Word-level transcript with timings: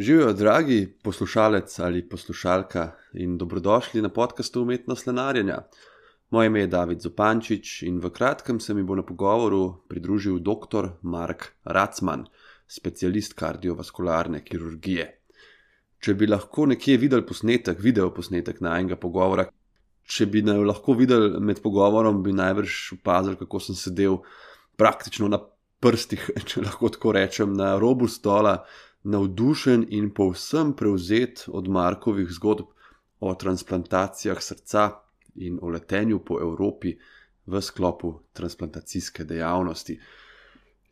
Živijo, 0.00 0.32
dragi 0.32 0.96
poslušalec 1.02 1.78
ali 1.78 2.08
poslušalka, 2.08 2.92
in 3.12 3.38
dobrodošli 3.38 4.02
na 4.02 4.08
podkastu 4.08 4.62
Umetnost 4.62 5.06
lenarjenja. 5.06 5.58
Moje 6.30 6.46
ime 6.46 6.60
je 6.60 6.66
David 6.66 7.00
Zupančič 7.00 7.82
in 7.82 7.98
v 8.00 8.10
kratkem 8.10 8.60
se 8.60 8.74
mi 8.74 8.82
bo 8.82 8.94
na 8.94 9.02
pogovoru 9.02 9.82
pridružil 9.88 10.38
dr. 10.38 10.88
Mark 11.02 11.44
Racman, 11.64 12.24
specialist 12.66 13.36
kardiovaskularne 13.36 14.40
kirurgije. 14.44 15.06
Če 15.98 16.14
bi 16.14 16.26
lahko 16.26 16.66
nekje 16.66 16.96
videl 16.96 17.26
posnetek, 17.26 17.78
video 17.80 18.08
posnetek 18.10 18.64
najnega 18.64 18.96
pogovora, 18.96 19.50
če 20.08 20.26
bi 20.26 20.40
naj 20.42 20.64
lahko 20.64 20.96
videl 20.96 21.40
med 21.40 21.60
pogovorom, 21.60 22.22
bi 22.22 22.32
najbrž 22.32 22.94
opazil, 23.02 23.36
kako 23.36 23.60
sem 23.60 23.76
sedel 23.76 24.22
praktično 24.80 25.28
na 25.28 25.44
prstih, 25.80 26.30
če 26.48 26.64
lahko 26.64 26.88
tako 26.88 27.12
rečem, 27.20 27.52
na 27.52 27.74
robu 27.76 28.08
stola 28.08 28.62
navdušen 29.02 29.86
in 29.88 30.10
povsem 30.14 30.72
prevzet 30.72 31.44
od 31.48 31.68
Markovih 31.68 32.28
zgodb 32.30 32.66
o 33.20 33.34
transplantacijah 33.34 34.42
srca 34.42 34.90
in 35.34 35.58
o 35.62 35.68
letenju 35.68 36.18
po 36.18 36.40
Evropi 36.40 36.96
v 37.46 37.62
sklopu 37.62 38.14
transplantacijske 38.32 39.24
dejavnosti. 39.24 39.98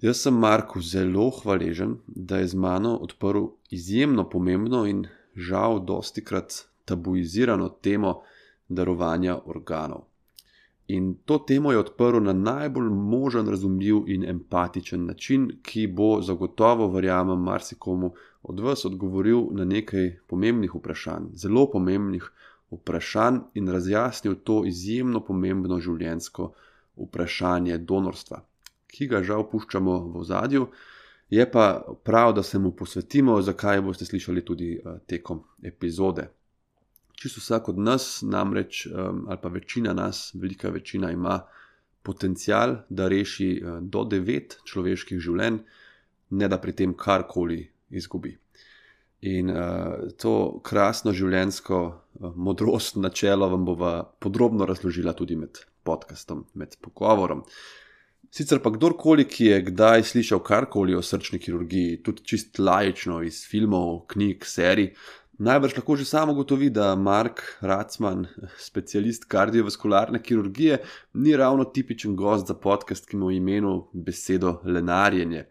Jaz 0.00 0.22
sem 0.22 0.34
Marku 0.34 0.80
zelo 0.80 1.30
hvaležen, 1.30 1.96
da 2.06 2.38
je 2.38 2.48
z 2.48 2.54
mano 2.54 2.96
odprl 2.96 3.46
izjemno 3.70 4.28
pomembno 4.30 4.86
in 4.86 5.06
žal 5.36 5.84
dosti 5.84 6.24
krat 6.24 6.64
tabuizirano 6.84 7.68
temo 7.68 8.20
darovanja 8.68 9.40
organov. 9.46 10.07
In 10.88 11.14
to 11.24 11.38
temo 11.38 11.72
je 11.72 11.78
odprl 11.78 12.20
na 12.24 12.32
najbolj 12.32 12.88
možen, 12.88 13.48
razumljiv 13.48 13.96
in 14.06 14.24
empatičen 14.24 15.04
način, 15.06 15.50
ki 15.62 15.86
bo 15.86 16.22
zagotovo, 16.22 16.86
verjamem, 16.88 17.42
marsikomu 17.42 18.12
od 18.42 18.60
vas 18.60 18.84
odgovoril 18.84 19.42
na 19.50 19.64
nekaj 19.64 20.08
pomembnih 20.26 20.74
vprašanj, 20.74 21.26
zelo 21.34 21.66
pomembnih 21.70 22.30
vprašanj 22.70 23.38
in 23.54 23.68
razjasnil 23.68 24.38
to 24.44 24.62
izjemno 24.66 25.20
pomembno 25.24 25.80
življenjsko 25.80 26.52
vprašanje 26.96 27.78
donorstva, 27.78 28.40
ki 28.86 29.10
ga 29.12 29.22
žal 29.22 29.44
puščamo 29.50 29.98
v 30.08 30.24
ozadju. 30.24 30.70
Je 31.28 31.44
pa 31.52 31.84
prav, 32.04 32.32
da 32.32 32.42
se 32.42 32.58
mu 32.58 32.72
posvetimo, 32.72 33.42
zakaj 33.42 33.82
boste 33.84 34.08
slišali 34.08 34.44
tudi 34.44 34.72
eh, 34.78 34.98
tekom 35.06 35.44
epizode 35.62 36.30
čisto 37.18 37.42
vsak 37.42 37.68
od 37.68 37.78
nas, 37.82 38.22
namreč, 38.22 38.86
ali 38.94 39.38
pa 39.42 39.48
večina 39.48 39.92
nas, 39.92 40.30
velika 40.38 40.70
večina 40.70 41.10
ima 41.10 41.40
potencial, 42.08 42.76
da 42.88 43.08
reši 43.08 43.48
uh, 43.60 43.78
do 43.82 44.04
devet 44.08 44.58
človeških 44.64 45.20
življenj, 45.20 45.58
ne 46.40 46.48
da 46.48 46.58
pri 46.62 46.74
tem 46.76 46.94
karkoli 46.96 47.60
izgubi. 47.90 48.36
In 49.28 49.50
uh, 49.50 50.06
to 50.20 50.34
krasno 50.64 51.12
življenjsko 51.16 51.80
uh, 51.88 52.30
modrost, 52.36 53.00
načelo 53.02 53.50
vam 53.52 53.66
bova 53.66 53.92
podrobno 54.04 54.68
razložila 54.68 55.16
tudi 55.18 55.36
med 55.36 55.60
podkastom, 55.88 56.46
med 56.54 56.78
pogovorom. 56.84 57.42
Sicer 58.30 58.60
pa 58.60 58.70
kdorkoli, 58.70 59.24
ki 59.24 59.46
je 59.46 59.60
kdaj 59.70 60.04
slišal 60.10 60.42
karkoli 60.44 60.96
o 60.96 61.02
srčni 61.02 61.40
kirurgiji, 61.40 62.02
tudi 62.04 62.26
čist 62.28 62.60
lajično 62.60 63.22
iz 63.24 63.40
filmov, 63.48 64.02
knjig, 64.12 64.44
serij, 64.44 64.90
Najbrž 65.38 65.76
lahko 65.76 65.94
že 65.96 66.04
samo 66.04 66.32
ugotovi, 66.32 66.66
da 66.70 66.96
Mark 66.98 67.40
Racman, 67.60 68.26
specialist 68.58 69.24
kardiovaskularne 69.30 70.18
kirurgije, 70.22 70.80
ni 71.14 71.36
ravno 71.36 71.64
tipičen 71.64 72.16
gost 72.16 72.46
za 72.46 72.54
podcast, 72.54 73.06
ki 73.06 73.16
ima 73.16 73.26
v 73.26 73.36
imenu 73.36 73.88
besedo 73.92 74.58
lenarjenje. 74.64 75.44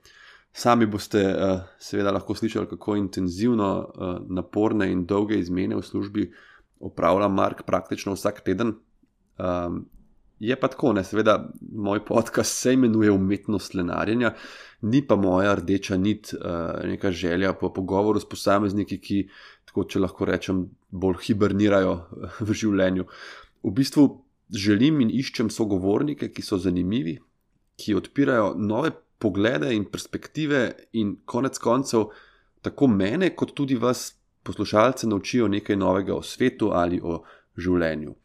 Sami 0.51 0.85
boste 0.85 1.23
uh, 1.23 1.61
seveda 1.79 2.11
lahko 2.11 2.35
slišali, 2.35 2.67
kako 2.67 2.95
intenzivno, 2.99 3.69
uh, 3.79 4.17
naporne 4.29 4.91
in 4.91 5.05
dolge 5.05 5.39
izmene 5.39 5.75
v 5.79 5.81
službi 5.81 6.31
opravlja 6.79 7.27
Mark 7.27 7.63
praktično 7.63 8.13
vsak 8.13 8.43
teden. 8.43 8.75
Um, 9.39 9.85
je 10.39 10.55
pa 10.59 10.67
tako, 10.67 10.93
ne, 10.93 11.03
seveda, 11.03 11.49
moj 11.61 12.03
podcast 12.05 12.59
se 12.61 12.73
imenuje 12.73 13.11
Umetnost 13.11 13.73
lenarjenja, 13.73 14.33
ni 14.81 15.01
pa 15.07 15.15
moja 15.15 15.55
rdeča 15.55 15.97
nit, 15.97 16.33
uh, 16.33 16.83
neka 16.83 17.11
želja 17.11 17.53
po 17.53 17.73
pogovoru 17.73 18.19
s 18.19 18.29
posamezniki, 18.29 18.99
ki 19.01 19.29
tako 19.77 19.89
če 19.93 19.99
lahko 20.01 20.25
rečem, 20.25 20.61
bolj 20.89 21.19
hibernirajo 21.27 21.93
v 22.41 22.53
življenju. 22.53 23.05
V 23.61 23.71
bistvu 23.77 24.05
želim 24.49 25.01
in 25.01 25.11
iščem 25.13 25.51
sogovornike, 25.53 26.31
ki 26.33 26.41
so 26.41 26.57
zanimivi, 26.57 27.17
ki 27.77 27.93
odpirajo 27.93 28.55
nove 28.57 28.95
poglede 29.21 29.69
in 29.75 29.85
perspektive, 29.85 30.73
in 30.97 31.19
konec 31.25 31.59
koncev 31.59 32.09
tako 32.65 32.87
mene, 32.89 33.35
kot 33.35 33.53
tudi 33.53 33.77
vas, 33.77 34.15
poslušalce, 34.43 35.07
naučijo 35.07 35.47
nekaj 35.51 35.75
novega 35.75 36.15
o 36.15 36.23
svetu 36.23 36.71
ali 36.73 37.01
o 37.03 37.19
življenju. 37.57 38.15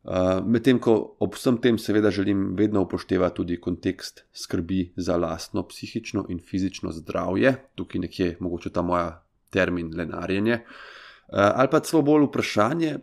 Uh, 0.00 0.40
Medtem 0.44 0.80
ko 0.80 1.14
ob 1.20 1.36
vsem 1.36 1.60
tem, 1.60 1.78
seveda, 1.78 2.10
želim 2.10 2.56
vedno 2.58 2.82
upoštevati 2.82 3.36
tudi 3.36 3.58
kontekst 3.60 4.24
skrbi 4.32 4.92
za 4.96 5.16
lastno 5.20 5.62
psihično 5.68 6.26
in 6.28 6.40
fizično 6.40 6.92
zdravje, 6.92 7.54
tukaj 7.76 8.00
nekje 8.08 8.30
mogoče 8.40 8.72
ta 8.72 8.82
moja 8.82 9.20
termin 9.50 9.92
lenarjenje, 9.96 10.54
uh, 10.54 11.38
ali 11.38 11.68
pa 11.70 11.80
celo 11.80 12.02
bolj 12.02 12.28
vprašanje, 12.28 12.98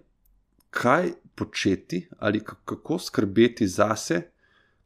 kaj 0.70 1.12
početi 1.36 2.08
ali 2.20 2.44
kako 2.44 3.00
skrbeti 3.00 3.68
zase, 3.68 4.22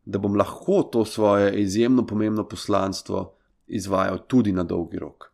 da 0.05 0.19
bom 0.19 0.35
lahko 0.35 0.83
to 0.83 1.05
svoje 1.05 1.61
izjemno 1.61 2.05
pomembno 2.07 2.47
poslanstvo 2.47 3.33
izvajal 3.67 4.17
tudi 4.27 4.51
na 4.51 4.63
dolgi 4.63 4.99
rok. 4.99 5.31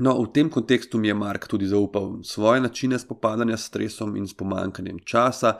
No, 0.00 0.22
v 0.22 0.32
tem 0.32 0.50
kontekstu 0.50 0.98
mi 0.98 1.08
je 1.08 1.14
Mark 1.14 1.48
tudi 1.48 1.66
zaupal 1.66 2.22
svoje 2.22 2.60
načine 2.60 2.98
spopadanja 2.98 3.56
s 3.56 3.66
stresom 3.68 4.16
in 4.16 4.28
s 4.28 4.34
pomankanjem 4.34 4.98
časa, 5.04 5.58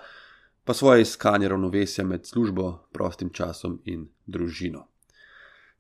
pa 0.65 0.75
svoje 0.75 1.03
iskanje 1.03 1.49
ravnovesja 1.49 2.05
med 2.05 2.27
službo, 2.27 2.89
prostim 2.93 3.31
časom 3.31 3.81
in 3.85 4.09
družino. 4.27 4.87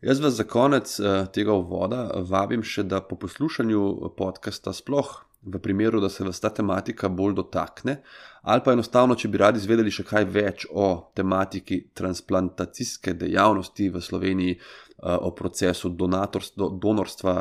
Jaz 0.00 0.20
vas 0.20 0.32
za 0.34 0.44
konec 0.44 1.00
uh, 1.00 1.26
tega 1.28 1.52
uvoda 1.52 2.06
vabim 2.24 2.62
še, 2.64 2.86
da 2.88 3.02
po 3.04 3.18
poslušanju 3.20 4.12
podcasta 4.16 4.72
sploh, 4.72 5.10
v 5.44 5.58
primeru, 5.60 6.00
da 6.00 6.08
se 6.08 6.24
vas 6.24 6.40
ta 6.40 6.48
tematika 6.56 7.08
bolj 7.12 7.34
dotakne, 7.36 7.98
ali 8.42 8.64
pa 8.64 8.72
enostavno, 8.72 9.12
če 9.16 9.28
bi 9.28 9.40
radi 9.40 9.60
izvedeli 9.60 9.92
še 9.92 10.04
kaj 10.08 10.24
več 10.32 10.64
o 10.72 10.86
tematiki 11.16 11.82
transplantacijske 11.96 13.12
dejavnosti 13.20 13.88
v 13.92 14.02
Sloveniji, 14.04 14.56
o 15.00 15.30
procesu 15.32 15.88
donorstva 15.96 17.34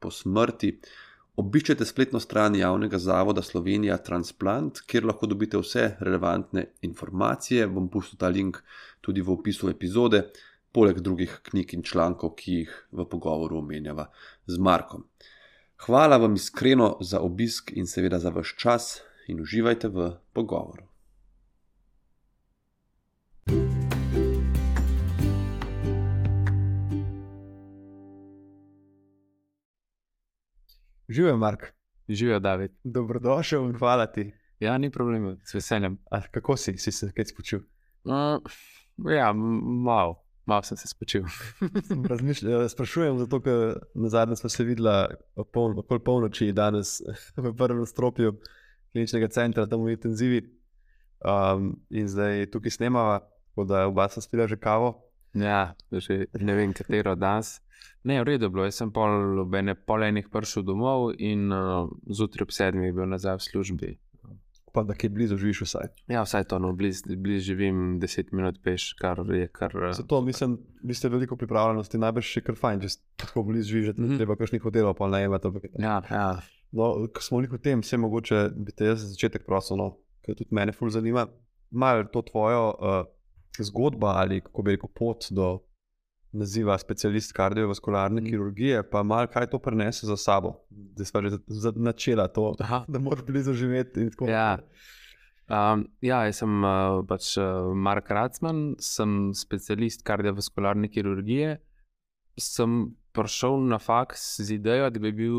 po 0.00 0.12
smrti. 0.12 0.70
Obiščite 1.36 1.84
spletno 1.84 2.20
stran 2.24 2.56
javnega 2.56 2.96
zavoda 2.96 3.44
Slovenija 3.44 3.98
Transplant, 4.04 4.80
kjer 4.88 5.04
lahko 5.04 5.28
dobite 5.28 5.60
vse 5.60 5.90
relevantne 6.00 6.70
informacije. 6.88 7.68
Bom 7.68 7.90
pustil 7.92 8.16
ta 8.20 8.32
link 8.32 8.62
tudi 9.04 9.20
v 9.20 9.36
opisu 9.36 9.68
epizode 9.68 10.22
poleg 10.76 10.98
drugih 11.00 11.38
knjig 11.48 11.72
in 11.72 11.82
člankov, 11.82 12.34
ki 12.36 12.54
jih 12.60 12.72
v 12.92 13.06
pogovoru 13.08 13.62
omenjava 13.62 14.10
z 14.44 14.60
Markom. 14.60 15.06
Hvala 15.86 16.18
vam 16.20 16.34
iskreno 16.36 16.98
za 17.00 17.20
obisk 17.24 17.72
in 17.72 17.88
seveda 17.88 18.18
za 18.20 18.28
vaš 18.28 18.52
čas, 18.60 18.98
in 19.26 19.40
uživajte 19.40 19.88
v 19.88 20.10
pogovoru. 20.36 20.84
Živijo, 31.08 31.36
Mark. 31.36 31.72
Živijo, 32.08 32.38
David. 32.40 32.76
Dobrodošel 32.84 33.64
in 33.64 33.78
hvala 33.78 34.06
ti. 34.06 34.32
Ja, 34.60 34.78
ni 34.78 34.90
problema, 34.90 35.36
z 35.44 35.54
veseljem. 35.54 35.98
A, 36.10 36.20
kako 36.30 36.56
si, 36.56 36.76
si 36.78 36.92
se 36.92 37.12
kaj 37.16 37.24
spočil? 37.32 37.60
Uh, 38.04 38.42
ja, 39.12 39.32
malo. 39.32 40.25
Malo 40.46 40.62
sem 40.62 40.76
se 40.76 40.88
spočil. 40.88 41.22
Ja, 42.42 42.68
sprašujem, 42.68 43.18
zato 43.18 43.40
ker 43.42 43.80
na 43.94 44.08
zadnje 44.08 44.36
smo 44.36 44.48
se 44.48 44.64
videli 44.64 45.16
okoli 45.36 45.82
pol 45.88 45.98
polnoči, 45.98 46.52
danes 46.52 47.00
v 47.36 47.50
prvem 47.56 47.86
stropju 47.86 48.36
kliničnega 48.92 49.28
centra, 49.28 49.66
tam 49.66 49.82
v 49.84 49.96
intenzivi. 49.96 50.44
Um, 51.26 51.74
in 51.90 52.06
zdaj 52.08 52.50
tukaj 52.52 52.70
snemava, 52.70 53.18
tako 53.50 53.64
da 53.64 53.86
oba 53.86 54.08
sta 54.08 54.20
spila 54.20 54.46
že 54.46 54.56
kavo. 54.56 55.02
Ja, 55.34 55.74
že 55.90 56.26
ne 56.40 56.54
vem, 56.54 56.72
katero 56.72 57.16
danes. 57.16 57.60
Ne, 58.04 58.20
v 58.22 58.24
redu 58.24 58.46
je 58.46 58.50
bilo. 58.50 58.64
Jaz 58.64 58.78
sem 58.78 58.92
pol, 58.94 59.42
pol 59.86 60.02
enih 60.06 60.30
prišel 60.30 60.62
domov 60.62 61.10
in 61.18 61.50
uh, 61.52 61.90
zjutraj 62.06 62.46
ob 62.46 62.54
sedmih 62.54 62.94
bil 62.94 63.10
nazaj 63.10 63.40
v 63.40 63.46
službi 63.50 63.90
pa 64.76 64.82
da 64.84 64.94
je 65.02 65.08
blizu 65.08 65.38
živiš 65.40 65.62
vsaj. 65.64 65.88
Ja, 66.12 66.22
vsaj 66.26 66.44
to, 66.50 66.58
no, 66.60 66.74
blizu 66.76 67.16
bliz 67.16 67.46
živim 67.48 67.96
10 68.00 68.32
minut 68.36 68.58
peš, 68.64 68.90
kar 69.00 69.22
je 69.32 69.48
kar. 69.48 69.72
Eh, 69.88 69.92
Zato 69.96 70.20
mislim, 70.20 70.58
da 70.82 70.94
ste 70.94 71.08
veliko 71.08 71.38
pripravljenosti, 71.40 72.00
najbrž 72.02 72.32
še 72.36 72.42
kar 72.44 72.58
fajn, 72.60 72.82
če 72.84 72.90
tako 73.24 73.46
blizu 73.48 73.72
živiš, 73.72 73.94
da 73.94 74.02
mm 74.02 74.10
-hmm. 74.10 74.20
treba 74.20 74.36
kakšnih 74.36 74.62
hotelov 74.62 74.94
pa 75.00 75.08
najemati. 75.08 75.48
Ja, 75.78 76.02
ja. 76.10 76.28
No, 76.72 76.92
ko 77.08 77.22
smo 77.22 77.40
v 77.40 77.58
tem, 77.62 77.80
vse 77.80 77.96
mogoče 77.96 78.50
bi 78.56 78.72
te 78.72 78.92
za 78.92 79.08
začetek 79.08 79.46
prosil, 79.46 79.80
no, 79.80 79.96
ker 80.20 80.36
tudi 80.36 80.52
mene 80.52 80.72
ful 80.72 80.90
zanima. 80.90 81.26
Malo 81.70 82.04
to 82.12 82.22
tvojo 82.22 82.68
uh, 82.68 83.06
zgodbo 83.58 84.06
ali 84.06 84.40
kako 84.40 84.62
bi 84.62 84.76
rekel 84.76 84.90
pot 84.94 85.26
do 85.30 85.58
naziva 86.32 86.78
specialist 86.78 87.32
kardiovaskularne 87.32 88.20
mm. 88.20 88.24
kirurgije, 88.24 88.82
pa 88.90 89.02
malo 89.02 89.26
kaj 89.26 89.46
to 89.46 89.58
prenese 89.58 90.06
za 90.06 90.16
sabo. 90.16 90.54
zdaj 90.70 91.06
smo 91.06 91.22
že 91.22 91.30
za- 91.30 91.38
za- 91.46 91.72
načela 91.76 92.28
to, 92.28 92.54
Aha. 92.60 92.84
da 92.88 92.98
moraš 92.98 93.24
blizu 93.24 93.52
živeti. 93.52 94.08
Ja. 94.28 94.58
Um, 95.48 95.86
ja, 96.00 96.24
jaz 96.26 96.40
sem 96.42 96.64
uh, 96.64 97.04
pač 97.06 97.36
uh, 97.38 97.70
Mark 97.74 98.10
Racman, 98.10 98.74
sem 98.78 99.30
specialist 99.34 100.02
kardiovaskularne 100.02 100.88
kirurgije. 100.88 101.60
Sem 102.38 102.96
prišel 103.12 103.62
na 103.68 103.78
faks 103.78 104.40
z 104.42 104.58
idejo, 104.58 104.90
da 104.90 104.98
bi 105.00 105.12
bil 105.12 105.38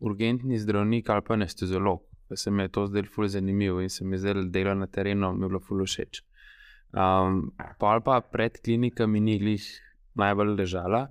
urgentni 0.00 0.58
zdravnik 0.58 1.10
ali 1.10 1.22
pa 1.26 1.34
anesteziolog. 1.34 2.00
Da 2.30 2.36
se 2.36 2.50
mi 2.50 2.62
je 2.62 2.68
to 2.68 2.86
zdelo 2.86 3.10
fully 3.16 3.28
zanimivo 3.28 3.80
in 3.80 3.90
se 3.90 4.04
mi 4.04 4.14
je 4.14 4.18
zdelo 4.18 4.42
delo 4.42 4.74
na 4.74 4.86
terenu, 4.86 5.32
mi 5.34 5.44
je 5.44 5.48
bilo 5.48 5.60
fully 5.60 5.84
všeč. 5.84 6.22
Um, 6.94 7.50
pol 7.78 8.00
pa 8.02 8.20
pred 8.20 8.58
klinikami 8.64 9.20
ni 9.20 9.38
glih 9.38 9.66
najbolj 10.14 10.54
ležala. 10.58 11.08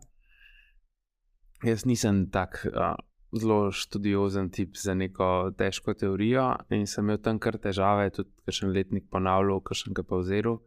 Jaz 1.64 1.86
nisem 1.86 2.26
tak 2.32 2.62
uh, 2.68 2.96
zelo 3.36 3.72
študiozen 3.72 4.50
tip 4.50 4.78
za 4.78 4.94
neko 4.94 5.52
težko 5.58 5.94
teorijo 5.94 6.56
in 6.74 6.88
sem 6.88 7.06
imel 7.06 7.20
tam 7.22 7.40
kar 7.40 7.58
težave, 7.62 8.10
tudi 8.16 8.32
kakšen 8.46 8.74
letnik 8.74 9.10
ponavljal, 9.12 9.62
kakšen 9.62 9.94
ga 9.94 10.04
pa 10.04 10.22
vzel. 10.24 10.58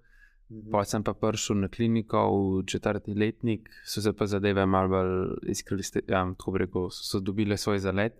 Pa 0.72 0.82
sem 0.84 1.00
pa 1.00 1.14
prišel 1.16 1.62
na 1.62 1.68
kliniko 1.72 2.26
v 2.28 2.64
četrti 2.68 3.14
letnik, 3.16 3.70
so 3.88 4.02
se 4.04 4.12
pa 4.12 4.26
zadeve 4.28 4.66
malo 4.66 4.88
bolj 4.92 5.14
izkristalizirale, 5.48 6.12
ja, 6.12 6.34
tako 6.36 6.58
rekel, 6.60 6.90
so, 6.92 7.06
so 7.08 7.20
dobile 7.24 7.56
svoj 7.56 7.80
zalet. 7.80 8.18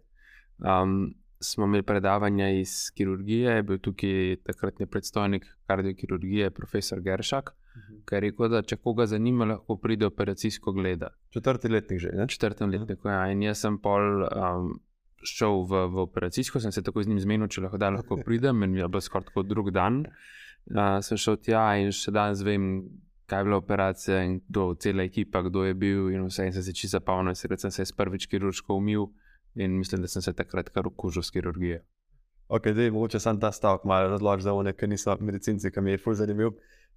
Um, 0.59 1.13
smo 1.43 1.65
imeli 1.65 1.83
predavanja 1.83 2.49
iz 2.51 2.91
kirurgije, 2.97 3.57
je 3.57 3.63
bil 3.63 3.79
tukaj 3.79 4.37
takratni 4.47 4.87
predstojnik 4.87 5.47
kardiokirurgije, 5.67 6.51
profesor 6.51 7.01
Geršak, 7.01 7.53
ki 8.09 8.15
je 8.17 8.21
rekel, 8.21 8.49
da 8.53 8.63
če 8.67 8.77
koga 8.77 9.07
zanima, 9.11 9.47
lahko 9.49 9.77
pride 9.81 10.07
operacijsko 10.07 10.73
gledati 10.77 11.15
Četrti 11.33 11.69
letnik 11.69 12.01
že. 12.01 12.11
Ne? 12.15 12.27
četrtem 12.29 12.71
letniku. 12.71 13.09
Ja. 13.09 13.27
In 13.33 13.43
jaz 13.43 13.63
sem 13.65 13.79
pol 13.79 14.27
um, 14.27 14.73
šel 15.25 15.63
v, 15.71 15.87
v 15.93 16.05
operacijsko, 16.07 16.61
sem 16.61 16.73
se 16.73 16.83
tako 16.83 17.03
z 17.03 17.13
njim 17.13 17.21
zmenil, 17.23 17.49
če 17.49 17.65
lahko, 17.67 17.81
da 17.81 17.93
lahko 17.95 18.19
pridem, 18.27 18.63
in 18.67 18.77
je 18.77 18.89
bil 18.89 19.01
skoraj 19.01 19.31
tako 19.31 19.47
drug 19.47 19.71
dan. 19.75 20.05
Uh, 20.71 20.99
sem 21.03 21.19
šel 21.19 21.41
tja 21.43 21.65
in 21.81 21.95
še 21.95 22.15
danes 22.15 22.45
vem, 22.47 22.85
kaj 23.31 23.41
je 23.41 23.49
bila 23.49 23.63
operacija 23.63 24.21
in 24.27 24.39
kdo, 24.45 24.75
cela 24.83 25.07
ekipa, 25.09 25.43
kdo 25.47 25.65
je 25.65 25.75
bil 25.75 26.13
in 26.13 26.27
vse. 26.29 26.51
In 26.51 26.53
sem 26.53 26.67
se 26.67 26.75
čisto 26.77 26.99
zapomnil, 26.99 27.33
in 27.33 27.65
sem 27.65 27.73
se 27.73 27.83
jaz 27.87 27.95
prvič 27.97 28.29
kirurško 28.29 28.77
umil 28.77 29.09
in 29.55 29.79
mislim, 29.79 30.01
da 30.01 30.09
sem 30.09 30.23
se 30.23 30.33
takrat 30.33 30.69
kar 30.73 30.87
okužil 30.89 31.23
s 31.23 31.31
kirurgijo. 31.31 31.81
Ok, 32.53 32.69
zdaj 32.73 32.91
mogoče 32.91 33.21
sam 33.21 33.41
ta 33.41 33.53
stavek 33.53 33.85
malo 33.85 34.09
razloži 34.09 34.43
za 34.43 34.53
one, 34.53 34.73
ki 34.73 34.87
niso 34.87 35.17
medicinci, 35.21 35.71
ki 35.71 35.81
mi 35.81 35.91
je 35.91 35.99
ful 35.99 36.15
zanimiv. 36.15 36.51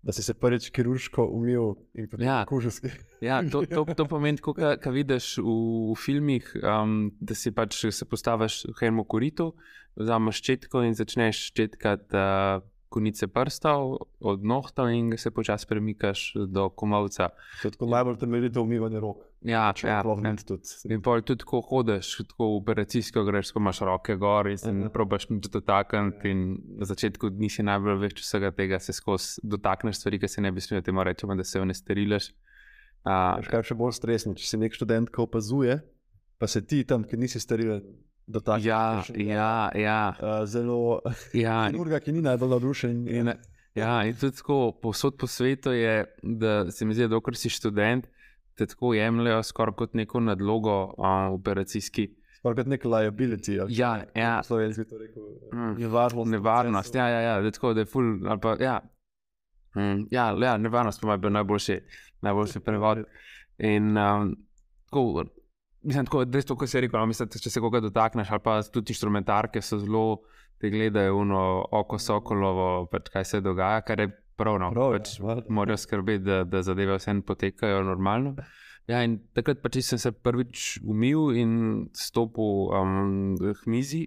Da 0.06 0.14
si 0.14 0.22
se 0.22 0.36
prvič 0.38 0.70
kirurško 0.70 1.24
umil 1.34 1.72
in 1.98 2.06
potem 2.10 2.28
Ja. 2.28 2.44
kužilski. 2.46 2.92
Ja, 3.26 3.40
to, 3.42 3.64
to, 3.66 3.86
to 3.98 4.06
pomeni, 4.12 4.38
ko 4.38 4.54
vidiš 4.94 5.40
v, 5.42 5.56
v 5.90 5.96
filmih, 5.98 6.52
um, 6.62 7.10
da 7.18 7.34
si 7.34 7.50
pač 7.52 7.80
se 7.90 8.06
postaviš 8.06 8.68
v 8.70 8.86
enem 8.86 9.02
koritu, 9.10 9.56
vzameš 9.98 10.44
ščetko 10.44 10.86
in 10.86 10.94
začneš 10.94 11.48
ščetkati 11.50 12.14
uh, 12.22 12.62
konice 12.94 13.28
prstov 13.28 13.98
od 14.22 14.46
nohtov 14.46 14.94
in 14.94 15.10
se 15.18 15.32
počasi 15.34 15.68
premikaš 15.68 16.34
do 16.48 16.70
komovca. 16.70 17.32
To 17.62 17.68
je 17.68 17.74
tako 17.76 17.90
najbolj 17.92 18.22
temeljito 18.22 18.62
umivanje 18.62 19.02
rok. 19.04 19.26
Ja, 19.46 19.68
Če 19.72 19.88
ja, 19.88 20.00
ja. 20.02 20.16
ni 20.24 20.42
tudi. 20.42 20.66
In 20.90 21.02
pol 21.02 21.22
tudi, 21.22 21.46
ko 21.46 21.60
hodiš, 21.62 22.16
tako 22.26 22.48
v 22.48 22.58
operacijsko 22.58 23.22
greš, 23.24 23.52
ko 23.52 23.60
imaš 23.60 23.82
roke 23.82 24.16
gor 24.16 24.48
in 24.48 24.58
se 24.58 24.72
Mhm. 24.72 24.80
ne 24.82 24.90
probaš 24.90 25.28
nič 25.30 25.48
dotakniti. 25.48 26.26
In 26.26 26.40
na 26.76 26.86
začetku 26.86 27.30
nisi 27.32 27.62
najbolj 27.62 28.00
veš 28.00 28.14
vsega 28.18 28.50
tega, 28.52 28.80
se 28.80 28.94
skozi 28.94 29.42
dotakneš 29.44 29.96
stvari, 29.96 30.20
ki 30.20 30.28
se 30.28 30.42
ne 30.42 30.52
bi 30.52 30.62
smel, 30.62 30.82
temu 30.82 31.04
rečemo, 31.04 31.36
da 31.36 31.44
se 31.44 31.60
jo 31.60 31.66
ne 31.66 31.74
steriliš. 31.74 32.32
Uh, 33.06 33.38
kaj 33.46 33.62
še 33.64 33.76
bolj 33.76 33.94
stresno, 33.94 34.34
če 34.34 34.48
si 34.48 34.58
nek 34.58 34.74
študent, 34.74 35.10
ki 35.10 35.22
opazuje, 35.22 35.78
pa 36.38 36.48
se 36.48 36.64
ti 36.64 36.84
tam, 36.84 37.04
ki 37.04 37.16
nisi 37.16 37.38
sterilen, 37.38 37.84
dotakneš. 38.28 38.66
ja, 38.66 39.04
ja, 39.14 39.52
ja, 39.76 40.00
Uh, 40.18 40.42
zelo. 40.46 41.02
ja. 41.32 41.68
Kirurga, 41.70 42.00
ki 42.00 42.12
ni 42.12 42.22
najbolj 42.22 42.50
navdušen. 42.50 43.06
In, 43.08 43.30
ja, 43.76 44.02
in 44.02 44.16
tudi 44.16 44.36
tako, 44.36 44.72
povsod 44.74 45.18
po 45.18 45.28
svetu 45.28 45.70
je, 45.72 46.06
da 46.24 46.72
se 46.72 46.82
mi 46.84 46.94
zdi, 46.94 47.04
da 47.04 47.14
dokler 47.14 47.38
si 47.38 47.50
študent, 47.50 48.10
te 48.56 48.66
tako 48.66 48.94
jemljajo 48.94 49.44
skoraj 49.44 49.76
kot 49.76 49.94
neko 49.94 50.20
nadlogo 50.20 50.76
uh, 50.98 51.34
operacijski. 51.34 52.10
Skoraj 52.38 52.64
kot 52.64 52.72
nek 52.72 52.86
liability. 52.86 53.60
ali 53.62 53.76
Ja, 53.76 54.06
ja. 54.16 54.44
Slovenci 54.44 54.82
bi 54.82 54.90
to 54.90 54.98
rekel. 54.98 55.24
Mm. 55.54 55.76
Nevarnost. 55.80 56.32
Nevarnost, 56.32 56.96
ja, 56.96 57.08
ja, 57.10 57.22
ja, 57.22 57.42
da 57.42 57.52
tako, 57.52 57.74
da 57.74 57.84
je 57.84 57.86
ful, 57.86 58.14
pa, 58.42 58.56
ja. 58.60 58.80
Mm, 59.76 60.08
ja, 60.12 60.36
ja, 60.42 60.58
nevarnost 60.58 61.02
pa 61.02 61.12
je 61.12 61.18
bil 61.18 61.32
najboljši, 61.32 61.80
najboljši 62.22 62.60
prevod. 62.60 63.04
In 63.58 63.98
um, 63.98 64.36
tako, 64.90 65.26
mislim, 65.82 66.06
tako, 66.06 66.24
res 66.34 66.46
to, 66.46 66.56
kar 66.56 66.68
si 66.68 66.82
rekel, 66.82 67.00
no, 67.00 67.06
mislim, 67.12 67.30
če 67.30 67.50
se 67.50 67.64
koga 67.64 67.82
dotakneš, 67.84 68.32
ali 68.32 68.44
pa 68.44 68.60
tudi 68.64 68.96
inštrumentarke 68.96 69.62
so 69.62 69.80
zelo, 69.80 70.06
te 70.62 70.70
gledajo 70.72 71.18
uno 71.18 71.42
oko 71.72 72.00
sokolovo, 72.00 72.86
pač 72.92 73.10
kaj 73.14 73.26
se 73.26 73.42
dogaja, 73.44 73.82
kar 73.88 74.00
je 74.00 74.12
prav, 74.38 74.60
no, 74.60 74.72
Prav, 74.72 74.94
ja, 74.94 75.00
pač 75.00 75.20
valjda. 75.20 75.48
morajo 75.50 75.78
skrbeti, 75.78 76.24
da, 76.26 76.44
da 76.44 76.62
zadeve 76.66 76.98
vse 77.00 77.16
potekajo 77.26 77.84
normalno. 77.84 78.36
Ja, 78.88 79.02
in 79.02 79.18
takrat 79.34 79.64
pač 79.64 79.80
sem 79.82 79.98
se 80.02 80.12
prvič 80.12 80.80
umil 80.86 81.32
in 81.34 81.56
stopil 81.98 82.70
um, 82.70 83.34
k 83.40 83.66
mizi, 83.72 84.04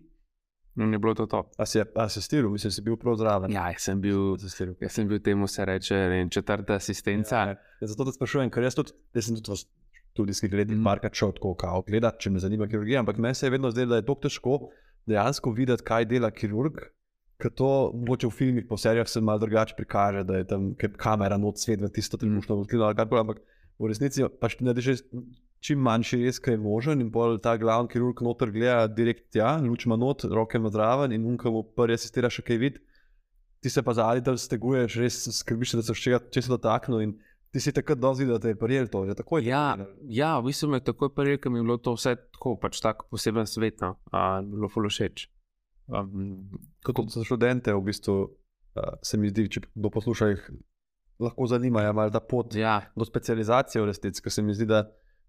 in 0.78 0.92
je 0.94 1.00
bilo 1.02 1.14
to 1.19 1.26
to. 1.26 1.42
A 1.58 1.66
si, 1.66 1.80
a 1.82 2.08
si 2.08 2.22
stiril, 2.22 2.50
mislim, 2.54 2.70
si 2.70 2.84
bil 2.86 2.96
prav 2.96 3.16
zraven. 3.19 3.50
Ja, 3.50 3.66
jaz 3.75 3.88
sem 3.88 3.98
bil, 4.00 4.36
jaz 4.38 4.94
sem 4.94 5.08
bil 5.10 5.19
temu 5.19 5.48
se 5.50 5.64
reče 5.66 6.28
četrta 6.30 6.78
asistenca. 6.78 7.36
Ja, 7.36 7.56
ja, 7.80 7.90
zato 7.90 8.06
te 8.06 8.14
sprašujem, 8.14 8.50
ker 8.54 8.62
jaz, 8.62 8.78
tudi, 8.78 8.94
jaz 9.19 9.26
sem 9.26 9.40
tudi 10.14 10.32
letih 10.52 10.76
Mm. 10.76 10.80
mm. 10.80 10.84
parkrat 10.84 11.14
šel 11.14 11.32
tako 11.32 11.54
kao 11.54 11.82
gledati, 11.86 12.20
če 12.20 12.30
me 12.30 12.38
zanima 12.38 12.66
kirurgija, 12.66 13.00
ampak 13.00 13.19
meni 13.19 13.34
se 13.34 13.46
je 13.46 13.50
vedno 13.50 13.70
zdelo, 13.70 13.90
da 13.90 13.96
je 13.96 14.06
to 14.06 14.14
težko 14.14 14.58
dejansko 15.06 15.50
videti, 15.50 15.82
kaj 15.82 16.04
dela 16.04 16.30
kirurg. 16.30 16.78
Ker 17.38 17.52
to 17.55 17.70
mogoče 17.94 18.26
v 18.26 18.35
filmih, 18.35 18.64
po 18.67 18.76
serijah 18.76 19.08
se 19.08 19.20
malo 19.23 19.38
drugače 19.38 19.76
prikaže, 19.79 20.25
da 20.26 20.40
je 20.40 20.46
tam 20.50 20.73
kamera 20.75 21.37
not 21.38 21.58
svet 21.58 21.81
v 21.81 21.90
tisto 21.94 22.19
trenutno 22.19 22.56
odkrila 22.58 22.90
ali 22.90 22.99
karkoli, 22.99 23.20
ampak 23.20 23.43
v 23.79 23.90
resnici 23.93 24.26
pač 24.40 24.56
ti 24.58 24.67
narediš 24.67 25.05
čim 25.62 25.79
manjši 25.82 26.20
res, 26.25 26.38
kaj 26.43 26.55
je 26.56 26.62
možen 26.62 27.02
in 27.02 27.12
pol 27.14 27.38
ta 27.43 27.56
glavni 27.58 27.90
kirurg 27.93 28.23
noter 28.26 28.50
gleda 28.55 28.87
direkt 28.90 29.31
tja, 29.35 29.56
luč 29.62 29.87
ima 29.87 29.96
not, 29.99 30.25
roke 30.25 30.58
ima 30.58 30.70
zraven 30.70 31.14
in 31.14 31.26
unka 31.26 31.50
mu 31.50 31.62
prvi 31.62 31.99
asistira 31.99 32.31
še 32.31 32.43
kaj 32.46 32.61
vid. 32.62 32.82
Ti 33.62 33.70
se 33.75 33.82
pa 33.82 33.94
zadnji 33.94 34.23
tam 34.26 34.37
steguješ, 34.38 34.99
res 35.02 35.23
skrbiš, 35.40 35.79
da 35.81 35.82
se 35.82 35.94
še 35.99 36.20
česa 36.35 36.55
dotaknil 36.55 37.06
in 37.06 37.17
ti 37.50 37.62
si 37.62 37.73
takrat 37.75 37.99
dozi, 37.99 38.26
da 38.29 38.38
te 38.38 38.52
je 38.52 38.58
prijel 38.58 38.87
to, 38.93 39.06
že 39.08 39.17
takoj. 39.19 39.43
Ja, 39.46 39.79
ja, 40.06 40.37
v 40.38 40.50
bistvu 40.50 40.69
me 40.70 40.79
je 40.79 40.90
takoj 40.90 41.11
prejel, 41.17 41.40
ker 41.43 41.50
mi 41.50 41.58
je 41.58 41.67
bilo 41.67 41.79
to 41.82 41.96
vse 41.96 42.14
tako, 42.37 42.55
pač 42.61 42.79
tako 42.85 43.08
poseben 43.11 43.49
svet, 43.50 43.81
no, 43.82 43.97
a, 44.12 44.42
bilo 44.45 44.71
fulo 44.71 44.92
všeč. 44.92 45.26
Um, 45.88 46.49
Kot 46.85 47.11
za 47.11 47.25
študente, 47.25 47.73
v 47.75 47.80
bistvu 47.88 48.16
uh, 48.23 48.97
se 49.02 49.18
mi 49.18 49.30
zdi, 49.33 49.49
če 49.49 49.64
kdo 49.75 49.90
posluša, 49.92 50.28
jih 50.35 50.50
lahko 51.18 51.47
zanima, 51.47 51.83
je 51.83 51.92
malo 51.92 52.11
ta 52.11 52.21
pot 52.21 52.54
ja, 52.54 52.80
do 52.97 53.04
specializacije 53.04 53.83
v 53.83 53.88
resnici, 53.90 54.23
ker 54.23 54.33
se 54.33 54.42
mi 54.42 54.54
zdi, 54.54 54.68
da 54.68 54.85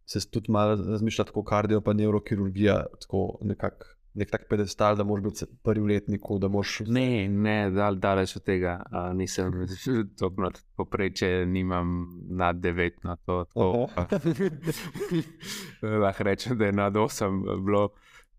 se 0.06 0.22
tudi 0.32 0.52
malo 0.52 0.76
razmišlja 0.76 1.30
tako 1.30 1.44
kardio, 1.44 1.82
pa 1.82 1.94
neurokirurgija, 1.94 2.76
tako 3.02 3.40
nekak, 3.46 3.86
nek 4.20 4.32
tak 4.32 4.48
pedestal, 4.50 4.98
da 4.98 5.06
moraš 5.08 5.24
biti 5.24 5.48
prvi 5.64 5.86
v 5.86 5.92
letniku, 5.94 6.40
moraš. 6.50 6.80
ne, 6.88 7.28
ne, 7.30 7.72
dal, 7.72 7.96
daleč 7.96 8.36
od 8.38 8.44
tega, 8.44 8.80
a, 8.92 9.14
nisem 9.14 9.64
tako 10.20 10.42
nad 10.50 10.60
poprečje, 10.76 11.46
nimam 11.46 12.06
nad 12.30 12.56
9 12.56 13.04
na 13.04 13.16
to. 13.16 13.46
To 13.54 13.88
Lahko 16.04 16.24
rečem, 16.24 16.58
da 16.58 16.66
je 16.66 16.72
nad 16.72 16.94
8 16.94 17.66
bilo. 17.66 17.90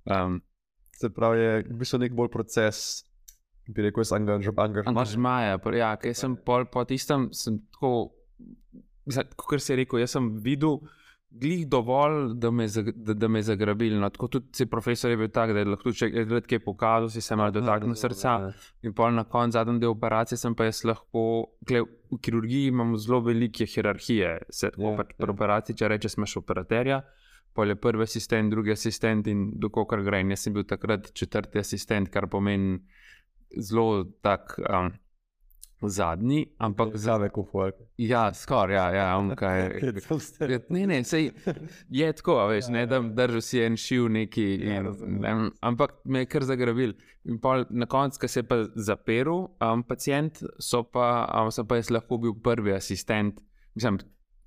Um, 0.04 0.40
Se 1.00 1.08
pravi, 1.08 1.40
je 1.40 1.52
v 1.70 1.78
bistvu 1.80 1.98
nek 2.02 2.12
bolj 2.16 2.28
proces, 2.34 2.80
bi 3.70 3.86
rekel, 3.86 4.02
jaz 4.04 4.12
angažman. 4.12 4.80
Angažmaja, 4.90 5.58
pr- 5.64 5.78
ja, 5.80 5.94
ker 5.96 6.12
sem 6.16 6.34
pol 6.36 6.66
po 6.68 6.84
tistem, 6.84 7.30
sem 7.32 7.60
tako, 7.72 8.10
kot 9.40 9.62
se 9.64 9.72
je 9.72 9.80
rekel, 9.80 10.02
jaz 10.02 10.18
sem 10.18 10.26
videl 10.44 10.80
glih 11.30 11.62
dovolj, 11.70 12.34
da 12.42 12.50
me, 12.50 12.66
da, 12.66 13.14
da 13.14 13.28
me 13.28 13.38
je 13.38 13.42
zagrabil. 13.42 13.94
No, 14.00 14.08
tako 14.10 14.28
tudi 14.28 14.50
si 14.52 14.66
profesor 14.66 15.10
je 15.10 15.16
bil 15.16 15.28
tak, 15.30 15.52
da 15.54 15.62
je 15.62 15.68
lahko 15.70 15.92
če 15.94 16.08
je 16.10 16.40
kaj 16.42 16.60
pokazal, 16.64 17.08
si 17.08 17.22
se 17.22 17.36
malo 17.38 17.54
dotaknil 17.54 17.94
srca. 17.94 18.34
In 18.82 18.92
pol 18.92 19.14
na 19.14 19.24
koncu 19.24 19.54
zadnji 19.56 19.78
del 19.80 19.94
operacije 19.94 20.38
sem 20.38 20.54
pa 20.58 20.66
jaz 20.66 20.82
lahko, 20.84 21.22
gle, 21.66 21.84
v 22.10 22.18
kirurgiji 22.18 22.72
imamo 22.74 22.98
zelo 22.98 23.20
velike 23.22 23.66
hierarhije. 23.66 24.36
Se, 24.50 24.72
Ja, 24.76 24.90
ja, 24.90 24.96
pač 24.98 25.14
ja. 25.14 25.20
pri 25.22 25.30
operaciji, 25.36 25.76
če 25.78 25.88
rečeš, 25.94 26.18
imaš 26.18 26.36
operaterja. 26.42 27.00
Pol 27.54 27.72
je 27.72 27.76
prvi 27.76 28.06
asistent, 28.06 28.50
drugi 28.50 28.72
asistent 28.72 29.26
in 29.26 29.50
dokaj 29.58 29.88
kar 29.90 30.02
gre. 30.06 30.20
In 30.22 30.30
jaz 30.30 30.46
sem 30.46 30.54
bil 30.54 30.64
takrat 30.68 31.12
četrti 31.12 31.58
asistent, 31.58 32.10
kar 32.14 32.28
pomeni 32.30 32.78
zelo 33.58 34.04
tak 34.22 34.54
um, 34.62 34.92
zadnji, 35.88 36.46
ampak 36.58 36.88
za, 36.92 36.98
zave 36.98 37.28
kufuaj. 37.28 37.70
ja, 37.96 38.34
skoraj, 38.34 38.76
ja, 38.76 38.90
ja, 38.94 39.18
um, 39.18 39.32
kaj. 39.36 39.60
Ja, 40.40 40.58
Ne, 40.68 40.86
ne, 40.86 41.04
sej 41.04 41.30
je 41.88 42.12
tako, 42.12 42.36
veš, 42.48 42.68
ne, 42.68 42.84
da 42.86 43.00
držal 43.00 43.40
si 43.40 43.62
en 43.64 43.76
šiv 43.76 44.08
neki, 44.08 44.46
Ja, 44.60 44.80
in, 44.80 45.20
ne, 45.20 45.34
ampak 45.60 45.94
me 46.04 46.24
je 46.24 46.30
kar 46.30 46.44
zagrabil. 46.44 46.94
In 47.24 47.40
pol 47.40 47.64
na 47.70 47.86
koncu, 47.86 48.20
ko 48.20 48.28
se 48.28 48.40
je 48.40 48.48
pa 48.48 48.62
zaprl 48.76 49.46
um, 49.60 49.82
pacijent, 49.82 50.42
so 50.58 50.82
pa, 50.82 51.26
um, 51.42 51.50
sem 51.50 51.66
pa 51.66 51.80
jaz 51.80 51.90
lahko 51.90 52.18
bil 52.18 52.36
prvi 52.42 52.74
asistent. 52.76 53.40
Mislim, 53.74 54.00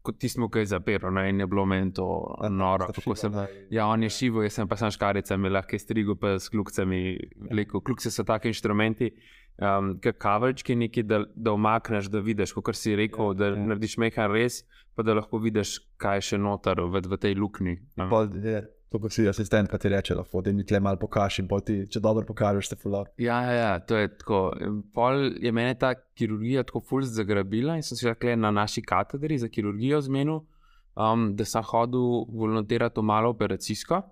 kot 0.03 0.19
tismo, 0.19 0.49
ki 0.51 0.59
je 0.63 0.71
zapiral, 0.73 1.13
no, 1.15 1.23
in 1.23 1.39
je 1.39 1.47
bilo 1.47 1.63
meni 1.65 1.93
to 1.95 2.05
noro. 2.51 2.89
kako 2.91 3.15
sem- 3.15 3.31
Ja, 3.71 3.87
on 3.87 4.03
je 4.03 4.09
šivo, 4.09 4.43
jaz 4.43 4.53
sem 4.59 4.67
pa 4.67 4.75
sam 4.75 4.91
škaricami, 4.91 5.49
lahko 5.49 5.75
je 5.75 5.79
strigo, 5.79 6.15
pa 6.19 6.35
s 6.39 6.49
kljukcami 6.49 7.17
vlekel. 7.51 7.81
Kljukce 7.81 8.11
so 8.11 8.23
taki 8.23 8.51
inštrumenti, 8.51 9.11
um, 9.57 9.95
kot 10.03 10.17
kaveljčki, 10.19 10.75
neki, 10.75 11.03
da, 11.03 11.23
da 11.35 11.51
omakneš, 11.51 12.11
da 12.11 12.19
vidiš, 12.19 12.53
kot 12.53 12.75
si 12.75 12.95
rekel, 12.95 13.31
ja, 13.31 13.33
da 13.33 13.45
ja. 13.45 13.55
ja. 13.55 13.65
narediš 13.65 13.97
mehan 13.97 14.31
res, 14.31 14.63
pa 14.95 15.03
da 15.03 15.13
lahko 15.13 15.39
vidiš, 15.39 15.79
kaj 15.97 16.17
je 16.17 16.21
še 16.21 16.37
noter 16.37 16.83
v, 16.83 17.01
v 17.07 17.17
tej 17.17 17.35
luknji. 17.39 17.79
je 18.43 18.67
To, 18.93 18.99
ko 19.01 19.09
si 19.09 19.23
asistent, 19.25 19.71
pa 19.71 19.79
ti 19.81 19.89
reče, 19.89 20.13
lahko 20.13 20.43
da 20.45 20.51
mi 20.53 20.61
tle 20.69 20.77
malo 20.79 20.99
pokaži, 21.01 21.41
in 21.41 21.47
ti, 21.65 21.79
če 21.89 21.99
dobro 21.99 22.27
pokažeš, 22.27 22.67
te 22.69 22.75
fulano. 22.77 23.09
Ja, 23.17 23.39
ja, 23.41 23.53
ja, 23.57 23.71
to 23.81 23.97
je 23.97 24.11
tako. 24.19 24.41
Pol 24.93 25.31
je 25.41 25.51
mene 25.51 25.73
ta 25.81 25.95
kirurgija 25.97 26.61
tako 26.69 26.83
fulz 26.85 27.15
zagrabila 27.17 27.73
in 27.75 27.81
sem 27.81 27.97
se 27.97 28.11
rekla 28.11 28.35
na 28.37 28.51
naši 28.53 28.85
katedri 28.85 29.39
za 29.41 29.49
kirurgijo 29.49 30.01
zmenil, 30.05 30.43
um, 30.93 31.31
da 31.33 31.45
sem 31.45 31.65
hodil 31.65 32.27
volontirati 32.37 33.01
v 33.01 33.09
malo 33.09 33.33
operacijsko. 33.33 34.03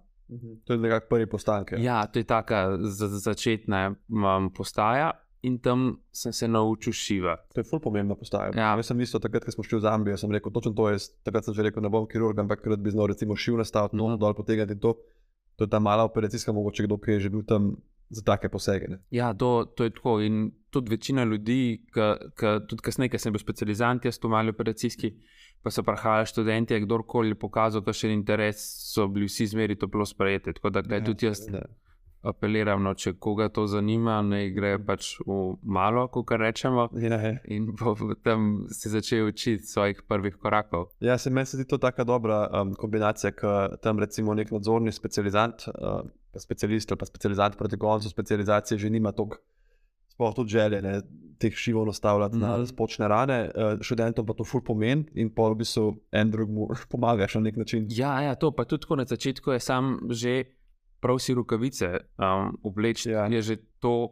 To 0.66 0.74
je 0.74 0.80
nekako 0.80 1.14
prvi 1.14 1.30
postanek. 1.30 1.76
Ja, 1.78 2.02
to 2.08 2.20
je 2.20 2.26
taka 2.26 2.78
za 2.82 3.08
začetna 3.08 3.92
um, 4.10 4.50
postaja 4.50 5.12
in 5.41 5.57
tam 5.60 5.98
sem 6.12 6.33
se 6.33 6.48
naučil 6.48 6.93
šivati. 6.93 7.53
To 7.53 7.60
je 7.60 7.63
ful 7.63 7.79
pomembna 7.79 8.15
postaja. 8.15 8.51
Ja. 8.55 8.75
Jaz 8.77 8.91
sem 8.91 9.01
isto 9.01 9.19
takrat, 9.19 9.45
ko 9.45 9.51
smo 9.51 9.63
šli 9.63 9.79
v 9.79 9.81
Zambijo, 9.81 10.17
sem 10.17 10.31
rekel, 10.31 10.53
točno 10.53 10.74
to 10.77 10.89
je. 10.89 11.00
Takrat 11.25 11.45
sem 11.45 11.57
že 11.57 11.65
rekel, 11.65 11.81
ne 11.81 11.89
bom 11.89 12.05
kirurg, 12.07 12.39
ampak 12.39 12.65
rad 12.67 12.79
bi 12.81 12.93
znal 12.93 13.10
recimo 13.10 13.36
šiv 13.36 13.57
nastaviti, 13.62 13.98
no, 13.98 14.13
dol 14.21 14.38
potegniti 14.38 14.79
to. 14.79 14.95
To 15.57 15.65
je 15.65 15.69
ta 15.69 15.79
mala 15.79 16.05
operacijska, 16.05 16.53
mogoče 16.53 16.86
kdo, 16.86 16.98
ki 16.98 17.17
je 17.17 17.19
že 17.19 17.29
bil 17.29 17.43
tam 17.45 17.75
za 18.10 18.21
take 18.21 18.50
posege. 18.50 18.88
Ne. 18.88 19.00
Ja, 19.10 19.33
to, 19.33 19.65
to 19.75 19.83
je 19.83 19.93
tako. 19.93 20.19
In 20.21 20.51
tudi 20.69 20.91
večina 20.91 21.24
ljudi, 21.24 21.86
ki, 21.93 22.07
ki, 22.38 22.55
tudi 22.69 22.83
kasneje, 22.83 23.10
ki 23.10 23.19
sem 23.19 23.33
bil 23.33 23.41
specializant, 23.41 24.05
jaz 24.05 24.19
tu 24.19 24.29
mali 24.29 24.53
operacijski, 24.53 25.13
pa 25.63 25.71
so 25.71 25.83
prihajali 25.83 26.29
študenti, 26.29 26.79
kdorkoli 26.86 27.33
je 27.33 27.39
pokazal 27.39 27.86
kakšen 27.86 28.13
interes, 28.13 28.62
so 28.93 29.07
bili 29.07 29.29
vsi 29.29 29.48
zmeri 29.55 29.79
toplo 29.79 30.05
sprejeti. 30.05 30.53
Tako 30.53 30.69
da 30.69 30.83
ja, 30.86 31.03
tudi 31.03 31.25
jaz 31.25 31.48
Ne. 31.50 31.63
Apeliram, 32.22 32.84
no, 32.84 32.94
če 32.94 33.13
koga 33.22 33.48
to 33.54 33.66
zanima, 33.70 34.20
naj 34.25 34.50
gre 34.54 34.72
pač 34.86 35.13
v 35.25 35.38
malo, 35.63 36.06
kot 36.13 36.34
rečemo. 36.38 36.88
Ja, 37.01 37.18
ja. 37.18 37.34
In 37.54 37.72
bo 37.78 37.96
tam 38.24 38.68
se 38.70 38.92
začel 38.94 39.32
učiti 39.32 39.66
svojih 39.66 40.04
prvih 40.08 40.38
korakov. 40.42 40.92
Ja, 41.01 41.18
se 41.18 41.34
meni 41.34 41.50
zdi 41.50 41.66
to 41.70 41.82
tako 41.82 42.06
dobra 42.06 42.44
um, 42.48 42.75
kombinacija, 42.78 43.34
ker 43.38 43.78
tam 43.82 44.00
recimo 44.01 44.36
nek 44.38 44.54
nadzorni 44.54 44.94
specializant, 44.94 45.66
uh, 45.74 46.04
specialist 46.38 46.94
ali 46.94 47.01
pa 47.01 47.10
specializant 47.10 47.58
proti 47.58 47.80
koncu 47.82 48.10
specializacije 48.10 48.78
že 48.78 48.94
nima 48.94 49.12
toliko. 49.12 49.42
Sploh 50.12 50.34
tudi 50.36 50.54
želje, 50.54 50.82
ne, 50.84 51.00
teh 51.42 51.56
šivov 51.58 51.86
nastavljati 51.88 52.36
mm 52.36 52.40
-hmm. 52.40 52.48
na 52.48 52.58
Mhm. 52.58 52.66
spočne 52.66 53.08
rane, 53.08 53.51
uh, 53.56 53.82
študentom 53.82 54.25
pa 54.25 54.34
to 54.34 54.44
ful 54.44 54.62
pomeni 54.62 55.06
in 55.16 55.34
pa 55.34 55.50
v 55.50 55.56
bistvu 55.56 55.96
en 56.12 56.32
drugemu 56.32 56.68
pomagaš 56.92 57.36
na 57.36 57.42
nek 57.42 57.56
način. 57.56 57.88
Ja, 57.90 58.22
ja, 58.22 58.36
to 58.36 58.51
pa 58.51 58.66
tudi 58.66 58.86
na 58.98 59.06
začetku 59.06 59.51
je 59.51 59.60
sam 59.60 60.00
že 60.10 60.44
prav 61.01 61.20
si 61.20 61.34
rokavice 61.34 61.88
um, 62.17 62.58
obleči. 62.63 63.10
Ja. 63.12 63.25
Je 63.27 63.41
že 63.41 63.55
to, 63.79 64.12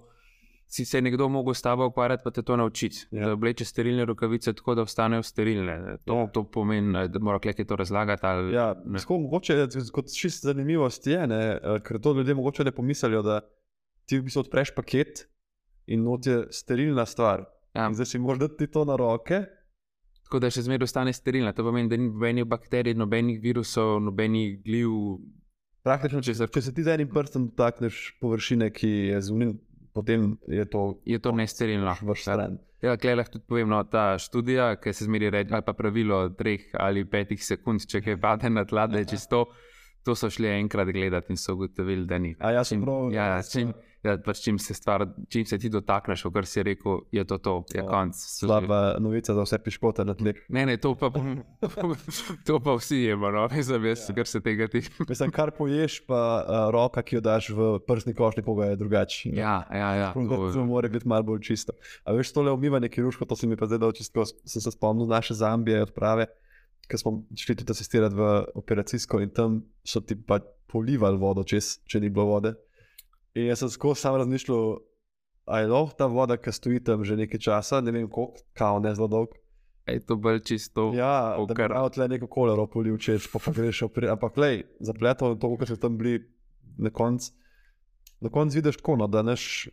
si 0.67 0.85
se 0.85 1.01
nekdo 1.01 1.29
mogel 1.29 1.53
s 1.53 1.61
tabo 1.61 1.87
ukvarjati, 1.89 2.21
pa 2.23 2.31
te 2.31 2.41
to 2.41 2.55
naučiti. 2.57 3.07
Ja. 3.11 3.25
Da 3.25 3.33
obleče 3.33 3.65
sterilne 3.65 4.05
rokavice 4.05 4.53
tako, 4.53 4.75
da 4.75 4.81
ostanejo 4.81 5.23
sterilne. 5.23 5.97
To, 6.05 6.13
Ja. 6.13 6.27
to 6.27 6.43
pomeni, 6.43 7.07
da 7.09 7.19
mora 7.19 7.39
kleki 7.39 7.65
to 7.65 7.75
razlagati. 7.75 8.25
Ali, 8.25 8.53
Ja, 8.53 8.75
tako, 8.97 9.17
mogoče 9.19 9.67
kot 9.91 10.05
čist 10.13 10.43
zanimivost 10.43 11.07
je, 11.07 11.27
ne, 11.27 11.59
eh, 11.63 11.79
ker 11.81 12.01
to 12.01 12.13
ljudje 12.13 12.35
mogoče 12.35 12.63
ne 12.63 12.71
pomislijo, 12.71 13.21
da 13.21 13.39
ti 14.05 14.19
v 14.19 14.23
bistvu 14.23 14.39
odpreš 14.39 14.75
paket 14.75 15.27
in 15.87 16.03
not 16.03 16.25
je 16.25 16.47
sterilna 16.51 17.05
stvar. 17.05 17.45
Ja. 17.73 17.87
In 17.87 17.93
zdaj 17.93 18.05
si 18.05 18.19
moraš 18.19 18.39
dati 18.39 18.67
to 18.67 18.85
na 18.85 18.95
roke. 18.95 19.45
Tako 20.23 20.39
da 20.39 20.49
še 20.49 20.61
zmeraj 20.61 20.85
ostane 20.85 21.13
sterilna. 21.13 21.53
To 21.53 21.63
pomeni, 21.63 21.89
da 21.89 21.97
ni 21.97 22.09
nobenih 22.09 22.45
bakterij, 22.45 22.93
nobenih 22.93 23.39
virusov, 23.41 23.97
nobenih 24.01 24.59
gljiv. 24.63 24.89
Praktično, 25.89 26.21
če, 26.21 26.33
se- 26.35 26.47
če 26.47 26.61
se 26.61 26.71
ti 26.71 26.83
z 26.83 26.91
enim 26.91 27.09
prstom 27.09 27.47
dotakneš 27.47 27.95
površine, 28.19 28.69
ki 28.71 28.89
je 29.07 29.21
zunaj, 29.23 29.53
potem 29.91 30.35
je 30.47 30.65
to 30.67 31.01
Je 31.03 31.19
to 31.19 31.31
nesterilno. 31.33 31.95
vrš 32.03 32.21
stran. 32.21 32.59
Ja, 32.79 32.93
klej 32.95 33.15
lahko 33.15 33.33
tudi 33.33 33.45
povem, 33.45 33.67
no, 33.67 33.81
ta 33.85 34.15
študija, 34.15 34.77
ki 34.77 34.93
se 34.93 35.03
zmeri 35.03 35.29
reči, 35.29 35.51
ali 35.51 35.61
pa 35.61 35.73
pravilo 35.73 36.29
treh 36.31 36.61
ali 36.75 37.03
petih 37.05 37.41
sekund, 37.41 37.83
če 37.83 37.99
kaj 38.01 38.15
pade 38.17 38.49
na 38.49 38.63
tla, 38.63 38.85
da 38.87 38.99
je 38.99 39.05
čisto. 39.07 39.45
To 40.05 40.15
so 40.15 40.29
šli 40.29 40.47
enkrat 40.49 40.87
gledati 40.89 41.27
in 41.27 41.37
so 41.37 41.53
ugotovili, 41.53 42.05
da 42.05 42.17
ni. 42.17 42.35
A 42.39 42.51
jaz 42.51 42.69
sem 42.69 42.81
prav. 42.81 43.11
ja, 43.11 43.25
ja, 43.27 43.41
čim, 43.43 43.73
ja, 44.03 44.15
pač 44.23 44.41
čim, 44.43 44.59
se 44.59 44.73
stvar, 44.73 45.03
čim 45.29 45.45
se 45.45 45.57
ti 45.59 45.69
dotakneš, 45.69 46.23
kar 46.33 46.45
si 46.47 46.63
rekel, 46.63 47.01
je 47.11 47.23
to 47.27 47.37
to, 47.37 47.53
je 47.73 47.81
Ja, 47.81 47.87
konc. 47.87 48.15
Slaba 48.15 48.95
novica 48.99 49.33
za 49.35 49.43
vse 49.43 49.59
piškote 49.63 50.05
na 50.05 50.15
tleh. 50.15 50.39
Ne, 50.49 50.65
ne, 50.65 50.77
to 50.77 50.93
pa, 50.95 51.11
to 52.47 52.59
pa 52.59 52.75
vsi 52.79 53.01
jemo, 53.09 53.31
no, 53.31 53.47
vem, 53.47 53.85
jaz, 53.85 54.07
Ja. 54.09 54.15
kar 54.15 54.27
se 54.27 54.41
tega 54.41 54.67
tiče. 54.71 54.91
Mislim, 55.09 55.31
kar 55.31 55.51
poješ, 55.55 55.99
pa 56.07 56.21
uh, 56.43 56.71
roka, 56.73 57.03
ki 57.03 57.19
jo 57.19 57.21
daš 57.21 57.49
v 57.55 57.69
prsni 57.87 58.13
košnik, 58.15 58.45
pa 58.47 58.71
je 58.71 58.79
drugače. 58.79 59.33
Ja, 59.35 59.63
ja, 59.71 59.89
ja. 59.95 60.09
To 60.13 60.51
To, 60.53 60.65
mora 60.65 60.87
biti 60.89 61.07
malo 61.07 61.23
bolj 61.23 61.41
čisto. 61.51 61.73
A 62.03 62.13
veš, 62.15 62.31
tole 62.35 62.51
umivanje 62.51 62.89
kirurško, 62.89 63.25
to 63.25 63.35
se 63.35 63.47
mi 63.47 63.57
pa 63.57 63.67
zdaj 63.67 63.79
dal 63.83 63.91
čisto, 63.91 64.25
sem 64.25 64.61
se 64.61 64.71
spomnil 64.71 65.07
naše 65.07 65.33
zambije 65.33 65.83
odprave, 65.83 66.29
ker 66.89 66.99
smo 66.99 67.19
šli 67.37 67.55
tudi 67.55 67.71
asistirati 67.71 68.15
v 68.15 68.29
operacijsko 68.55 69.19
in 69.21 69.29
tam 69.29 69.59
so 69.83 70.01
ti 70.01 70.15
pa 70.15 70.39
polivali 70.69 71.17
vodo, 71.17 71.43
čez, 71.43 71.79
če 71.89 71.99
ni 71.99 72.09
bilo 72.09 72.25
vode. 72.25 72.55
In 73.33 73.45
jaz 73.45 73.59
sem 73.59 73.69
skozi 73.69 74.01
sam 74.01 74.15
razmišljal, 74.15 74.77
a 75.45 75.59
je 75.59 75.67
lahko 75.67 75.95
ta 75.95 76.05
voda, 76.05 76.37
ki 76.37 76.51
stoji 76.51 76.83
tam 76.83 77.03
že 77.03 77.15
nekaj 77.15 77.39
časa, 77.39 77.81
ne 77.81 77.91
vem 77.91 78.07
koliko, 78.07 78.33
kao 78.53 78.79
ne 78.79 78.95
zelo 78.95 79.07
dolg. 79.07 79.29
je 79.87 79.99
to 79.99 80.15
bolj 80.15 80.39
čisto. 80.41 80.91
Ja, 80.93 81.33
da 81.39 81.53
kakor- 81.55 81.67
prav 81.67 81.89
tle 81.89 82.07
neko 82.07 82.27
kolero 82.27 82.67
polil, 82.67 82.97
čez, 82.97 83.25
pa, 83.27 83.39
pa 83.39 83.51
greš 83.51 83.81
opri. 83.81 84.05
Ampak, 84.07 84.37
lej, 84.37 84.59
zapletalo 84.79 85.31
je 85.31 85.39
to, 85.39 85.57
kar 85.57 85.67
so 85.67 85.75
tam 85.75 85.97
bili 85.97 86.19
na 86.77 86.89
koncu. 86.89 87.31
Na 88.21 88.29
koncu 88.29 88.55
vidiš 88.55 88.77
tako, 88.77 88.95
no, 88.95 89.07
da 89.07 89.21
naš, 89.21 89.69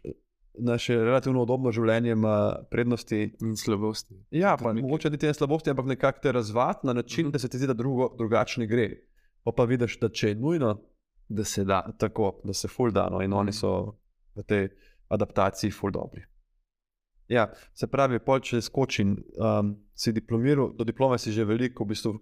naše 0.54 0.96
relativno 0.96 1.42
udobno 1.42 1.68
življenje 1.70 2.10
ima 2.10 2.36
prednosti. 2.70 3.36
In 3.42 3.56
slabosti. 3.56 4.14
Ja, 4.30 4.56
pa, 4.56 4.72
mogoče 4.72 5.10
niti 5.10 5.26
ne 5.26 5.34
slabosti, 5.34 5.70
ampak 5.70 5.86
nekako 5.86 6.18
te 6.22 6.32
razvati 6.32 6.86
na 6.86 6.92
način, 6.92 7.26
Mhm. 7.26 7.32
da 7.32 7.38
se 7.38 7.48
ti 7.48 7.58
zdi, 7.58 7.66
da 7.66 7.74
drugo, 7.74 8.14
drugače 8.16 8.60
ne 8.60 8.66
gre. 8.66 8.88
Pa, 9.44 9.52
pa 9.52 9.64
vidiš, 9.64 9.98
da 10.00 10.08
če 10.08 10.28
je 10.28 10.34
nujno, 10.34 10.80
Da 11.28 11.44
se 11.44 11.64
da. 11.64 11.82
tako, 11.98 12.40
da 12.44 12.52
se 12.54 12.68
full 12.68 12.90
da, 12.90 13.08
no, 13.10 13.20
in 13.22 13.32
oni 13.32 13.50
Mhm. 13.50 13.52
so 13.58 13.96
v 14.36 14.42
tej 14.42 14.68
adaptaciji 15.08 15.70
full 15.70 15.90
dobri. 15.92 16.22
Ja, 17.28 17.48
se 17.74 17.86
pravi, 17.86 18.18
pol 18.22 18.38
če 18.40 18.60
skočim, 18.62 19.16
um, 19.36 19.76
si 19.94 20.12
diplomiral, 20.12 20.72
do 20.76 20.84
diplome 20.84 21.18
si 21.18 21.32
že 21.32 21.44
veliko, 21.44 21.84
v 21.84 21.88
bistvu 21.88 22.12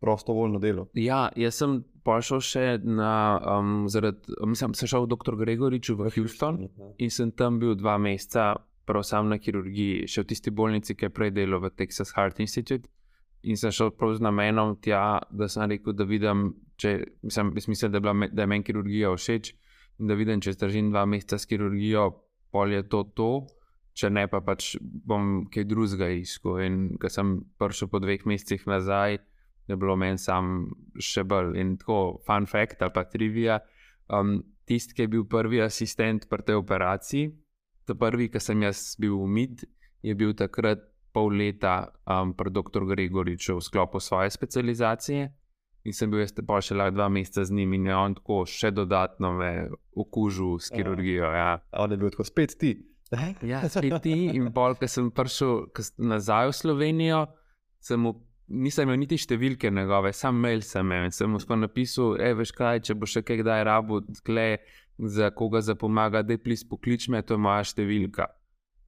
prostovoljno 0.00 0.58
delo. 0.58 0.88
Ja, 0.94 1.30
jaz 1.36 1.54
sem 1.54 1.78
prišel 2.04 2.40
še 2.40 2.78
na, 2.84 3.40
um, 3.58 3.88
zaradi, 3.88 4.18
mislim, 4.46 4.74
sem 4.74 4.88
šel 4.88 5.06
v 5.06 5.08
dr. 5.14 5.36
Gregoriču 5.36 5.96
v 5.96 6.10
Houston 6.10 6.68
in 6.98 7.10
sem 7.10 7.32
tam 7.32 7.58
bil 7.58 7.74
dva 7.74 7.98
meseca, 7.98 8.56
prav 8.84 9.04
sam 9.04 9.28
na 9.28 9.38
kirurgiji, 9.38 10.06
še 10.08 10.22
v 10.22 10.26
tisti 10.26 10.50
bolnici, 10.50 10.94
ki 10.94 11.04
je 11.06 11.10
prej 11.10 11.30
delal 11.30 11.60
v 11.60 11.70
Texas 11.70 12.12
Heart 12.16 12.40
Institute. 12.40 12.88
In 13.42 13.56
sem 13.56 13.70
šel 13.70 13.90
prav 13.92 14.14
z 14.16 14.20
namenom 14.20 14.76
tja, 14.82 15.20
da 15.30 15.48
sem 15.48 15.70
rekel, 15.70 15.92
da 15.96 16.04
vidim, 16.04 16.50
če 16.80 16.96
mislim, 17.22 17.52
jaz 17.56 17.68
mislim 17.68 17.92
da, 17.92 17.96
je 17.96 18.04
bila, 18.06 18.28
da 18.32 18.42
je 18.42 18.50
meni 18.50 18.64
kirurgija 18.64 19.12
všeč 19.16 19.52
in 20.00 20.08
da 20.08 20.16
vidim, 20.16 20.40
če 20.40 20.56
zdržim 20.56 20.90
dva 20.94 21.04
meseca 21.08 21.38
s 21.38 21.48
kirurgijo, 21.48 22.06
pol 22.50 22.72
je 22.72 22.82
to 22.88 23.02
to, 23.16 23.30
če 23.96 24.10
ne 24.10 24.24
pa 24.30 24.40
pač 24.44 24.72
bom 24.80 25.44
kaj 25.52 25.66
drugega 25.68 26.08
iskal. 26.16 26.62
In 26.64 26.78
ko 27.00 27.10
sem 27.12 27.36
prišel 27.60 27.90
po 27.92 28.00
dveh 28.00 28.24
mesecih 28.28 28.64
nazaj, 28.70 29.18
je 29.68 29.76
bilo 29.76 29.96
meni 30.00 30.18
sam 30.18 30.70
še 30.98 31.26
bolj. 31.28 31.54
In 31.60 31.76
tako, 31.80 32.20
fun 32.26 32.48
fact 32.50 32.82
ali 32.82 32.96
pa 32.96 33.04
trivia. 33.06 33.60
Um, 34.08 34.40
Tisti, 34.70 34.94
ki 34.94 35.02
je 35.02 35.10
bil 35.10 35.24
prvi 35.26 35.58
asistent 35.64 36.28
pri 36.30 36.44
tej 36.46 36.60
operaciji, 36.60 37.32
ta 37.88 37.96
prvi, 37.98 38.28
ki 38.30 38.38
sem 38.38 38.62
jaz 38.62 38.94
bil 39.02 39.16
umit, 39.18 39.64
je 39.98 40.14
bil 40.14 40.30
takrat 40.38 40.84
pol 41.10 41.34
leta 41.34 41.90
um, 42.06 42.30
pri 42.38 42.52
dr. 42.54 42.86
Gregoriču 42.86 43.58
v 43.58 43.64
sklopu 43.66 43.98
svoje 43.98 44.30
specializacije. 44.30 45.26
In 45.88 45.96
sem 45.96 46.10
bil 46.12 46.20
jaz 46.20 46.34
pa 46.46 46.58
še 46.60 46.76
lahko 46.76 46.96
dva 46.98 47.08
meseca 47.08 47.44
z 47.46 47.56
njim 47.56 47.72
in 47.78 47.88
je 47.88 47.96
on 47.96 48.14
tako 48.18 48.42
še 48.44 48.70
dodatno 48.76 49.32
me 49.38 49.50
okužil 49.96 50.58
s 50.60 50.68
kirurgijo. 50.74 51.30
Ja. 51.32 51.52
A 51.60 51.84
on 51.84 51.94
je 51.94 52.00
bil 52.00 52.12
tako 52.12 52.26
spet 52.28 52.56
ti. 52.60 52.74
Ja, 53.42 53.62
spet 53.72 54.02
ti. 54.04 54.16
In 54.36 54.50
pol, 54.54 54.76
ko 54.76 54.88
sem 54.88 55.08
prišel 55.14 55.70
nazaj 55.96 56.50
v 56.52 56.58
Slovenijo, 56.58 57.22
sem 57.80 58.02
mu, 58.04 58.14
nisem 58.52 58.86
imel 58.86 59.00
niti 59.00 59.18
številke 59.18 59.72
njegove, 59.72 60.12
sam 60.16 60.36
mail 60.42 60.62
sem 60.66 60.84
imel 60.84 61.08
in 61.08 61.16
sem 61.16 61.32
mu 61.32 61.40
tako 61.40 61.62
napisal, 61.62 62.14
e, 62.20 62.34
veš 62.36 62.52
kaj, 62.56 62.84
če 62.86 62.98
bo 62.98 63.08
še 63.08 63.24
kaj 63.24 63.40
kdaj 63.42 63.64
rabo, 63.66 64.02
tkle, 64.20 64.50
za 65.00 65.30
koga 65.32 65.62
za 65.64 65.74
pomaga, 65.80 66.20
da 66.22 66.36
je 66.36 66.42
plis 66.44 66.60
poklič 66.68 67.08
me, 67.08 67.22
to 67.24 67.38
je 67.38 67.40
moja 67.40 67.64
številka. 67.64 68.28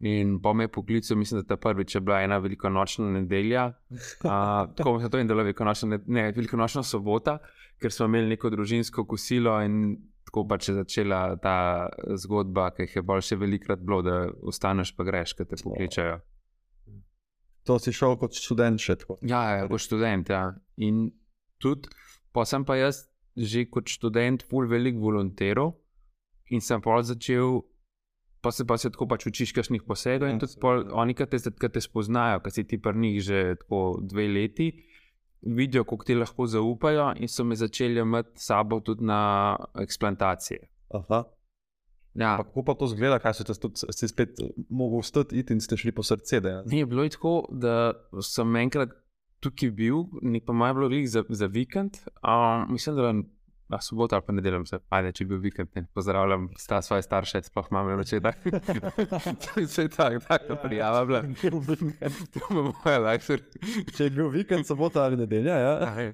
In 0.03 0.41
po 0.43 0.51
me 0.55 0.67
poklical, 0.69 1.17
mislim, 1.17 1.41
da 1.41 1.55
ta 1.55 1.57
prvič 1.57 1.95
je 1.95 2.01
bila 2.01 2.21
ena 2.23 2.39
velikonočna 2.43 3.11
nedelja. 3.11 3.69
A, 4.31 4.67
tako 4.77 5.01
se 5.01 5.11
to 5.11 5.19
in 5.19 5.29
delo 5.31 5.43
velikonočna, 5.43 5.89
ne, 5.89 5.99
ne, 6.07 6.25
velikonočna 6.37 6.83
sobota, 6.83 7.39
ker 7.79 7.93
smo 7.93 8.09
imeli 8.11 8.35
neko 8.35 8.51
družinsko 8.51 9.05
kosilo 9.07 9.61
in 9.63 9.95
tako 10.27 10.47
pač 10.49 10.69
je 10.69 10.75
začela 10.75 11.37
ta 11.43 11.89
zgodba, 12.19 12.71
ki 12.75 12.87
jih 12.87 12.97
je 12.97 13.03
bolj 13.07 13.25
še 13.31 13.39
velikrat 13.39 13.83
bilo, 13.85 14.01
da 14.03 14.27
ostaneš 14.49 14.95
pa 14.97 15.07
greš, 15.07 15.37
ker 15.39 15.47
te 15.47 15.59
pokličajo. 15.63 16.19
To 17.69 17.79
si 17.79 17.95
šel 17.95 18.17
kot 18.19 18.35
študent 18.35 18.83
še 18.83 18.97
tako. 18.99 19.21
Ja, 19.23 19.43
ja, 19.55 19.67
kot 19.71 19.85
študent. 19.85 20.33
Ja. 20.35 20.49
In 20.83 21.13
tudi, 21.63 21.91
pa 22.35 22.47
sem 22.49 22.67
pa 22.67 22.81
jaz 22.81 23.05
že 23.37 23.65
kot 23.71 23.89
študent, 23.89 24.43
ful 24.45 24.67
velik 24.69 24.99
volonterov 25.01 25.77
in 26.53 26.61
sem 26.61 26.83
pa 26.85 26.99
začel. 27.07 27.63
Pa 28.43 28.51
se 28.51 28.67
pa 28.67 28.77
se 28.79 28.91
tako 28.91 29.07
pač 29.07 29.27
učiš, 29.31 29.53
kakšnih 29.55 29.85
posegov. 29.87 30.31
In 30.33 30.41
tudi 30.43 30.59
pol, 30.61 30.83
oni, 30.99 31.15
ki 31.15 31.29
te, 31.31 31.39
ki 31.39 31.69
te 31.71 31.83
spoznajo, 31.83 32.41
ki 32.43 32.51
si 32.51 32.65
ti 32.67 32.79
pri 32.83 32.99
njih 32.99 33.21
že 33.23 33.43
tako 33.61 34.01
dve 34.03 34.27
leti, 34.29 34.73
vidijo, 35.43 35.85
kako 35.85 36.09
ti 36.09 36.17
lahko 36.19 36.47
zaupajo, 36.51 37.13
in 37.23 37.31
so 37.31 37.47
me 37.47 37.55
začeli 37.59 38.03
imeti 38.03 38.43
sabo 38.43 38.81
tudi 38.81 39.07
na 39.07 39.21
eksplantacije. 39.79 40.59
Aha. 40.99 41.23
Ja, 42.15 42.37
Pa 42.37 42.45
kako 42.45 42.65
pa 42.65 42.75
to 42.75 42.87
zgleda, 42.87 43.19
kaj 43.19 43.35
se 43.35 43.45
ti 43.45 43.55
si 43.97 44.09
spet 44.09 44.41
mogel 44.69 45.01
vstati 45.01 45.39
iti 45.39 45.55
in 45.55 45.61
ste 45.61 45.77
šli 45.77 45.95
po 45.97 46.03
srce? 46.03 46.41
Da, 46.41 46.63
Ni 46.67 46.85
bilo 46.85 47.07
je 47.07 47.15
tako, 47.15 47.47
da 47.51 47.93
sem 48.21 48.57
enkrat 48.57 48.91
tukaj 49.41 49.71
bil, 49.71 50.05
ni 50.23 50.41
pa 50.45 50.53
maj 50.53 50.75
bilo 50.75 50.91
za, 51.07 51.25
za 51.29 51.47
vikend. 51.47 51.97
Um, 52.21 52.73
mislim, 52.73 52.97
da 52.97 53.15
na 53.73 53.81
soboto 53.81 54.17
ali 54.17 54.25
pa 54.27 54.33
nedeljo 54.33 54.65
se 54.69 54.79
pade, 54.89 55.13
če 55.17 55.25
je 55.25 55.29
bil 55.29 55.39
vikend. 55.41 55.69
Ne. 55.75 55.87
Pozdravljam 55.95 56.49
sta 56.61 56.83
svoje 56.85 57.03
starše, 57.03 57.41
sploh 57.49 57.71
imam 57.71 57.89
reči, 57.99 58.21
da 58.21 58.33
je 59.83 59.89
tako, 59.89 60.21
tako 60.29 60.59
prijava 60.63 61.05
bila. 61.05 61.23
To 62.33 62.41
bo 62.51 62.63
moja 62.63 62.99
lajša. 62.99 63.39
Če 63.97 64.05
je 64.05 64.11
bil 64.11 64.29
vikend, 64.33 64.67
sobota 64.69 65.07
ali 65.07 65.17
nedelja, 65.17 65.57
ja. 65.59 65.73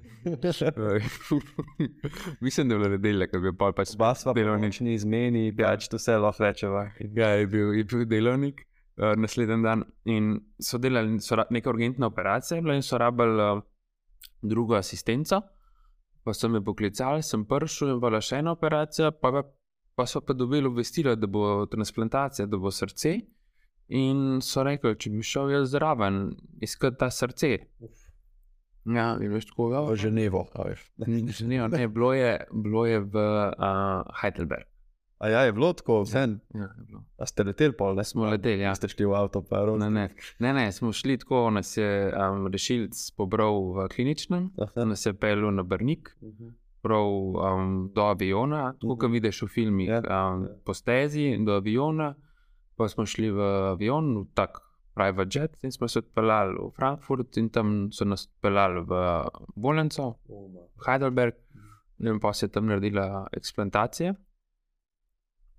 Mislim, 2.45 2.69
da 2.69 2.75
je 2.75 2.79
bilo 2.79 2.89
nedelja, 2.95 3.27
ker 3.27 3.43
bi 3.43 3.53
pol 3.57 3.75
pač 3.75 3.93
Oba 3.97 4.13
sva 4.15 4.33
delovnik. 4.37 4.79
ni 4.85 4.95
izmeni, 4.95 5.45
pač 5.57 5.89
to 5.91 5.99
vse 5.99 6.17
lahko 6.17 6.47
rečeva. 6.47 6.87
Ja, 6.99 7.33
je 7.35 7.47
bil, 7.51 7.73
je 7.75 7.83
bil 7.83 8.07
delovnik 8.07 8.63
uh, 8.99 9.13
naslednji 9.19 9.63
dan 9.63 9.83
in 10.05 10.37
so 10.59 10.77
delali 10.77 11.19
so 11.19 11.35
urgentne 11.73 12.07
operacije, 12.07 12.61
bile 12.61 12.79
in 12.79 12.83
so 12.83 12.97
rabili 12.97 13.43
uh, 13.43 13.61
drugo 14.41 14.75
asistenco. 14.75 15.41
Pa 16.23 16.33
so 16.33 16.49
me 16.51 16.61
poklicali, 16.63 17.23
sem 17.23 17.45
prišel 17.47 17.93
in 17.95 17.99
bila 18.03 18.19
še 18.21 18.41
ena 18.43 18.53
operacija, 18.55 19.11
pa, 19.11 19.31
pa, 19.31 19.43
pa 19.95 20.05
so 20.05 20.21
pa 20.21 20.35
dobili 20.35 20.67
obvestilo, 20.67 21.15
da 21.15 21.27
bo 21.27 21.65
transplantacija, 21.71 22.47
da 22.47 22.59
bo 22.59 22.71
srce. 22.71 23.15
In 23.99 24.41
so 24.45 24.63
rekli, 24.67 24.93
če 24.99 25.09
bi 25.15 25.25
šel 25.25 25.55
jaz 25.55 25.71
zraven, 25.73 26.27
iskati 26.61 26.99
ta 27.01 27.09
srce. 27.09 27.55
Ja, 28.89 29.13
in 29.17 29.33
veš, 29.33 29.49
tako 29.49 29.69
V 29.73 29.79
je. 29.79 30.01
Ženevo, 30.05 30.45
a 30.53 30.67
veš. 30.69 30.83
Ne, 31.07 31.21
ne, 31.67 31.87
bilo 31.87 32.13
je, 32.13 32.35
bilo 32.53 32.85
je 32.85 32.99
v 32.99 33.23
uh, 33.49 34.19
Heidelberg. 34.21 34.68
A 35.19 35.27
ja, 35.29 35.41
je 35.41 35.51
bilo 35.51 35.73
tako, 35.73 36.01
vse. 36.01 36.19
Ja, 36.53 36.67
je 36.71 36.83
bilo. 36.87 37.03
A 37.17 37.25
ste 37.25 37.43
leteli 37.43 37.75
pol, 37.75 37.95
ne? 37.95 38.03
Smo 38.03 38.25
leteli, 38.25 38.63
ja. 38.63 38.71
Ste 38.75 38.87
šli 38.87 39.03
v 39.05 39.15
avto, 39.15 39.41
pa 39.43 39.59
je 39.59 39.77
Ne, 39.77 39.89
ne, 39.89 40.05
ne, 40.39 40.53
ne, 40.53 40.71
smo 40.71 40.93
šli 40.93 41.17
tako, 41.17 41.49
nas 41.49 41.77
je 41.77 41.89
um, 42.07 42.47
rešilc 42.47 42.95
pobral 43.17 43.73
v 43.75 43.87
kliničnem, 43.89 44.49
Aha. 44.57 44.85
nas 44.85 45.05
je 45.05 45.13
pel 45.13 45.43
na 45.51 45.63
Brnik, 45.63 46.15
prav 46.81 47.03
um, 47.03 47.91
do 47.91 48.01
aviona, 48.01 48.73
tako 48.79 48.95
kot 48.95 49.09
Mhm. 49.09 49.13
vidiš 49.13 49.41
v 49.41 49.47
filmih, 49.47 49.87
Ja, 49.89 49.99
um, 49.99 50.43
ja. 50.43 50.55
po 50.65 50.73
stezi 50.73 51.35
do 51.45 51.51
aviona, 51.51 52.15
pa 52.77 52.87
smo 52.87 53.05
šli 53.05 53.31
v 53.31 53.39
avion, 53.75 54.23
v 54.23 54.27
tak 54.33 54.61
private 54.95 55.39
jet 55.39 55.57
in 55.63 55.71
smo 55.71 55.87
se 55.87 55.99
odpeljali 55.99 56.55
v 56.55 56.71
Frankfurt 56.71 57.37
in 57.37 57.49
tam 57.49 57.91
so 57.91 58.05
nas 58.05 58.27
odpeljali 58.27 58.81
v 58.81 58.91
bolnico, 59.55 60.15
v 60.27 60.85
Heidelberg, 60.85 61.35
in 61.99 62.19
pa 62.19 62.33
se 62.33 62.45
je 62.45 62.51
tam 62.51 62.65
naredila 62.65 63.27
eksplantacija. 63.35 64.15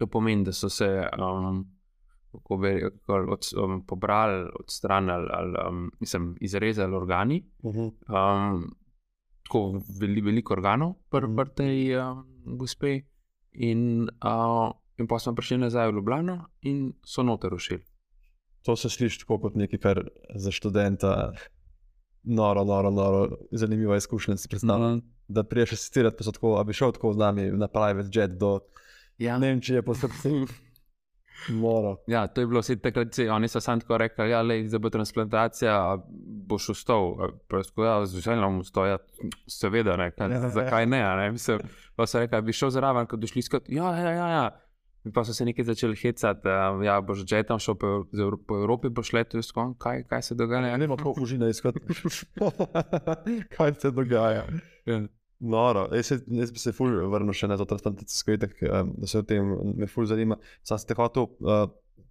To 0.01 0.07
pomeni, 0.07 0.45
da 0.45 0.53
so 0.53 0.69
se 0.69 0.87
um, 1.13 1.67
kako 2.33 2.57
bi 2.57 2.69
rekel, 2.71 2.91
od, 3.29 3.43
um, 3.57 3.83
pobrali, 3.83 4.49
odstranili, 4.57 5.29
ali, 5.31 5.55
um, 5.69 5.91
mislim, 6.01 6.37
izrezali 6.41 6.95
organi. 6.95 7.43
Mhm. 7.65 7.81
Um, 7.81 8.65
tako 9.43 9.61
veli, 10.01 10.21
veliko 10.23 10.55
organov, 10.55 10.95
pri 11.11 11.29
Mhm. 11.29 11.43
tej 11.57 11.97
um, 11.99 12.25
gospe. 12.57 13.01
In, 13.53 14.03
uh, 14.03 14.71
in 14.97 15.07
pa 15.07 15.19
smo 15.19 15.35
prišli 15.35 15.59
nazaj 15.59 15.89
v 15.89 15.95
Ljubljano 15.95 16.37
in 16.63 16.93
so 17.05 17.23
noter 17.23 17.51
rušili. 17.51 17.83
To 18.63 18.77
se 18.77 18.89
sliši 18.89 19.19
tako 19.19 19.39
kot 19.41 19.55
nekaj, 19.55 19.79
kar 19.79 20.01
za 20.35 20.51
študenta 20.51 21.33
noro, 22.23 22.65
noro, 22.65 22.91
noro, 22.91 23.21
zanimiva 23.53 23.97
izkušnja. 23.97 24.37
Si 24.37 24.49
predstavljam, 24.49 24.93
Mhm. 24.93 25.07
da 25.29 25.45
priješ 25.45 25.73
asistirati, 25.73 26.17
pa 26.17 26.25
so 26.25 26.33
tako, 26.33 26.57
a 26.57 26.65
bi 26.65 26.73
šel 26.73 26.93
tako 26.93 27.13
z 27.13 27.19
nami 27.19 27.43
na 27.53 27.69
private 27.69 28.09
jet 28.13 28.31
do 28.33 28.61
Ja. 29.21 29.39
Nemčije 29.39 29.83
po 29.83 29.95
srcu. 29.95 30.47
Ja, 32.07 32.27
to 32.27 32.41
je 32.41 32.47
bilo 32.47 32.61
vse 32.61 32.77
takrat, 32.77 33.17
oni 33.33 33.49
so 33.49 33.61
samo 33.61 33.81
tako 33.81 33.97
rekli, 33.99 34.17
da 34.17 34.25
ja, 34.25 34.41
zdaj 34.67 34.79
bo 34.79 34.91
transplantacija, 34.91 35.99
boš 36.49 36.69
vstal. 36.69 37.17
Tako, 37.49 37.85
Ja, 37.85 37.95
z 38.07 38.19
veseljem 38.19 38.45
bom 38.45 38.59
vstal, 38.61 38.87
ja, 38.87 38.99
seveda, 39.49 39.97
ne, 39.97 40.11
kaj, 40.11 40.29
Ja, 40.31 40.41
ja. 40.41 40.49
zakaj 40.49 40.87
ne. 40.87 41.01
ne? 41.17 41.31
Mislim, 41.33 41.59
pa 41.97 42.07
so 42.07 42.21
rekli, 42.21 42.37
"A 42.37 42.41
bi 42.41 42.53
šel 42.53 42.71
zraven, 42.71 43.07
ko 43.07 43.17
došli 43.17 43.43
skrat. 43.43 43.69
Ja, 43.69 43.97
ja, 43.97 44.11
ja. 44.11 44.29
ja. 44.29 44.45
In 45.05 45.13
pa 45.17 45.25
so 45.25 45.33
se 45.33 45.45
nekaj 45.45 45.65
začeli 45.65 45.97
hecati, 45.97 46.41
da 46.45 46.77
ja, 46.85 47.01
boš 47.01 47.25
že 47.25 47.43
tam 47.43 47.59
šel 47.59 47.75
po, 47.75 48.05
po 48.49 48.57
Evropi, 48.57 48.89
boš 48.89 49.13
letel, 49.13 49.41
tako, 49.41 49.75
kaj, 49.79 50.05
kaj 50.05 50.23
se 50.23 50.35
dogaja. 50.35 50.67
Ja, 50.67 50.77
ne 50.77 50.87
vem, 50.87 50.97
kako 50.97 51.23
užina 51.23 51.49
iskati. 51.55 51.81
Kaj 53.57 53.75
se 53.81 53.91
dogaja? 53.91 54.45
Ja. 54.85 55.01
Noro, 55.41 55.87
jaz, 55.97 56.07
se, 56.07 56.19
jaz 56.37 56.51
bi 56.53 56.61
se 56.61 56.73
ful 56.77 56.93
vrnil 57.13 57.33
še 57.33 57.49
na 57.49 57.57
to 57.57 57.65
transplantacijsko 57.69 58.35
itek, 58.37 58.59
um, 58.69 58.93
da 59.01 59.09
se 59.09 59.23
o 59.23 59.25
tem 59.25 59.55
me 59.77 59.89
ful 59.89 60.05
zanima. 60.09 60.37
Sam 60.69 60.81
ste 60.81 60.97
hotel 60.99 61.31
uh, 61.41 61.65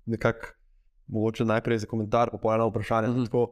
nekako, 0.09 0.55
mogoče 1.13 1.45
najprej 1.45 1.83
za 1.85 1.89
komentar, 1.89 2.31
pa 2.33 2.41
po 2.41 2.53
eno 2.53 2.69
vprašanje. 2.71 3.07
Mm. 3.07 3.19
-hmm. 3.19 3.25
tako, 3.25 3.43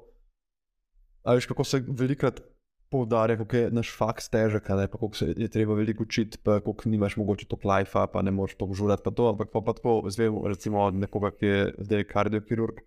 a 1.24 1.34
veš, 1.38 1.46
kako 1.46 1.63
se 1.63 1.84
velikrat 1.88 2.42
poudarja, 2.90 3.38
kako 3.38 3.56
je 3.56 3.72
naš 3.72 3.92
faks 3.98 4.30
težek, 4.30 4.70
ne, 4.70 4.88
pa 4.88 4.98
kako 4.98 5.16
se 5.16 5.34
je 5.38 5.48
treba 5.48 5.76
veliko 5.76 6.04
učiti, 6.04 6.38
pa 6.44 6.60
kako 6.60 6.90
nimaš 6.90 7.18
mogoče 7.18 7.46
to 7.46 7.56
klajfa, 7.56 8.08
pa 8.08 8.22
ne 8.22 8.32
moreš 8.32 8.56
to 8.56 8.70
žurati, 8.74 9.04
pa 9.06 9.12
to, 9.12 9.30
ampak 9.30 9.52
pa, 9.54 9.62
pa 9.62 9.74
tako 9.74 10.04
zvem, 10.10 10.42
recimo 10.46 10.82
od 10.82 10.96
nekoga, 10.96 11.32
ki 11.32 11.46
je 11.46 11.74
zdaj 11.78 12.04
kardiokirurg, 12.04 12.82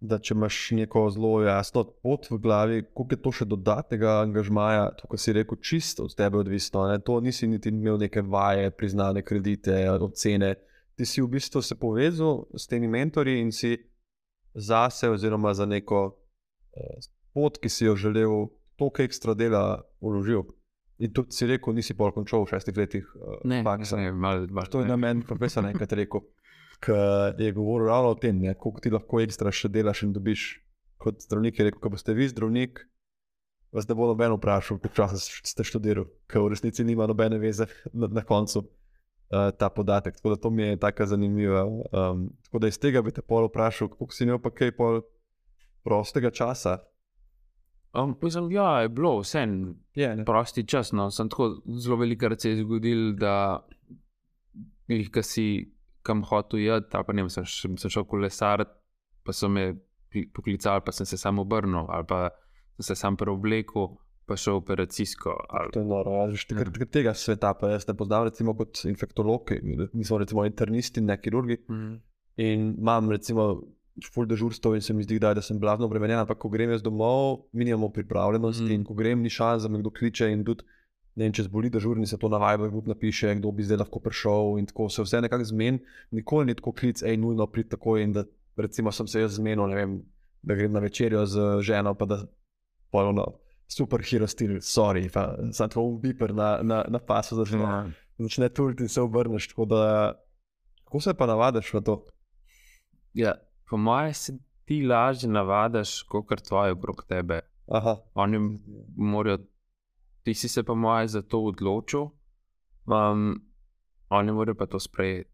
da 0.00 0.18
če 0.22 0.34
imaš 0.34 0.56
neko 0.78 1.02
zelo 1.10 1.32
jasno 1.42 1.82
pot 2.02 2.28
v 2.30 2.38
glavi, 2.38 2.82
koliko 2.94 3.14
je 3.16 3.22
to 3.22 3.32
še 3.40 3.46
dodatnega 3.50 4.20
angažmaja, 4.22 4.84
to, 4.98 5.08
kar 5.10 5.18
si 5.18 5.34
rekel, 5.34 5.58
čisto 5.58 6.06
od 6.06 6.14
tebe 6.14 6.38
odvisno. 6.38 6.86
Ne? 6.90 7.00
To 7.02 7.18
nisi 7.20 7.48
niti 7.50 7.72
imel 7.74 7.98
neke 7.98 8.22
vaje, 8.22 8.70
priznane 8.70 9.24
kredite, 9.26 9.74
ocene. 9.90 10.54
Ti 10.98 11.06
si 11.06 11.22
v 11.22 11.30
bistvu 11.34 11.62
se 11.62 11.74
povezal 11.78 12.46
s 12.54 12.70
temi 12.70 12.88
mentorji 12.90 13.40
in 13.42 13.50
si 13.54 13.74
zase, 14.54 15.10
oziroma 15.10 15.54
za 15.54 15.66
neko 15.66 16.04
eh, 16.74 17.02
pot, 17.34 17.58
ki 17.58 17.70
si 17.70 17.86
jo 17.86 17.96
želel, 17.98 18.48
toliko 18.78 19.02
ekstra 19.02 19.34
dela 19.34 19.82
vložil. 20.00 20.46
In 20.98 21.12
tudi 21.14 21.34
si 21.34 21.46
rekel, 21.46 21.74
nisi 21.78 21.94
pol 21.94 22.10
končal 22.14 22.42
v 22.42 22.50
šestih 22.50 22.74
letih 22.74 23.06
uh, 23.14 23.38
Ne, 23.46 23.60
faksa. 23.62 23.98
ne, 23.98 24.10
malo, 24.10 24.46
malo, 24.50 24.66
To 24.70 24.82
je 24.82 24.88
na 24.88 24.96
meni 24.98 25.22
profesor 25.22 25.66
enkrat 25.66 25.92
rekel, 25.94 26.24
ki 26.84 26.94
je 27.38 27.52
govoril 27.52 27.88
ravno 27.88 28.14
o 28.14 28.18
tem, 28.18 28.38
ne, 28.38 28.54
koliko 28.54 28.80
ti 28.80 28.92
lahko 28.94 29.20
ekstra 29.20 29.52
še 29.54 29.70
delaš 29.72 30.04
in 30.06 30.14
dobiš. 30.14 30.48
Kot 30.98 31.22
zdravnik 31.22 31.58
je 31.58 31.68
rekel, 31.68 31.80
ko 31.82 31.92
boste 31.94 32.14
vi 32.14 32.26
zdravnik, 32.26 32.80
vas 33.74 33.86
ne 33.88 33.94
bo 33.94 34.08
noben 34.08 34.34
vprašal, 34.34 34.80
koliko 34.80 34.96
časa 34.96 35.20
ste 35.20 35.66
študirali, 35.66 36.08
ker 36.30 36.42
v 36.42 36.52
resnici 36.54 36.86
nima 36.86 37.06
nobene 37.06 37.38
veze 37.38 37.68
na, 37.92 38.08
na 38.10 38.24
koncu 38.26 38.64
uh, 38.64 39.50
ta 39.58 39.68
podatek. 39.70 40.16
Tako 40.16 40.34
da 40.34 40.40
to 40.42 40.50
mi 40.50 40.62
je 40.62 40.80
tako 40.80 41.06
zanimivo. 41.06 41.64
Um, 41.92 42.28
tako 42.44 42.58
da 42.58 42.68
iz 42.68 42.78
tega 42.78 43.02
bi 43.02 43.14
te 43.14 43.22
pol 43.22 43.46
vprašal, 43.46 43.92
koliko 43.94 44.14
si 44.14 44.24
imel 44.24 44.42
pa 44.42 44.50
kaj 44.50 44.74
pol 44.76 45.02
prostega 45.86 46.30
časa. 46.30 46.78
Um, 47.94 48.16
mislim, 48.22 48.50
ja, 48.52 48.80
je 48.80 48.88
bilo 48.88 49.18
vse 49.20 49.42
en 49.42 49.74
ne? 49.96 50.24
prosti 50.24 50.66
čas. 50.66 50.92
No. 50.92 51.10
Sem 51.10 51.28
tako 51.28 51.60
zelo 51.78 51.96
velikokrat 51.96 52.40
se 52.40 52.50
je 52.50 52.62
zgodil, 52.62 53.12
da 53.16 53.66
jih, 54.88 55.10
ki 55.12 55.22
si 55.22 55.46
kam 56.08 56.24
hotel 56.24 56.58
jeti, 56.60 56.90
ali 56.92 57.04
pa 57.04 57.12
ne 57.12 57.22
vem, 57.22 57.30
sem, 57.30 57.44
sem 57.76 57.90
šel 57.90 58.04
kolesariti, 58.06 58.72
pa 59.22 59.32
so 59.32 59.48
me 59.48 59.68
poklicali, 60.32 60.80
pa 60.80 60.92
sem 60.92 61.06
se 61.06 61.16
sam 61.18 61.38
obrnil, 61.38 61.86
ali 61.88 62.06
pa 62.06 62.28
sem 62.76 62.84
se 62.86 62.96
sam 62.96 63.16
preoblekel, 63.16 63.90
pa 64.24 64.36
šel 64.36 64.54
operacijsko. 64.56 65.34
Ali, 65.50 65.72
To 65.72 65.80
je 65.80 65.86
noro. 65.86 66.10
Ja, 66.12 66.26
že 66.32 66.46
Ja. 66.50 66.64
tega, 66.64 66.86
tega 66.86 67.12
sveta 67.14 67.54
pa 67.54 67.70
jaz 67.70 67.86
ne 67.86 67.94
poznam, 67.94 68.24
recimo 68.24 68.54
kot 68.54 68.84
infektolog, 68.86 69.50
mi 69.92 70.04
smo 70.04 70.18
recimo 70.18 70.44
internisti, 70.44 71.00
ne 71.02 71.16
kirurgi. 71.16 71.58
mm. 71.66 71.96
In 72.38 72.74
imam, 72.76 73.10
recimo, 73.10 73.62
ful 74.06 74.26
dežurstv 74.26 74.74
in 74.74 74.80
se 74.80 74.94
mi 74.94 75.02
zdi, 75.02 75.16
kdaj, 75.16 75.34
da 75.34 75.42
sem 75.42 75.58
blazno 75.58 75.86
obremenjen, 75.86 76.20
ampak 76.20 76.38
ko 76.38 76.48
grem 76.48 76.70
jaz 76.70 76.82
domov, 76.82 77.22
mi 77.52 77.64
nimamo 77.64 77.88
pripravljenosti 77.90 78.62
Mhm. 78.62 78.70
mm. 78.70 78.74
in 78.74 78.84
ko 78.84 78.94
grem, 78.94 79.18
ni 79.20 79.30
šans, 79.30 79.62
da 79.62 79.68
me 79.68 79.78
kdo 79.78 79.90
kliče 79.90 80.28
in 80.28 80.44
tudi, 80.44 80.62
ne 81.18 81.26
vem, 81.26 81.32
če 81.34 81.48
zboli 81.48 81.70
dežurni, 81.74 82.06
se 82.06 82.16
to 82.18 82.28
na 82.30 82.38
Viber 82.38 82.70
tudi 82.70 82.92
napiše, 82.92 83.32
kdo 83.40 83.50
bi 83.52 83.66
zdaj 83.66 83.80
lahko 83.82 83.98
prišel 84.04 84.60
in 84.60 84.68
tako 84.70 84.86
se 84.88 85.02
vse 85.02 85.20
nekako 85.24 85.48
zmeni. 85.50 85.80
Nikoli 86.14 86.46
ni 86.46 86.54
tako 86.54 86.72
klic, 86.78 87.02
hej, 87.02 87.16
nujno 87.18 87.46
prid 87.50 87.72
takoj 87.74 88.04
in 88.06 88.14
da 88.14 88.22
recimo 88.56 88.92
sem 88.94 89.06
se 89.10 89.20
jaz 89.24 89.36
zmenil, 89.40 89.66
ne 89.70 89.76
vem, 89.76 89.96
da 90.42 90.54
grem 90.54 90.72
na 90.72 90.80
večerjo 90.80 91.24
z 91.26 91.48
ženo, 91.66 91.94
pa 91.98 92.06
da 92.06 92.20
polno. 92.94 93.26
Super 93.68 94.00
hero 94.00 94.24
stil, 94.26 94.54
sorry, 94.64 95.10
pa 95.12 95.34
sem 95.52 95.68
tako 95.68 95.98
biper 96.00 96.32
na, 96.34 96.62
na, 96.62 96.78
na 96.88 96.98
pasu 96.98 97.36
začne, 97.36 97.58
Ja. 97.60 97.82
začne 98.18 98.48
turiti 98.48 98.86
in 98.86 98.88
se 98.88 99.02
obrneš. 99.02 99.50
Tako 99.50 99.66
da, 99.68 99.80
kako 100.86 101.00
se 101.04 101.14
pa 101.14 101.26
navadiš 101.28 101.72
na 101.76 101.80
to? 101.84 101.98
Ja, 103.12 103.34
po 103.68 103.76
mojem 103.76 104.14
se 104.14 104.38
ti 104.64 104.80
lažje 104.86 105.28
navadiš, 105.28 106.02
kot 106.08 106.40
tvoje 106.48 106.72
okrog 106.72 107.04
tebe. 107.08 107.40
Aha. 107.68 107.98
Oni 108.14 108.38
morajo, 108.96 109.38
ti 110.28 110.34
si 110.34 110.48
se 110.48 110.62
pa 110.62 110.74
moje 110.74 111.08
za 111.08 111.22
to 111.22 111.40
odločil, 111.40 112.10
um, 112.84 113.40
oni 114.08 114.32
morajo 114.32 114.54
pa 114.54 114.66
to 114.66 114.80
sprejeti. 114.80 115.30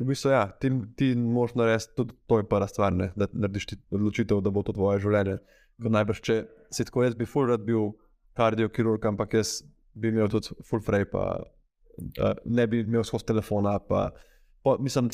V 0.00 0.06
bistvu, 0.08 0.30
ja, 0.32 0.46
ti, 0.60 0.70
ti 0.96 1.12
moraš 1.14 1.54
narediti, 1.54 1.92
tudi 1.96 2.14
to 2.26 2.38
je 2.38 2.46
prva 2.48 2.66
stvar, 2.68 2.92
ne, 2.92 3.10
da 3.16 3.28
narediš 3.32 3.66
odločitev, 3.92 4.40
da 4.40 4.50
bo 4.50 4.62
to 4.64 4.72
tvoje 4.72 5.02
življenje. 5.04 5.36
Kot 5.82 5.92
najbrž, 5.92 6.22
če 6.24 6.38
si 6.72 6.86
tako 6.88 7.04
jaz 7.04 7.18
bi 7.18 7.28
full 7.28 7.50
rad 7.52 7.66
bil 7.68 7.92
kardiokirurg, 8.38 9.04
ampak 9.12 9.36
jaz 9.36 9.58
bi 9.92 10.08
imel 10.08 10.32
tudi 10.32 10.56
full 10.64 10.82
frame, 10.82 11.10
pa 11.12 11.26
uh, 11.44 12.32
ne 12.48 12.66
bi 12.66 12.80
imel 12.80 13.04
skozi 13.04 13.28
telefona. 13.28 13.76
Pa, 13.84 14.08
pa, 14.64 14.78
mislim, 14.80 15.12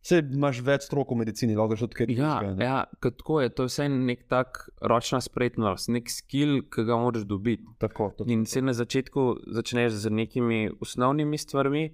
Vse 0.00 0.22
imaš 0.32 0.62
več 0.64 0.86
strok 0.88 1.10
v 1.12 1.18
medicini, 1.20 1.54
lahko 1.58 1.76
že 1.76 1.84
odkriješ. 1.84 2.16
Ja, 2.16 2.36
ja 2.56 2.76
tako 3.04 3.42
je, 3.42 3.50
to 3.52 3.66
je 3.66 3.72
vse 3.72 3.88
nek 3.92 4.22
tak 4.32 4.62
ročna 4.80 5.20
spretnost, 5.20 5.90
nek 5.92 6.08
skill, 6.08 6.62
ki 6.72 6.86
ga 6.88 6.96
moraš 6.96 7.26
dobiti. 7.28 7.66
Tako, 7.82 8.14
In 8.26 8.46
se 8.48 8.62
na 8.64 8.72
začetku 8.72 9.44
začneš 9.52 10.00
z 10.06 10.12
nekimi 10.12 10.70
osnovnimi 10.80 11.38
stvarmi, 11.38 11.84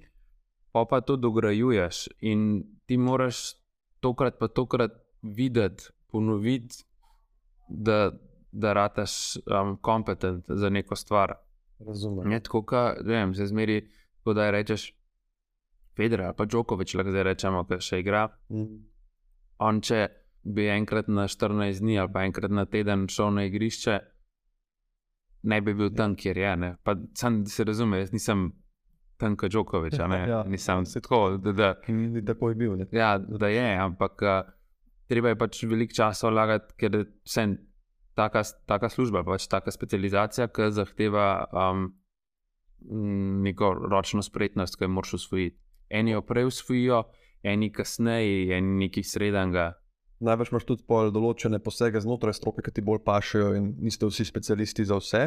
pa 0.71 0.85
pa 0.87 1.01
to 1.03 1.17
dograjuješ. 1.19 2.07
In 2.23 2.63
ti 2.87 2.97
moraš 2.97 3.59
tokrat 4.01 4.39
pa 4.39 4.49
tokrat 4.49 4.95
videti, 5.23 5.91
ponoviti, 6.07 6.85
da, 7.69 8.13
da 8.53 8.73
rataš 8.73 9.37
um, 9.51 9.77
kompetent 9.83 10.45
za 10.49 10.71
neko 10.71 10.97
stvar. 10.97 11.35
Razumem. 11.79 12.33
Je 12.33 12.41
tako, 12.41 12.95
da 13.03 13.35
se 13.35 13.47
zmeri, 13.47 13.89
da 14.25 14.51
rečeš. 14.51 14.93
Federer 15.97 16.27
ali 16.27 16.37
pa 16.37 16.45
Djokovic, 16.45 16.95
lahko 16.95 17.15
zdaj 17.15 17.25
rečemo, 17.31 17.63
da 17.69 17.81
še 17.81 18.01
igra. 18.03 18.27
On, 19.59 19.81
če 19.81 20.03
bi 20.47 20.69
enkrat 20.71 21.09
na 21.09 21.27
14 21.29 21.81
dni 21.83 21.99
ali 21.99 22.13
pa 22.13 22.27
enkrat 22.27 22.53
na 22.53 22.67
teden 22.71 23.07
šel 23.11 23.33
na 23.35 23.47
igrišče, 23.49 23.97
ne 25.51 25.61
bi 25.61 25.75
bil 25.75 25.91
tam, 25.97 26.15
kjer 26.19 26.39
je. 26.39 26.53
Ne? 26.57 26.71
Pa 26.85 26.97
sam 27.19 27.45
se 27.47 27.65
razume, 27.65 28.03
jaz 28.03 28.13
nisem 28.13 28.51
tam 29.17 29.37
kot 29.37 29.51
Djokovic, 29.51 29.97
Ja, 30.33 30.43
nisem 30.47 30.85
tako, 30.93 31.39
da, 31.43 31.53
da, 31.53 31.75
In 31.89 32.25
tako 32.27 32.51
je 32.51 32.55
bil. 32.55 32.77
Ne? 32.77 32.87
ja, 32.93 33.17
da 33.19 33.49
je, 33.49 33.67
ampak 33.81 34.23
uh, 34.23 34.53
treba 35.09 35.33
je 35.33 35.39
pač 35.39 35.63
veliko 35.65 35.97
časa 35.97 36.31
vlagati, 36.31 36.75
ker 36.79 36.95
je 37.01 37.47
taka, 38.17 38.43
taka 38.67 38.89
služba, 38.89 39.25
pač 39.25 39.47
taka 39.49 39.71
specializacija, 39.71 40.49
ki 40.49 40.71
zahteva 40.73 41.47
um, 41.53 41.89
neko 43.43 43.73
ročno 43.91 44.23
spretnost, 44.23 44.79
ki 44.79 44.87
jo 44.87 44.93
moraš 44.97 45.17
usvojiti. 45.21 45.59
Eni 45.89 46.15
jo 46.15 46.23
prej 46.27 46.49
usvojijo, 46.51 47.03
eni 47.43 47.71
kasneje, 47.73 48.57
eni 48.57 48.87
nekaj 48.87 49.05
srednjega. 49.07 49.73
Največ 50.21 50.51
imaš 50.53 50.65
tudi 50.65 50.87
pol 50.89 51.11
določene 51.13 51.61
posege 51.63 52.01
znotraj 52.01 52.39
stroke, 52.39 52.65
ki 52.65 52.73
ti 52.73 52.85
bolj 52.85 53.03
pašejo, 53.05 53.53
in 53.59 53.75
niste 53.85 54.09
vsi 54.09 54.25
specialisti 54.25 54.87
za 54.89 54.97
vse. 55.01 55.27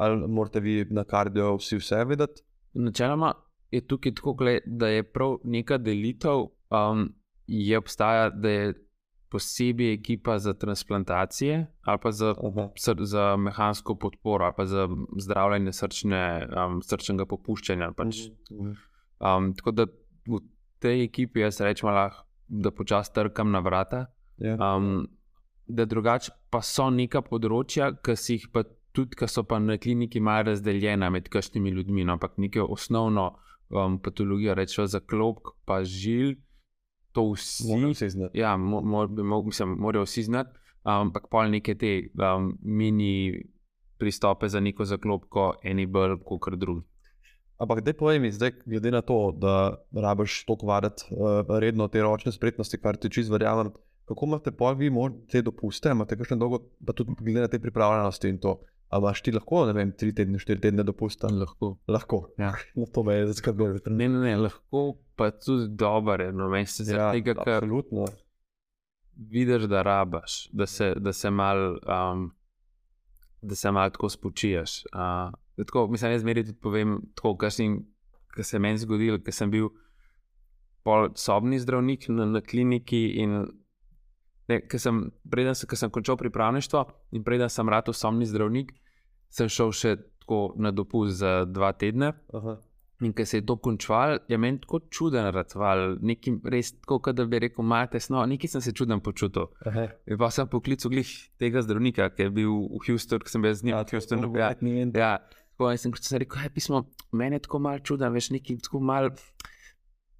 Ali 0.00 0.28
morate 0.28 0.62
vi 0.64 0.86
na 0.90 1.04
kardio 1.04 1.52
vsi 1.58 1.76
vse 1.82 2.04
vedeti? 2.08 2.40
Načeloma 2.74 3.34
je 3.70 3.82
tukaj 3.86 4.14
tako, 4.16 4.36
da 4.64 4.88
je 4.88 5.04
prav 5.04 5.36
neka 5.44 5.76
delitev, 5.78 6.48
um, 6.72 7.10
je 7.46 7.78
obstaja, 7.78 8.30
da 8.30 8.48
je 8.48 8.72
posebej 9.32 9.94
ekipa 9.94 10.38
za 10.38 10.52
transplantacije 10.54 11.66
ali 11.82 11.98
pa 12.02 12.10
za, 12.12 12.34
sr, 12.76 12.96
za 13.00 13.36
mehansko 13.36 13.94
podporo 13.94 14.44
ali 14.44 14.54
pa 14.56 14.66
za 14.66 14.88
zdravljenje 15.18 15.72
srčne, 15.72 16.48
um, 16.52 16.82
srčnega 16.82 17.26
popuščanja. 17.26 17.92
Pač. 17.96 18.26
Mhm. 18.50 18.72
Um, 19.22 19.52
tako 19.54 19.70
da 19.70 19.86
v 20.26 20.40
tej 20.82 21.04
ekipi 21.06 21.44
jaz 21.44 21.60
rečem, 21.62 21.88
lahko, 21.88 22.26
da 22.48 22.70
počasi 22.70 23.14
trkam 23.14 23.50
na 23.50 23.60
vrata. 23.62 24.06
Ja. 24.38 24.56
Um, 24.58 25.06
da 25.66 25.84
drugače 25.84 26.32
pa 26.50 26.60
so 26.66 26.90
neka 26.90 27.22
področja, 27.22 27.92
ki 28.02 28.16
si 28.18 28.36
jih 28.36 28.48
pa 28.52 28.64
tudi, 28.92 29.16
ki 29.16 29.28
so 29.30 29.44
pa 29.48 29.60
na 29.62 29.78
kliniki 29.80 30.20
malo 30.20 30.50
razdeljena 30.50 31.08
med 31.10 31.30
kakšnimi 31.32 31.70
ljudmi, 31.70 32.04
no, 32.04 32.18
ampak 32.18 32.36
neko 32.42 32.66
osnovno 32.74 33.30
um, 33.70 33.98
patologijo, 34.02 34.56
rečemo 34.58 34.86
za 34.90 35.00
klop, 35.00 35.54
pa 35.64 35.80
žil, 35.84 36.34
to 37.12 37.30
vsi. 37.30 37.70
Vsi 37.92 38.10
znati. 38.16 38.38
Ja, 38.38 38.56
mo, 38.56 38.82
mo, 38.82 39.06
mo, 39.06 39.42
mislim, 39.46 39.78
morajo 39.78 40.04
vsi 40.08 40.26
znati, 40.28 40.58
um, 40.84 41.08
ampak 41.08 41.30
pol 41.30 41.50
neke 41.54 41.74
te 41.78 41.94
um, 42.18 42.52
mini 42.60 43.44
pristope 44.02 44.48
za 44.48 44.60
neko 44.60 44.84
zaklopko, 44.84 45.52
eni 45.62 45.86
bolj 45.86 46.18
kot 46.26 46.58
drugi. 46.58 46.82
Ampak, 47.62 47.84
da 47.86 47.92
povej 47.94 48.18
mi, 48.18 48.32
zdaj, 48.34 48.56
glede 48.66 48.90
na 48.90 49.00
to, 49.06 49.30
da 49.38 49.84
rabiš 49.94 50.40
toliko 50.48 50.66
vaditi 50.66 51.04
uh, 51.14 51.46
redno 51.58 51.86
te 51.88 52.02
ročne 52.02 52.32
spretnosti, 52.34 52.80
kar 52.82 52.96
ti 52.98 53.10
čez 53.10 53.30
verjamem, 53.30 53.70
kako 54.08 54.26
imate 54.26 54.50
pa 54.50 54.72
vi 54.72 54.90
možno 54.90 55.20
te 55.30 55.42
dopuste, 55.42 55.92
imate 55.94 56.18
kakšne 56.18 56.36
dolgo, 56.36 56.58
pa 56.86 56.92
tudi 56.92 57.14
glede 57.20 57.44
na 57.46 57.48
te 57.48 57.60
pripravljenosti 57.62 58.28
in 58.28 58.40
to. 58.42 58.56
A 58.90 58.98
imaš 58.98 59.22
ti 59.22 59.32
lahko, 59.32 59.62
ne 59.66 59.72
vem, 59.72 59.92
tri 59.96 60.10
tedne, 60.12 60.40
štiri 60.42 60.60
tedne 60.60 60.82
dopusta? 60.84 61.30
Lahko. 61.30 61.76
Lahko. 61.88 62.26
Ja. 62.38 62.50
No, 62.76 62.84
to 62.90 63.06
me 63.06 63.14
je 63.14 63.30
zdaj 63.30 63.38
skrbelo. 63.38 63.78
Ne, 63.86 64.08
ne, 64.08 64.18
ne, 64.18 64.34
lahko 64.36 64.98
pa 65.16 65.30
tudi 65.30 65.70
dobro, 65.70 66.32
no, 66.32 66.50
meni 66.50 66.66
se 66.66 66.84
zdi, 66.84 66.98
Ja, 66.98 67.12
tega, 67.14 67.38
ker 67.38 67.62
absolutno. 67.62 68.10
vidiš, 69.16 69.70
da 69.70 69.82
rabaš, 69.82 70.48
da 70.52 70.66
se, 70.66 70.94
da 70.98 71.12
se 71.12 71.30
mal. 71.30 71.78
Um, 71.86 72.32
Da 73.42 73.56
se 73.58 73.70
malo 73.70 73.90
tako 73.90 74.08
spočiješ. 74.08 74.84
Uh, 74.94 75.32
tako, 75.56 75.86
mislim, 75.92 76.12
jaz 76.12 76.22
zmeraj 76.24 76.48
tudi 76.48 76.60
povem, 76.60 76.98
tako, 77.14 77.36
kar, 77.36 77.52
kar 78.34 78.44
se 78.44 78.56
je 78.56 78.60
meni 78.60 78.80
zgodilo, 78.80 79.18
ker 79.22 79.34
sem 79.34 79.50
bil 79.52 79.70
pol 80.82 81.12
sobni 81.14 81.60
zdravnik 81.62 82.08
na, 82.08 82.26
na 82.26 82.40
kliniki. 82.40 83.04
In, 83.22 83.44
ne, 84.48 84.60
ker 84.66 84.80
sem, 84.82 85.04
preden 85.30 85.56
sem, 85.58 85.70
sem 85.78 85.92
končal 85.92 86.18
pripravništvo 86.20 86.84
in 87.16 87.24
preden 87.24 87.52
sem 87.52 87.68
rad 87.68 87.90
sobni 87.94 88.26
zdravnik, 88.26 88.74
sem 89.32 89.48
šel 89.48 89.72
še 89.76 89.96
tako 90.22 90.52
na 90.56 90.70
dopust 90.70 91.20
za 91.22 91.42
dva 91.48 91.72
tedne. 91.72 92.12
Aha. 92.34 92.58
In 93.02 93.10
ker 93.10 93.26
se 93.26 93.40
je 93.40 93.46
to 93.46 93.56
končalo, 93.58 94.20
je 94.30 94.38
meni 94.38 94.60
tako 94.62 94.78
čuden 94.94 95.26
ratval, 95.34 95.96
nekaj 96.06 96.36
res 96.54 96.70
tako, 96.78 97.10
da 97.12 97.24
bi 97.26 97.40
rekel, 97.42 97.64
malo 97.66 97.88
tesno, 97.90 98.22
nekaj 98.30 98.52
sem 98.52 98.62
se 98.62 98.72
čuden 98.78 99.02
počutil. 99.02 99.48
Aha. 99.66 99.88
In 100.06 100.20
pa 100.20 100.30
sem 100.30 100.46
poklical 100.46 100.92
glih 100.92 101.10
tega 101.42 101.64
zdravnika, 101.66 102.12
ki 102.14 102.28
je 102.28 102.34
bil 102.38 102.52
v 102.52 102.82
Houstonu, 102.86 103.26
ki 103.26 103.34
sem 103.34 103.42
bil 103.42 103.56
z 103.58 103.66
njim. 103.66 103.74
Ja, 103.74 103.82
to 103.82 103.98
ja, 104.38 104.52
ja. 104.94 105.16
Tako, 105.52 105.70
in 105.70 105.78
sem 105.78 105.92
sem 106.00 106.22
rekel, 106.22 106.40
hej, 106.42 106.50
pismo, 106.54 106.84
meni 107.12 107.36
je 107.36 107.44
tako 107.46 107.60
malo 107.62 107.82
čuden, 107.84 108.12
veš, 108.12 108.30
nekaj 108.32 108.62
tako 108.64 108.80
malo. 108.80 109.12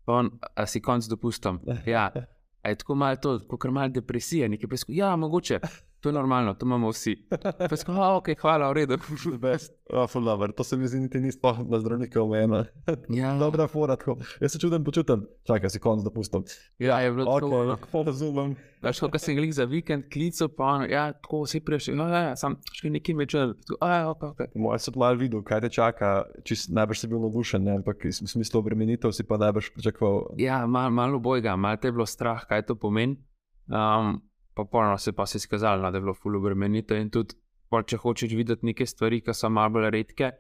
Pa 0.05 0.19
On, 0.21 0.31
a 0.57 0.67
si 0.67 0.83
konc 0.83 1.07
dopustom. 1.09 1.61
Ja, 1.87 2.11
a 2.63 2.69
je 2.69 2.79
tako 2.79 2.95
malo 2.95 3.17
to, 3.17 3.39
kot 3.49 3.71
malo 3.71 3.89
depresija, 3.89 4.49
nekaj 4.49 4.71
pesko. 4.71 4.93
Ja, 4.95 5.17
mogoče, 5.17 5.61
to 6.03 6.09
je 6.09 6.13
normalno, 6.13 6.55
to 6.55 6.67
imamo 6.67 6.91
vsi. 6.91 7.15
Pesko, 7.71 7.93
a, 7.93 8.17
ok, 8.17 8.35
hvala, 8.41 8.69
v 8.71 8.73
redu. 8.73 8.97
Best. 9.39 9.73
Ful 10.09 10.25
dobro. 10.25 10.53
To 10.53 10.65
se 10.65 10.77
mi 10.77 10.89
zdi, 10.89 11.01
niti 11.01 11.21
ni 11.21 11.33
sploh 11.33 11.59
na 11.69 11.79
zdravnika 11.79 12.23
omejeno. 12.23 12.65
Ja, 13.09 13.39
Dobra 13.39 13.67
fora, 13.69 13.97
tako. 13.97 14.17
Jaz 14.41 14.53
se 14.53 14.59
čudem 14.59 14.85
počutim. 14.85 15.27
Čakaj, 15.47 15.71
si 15.71 15.79
konc 15.79 16.03
dopustom. 16.03 16.45
ja, 16.79 17.01
je 17.01 17.13
bilo 17.13 17.41
tako. 17.41 17.61
ono. 17.61 17.73
Ok, 17.73 17.87
razumem. 18.07 18.57
Veš, 18.83 19.01
ko 19.01 19.19
sem 19.19 19.39
jih 19.39 19.55
za 19.55 19.65
vikend 19.65 20.09
klical, 20.13 20.49
pa 20.49 20.65
on, 20.65 20.89
ja, 20.91 21.13
tako 21.13 21.45
vsi 21.45 21.61
prišli, 21.61 21.95
no, 21.95 22.09
ja, 22.11 22.23
ja, 22.33 22.35
sam 22.37 22.57
še 22.75 22.91
nekaj 22.91 23.15
me 23.15 23.29
čutil. 23.31 23.55
Ja, 23.79 24.11
ok, 24.11 24.25
ok. 24.33 24.43
Moj 24.59 24.83
sem 24.83 24.99
malo 24.99 25.21
videl, 25.23 25.45
kaj 25.47 25.63
te 25.63 25.71
čaka. 25.71 26.11
Čist, 26.43 26.73
najbrž 26.75 27.05
si 27.05 27.13
bil 27.13 27.23
navdušen, 27.23 27.63
ne? 27.63 27.79
ampak 27.79 28.09
v 28.11 28.11
smislu 28.11 28.59
obremenitev 28.59 29.15
si 29.15 29.23
pa 29.23 29.39
najbrž 29.39 29.71
pričakoval. 29.77 30.35
Ja, 30.43 30.65
malo 30.67 30.91
mal 30.91 31.15
bojga, 31.23 31.55
malo 31.55 31.79
te 31.79 31.93
je 31.93 31.95
bilo 31.95 32.11
strah, 32.11 32.43
kaj 32.43 32.67
to 32.67 32.75
pomeni. 32.75 33.21
Um, 33.71 34.19
pa 34.55 34.65
polno 34.65 34.99
se 34.99 35.13
pa 35.13 35.27
se 35.27 35.39
no, 35.63 35.91
da 35.91 35.97
je 35.97 36.01
bilo 36.01 36.15
ful 36.15 36.37
obremenitev 36.37 37.01
in 37.01 37.11
tudi, 37.11 37.35
pol, 37.69 37.83
če 37.83 37.97
hočeš 37.97 38.35
videti 38.37 38.67
neke 38.67 38.87
stvari, 38.87 39.21
ki 39.21 39.35
so 39.35 39.49
malo 39.49 39.79
bolj 39.79 39.91
redke, 39.91 40.33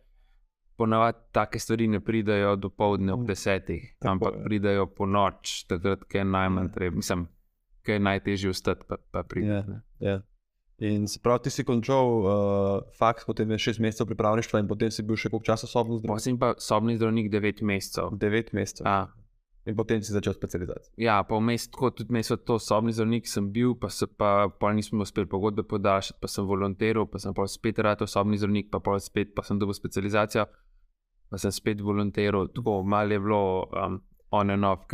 ponavadi 0.76 1.18
take 1.32 1.58
stvari 1.58 1.88
ne 1.88 2.00
pridajo 2.00 2.56
do 2.56 2.70
povdne 2.70 3.12
ob 3.12 3.26
desetih, 3.28 3.94
Tako 3.98 4.12
ampak 4.12 4.34
je. 4.34 4.44
pridajo 4.44 4.86
po 4.86 5.06
noč, 5.06 5.64
takrat, 5.68 6.04
ko 6.04 6.18
je 6.18 6.24
najmanj 6.24 6.68
Ja. 6.68 6.72
treba, 6.72 6.96
mislim, 6.96 7.28
ko 7.86 7.92
je 7.92 7.98
najtežje 8.00 8.50
vstati, 8.50 8.84
pa, 8.88 8.96
pa 9.10 9.22
pride. 9.22 9.48
Ja. 9.48 9.80
Ja. 10.00 10.20
In 10.82 11.06
se 11.08 11.20
pravi, 11.22 11.44
ti 11.44 11.50
si 11.50 11.64
končal 11.64 12.06
uh, 12.18 12.82
faks, 12.98 13.24
potem 13.24 13.50
je 13.50 13.58
šest 13.58 13.78
mesecev 13.80 14.06
pripravništva 14.06 14.60
in 14.60 14.68
potem 14.68 14.90
si 14.90 15.02
bil 15.02 15.16
še 15.16 15.30
koliko 15.30 15.46
časa 15.46 15.66
sobni 15.70 15.98
zdravnik? 16.00 16.18
Potem 16.24 16.38
pa 16.38 16.54
sobni 16.58 16.96
zdravnik 16.96 17.30
9 17.30 17.62
mesecev. 17.62 18.16
Devet 18.18 18.50
mesecev. 18.52 18.86
A, 18.88 19.06
In 19.62 19.76
potem 19.78 20.02
si 20.02 20.10
začel 20.10 20.34
specializacijo. 20.34 20.90
Ja, 20.98 21.20
pa 21.22 21.38
vmes 21.38 21.68
tako 21.70 21.92
tudi 21.94 22.12
mes 22.16 22.30
od 22.34 22.42
to 22.42 22.58
sobni 22.58 22.92
zdravnik 22.92 23.28
sem 23.30 23.46
bil, 23.54 23.76
pa 23.78 23.92
se 23.94 24.08
pa 24.10 24.48
pol 24.60 24.74
nismo 24.74 25.06
uspeli 25.06 25.28
pogodbe 25.30 25.62
podaljšati, 25.62 26.18
pa 26.18 26.28
sem 26.28 26.46
volonteril, 26.46 27.06
pa 27.06 27.20
sem 27.22 27.34
pol 27.34 27.46
spet 27.46 27.78
rad 27.78 28.02
osobni 28.02 28.40
zdravnik, 28.42 28.72
pa 28.72 28.80
pol 28.82 28.98
spet 28.98 29.36
pa 29.36 29.44
sem 29.46 29.60
dobil 29.62 29.78
specializacijo, 29.78 30.48
pa 31.30 31.38
sem 31.38 31.54
spet 31.54 31.80
volonteril, 31.80 32.48
tako 32.50 32.80
malo 32.82 33.14
je 33.14 33.20
bilo 33.22 33.42
um, 33.70 34.00
on 34.34 34.50
and 34.50 34.66
off, 34.66 34.88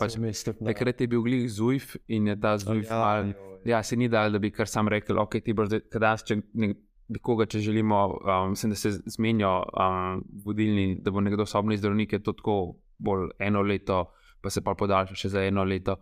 pač, 0.00 0.16
takrat 0.56 1.04
je 1.04 1.10
bil 1.10 1.20
glih 1.26 1.44
ZUIF 1.50 1.96
in 2.08 2.32
je 2.32 2.38
ta 2.40 2.56
ZUIF 2.56 2.88
ja, 2.88 2.98
mal, 3.02 3.34
ja, 3.68 3.82
se 3.82 3.96
ni 3.96 4.08
dal, 4.08 4.32
da 4.32 4.40
bi 4.40 4.54
kar 4.54 4.70
sam 4.70 4.88
rekel, 4.88 5.20
ok, 5.20 5.36
ti 5.44 5.52
boš 5.52 5.68
danes, 5.92 6.24
če 6.24 6.38
ne, 6.56 6.70
nekoga, 7.12 7.44
če 7.50 7.60
želimo, 7.60 8.00
um, 8.22 8.54
mislim, 8.54 8.72
da 8.72 8.80
se 8.80 8.94
zmenijo 9.18 9.52
um, 9.68 10.24
vodilni, 10.46 10.94
da 11.04 11.12
bo 11.12 11.20
nekdo 11.20 11.44
osobni 11.44 11.76
zdravnik, 11.76 12.16
je 12.16 12.22
to 12.24 12.32
tako 12.32 12.56
bolj 12.98 13.30
eno 13.38 13.62
leto, 13.62 14.10
pa 14.40 14.50
se 14.50 14.60
pa 14.60 14.74
podaljša 14.74 15.14
še 15.14 15.28
za 15.28 15.42
eno 15.42 15.64
leto. 15.64 15.96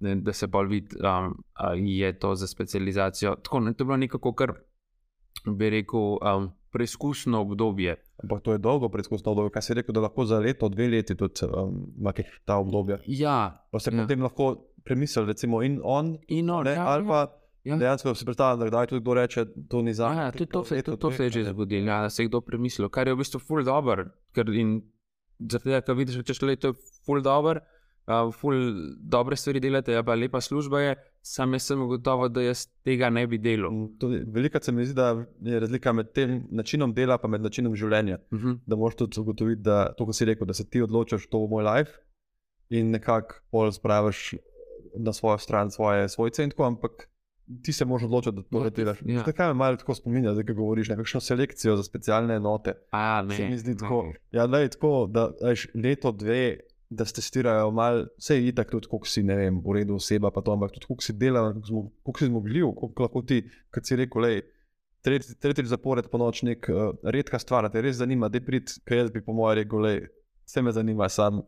da 0.00 0.32
se 0.32 0.46
bolj 0.46 0.68
vidi, 0.68 0.96
um, 1.00 1.44
je 1.86 2.18
to 2.18 2.34
za 2.34 2.46
specializacijo. 2.46 3.36
Tako, 3.36 3.60
ne, 3.60 3.72
to 3.72 3.82
je 3.82 3.86
bilo 3.86 3.96
nekako, 3.96 4.32
kar 4.32 4.52
bi 5.46 5.70
rekel, 5.70 6.00
um, 6.00 6.50
preizkusno 6.70 7.40
obdobje. 7.40 7.94
Ampak 8.22 8.42
to 8.42 8.52
je 8.52 8.58
dolgo 8.58 8.88
preizkusno 8.88 9.32
obdobje. 9.32 9.50
Kaj 9.50 9.62
si 9.62 9.74
rekel, 9.74 9.94
da 9.94 10.00
lahko 10.00 10.24
za 10.24 10.38
leto, 10.38 10.68
dve 10.68 10.88
leti 10.88 11.14
tudi 11.16 11.46
um, 11.46 11.94
ima 11.98 12.12
kaj 12.12 12.24
ta 12.44 12.56
obdobje. 12.56 12.98
Ja, 13.06 13.64
Pa 13.70 13.78
se 13.78 13.90
Ja. 13.94 14.02
potem 14.02 14.22
lahko 14.22 14.50
premisli, 14.84 15.24
recimo, 15.24 15.62
in 15.62 15.80
on, 15.84 16.18
in 16.28 16.50
on, 16.50 16.64
ne, 16.64 16.72
ja, 16.72 16.84
ali 16.86 17.06
pa 17.06 17.26
ja. 17.64 17.76
dejansko 17.76 18.14
si 18.14 18.24
predstavljam, 18.24 18.60
da 18.60 18.66
kdaj 18.66 18.86
tudi 18.86 19.00
kdo 19.00 19.14
reče, 19.14 19.46
to 19.68 19.82
ni 19.82 19.94
za 19.94 20.04
Ja, 20.06 20.32
tudi 20.32 20.46
to, 20.46 20.64
se, 20.64 20.82
tudi 20.82 20.98
to 20.98 21.10
se 21.10 21.24
je 21.24 21.30
že 21.30 21.44
zgodilo, 21.44 21.86
ja, 21.86 22.02
da 22.02 22.10
se 22.10 22.22
je 22.22 22.28
kdo 22.28 22.40
premislil, 22.40 22.88
kar 22.88 23.08
je 23.08 23.14
v 23.14 23.18
bistvu 23.18 23.40
ful 23.40 23.64
dobr. 23.64 24.04
Ker 24.34 24.48
in 24.50 24.82
tega, 25.38 25.80
ker 25.80 25.96
vidiš, 25.98 26.20
da 26.20 26.22
češ 26.22 26.42
leto 26.42 26.72
je 26.72 26.76
ful 27.06 27.22
dobr, 27.22 27.60
uh, 28.06 28.30
ful 28.34 28.54
dobre 29.00 29.36
stvari 29.36 29.60
delate, 29.60 29.96
pa 30.06 30.14
lepa 30.14 30.40
služba 30.40 30.80
je, 30.80 30.94
sam 31.22 31.52
jaz 31.56 31.68
sem 31.70 31.86
gotovo, 31.88 32.28
da 32.28 32.42
jaz 32.44 32.66
tega 32.84 33.10
ne 33.10 33.26
bi 33.26 33.38
delal. 33.38 33.88
Velika 34.26 34.60
se 34.62 34.72
mi 34.72 34.86
zdi, 34.86 34.94
da 34.94 35.24
je 35.40 35.60
razlika 35.60 35.92
med 35.92 36.12
tem 36.12 36.42
načinom 36.50 36.94
dela 36.94 37.18
in 37.24 37.42
načinom 37.42 37.76
življenja. 37.76 38.18
Uh 38.32 38.40
-huh. 38.40 38.58
Da 38.66 38.76
moraš 38.76 38.96
tudi 38.96 39.20
ugotoviti, 39.20 39.62
da 39.62 39.92
to, 39.92 40.06
kar 40.06 40.14
si 40.14 40.24
rekel, 40.24 40.46
da 40.46 40.54
se 40.54 40.68
ti 40.68 40.82
odločiš, 40.82 41.28
to 41.28 41.38
bo 41.38 41.46
moj 41.46 41.64
life 41.64 41.92
in 42.68 42.90
nekako 42.90 43.34
bolj 43.52 43.72
spraviš 43.72 44.34
na 44.96 45.12
svojo 45.12 45.38
stran 45.38 45.70
svoje 45.70 46.08
svojce 46.08 46.44
in 46.44 46.50
tako, 46.50 46.64
ampak 46.64 47.08
ti 47.62 47.72
se 47.72 47.84
moraš 47.84 48.04
odločiti, 48.04 48.36
da 48.36 48.42
to 48.42 48.64
ne 48.64 48.70
delaš. 48.70 48.98
ja. 49.06 49.22
Zakaj 49.26 49.48
me 49.48 49.54
malo 49.54 49.76
tako 49.76 49.94
spominja, 49.94 50.32
da 50.32 50.42
govoriš 50.42 50.88
nekakšno 50.88 51.20
selekcijo 51.20 51.76
za 51.76 51.82
specialne 51.82 52.34
enote? 52.34 52.72
A 52.90 53.22
ne. 53.22 53.36
Se 53.36 53.48
mi 53.48 53.58
zdi 53.58 53.70
ne. 53.70 53.76
tako. 53.76 54.12
Ja, 54.32 54.46
da 54.46 54.58
je 54.58 54.68
tako, 54.68 55.06
da 55.10 55.30
veš, 55.42 55.68
leto, 55.74 56.12
dve, 56.12 56.58
da 56.90 57.04
se 57.04 57.14
testirajo 57.14 57.70
malo, 57.70 58.06
vse 58.18 58.36
je 58.36 58.48
itak 58.48 58.70
tudi, 58.70 58.88
koliko 58.88 59.08
si, 59.08 59.22
ne 59.22 59.36
vem, 59.36 59.60
v 59.64 59.76
redu 59.78 59.94
oseba, 59.94 60.30
pa 60.30 60.42
to, 60.42 60.52
ampak 60.52 60.72
tudi 60.72 60.86
koliko 60.86 61.02
si 61.02 61.12
dela, 61.12 61.52
koliko, 61.52 62.18
si 62.18 62.26
zmogljiv, 62.26 62.72
koliko 62.80 63.02
lahko 63.02 63.22
ti, 63.22 63.42
kot 63.74 63.86
si 63.86 63.96
rekel, 63.96 64.22
lej, 64.22 64.42
tretji, 65.04 65.36
tretji 65.40 65.66
zapored 65.68 66.08
po 66.10 66.18
noč 66.18 66.42
nek 66.42 66.68
uh, 66.72 66.92
redka 67.04 67.38
stvar, 67.38 67.68
te 67.72 67.82
res 67.84 67.98
zanima, 68.00 68.28
da 68.28 68.40
prid, 68.40 68.72
kaj 68.88 69.04
jaz 69.04 69.10
bi 69.12 69.24
po 69.24 69.36
mojem 69.36 69.62
rekel, 69.62 69.84
lej, 69.84 70.06
vse 70.46 70.62
me 70.62 70.72
zanima, 70.72 71.08
sam, 71.08 71.42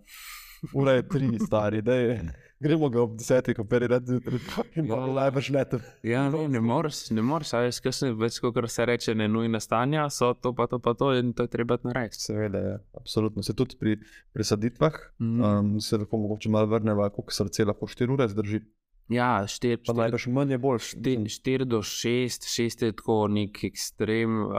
ura 0.75 0.99
je 0.99 1.09
tri, 1.09 1.31
stari, 1.47 1.83
da 1.83 1.95
je. 1.95 2.19
Gremo 2.59 2.89
ga 2.89 3.03
ob 3.03 3.17
desetih, 3.17 3.59
operirati 3.59 4.07
zjutraj, 4.07 4.39
Ja. 4.77 5.07
najbrž 5.09 5.51
ne 5.51 5.65
te. 5.65 5.79
Ja, 6.03 6.31
ne, 6.31 6.49
ne 6.49 6.61
moreš, 6.61 7.11
ne 7.11 7.23
moreš, 7.23 7.53
a 7.53 7.61
veš, 7.61 7.81
kasneje 7.81 8.15
več, 8.15 8.39
kot 8.41 8.57
se 8.67 8.87
reče, 8.87 9.15
ne 9.15 9.29
nujna 9.29 9.61
stanja, 9.61 10.07
so 10.11 10.35
to 10.35 10.55
pa 10.55 10.67
to 10.67 10.79
pa 10.79 10.95
to 10.95 11.13
in 11.13 11.33
to 11.33 11.43
je 11.43 11.49
treba 11.49 11.77
narediti. 11.83 12.17
Seveda, 12.19 12.59
ja, 12.61 12.79
absolutno. 12.95 13.43
Se 13.43 13.53
tudi 13.55 13.77
pri 13.77 13.99
presaditvah, 14.33 14.93
Mhm. 15.21 15.43
um, 15.43 15.81
se 15.81 15.97
lahko 15.97 16.17
mogoče 16.17 16.49
malo 16.49 16.67
vrnemo, 16.67 17.11
koliko 17.11 17.33
srce 17.33 17.65
lahko 17.65 17.87
4 17.87 18.11
ure 18.11 18.29
zdrži. 18.29 18.61
Ja, 19.09 19.47
štiri, 19.47 19.77
Pa 19.77 19.83
štiri, 19.85 19.97
najbrž 19.99 20.27
manj 20.27 20.51
je 20.51 20.59
boljš. 20.59 20.87
4 20.97 21.65
do 21.65 21.79
6, 21.79 22.43
6 22.45 22.83
je 22.83 22.93
tako 22.93 23.29
nek 23.29 23.65
ekstrem, 23.65 24.41
um, 24.43 24.55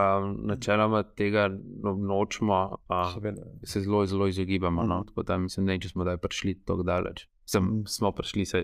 načeloma 0.45 1.03
tega 1.05 1.49
no, 1.49 1.95
nočemo, 1.95 2.61
uh, 2.87 3.17
se 3.63 3.81
zelo, 3.81 4.05
zelo 4.05 4.27
izogibamo. 4.27 4.83
No? 4.83 5.03
Tako 5.03 5.23
da 5.23 5.37
mislim, 5.37 5.65
da 5.65 5.77
če 5.77 5.89
smo 5.89 6.03
zdaj 6.03 6.17
prišli 6.17 6.61
tako 6.61 6.83
daleč. 6.83 7.25
Sem, 7.47 7.63
Mhm. 7.63 7.83
smo 7.87 8.11
prišli, 8.11 8.45
se, 8.45 8.63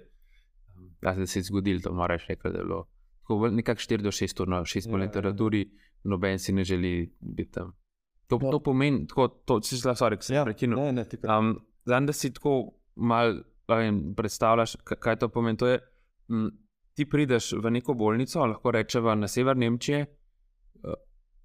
ja, 1.02 1.14
da 1.14 1.26
se 1.26 1.40
je 1.40 1.44
zgodilo, 1.44 1.80
to 1.80 1.94
moraš 1.94 2.28
reči, 2.28 2.42
da 2.44 2.50
je 2.52 2.64
bilo. 2.64 2.88
Tako 3.22 3.34
vel- 3.36 3.56
nekako 3.56 3.80
4 3.80 3.98
do 4.00 4.12
6 4.12 4.40
ur, 4.40 4.48
no, 4.48 4.66
6 4.66 4.86
po 4.86 4.92
Ja, 4.92 4.98
ja. 4.98 5.06
literaturi, 5.06 5.70
noben 6.04 6.40
si 6.40 6.54
ne 6.54 6.64
želi 6.64 6.92
biti 7.22 7.52
tam. 7.52 7.72
To, 8.28 8.38
No. 8.38 8.52
to 8.52 8.60
pomeni, 8.62 9.08
tako, 9.08 9.28
to 9.28 9.62
si 9.62 9.78
zelo 9.78 9.96
sorry, 9.96 10.18
ki 10.18 10.24
sem 10.24 10.36
Ja, 10.36 10.44
prekinil. 10.44 10.76
ne, 10.78 10.92
ne, 10.94 11.06
ti 11.06 11.18
kar- 11.18 11.40
Um, 11.40 11.60
Zdaj, 11.86 12.02
da 12.02 12.14
si 12.14 12.34
tako 12.34 12.52
mal 12.96 13.34
a 13.68 13.76
vem, 13.76 14.14
predstavljaš, 14.16 14.76
ka- 14.78 14.96
kaj 14.96 15.16
to 15.16 15.30
pomeni. 15.30 15.58
To 15.58 15.68
je, 15.68 15.80
m, 16.30 16.50
ti 16.94 17.06
prideš 17.06 17.54
v 17.54 17.72
neko 17.72 17.94
bolnico, 17.94 18.40
lahko 18.40 18.72
rečemo 18.72 19.16
na 19.16 19.28
sever 19.28 19.58
Nemčije, 19.58 20.00
eh, 20.00 20.94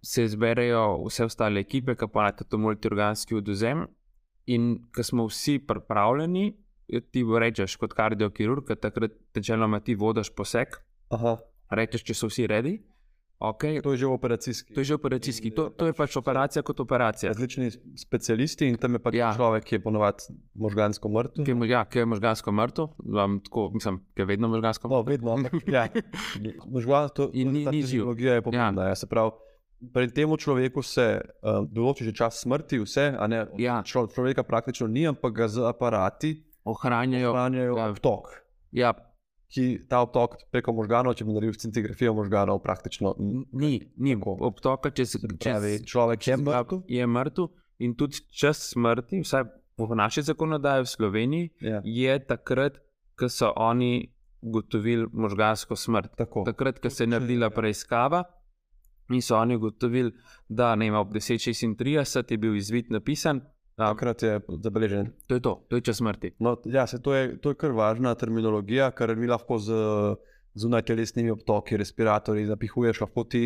se 0.00 0.26
zberejo 0.26 1.04
vse 1.04 1.24
ostale 1.24 1.60
ekipe, 1.60 1.94
ki 1.94 2.06
pa 2.06 2.20
imajo 2.20 2.44
to 2.44 2.58
multiorganski 2.58 3.34
oduzem. 3.34 3.86
In 4.46 4.62
ko 4.92 5.02
smo 5.02 5.26
vsi 5.26 5.58
pripravljeni, 5.58 6.56
ti 7.04 7.22
rečeš 7.22 7.76
kot 7.76 7.92
kardiokirurg, 7.92 8.72
takrat 8.76 9.12
načeloma 9.34 9.80
ti 9.80 9.94
vodiš 9.94 10.30
poseg, 10.30 10.68
Aha, 11.10 11.36
rečeš, 11.70 12.02
če 12.02 12.14
so 12.14 12.26
vsi 12.26 12.46
redi. 12.46 12.78
Okay, 13.38 13.78
to 13.78 13.92
je 13.92 13.98
že 13.98 14.06
operacijski. 14.08 14.74
to 14.74 14.80
je 14.80 14.84
že 14.84 14.94
operacijski, 14.94 15.50
to, 15.52 15.68
to 15.70 15.86
je 15.86 15.92
pač 15.92 16.16
operacija 16.16 16.58
kot 16.60 16.80
operacija. 16.80 17.30
Različni 17.30 17.70
specialisti 17.94 18.66
in 18.66 18.74
tam 18.74 18.92
je 18.92 18.98
pač 18.98 19.14
Ja. 19.14 19.30
človek, 19.30 19.62
ki 19.62 19.74
je 19.74 19.80
ponovadi 19.80 20.34
možgansko 20.56 21.06
mrtev. 21.08 21.44
Ki 21.46 21.54
ja, 21.64 21.84
ki 21.84 21.98
je 21.98 22.06
možgansko 22.08 22.50
mrtev, 22.50 22.88
um, 22.98 23.38
tako, 23.38 23.70
mislim, 23.70 24.00
ki 24.10 24.20
je 24.20 24.26
vedno 24.26 24.48
možgansko 24.48 24.88
No, 24.88 25.02
vedno, 25.02 25.30
ampak 25.32 25.54
ja. 25.68 25.86
možgansko 26.66 27.30
In 27.32 27.52
ni- 27.52 27.64
ni 27.64 27.78
živ. 27.78 27.82
fiziologija 27.84 28.34
je 28.34 28.42
pomembna. 28.42 28.82
Ja. 28.82 28.88
Ja, 28.88 28.94
se 28.96 29.06
pravi, 29.06 29.30
pri 29.86 30.10
tem 30.10 30.26
človeku 30.28 30.82
se 30.82 31.06
uh, 31.38 31.62
določi 31.64 32.04
že 32.04 32.12
čas 32.12 32.40
smrti, 32.40 32.78
vse, 32.80 33.14
a 33.14 33.26
ne 33.26 33.46
Ja. 33.56 33.82
Člo, 33.82 34.06
človeka 34.08 34.42
praktično 34.42 34.86
ni, 34.88 35.06
ampak 35.06 35.32
ga 35.32 35.46
z 35.46 35.62
aparati 35.62 36.42
ohranjajo. 36.68 37.30
ohranjajo 37.30 37.76
ja. 37.76 37.90
obtok. 37.90 38.32
Ja, 38.72 38.94
Ki 39.48 39.78
ta 39.88 40.02
obtok 40.04 40.34
preko 40.52 40.74
možganov, 40.76 41.14
če 41.16 41.24
bi 41.24 41.32
naredil 41.32 41.54
scintigrafijo 41.56 42.12
možganov, 42.12 42.58
praktično 42.60 43.14
ni, 43.52 43.78
ni 43.96 44.12
Tako. 44.12 44.34
obtoka, 44.44 44.90
če 44.90 45.06
se 45.06 45.18
pravi, 45.24 45.78
človek 45.88 46.26
je 46.26 46.36
mrtev. 46.36 46.82
Je 46.88 47.06
mrtev 47.06 47.48
in 47.78 47.94
tudi 47.96 48.20
čas 48.28 48.60
smrti, 48.74 49.22
vsaj 49.24 49.46
po 49.76 49.88
naši 49.94 50.22
zakonodaji 50.22 50.84
v 50.84 50.86
Sloveniji, 50.86 51.50
Ja. 51.60 51.80
je 51.84 52.18
takrat, 52.26 52.76
ko 53.16 53.28
so 53.28 53.52
oni 53.56 54.12
ugotovili 54.40 55.06
možgansko 55.12 55.76
smrt. 55.76 56.12
Tako. 56.16 56.44
Takrat, 56.44 56.78
ko 56.78 56.90
se 56.90 57.04
je 57.04 57.08
naredila 57.08 57.48
preiskava 57.50 58.24
in 59.08 59.22
so 59.22 59.38
oni 59.38 59.56
ugotovili, 59.56 60.12
da 60.48 60.74
ne 60.74 60.92
ob 60.92 61.08
1036 61.08 62.30
je 62.30 62.36
bil 62.36 62.56
izvid 62.56 62.90
napisan, 62.90 63.40
da, 63.78 63.92
Takrat 63.92 64.22
je 64.22 64.40
zabeležen. 64.62 65.12
to 65.26 65.38
je 65.38 65.44
to, 65.44 65.54
to 65.68 65.78
je 65.78 65.86
čas 65.86 66.00
smrti. 66.02 66.32
No, 66.42 66.56
ja, 66.64 66.86
se, 66.86 66.98
to, 67.02 67.14
je, 67.14 67.36
to 67.38 67.54
je 67.54 67.58
kar 67.58 67.72
važna 67.72 68.14
terminologija, 68.18 68.90
ker 68.90 69.14
mi 69.16 69.30
lahko 69.30 69.58
z 69.62 69.78
zunaj 70.58 70.82
telesnimi 70.90 71.30
obtoki, 71.30 71.78
respiratorji 71.78 72.48
zapihuješ, 72.50 73.00
lahko 73.04 73.24
ti 73.24 73.44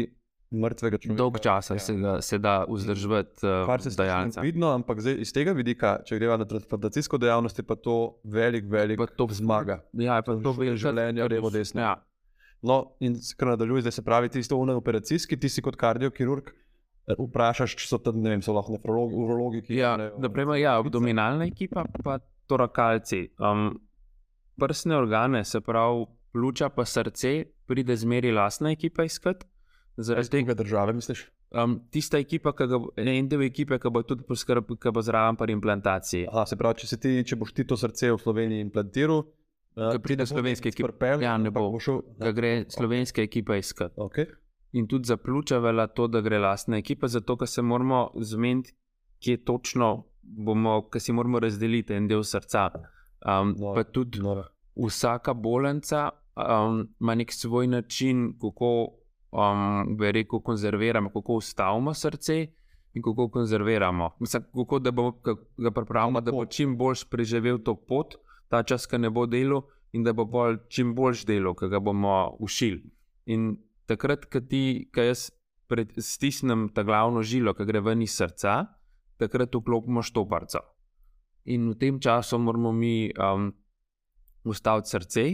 mrtvega 0.52 0.98
človeka. 1.00 1.18
Dolg 1.18 1.38
časa 1.44 1.76
ja. 1.76 1.80
se, 1.84 1.94
ga, 1.96 2.14
se 2.24 2.38
da 2.38 2.54
vzdrževati 2.68 3.44
uh, 3.46 3.66
Kar 3.68 3.84
se 3.84 3.92
sliši 3.92 4.40
vidno, 4.44 4.72
ampak 4.72 5.00
zdaj, 5.00 5.20
iz 5.24 5.32
tega 5.32 5.52
vidika, 5.56 5.98
če 6.04 6.16
greva 6.20 6.36
na 6.40 6.48
transplantacijsko 6.48 7.20
dejavnost, 7.20 7.60
je 7.60 7.66
pa 7.68 7.76
to 7.76 7.98
velik, 8.24 8.64
velik 8.72 9.00
Pa 9.00 9.06
to 9.06 9.28
zmaga. 9.32 9.82
Ja, 9.92 10.16
je 10.20 10.26
pa 10.28 10.36
to 10.40 10.56
Življenje, 10.56 11.22
veliko 11.22 11.34
levo, 11.34 11.52
desno. 11.52 11.84
Ja, 11.84 11.94
No, 12.62 12.94
in 13.02 13.16
kar 13.36 13.56
nadaljuje, 13.56 13.82
zdaj 13.82 13.92
se 13.92 14.02
pravi, 14.06 14.28
ti 14.30 14.42
si 14.42 14.48
to 14.48 14.56
unaj 14.62 14.76
operacijski, 14.78 15.36
ti 15.36 15.48
si 15.50 15.62
kot 15.62 15.76
kardiokirurg. 15.76 16.52
Vprašaš, 17.08 17.74
če 17.74 17.86
so 17.86 17.98
tam, 17.98 18.20
ne 18.22 18.30
vem, 18.30 18.42
so 18.42 18.52
lahko 18.52 18.72
nefrologi, 18.72 19.14
urologi, 19.16 19.62
ja, 19.68 19.92
jemljejo 19.92 20.18
naprimer, 20.18 20.56
ja, 20.56 20.76
abdominalna 20.78 21.44
ekipa, 21.44 21.82
pa 21.98 22.18
torakalci. 22.46 23.32
Um, 23.38 23.72
prsne 24.56 24.96
organe, 24.96 25.44
se 25.44 25.60
pravi, 25.60 26.04
pljuča 26.32 26.68
pa 26.68 26.84
srce, 26.84 27.32
pride 27.66 27.96
zmeri 27.96 28.30
lastna 28.30 28.70
ekipa 28.70 29.04
iskat. 29.04 29.42
Zaradi 29.96 30.28
tega 30.30 30.54
države, 30.54 30.92
misliš? 30.92 31.26
um, 31.52 31.80
tista 31.90 32.16
ekipa, 32.16 32.52
ki 32.52 32.66
ga, 32.66 32.78
bo- 32.78 32.92
en 32.96 33.28
del 33.28 33.42
ekipe, 33.42 33.76
ki 33.76 33.90
bo 33.90 34.00
tudi 34.02 34.24
poskrbel, 34.24 34.76
ki 34.76 34.90
bo 34.90 35.02
zraven 35.02 35.36
pri 35.36 35.52
implantaciji. 35.52 36.28
Aha, 36.30 36.46
se 36.46 36.56
pravi, 36.56 36.80
če, 36.80 36.96
ti, 36.96 37.10
če 37.24 37.36
boš 37.36 37.52
ti 37.52 37.64
to 37.64 37.76
srce 37.76 38.08
v 38.08 38.18
Sloveniji 38.18 38.62
implantiral, 38.62 39.24
Ko 39.72 39.98
pride 39.98 40.22
ne 40.22 40.26
slovenski 40.26 40.68
nic 40.68 40.74
ekip. 40.74 40.86
pripeljal, 40.86 41.22
Ja, 41.22 41.36
ne 41.36 41.50
bo. 41.50 41.66
šel. 41.80 42.02
Ga 42.18 42.32
gre 42.32 42.64
slovenska 42.68 43.22
ekipa 43.22 43.56
iskat. 43.56 43.92
Okay. 43.96 44.26
In 44.72 44.86
tudi 44.88 45.04
za 45.04 45.16
pljuča 45.16 45.58
velja 45.58 45.86
to, 45.86 46.06
da 46.06 46.20
gre 46.20 46.38
lastna 46.38 46.76
ekipa, 46.78 47.08
zato 47.08 47.36
ker 47.36 47.48
se 47.48 47.62
moramo 47.62 48.10
zmeniti, 48.16 48.72
kje 49.20 49.44
točno 49.44 50.04
bomo, 50.22 50.88
ker 50.90 51.00
si 51.00 51.12
moramo 51.12 51.38
razdeliti 51.38 51.92
en 51.94 52.08
del 52.08 52.22
srca. 52.24 52.70
Um, 53.22 53.54
No, 53.58 53.74
pa 53.74 53.84
tudi 53.84 54.18
no. 54.20 54.42
vsaka 54.86 55.34
bolnica 55.34 56.08
um, 56.36 56.88
ima 57.00 57.14
nek 57.14 57.32
svoj 57.32 57.66
način, 57.66 58.32
kako 58.40 58.88
um, 59.30 59.96
bi 59.96 60.12
rekel, 60.12 60.40
konzerviramo, 60.40 61.10
kako 61.10 61.34
ustavimo 61.34 61.94
srce 61.94 62.46
in 62.94 63.02
kako 63.02 63.28
konzerviramo. 63.28 64.10
Mislim, 64.20 64.42
kako 64.54 64.78
da 64.78 64.90
ka- 64.90 65.36
ga 65.56 65.70
pripravimo, 65.70 66.20
da 66.20 66.32
bo 66.32 66.46
čim 66.46 66.76
boljš 66.78 67.04
preživel 67.10 67.58
to 67.58 67.74
pot, 67.74 68.14
ta 68.48 68.62
čas, 68.62 68.86
ki 68.86 68.98
ne 68.98 69.10
bo 69.10 69.26
delal, 69.26 69.62
in 69.92 70.02
da 70.04 70.12
bo 70.12 70.24
bolj, 70.24 70.56
čim 70.68 70.94
boljš 70.94 71.24
delal, 71.26 71.54
ki 71.54 71.68
ga 71.68 71.80
bomo 71.80 72.36
ušili. 72.40 72.82
In 73.26 73.56
takrat, 73.86 74.26
ko 74.30 74.40
ti, 74.40 74.88
ko 74.94 75.04
jaz 75.06 75.30
pred, 75.70 75.92
stisnem 75.98 76.68
ta 76.74 76.84
glavno 76.84 77.22
žilo, 77.22 77.54
ki 77.56 77.66
gre 77.68 77.80
ven 77.80 78.02
iz 78.04 78.16
srca, 78.18 78.66
takrat 79.20 79.54
vklopimo 79.54 80.02
štoparco. 80.04 80.60
In 81.50 81.72
v 81.72 81.78
tem 81.78 81.98
času 81.98 82.38
moramo 82.38 82.72
mi 82.72 83.10
um, 83.18 83.50
ustaviti 84.44 84.88
srce, 84.88 85.24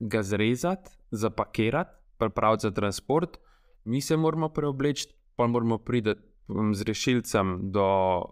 ga 0.00 0.22
zrezati, 0.22 0.90
zapakirati, 1.10 1.96
pripraviti 2.18 2.62
za 2.62 2.70
transport, 2.70 3.38
mi 3.84 4.00
se 4.00 4.16
moramo 4.16 4.48
preobleči, 4.48 5.08
pa 5.36 5.46
moramo 5.46 5.78
priti 5.78 6.14
um, 6.48 6.74
z 6.74 6.82
rešilcem 6.82 7.70
do 7.72 7.86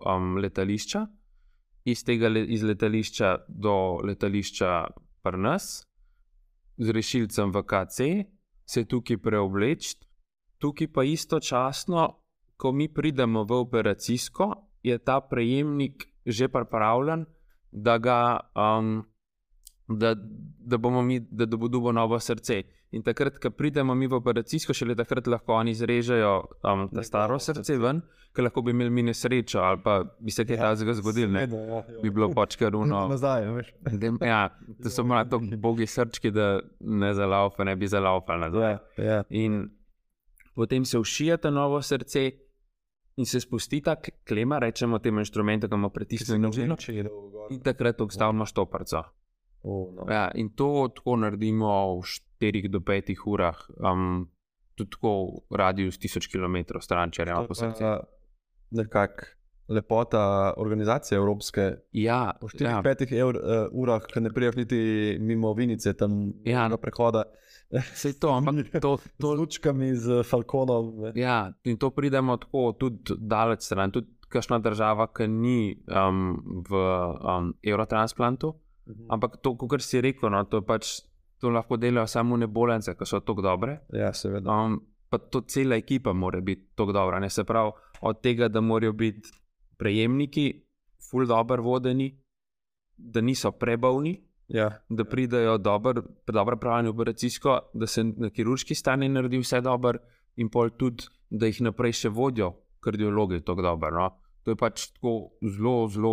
um, 0.05 0.37
letališča, 0.37 1.07
iz 1.85 2.05
tega 2.05 2.29
le, 2.29 2.43
iz 2.45 2.63
letališča 2.63 3.37
do 3.49 4.03
letališča 4.05 4.71
pri 5.23 5.39
nas, 5.39 5.87
z 6.77 6.93
rešilcem 6.93 7.55
v 7.55 7.63
KC, 7.63 7.99
se 8.67 8.85
tukaj 8.85 9.17
preobleči, 9.23 9.97
tukaj 10.59 10.93
pa 10.93 11.05
istočasno, 11.05 12.09
ko 12.57 12.73
mi 12.73 12.89
pridemo 12.89 13.45
v 13.45 13.61
operacijsko, 13.63 14.55
je 14.83 14.99
ta 14.99 15.21
prejemnik 15.21 16.09
že 16.27 16.49
pripravljen, 16.49 17.25
da, 17.71 17.99
ga, 17.99 18.41
um, 18.55 19.05
da, 19.87 20.15
da 20.59 20.77
bomo 20.77 21.03
mi, 21.03 21.21
da, 21.21 21.47
bo 21.47 21.69
dobil 21.69 21.93
novo 21.93 22.19
srce. 22.19 22.63
In 22.97 23.03
takrat, 23.03 23.37
ko 23.37 23.51
pridemo 23.53 23.95
mi 23.95 24.07
v 24.07 24.15
operacijsko, 24.15 24.73
šele 24.73 24.95
takrat 24.97 25.27
lahko 25.27 25.53
oni 25.55 25.71
izrežejo 25.71 26.31
um, 26.63 26.87
to 26.89 27.03
staro 27.03 27.37
srce 27.39 27.77
ven, 27.77 28.01
ker 28.33 28.45
lahko 28.45 28.63
bi 28.63 28.71
imeli 28.71 28.91
mi 28.91 29.03
nesrečo 29.03 29.61
ali 29.61 29.81
pa 29.81 29.95
bi 30.19 30.31
se 30.31 30.45
kaj 30.45 30.57
takega 30.59 30.95
zgodilo. 30.95 31.29
ne. 31.29 31.43
Seveda, 31.43 31.61
ja, 31.67 31.83
ja. 31.89 32.01
Bi 32.01 32.11
bilo 32.11 32.31
pač 32.31 32.57
kar 32.57 32.77
uno. 32.83 33.03
Nazaj, 33.09 33.45
veš. 33.51 33.69
Dem- 33.95 34.19
Ja, 34.23 34.49
to 34.79 34.91
so 34.91 35.05
malo 35.05 35.25
tako 35.27 35.59
bogi 35.59 35.87
srčki, 35.87 36.31
da 36.31 36.47
ne 36.81 37.13
zalaupa, 37.13 37.65
ne 37.65 37.77
bi 37.77 37.87
zalaupali 37.87 38.41
nazaj. 38.41 38.73
Ja, 38.73 38.81
ja. 39.05 39.23
In 39.31 39.67
potem 40.55 40.85
se 40.85 40.99
ušije 40.99 41.37
to 41.37 41.51
novo 41.51 41.83
srce 41.83 42.31
in 43.17 43.27
se 43.27 43.41
spusti 43.41 43.81
ta 43.81 43.97
klema, 44.25 44.59
rečemo 44.59 44.99
temu 44.99 45.19
inštrumentu, 45.19 45.69
ki 45.69 45.75
ima 45.75 45.89
pritisnjeno 45.91 46.51
je 46.53 47.03
dolgo 47.03 47.29
gor. 47.31 47.49
In 47.51 47.61
takrat 47.61 48.01
ustavimo 48.01 48.47
štoparco. 48.47 49.03
O, 49.63 49.93
no. 49.97 50.07
Ja, 50.13 50.31
in 50.35 50.53
to 50.55 50.89
tako 50.95 51.17
naredimo 51.17 52.01
v 52.01 52.05
4 52.41 52.69
do 52.69 52.81
5 52.81 53.17
urah, 53.27 53.59
um, 53.81 54.29
tudi 54.77 54.91
tako 54.91 55.43
v 55.51 55.57
radius 55.57 55.99
1000 55.99 56.29
km 56.31 56.79
stran, 56.81 57.11
če 57.11 57.25
rečemo 57.25 57.47
po 57.49 57.55
srcu. 57.55 57.97
Nekako 58.77 59.37
lepota 59.69 60.55
organizacije 60.57 61.17
evropske. 61.17 61.73
Ja, 61.93 62.33
Po 62.41 62.47
ja, 62.61 62.83
4-5 62.83 63.15
ja. 63.15 63.27
uh, 63.27 63.35
urah, 63.73 64.03
ki 64.07 64.21
ne 64.21 64.31
priješ 64.31 64.57
niti 64.57 64.79
mimo 65.21 65.53
Vinice, 65.55 65.95
tam 65.97 66.33
Ja. 66.45 66.69
ja. 66.71 66.77
prehoda. 66.77 67.25
sej 67.95 68.21
to, 68.21 68.31
ampak 68.31 68.55
to, 68.83 68.97
Z 68.97 69.09
to, 69.19 69.35
lučkami, 69.35 69.95
z 69.95 70.23
falkonom. 70.23 71.01
Ne. 71.01 71.13
Ja, 71.15 71.53
in 71.65 71.79
to 71.79 71.91
pridemo 71.91 72.37
tako 72.37 72.73
tudi 72.79 73.15
daleč 73.19 73.67
stran. 73.67 73.91
Tudi 73.91 74.07
kakšna 74.29 74.59
država, 74.59 75.09
ki 75.15 75.27
ni 75.29 75.75
um, 75.87 76.63
v 76.69 76.73
um, 76.75 77.55
Eurotransplantu, 77.63 78.55
ampak 79.11 79.39
to, 79.43 79.55
kot 79.57 79.83
si 79.83 80.01
rekel, 80.01 80.31
no, 80.31 80.45
to, 80.45 80.63
pač, 80.63 81.01
to 81.41 81.51
lahko 81.51 81.77
delajo 81.77 82.07
samo 82.07 82.37
nebolence, 82.37 82.95
ki 82.95 83.07
so 83.07 83.21
tako 83.21 83.43
dobre. 83.43 83.81
Ja, 83.93 84.13
seveda. 84.15 84.53
Um, 84.53 84.81
pa 85.11 85.19
to 85.19 85.41
cela 85.47 85.77
ekipa 85.77 86.13
mora 86.13 86.41
biti 86.41 86.73
tako 86.75 86.93
dobra. 86.93 87.21
Ne? 87.21 87.31
Se 87.31 87.45
pravi, 87.45 87.73
od 88.01 88.21
tega, 88.23 88.49
da 88.49 88.61
morajo 88.61 88.93
biti 88.93 89.33
prejemniki, 89.77 90.47
ful 91.11 91.27
dobro 91.27 91.63
vodeni, 91.63 92.13
da 92.97 93.21
niso 93.21 93.53
prebavni, 93.53 94.23
Ja. 94.49 94.71
da 94.89 95.05
pridejo 95.05 95.59
dobro, 95.59 96.03
dobro 96.27 96.57
pravljeno 96.57 96.91
operacijsko, 96.91 97.59
da 97.75 97.87
se 97.87 98.05
na 98.05 98.31
kirurški 98.31 98.75
strani 98.75 99.09
naredi 99.09 99.41
vse 99.43 99.61
dobro, 99.61 99.99
in 100.37 100.49
pol 100.49 100.71
tudi, 100.79 101.09
da 101.31 101.49
jih 101.51 101.65
naprej 101.67 101.97
še 102.03 102.13
vodijo 102.15 102.53
kardiologi 102.81 103.41
tako 103.45 103.63
dobro. 103.63 103.91
No? 103.91 104.11
To 104.45 104.55
je 104.55 104.57
pač 104.61 104.91
tako 104.95 105.15
zelo, 105.43 105.89
zelo 105.91 106.13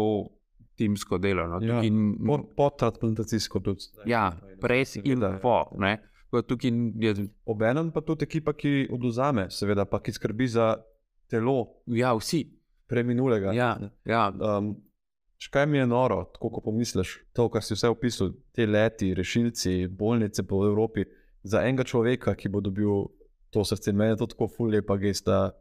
timsko 0.83 1.17
delo. 1.17 1.47
No? 1.47 1.57
Ja. 1.57 1.79
Tukaj 1.79 1.87
n- 1.89 2.15
Po, 2.21 2.37
po 2.55 2.69
transplantacijsko 2.71 3.59
tudi. 3.61 3.89
ja, 4.05 4.25
pred 4.59 4.79
in 4.79 4.85
Seveda. 5.15 5.39
po. 5.39 5.57
ne. 5.77 5.97
Da 6.31 6.41
Tukaj 6.43 6.71
je, 6.97 7.11
Obenem 7.45 7.91
pa 7.91 8.01
tudi 8.01 8.25
ekipa, 8.25 8.53
ki 8.53 8.87
oduzame, 8.89 9.47
seveda, 9.49 9.85
pa 9.85 9.99
ki 9.99 10.11
skrbi 10.11 10.47
za 10.49 10.71
telo 11.27 11.57
ja, 11.87 12.13
vsi. 12.13 12.43
preminulega. 12.87 13.53
Ja, 13.53 13.77
ja, 14.05 14.31
Um, 14.31 14.75
Škaj 15.39 15.65
mi 15.65 15.77
je 15.77 15.87
noro, 15.87 16.23
tako 16.25 16.49
ko 16.49 16.61
pomisliš, 16.61 17.09
to, 17.33 17.49
kar 17.49 17.61
si 17.61 17.73
vse 17.73 17.89
opisal, 17.89 18.29
te 18.51 18.65
leti, 18.65 19.13
rešilci, 19.13 19.87
bolnice 19.89 20.43
po 20.43 20.63
Evropi, 20.63 21.03
za 21.43 21.59
enega 21.61 21.83
človeka, 21.83 22.31
ki 22.33 22.47
bo 22.47 22.61
dobil 22.61 23.09
to 23.49 23.61
srce. 23.61 23.91
Meni 23.91 24.11
je 24.11 24.17
to 24.17 24.27
tako 24.27 24.47
ful 24.47 24.69
lepa 24.69 24.95
gesta 24.97 25.51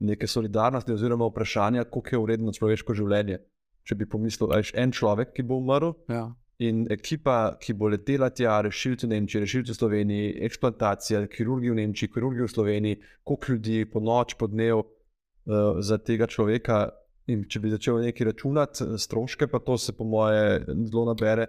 neke 0.00 0.26
solidarnosti, 0.26 0.92
oziroma 0.92 1.26
vprašanja, 1.26 1.84
koliko 1.84 2.08
je 2.10 2.20
vredno 2.20 2.52
človeško 2.52 2.94
življenje. 2.94 3.40
Če 3.82 3.98
bi 3.98 4.06
pomislil, 4.06 4.50
da 4.52 4.60
je 4.60 4.72
en 4.78 4.92
človek, 4.94 5.32
ki 5.36 5.44
bo 5.46 5.58
umrl, 5.58 5.92
ja. 6.12 6.26
in 6.62 6.84
ekipa, 6.94 7.56
ki 7.62 7.74
bo 7.74 7.90
letela 7.90 8.30
tja, 8.30 8.60
rešilci 8.62 9.08
v 9.08 9.16
Nemčiji, 9.16 9.42
rešilci 9.42 9.74
v 9.74 9.78
Sloveniji, 9.78 10.32
eksplantacija, 10.46 11.24
kirurgi 11.32 11.72
v 11.72 11.78
Nemčiji, 11.80 12.12
kirurgi 12.14 12.44
v 12.44 12.50
Sloveniji, 12.52 13.00
koliko 13.26 13.52
ljudi 13.52 13.84
po 13.90 14.02
noč, 14.04 14.36
po 14.38 14.46
dnev 14.46 14.84
uh, 14.84 15.80
za 15.82 15.98
tega 15.98 16.30
človeka. 16.30 16.84
In 17.30 17.44
če 17.46 17.60
bi 17.62 17.70
začel 17.70 18.00
nekaj 18.02 18.26
računati, 18.32 18.82
eh, 18.82 18.96
stroške, 18.98 19.46
pa 19.46 19.60
to 19.62 19.76
se 19.78 19.92
po 19.94 20.02
moje 20.04 20.64
zelo 20.66 21.04
nabere. 21.06 21.46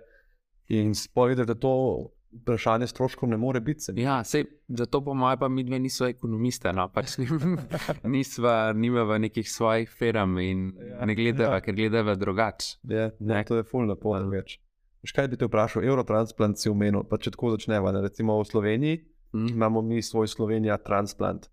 In 0.70 0.94
spovedati, 0.94 1.50
da 1.50 1.56
to 1.58 2.13
vprašanje 2.36 2.88
stroškov 2.88 3.30
ne 3.30 3.38
more 3.38 3.60
biti. 3.60 3.80
se 3.80 3.94
mi 3.94 4.02
Ja, 4.02 4.24
sej, 4.24 4.44
zato 4.70 5.02
po 5.02 5.14
mojem, 5.14 5.40
pa 5.40 5.48
mi 5.48 5.64
dve 5.64 5.80
nismo 5.80 6.08
ekonomiste, 6.08 6.74
no, 6.74 6.90
pač 6.90 7.18
nisva, 8.06 8.74
nimava 8.74 9.18
nekih 9.18 9.52
svojih 9.52 9.90
firm 9.90 10.38
in 10.38 10.74
Ja, 10.90 11.06
ne 11.06 11.16
gledava, 11.16 11.56
ja. 11.56 11.62
ker 11.62 11.76
gledava 11.76 12.16
drugače. 12.16 12.78
Ne, 12.84 13.12
Ne. 13.20 13.44
to 13.44 13.56
je 13.56 13.64
fulno 13.64 13.94
lepo 13.94 14.14
več. 14.30 14.60
Veš, 15.04 15.12
kaj 15.12 15.28
bi 15.28 15.38
te 15.38 15.46
vprašal? 15.46 15.84
Eurotransplant 15.84 16.58
si 16.58 16.70
omenil, 16.70 17.04
pa 17.04 17.18
če 17.18 17.32
tako 17.32 17.52
začneva. 17.52 17.92
Ne? 17.92 18.02
Recimo 18.02 18.40
v 18.40 18.46
Sloveniji 18.46 19.02
Mm. 19.34 19.48
imamo 19.48 19.82
mi 19.82 20.02
svoj 20.02 20.28
Slovenija 20.28 20.78
Transplant. 20.78 21.48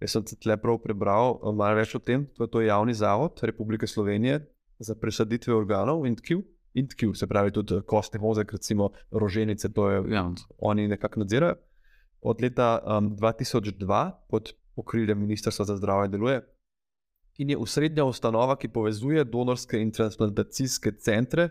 Jaz 0.00 0.10
sem 0.10 0.26
se 0.26 0.36
tle 0.36 0.56
prav 0.56 0.78
prebral 0.80 1.34
eh, 1.36 1.52
malo 1.52 1.76
več 1.76 1.94
o 1.94 1.98
tem. 1.98 2.26
To 2.34 2.44
je, 2.44 2.48
to 2.48 2.60
javni 2.62 2.94
zavod 2.94 3.36
Republike 3.42 3.86
Slovenije 3.86 4.46
za 4.78 4.94
presaditve 4.94 5.52
organov 5.54 6.06
in 6.06 6.16
tkiv. 6.16 6.40
In 6.74 6.88
tkiv, 6.88 7.14
se 7.14 7.26
pravi 7.26 7.50
tudi 7.50 7.74
eh, 7.74 7.80
kostni 7.82 8.20
mozek, 8.20 8.52
recimo 8.52 8.90
roženice, 9.10 9.68
to 9.68 9.90
je 9.90 10.02
Ja. 10.10 10.30
oni 10.58 10.88
nekako 10.88 11.20
nadzirajo. 11.20 11.54
Od 12.20 12.42
leta 12.42 12.78
um, 12.80 13.16
2002 13.16 13.98
pod 14.28 14.52
okriljem 14.76 15.18
Ministrstva 15.18 15.64
za 15.64 15.76
zdravje 15.76 16.08
deluje 16.08 16.40
in 17.38 17.50
je 17.50 17.56
usrednja 17.56 18.04
ustanova, 18.04 18.56
ki 18.56 18.68
povezuje 18.68 19.24
donorske 19.24 19.78
in 19.78 19.92
transplantacijske 19.92 20.92
centre 20.92 21.48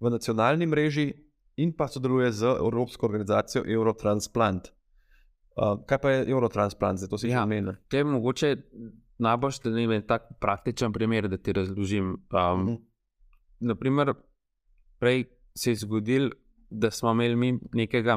v 0.00 0.10
nacionalni 0.10 0.66
mreži 0.66 1.12
in 1.56 1.72
pa 1.72 1.88
sodeluje 1.88 2.32
z 2.32 2.42
Evropsko 2.44 3.06
organizacijo 3.06 3.64
Eurotransplant. 3.68 4.68
Uh, 5.56 5.84
kaj 5.86 5.98
pa 5.98 6.10
je 6.10 6.26
Eurotransplant, 6.28 6.98
zdaj 6.98 7.08
to 7.08 7.18
si 7.18 7.28
Ja. 7.28 7.42
omenil? 7.42 7.72
To 7.88 7.96
je 7.96 8.04
mogoče 8.04 8.56
najbolj, 9.18 9.52
vem, 9.88 10.02
tak 10.02 10.22
praktičen 10.40 10.92
primer, 10.92 11.28
da 11.28 11.36
ti 11.36 11.52
razložim. 11.52 12.04
Um, 12.04 12.62
Mhm. 12.62 12.74
naprimer, 13.60 14.14
prej 14.98 15.24
se 15.54 15.70
je 15.70 15.76
zgodil, 15.76 16.30
da 16.70 16.90
smo 16.90 17.12
imeli 17.12 17.36
mi 17.36 17.58
nekega, 17.72 18.16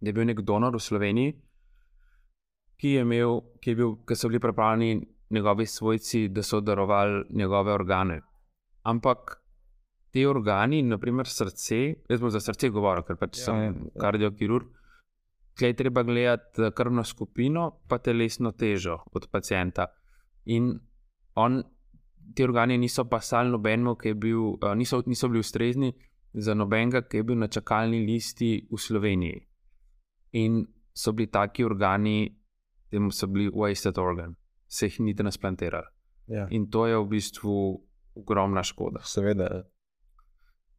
da 0.00 0.08
je 0.08 0.12
bil 0.12 0.26
nek 0.26 0.40
donor 0.40 0.76
v 0.76 0.80
Sloveniji, 0.80 1.34
ki 2.80 2.94
je 2.96 3.04
imel, 3.04 3.40
ki, 3.60 3.70
je 3.70 3.76
bil, 3.76 3.96
ki 4.08 4.16
so 4.16 4.28
bili 4.28 4.40
pripravljeni 4.40 5.06
njegovi 5.30 5.66
svojci, 5.66 6.28
da 6.28 6.42
so 6.42 6.60
darovali 6.60 7.24
njegove 7.30 7.72
organe. 7.72 8.20
Ampak 8.82 9.36
ti 10.10 10.26
organi, 10.26 10.82
naprimer 10.82 11.28
srce, 11.28 11.80
jaz 12.08 12.20
bom 12.20 12.30
za 12.30 12.40
srce 12.40 12.70
govoril, 12.70 13.04
ker 13.06 13.18
pač 13.20 13.38
Ja, 13.38 13.44
sem 13.44 13.60
ja, 13.64 13.72
kardiokirurg. 14.00 14.66
Tukaj 15.54 15.68
je 15.68 15.76
treba 15.76 16.02
gledati 16.02 16.70
krvno 16.74 17.04
skupino, 17.04 17.70
pa 17.88 17.98
telesno 17.98 18.52
težo 18.52 18.96
od 19.12 19.28
pacijenta. 19.30 19.86
In 20.46 20.72
on, 21.34 21.62
ti 22.34 22.44
organi 22.44 22.78
niso 22.78 23.04
pasali 23.04 23.50
nobenemu, 23.50 23.94
ki 23.96 24.08
je 24.08 24.14
bil, 24.14 24.42
eh, 24.62 24.74
niso, 24.74 25.02
niso 25.06 25.28
bili 25.28 25.40
ustrezni 25.40 25.92
za 26.34 26.54
nobenega, 26.54 27.02
ki 27.02 27.16
je 27.16 27.22
bil 27.22 27.38
na 27.38 27.48
čakalni 27.48 28.06
listi 28.06 28.66
v 28.70 28.78
Sloveniji. 28.78 29.46
In 30.32 30.66
so 30.94 31.12
bili 31.12 31.30
taki 31.30 31.64
organi, 31.64 32.36
temu 32.90 33.10
so 33.10 33.26
bili 33.26 33.50
wasted 33.50 33.98
organ, 33.98 34.36
se 34.68 34.86
jih 34.86 35.00
ni 35.00 35.14
transplantirali. 35.14 35.86
Ja. 36.26 36.46
In 36.50 36.70
to 36.70 36.86
je 36.86 36.96
v 36.98 37.06
bistvu 37.08 37.54
ogromna 38.14 38.62
škoda. 38.62 39.02
Seveda, 39.04 39.64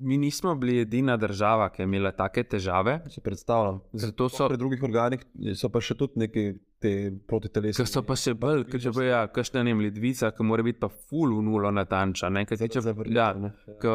Mi 0.04 0.17
nismo 0.17 0.56
bili 0.56 0.80
edina 0.82 1.17
država, 1.17 1.69
ki 1.69 1.82
je 1.82 1.86
imela 1.86 2.12
take 2.12 2.43
težave, 2.43 3.04
si 3.10 3.21
predstavljam. 3.21 3.82
zato 3.93 4.30
So 4.30 4.38
so. 4.38 4.47
pri 4.47 4.58
drugih 4.58 4.84
organih 4.84 5.21
so 5.56 5.69
pa 5.69 5.82
še 5.82 5.93
tudi 5.95 6.13
neki 6.23 6.54
te 6.82 6.91
protitelesni. 7.28 7.77
Ker 7.77 7.90
so 7.90 8.02
pa 8.06 8.17
še 8.17 8.34
bolj, 8.40 8.65
ker 8.71 8.82
če 8.82 8.94
bo 8.96 9.06
ja, 9.06 9.21
kakšna 9.34 9.63
ne 9.63 9.75
vem, 9.75 9.84
ledvica, 9.86 10.32
ki 10.36 10.46
mora 10.48 10.65
biti 10.65 10.82
pa 10.82 10.90
full 10.90 11.36
v 11.38 11.46
nulo 11.46 11.71
natančna. 11.73 12.32
Ne, 12.34 12.46
ker 12.50 12.60
Zato 12.60 12.79
če, 12.79 12.84
zavrniti, 12.88 13.19
ja, 13.19 13.32
ne. 13.38 13.54
k 13.82 13.94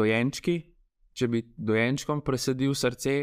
dojenčki, 0.00 0.56
če 1.18 1.28
bi 1.28 1.44
dojenčkom 1.56 2.24
presadil 2.24 2.74
srce, 2.78 3.18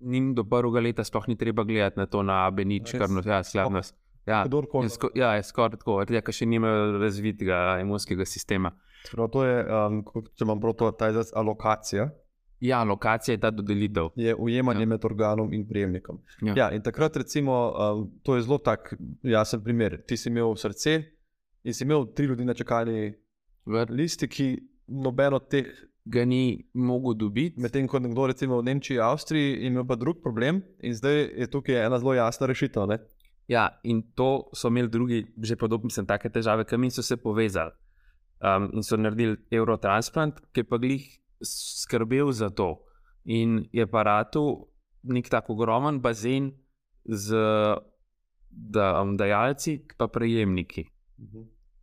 njim 0.00 0.34
do 0.36 0.44
prvega 0.48 0.82
leta 0.84 1.04
sploh 1.04 1.28
ni 1.28 1.36
treba 1.40 1.64
gledati 1.68 2.00
na 2.00 2.06
to 2.06 2.22
na 2.24 2.44
abenič, 2.48 2.94
Res? 2.94 3.00
kar 3.00 3.12
no, 3.12 3.24
ja, 3.24 3.42
skladnost. 3.44 3.96
Ja, 4.28 4.44
Kdorkoli. 4.46 4.86
je, 4.86 4.94
sko, 4.94 5.08
ja, 5.16 5.32
je 5.38 5.44
skoraj 5.48 5.80
tako, 5.80 5.98
ker 6.04 6.36
še 6.36 6.46
nimajo 6.46 7.00
razvitega 7.00 7.80
imunskega 7.80 8.26
sistema. 8.28 8.70
Prav, 9.10 9.30
to 9.32 9.44
je, 9.48 9.56
um, 9.64 10.02
če 10.36 10.44
imam 10.44 10.60
prav 10.60 10.76
to, 10.76 10.90
ta 10.92 11.08
izraz 11.10 11.32
alokacija, 11.36 12.10
Ja, 12.60 12.82
lokacija 12.84 13.32
je 13.34 13.40
ta 13.40 13.50
dodelitev. 13.50 14.10
je 14.16 14.34
ujemanje 14.34 14.80
Ja. 14.80 14.86
med 14.86 15.04
organom 15.04 15.52
in 15.52 15.66
prejemnikom. 15.68 16.18
Ja. 16.42 16.54
Ja, 16.56 16.70
in 16.70 16.82
takrat, 16.82 17.16
recimo, 17.16 17.72
um, 17.72 18.10
to 18.22 18.36
je 18.36 18.42
zelo 18.42 18.58
tak 18.58 18.94
jasen 19.22 19.62
primer. 19.64 20.02
Ti 20.06 20.16
si 20.16 20.28
imel 20.28 20.56
srce 20.56 21.02
in 21.64 21.74
si 21.74 21.84
imel 21.84 22.06
tri 22.14 22.26
ljudi 22.26 22.44
na 22.44 22.54
čakalni 22.54 23.14
V, 23.66 23.86
listi, 23.90 24.28
ki 24.28 24.58
noben 24.88 25.34
od 25.34 25.48
teh 25.48 25.66
ga 26.04 26.24
ni 26.24 26.64
mogel 26.74 27.14
dobiti. 27.14 27.60
Medtem 27.60 27.86
ko 27.88 27.98
nekdo 27.98 28.26
recimo 28.26 28.58
v 28.60 28.64
Nemčiji, 28.64 28.98
Avstriji 28.98 29.66
ima 29.66 29.84
pa 29.84 29.94
drug 29.96 30.22
problem 30.22 30.62
in 30.82 30.94
zdaj 30.94 31.28
je 31.38 31.46
tukaj 31.50 31.86
ena 31.86 31.98
zelo 31.98 32.14
jasna 32.14 32.46
rešitev. 32.46 32.86
Ne? 32.86 32.98
Ja, 33.48 33.68
in 33.82 34.02
to 34.14 34.48
so 34.54 34.68
imeli 34.68 34.88
drugi, 34.88 35.26
že 35.42 35.56
podobno, 35.56 35.86
mislim, 35.86 36.06
take 36.06 36.30
težave, 36.30 36.64
ki 36.64 36.90
so 36.90 37.02
se 37.02 37.16
povezali 37.16 37.70
um, 38.40 38.70
in 38.72 38.82
so 38.82 38.96
naredili 38.96 39.36
eurotransplant, 39.50 40.40
ki 40.52 40.62
pa 40.64 40.76
jih 40.82 41.20
skrbel 41.42 42.32
za 42.32 42.50
to. 42.50 42.82
In 43.24 43.68
je 43.72 43.86
pa 43.86 44.02
ratu 44.02 44.66
nek 45.02 45.28
tako 45.28 45.52
ogromen 45.52 46.00
bazen 46.00 46.52
z 47.04 47.34
da, 48.50 49.00
um, 49.02 49.16
dajalci, 49.16 49.86
pa 49.98 50.08
prejemniki. 50.08 50.84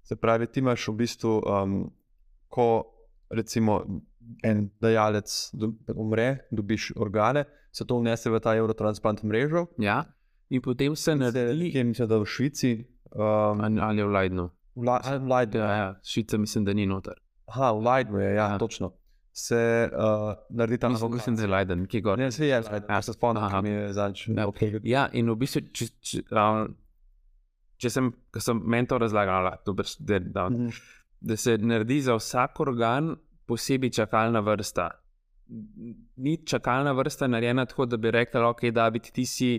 Se 0.04 0.16
pravi, 0.16 0.48
ti 0.48 0.60
imaš 0.60 0.88
v 0.88 0.94
bistvu, 0.94 1.42
um, 1.42 1.92
ko 2.48 2.84
recimo 3.30 3.82
en 4.44 4.70
dajalec 4.82 5.50
do, 5.54 5.72
umre, 5.96 6.38
dobiš 6.52 6.92
organe, 6.96 7.46
se 7.72 7.86
to 7.86 8.00
vnese 8.00 8.30
v 8.30 8.40
ta 8.40 8.56
eurotransplant 8.56 9.24
mrežo. 9.24 9.68
Ja, 9.78 10.04
in 10.50 10.62
potem 10.62 10.96
se 10.96 11.16
naredi, 11.16 11.72
Kje 11.72 11.84
mislim, 11.84 12.08
da 12.08 12.18
v 12.18 12.26
Švici. 12.26 12.86
Um, 13.12 13.80
ali 13.80 14.04
v 14.04 14.08
Leidnu. 14.08 14.50
v 14.76 14.84
La- 14.84 15.02
v 15.02 15.28
Leidnu. 15.28 15.60
Ja, 15.60 15.72
ja, 15.74 16.00
Švica 16.04 16.38
mislim, 16.38 16.66
da 16.66 16.74
ni 16.74 16.86
noter. 16.86 17.16
Aha, 17.48 17.72
v 17.72 17.82
Leidnu 17.82 18.20
je, 18.20 18.36
Ja. 18.36 18.48
ja. 18.52 18.58
točno. 18.58 18.92
Se 19.40 19.58
uh, 19.88 20.00
naredi 20.50 20.78
tam 20.78 20.92
Mislim, 20.92 21.12
mislim, 21.12 21.36
da 21.36 21.42
je 21.42 21.48
Leiden, 21.48 21.86
ki 21.86 22.00
gor. 22.02 22.18
Ne, 22.18 22.32
se 22.32 22.48
je, 22.48 22.56
Leiden, 22.56 22.90
Ja. 22.90 22.96
ja. 22.96 23.02
se 23.02 23.14
spomnim, 23.14 23.44
Aha. 23.44 23.60
ki 23.60 23.64
mi 23.64 23.70
je 23.70 23.94
zadnjič. 23.94 24.28
Ja. 24.30 24.48
Okay. 24.48 24.80
Ja, 24.84 25.04
in 25.14 25.30
v 25.30 25.36
bistvu, 25.36 25.62
če, 25.72 25.86
če, 26.02 26.22
um, 26.32 26.72
če 27.78 27.90
sem, 27.90 28.08
ko 28.32 28.42
sem 28.42 28.62
meni 28.66 28.88
to 28.88 28.98
razlagal, 28.98 29.44
da, 29.44 29.74
da, 30.02 30.20
da, 30.22 30.46
Mhm. 30.50 30.70
da 31.22 31.38
se 31.38 31.54
naredi 31.60 32.00
za 32.02 32.16
vsak 32.16 32.60
organ 32.60 33.12
posebej 33.46 33.90
čakalna 33.92 34.42
vrsta. 34.42 34.88
Ni 36.18 36.38
čakalna 36.40 36.92
vrsta 36.92 37.28
narejena 37.28 37.66
tako, 37.66 37.86
da 37.86 37.98
bi 37.98 38.12
rekel, 38.12 38.42
okay, 38.44 38.72
da 38.72 38.90
bi 38.90 39.00
ti 39.00 39.26
si 39.26 39.52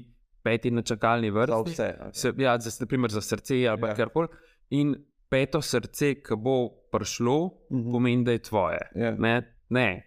peti 0.43 0.71
na 0.71 0.83
čakalni 0.83 1.31
Za 1.31 1.35
vrsti. 1.37 1.71
vse. 1.71 1.87
okay. 2.01 2.13
Se, 2.13 2.33
ja, 2.39 2.59
za, 2.59 2.71
naprimer 2.81 3.11
za 3.11 3.21
srce 3.21 3.55
ali 3.67 3.81
Ja. 3.81 3.89
ja. 3.89 3.95
karkoli. 3.95 4.29
In 4.71 4.97
peto 5.29 5.63
srce, 5.63 6.15
ki 6.17 6.35
bo 6.37 6.57
prišlo, 6.91 7.39
Mhm. 7.71 7.93
pomeni, 7.93 8.25
da 8.25 8.33
je 8.33 8.39
tvoje. 8.41 8.79
Ja. 8.97 9.15
Ne, 9.15 9.55
ne. 9.71 10.05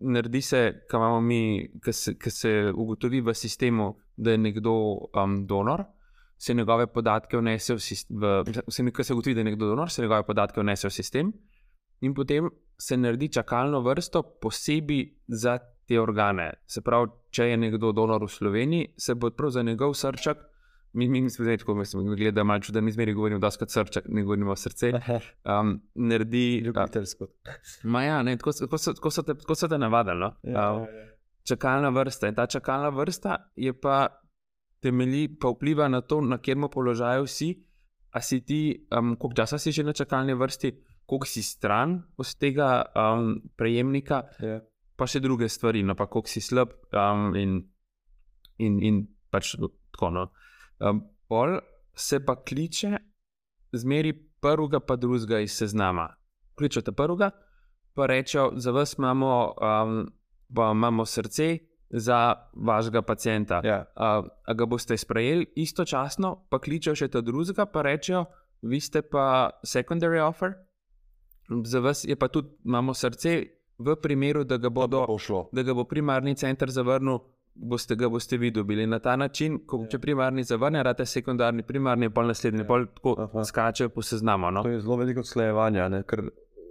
Naredi 0.00 0.42
se, 0.42 0.60
ko 0.90 0.96
imamo 0.96 1.20
mi, 1.20 1.70
ko 1.84 1.92
se, 1.92 2.16
ko 2.18 2.30
se 2.30 2.72
ugotovi 2.74 3.20
v 3.20 3.34
sistemu, 3.34 3.94
da 4.16 4.30
je 4.30 4.38
nekdo 4.38 4.72
um, 4.72 5.46
donor, 5.46 5.84
se 6.38 6.54
njegove 6.54 6.86
podatke 6.86 7.38
vnese 7.38 7.74
v 7.74 7.80
sistem. 7.80 8.20
Ko 8.92 9.04
se 9.04 9.12
ugotovi, 9.12 9.34
da 9.34 9.40
je 9.40 9.44
nekdo 9.44 9.66
donor, 9.66 9.90
se 9.90 10.02
njegove 10.02 10.26
podatke 10.26 10.60
vnese 10.60 10.88
v 10.88 10.92
sistem, 10.92 11.32
in 12.00 12.14
potem 12.14 12.50
se 12.78 12.96
naredi 12.96 13.28
čakalno 13.32 13.80
vrsto 13.80 14.22
posebej 14.42 15.06
za 15.28 15.58
te 15.88 16.00
organe. 16.00 16.52
Se 16.66 16.80
pravi, 16.80 17.10
če 17.30 17.50
je 17.50 17.56
nekdo 17.56 17.92
donor 17.92 18.24
v 18.24 18.28
Sloveniji, 18.28 18.94
se 18.98 19.14
bo 19.14 19.30
prav 19.30 19.50
za 19.50 19.62
njegov 19.62 19.94
srček. 19.94 20.38
Mi, 20.94 21.08
mi 21.08 21.30
smo 21.30 21.42
zdaj 21.44 21.56
tako, 21.58 21.74
mislim, 21.74 22.14
gledamo 22.16 22.48
malo, 22.48 22.60
da 22.72 22.80
mi 22.80 22.92
zmeri 22.92 23.12
govorimo, 23.12 23.40
da 23.40 23.50
skrat 23.50 23.70
srček, 23.70 24.04
ne 24.08 24.22
govorimo 24.22 24.50
o 24.52 24.56
srce. 24.56 24.92
Um, 25.44 25.80
naredi. 25.94 26.58
Ljubiteljsko. 26.64 27.26
Ma 27.82 28.02
ja, 28.04 28.22
ne, 28.22 28.36
tako, 28.36 28.52
tako, 28.52 28.78
so, 28.78 28.92
tako, 28.94 29.10
so 29.10 29.22
te, 29.22 29.34
tako 29.34 29.54
so 29.54 29.68
te 29.68 29.78
navadili. 29.78 30.20
No? 30.20 30.30
Ja, 30.42 30.72
Um, 30.72 30.82
ja, 30.86 30.90
ja. 31.00 31.06
čakalna 31.42 31.88
vrsta. 31.88 32.28
In 32.28 32.34
ta 32.34 32.46
čakalna 32.46 32.88
vrsta 32.88 33.36
je 33.56 33.72
pa 33.80 34.06
temelji, 34.80 35.28
pa 35.40 35.48
vpliva 35.48 35.88
na 35.88 36.00
to, 36.00 36.20
na 36.20 36.38
katerem 36.38 36.68
položaju 36.72 37.26
si. 37.26 37.64
A 38.14 38.20
si 38.22 38.40
ti, 38.46 38.86
um, 38.98 39.16
koliko 39.16 39.36
časa 39.36 39.58
si 39.58 39.72
že 39.72 39.82
na 39.82 39.92
čakalni 39.92 40.34
vrsti, 40.34 40.70
koliko 41.06 41.26
si 41.26 41.42
stran 41.42 42.02
od 42.16 42.34
tega 42.38 42.84
um, 42.94 43.42
prejemnika, 43.56 44.22
Ja. 44.40 44.60
pa 44.96 45.06
še 45.06 45.18
druge 45.20 45.48
stvari, 45.48 45.82
no 45.82 45.94
pa 45.98 46.06
koliko 46.06 46.28
si 46.30 46.40
slab 46.40 46.70
um, 46.94 47.34
in, 47.36 47.56
in, 48.62 48.78
in 48.82 49.00
pač 49.30 49.56
tako. 49.90 50.10
No. 50.14 50.28
Um, 50.80 51.02
pol 51.28 51.58
se 51.94 52.20
pa 52.24 52.36
kliče, 52.36 52.98
zmeri 53.72 54.12
prvega, 54.40 54.80
pa 54.80 54.96
drugega 54.96 55.40
iz 55.40 55.52
seznama. 55.56 56.08
Kličete 56.58 56.92
prvega, 56.92 57.30
pa 57.94 58.06
rečejo, 58.06 58.52
za 58.56 58.70
vas 58.70 58.98
imamo, 58.98 59.54
um, 59.60 60.06
imamo 60.50 61.06
srce 61.06 61.58
za 61.90 62.34
vašega 62.56 63.02
pacijenta. 63.02 63.60
Ja. 63.64 63.84
A, 63.94 64.22
a 64.46 64.54
ga 64.54 64.66
boste 64.66 64.96
sprejeli, 64.96 65.46
istočasno 65.56 66.46
pa 66.50 66.58
kličejo 66.58 66.94
še 66.94 67.08
ta 67.08 67.20
drugega, 67.20 67.66
pa 67.66 67.82
rečejo, 67.82 68.24
vi 68.62 68.80
ste 68.80 69.02
pa 69.02 69.50
secondary 69.66 70.22
offer, 70.22 70.56
za 71.64 71.80
vas 71.80 72.04
je 72.04 72.16
pa 72.16 72.28
tudi, 72.28 72.50
imamo 72.64 72.94
srce, 72.94 73.42
v 73.78 73.96
primeru, 74.02 74.44
da 74.44 74.56
ga 74.56 74.68
Da 74.68 74.70
bodo 74.70 75.06
bo 75.06 75.18
šlo. 75.18 75.48
da 75.52 75.62
ga 75.62 75.74
bo 75.74 75.84
primarni 75.84 76.34
center 76.34 76.70
zavrnil, 76.70 77.18
boste 77.54 77.96
ga 77.96 78.08
boste 78.08 78.36
vi 78.36 78.50
dobili. 78.50 78.86
Na 78.86 78.98
ta 78.98 79.16
način, 79.16 79.58
ko, 79.66 79.80
Ja. 79.82 79.88
če 79.88 79.98
primarni 79.98 80.42
zavrne, 80.44 80.82
rade 80.82 81.06
sekundarni, 81.06 81.62
primarni, 81.62 82.10
pol 82.10 82.26
naslednji, 82.26 82.60
Ja. 82.60 82.66
pol 82.66 82.86
tako 82.86 83.14
Aha. 83.18 83.44
skačejo 83.44 83.88
po 83.88 84.02
seznamu. 84.02 84.50
No? 84.50 84.62
To 84.62 84.68
je 84.68 84.80
zelo 84.80 84.96
veliko 84.96 85.22
sklejevanja, 85.22 86.02
ker 86.02 86.22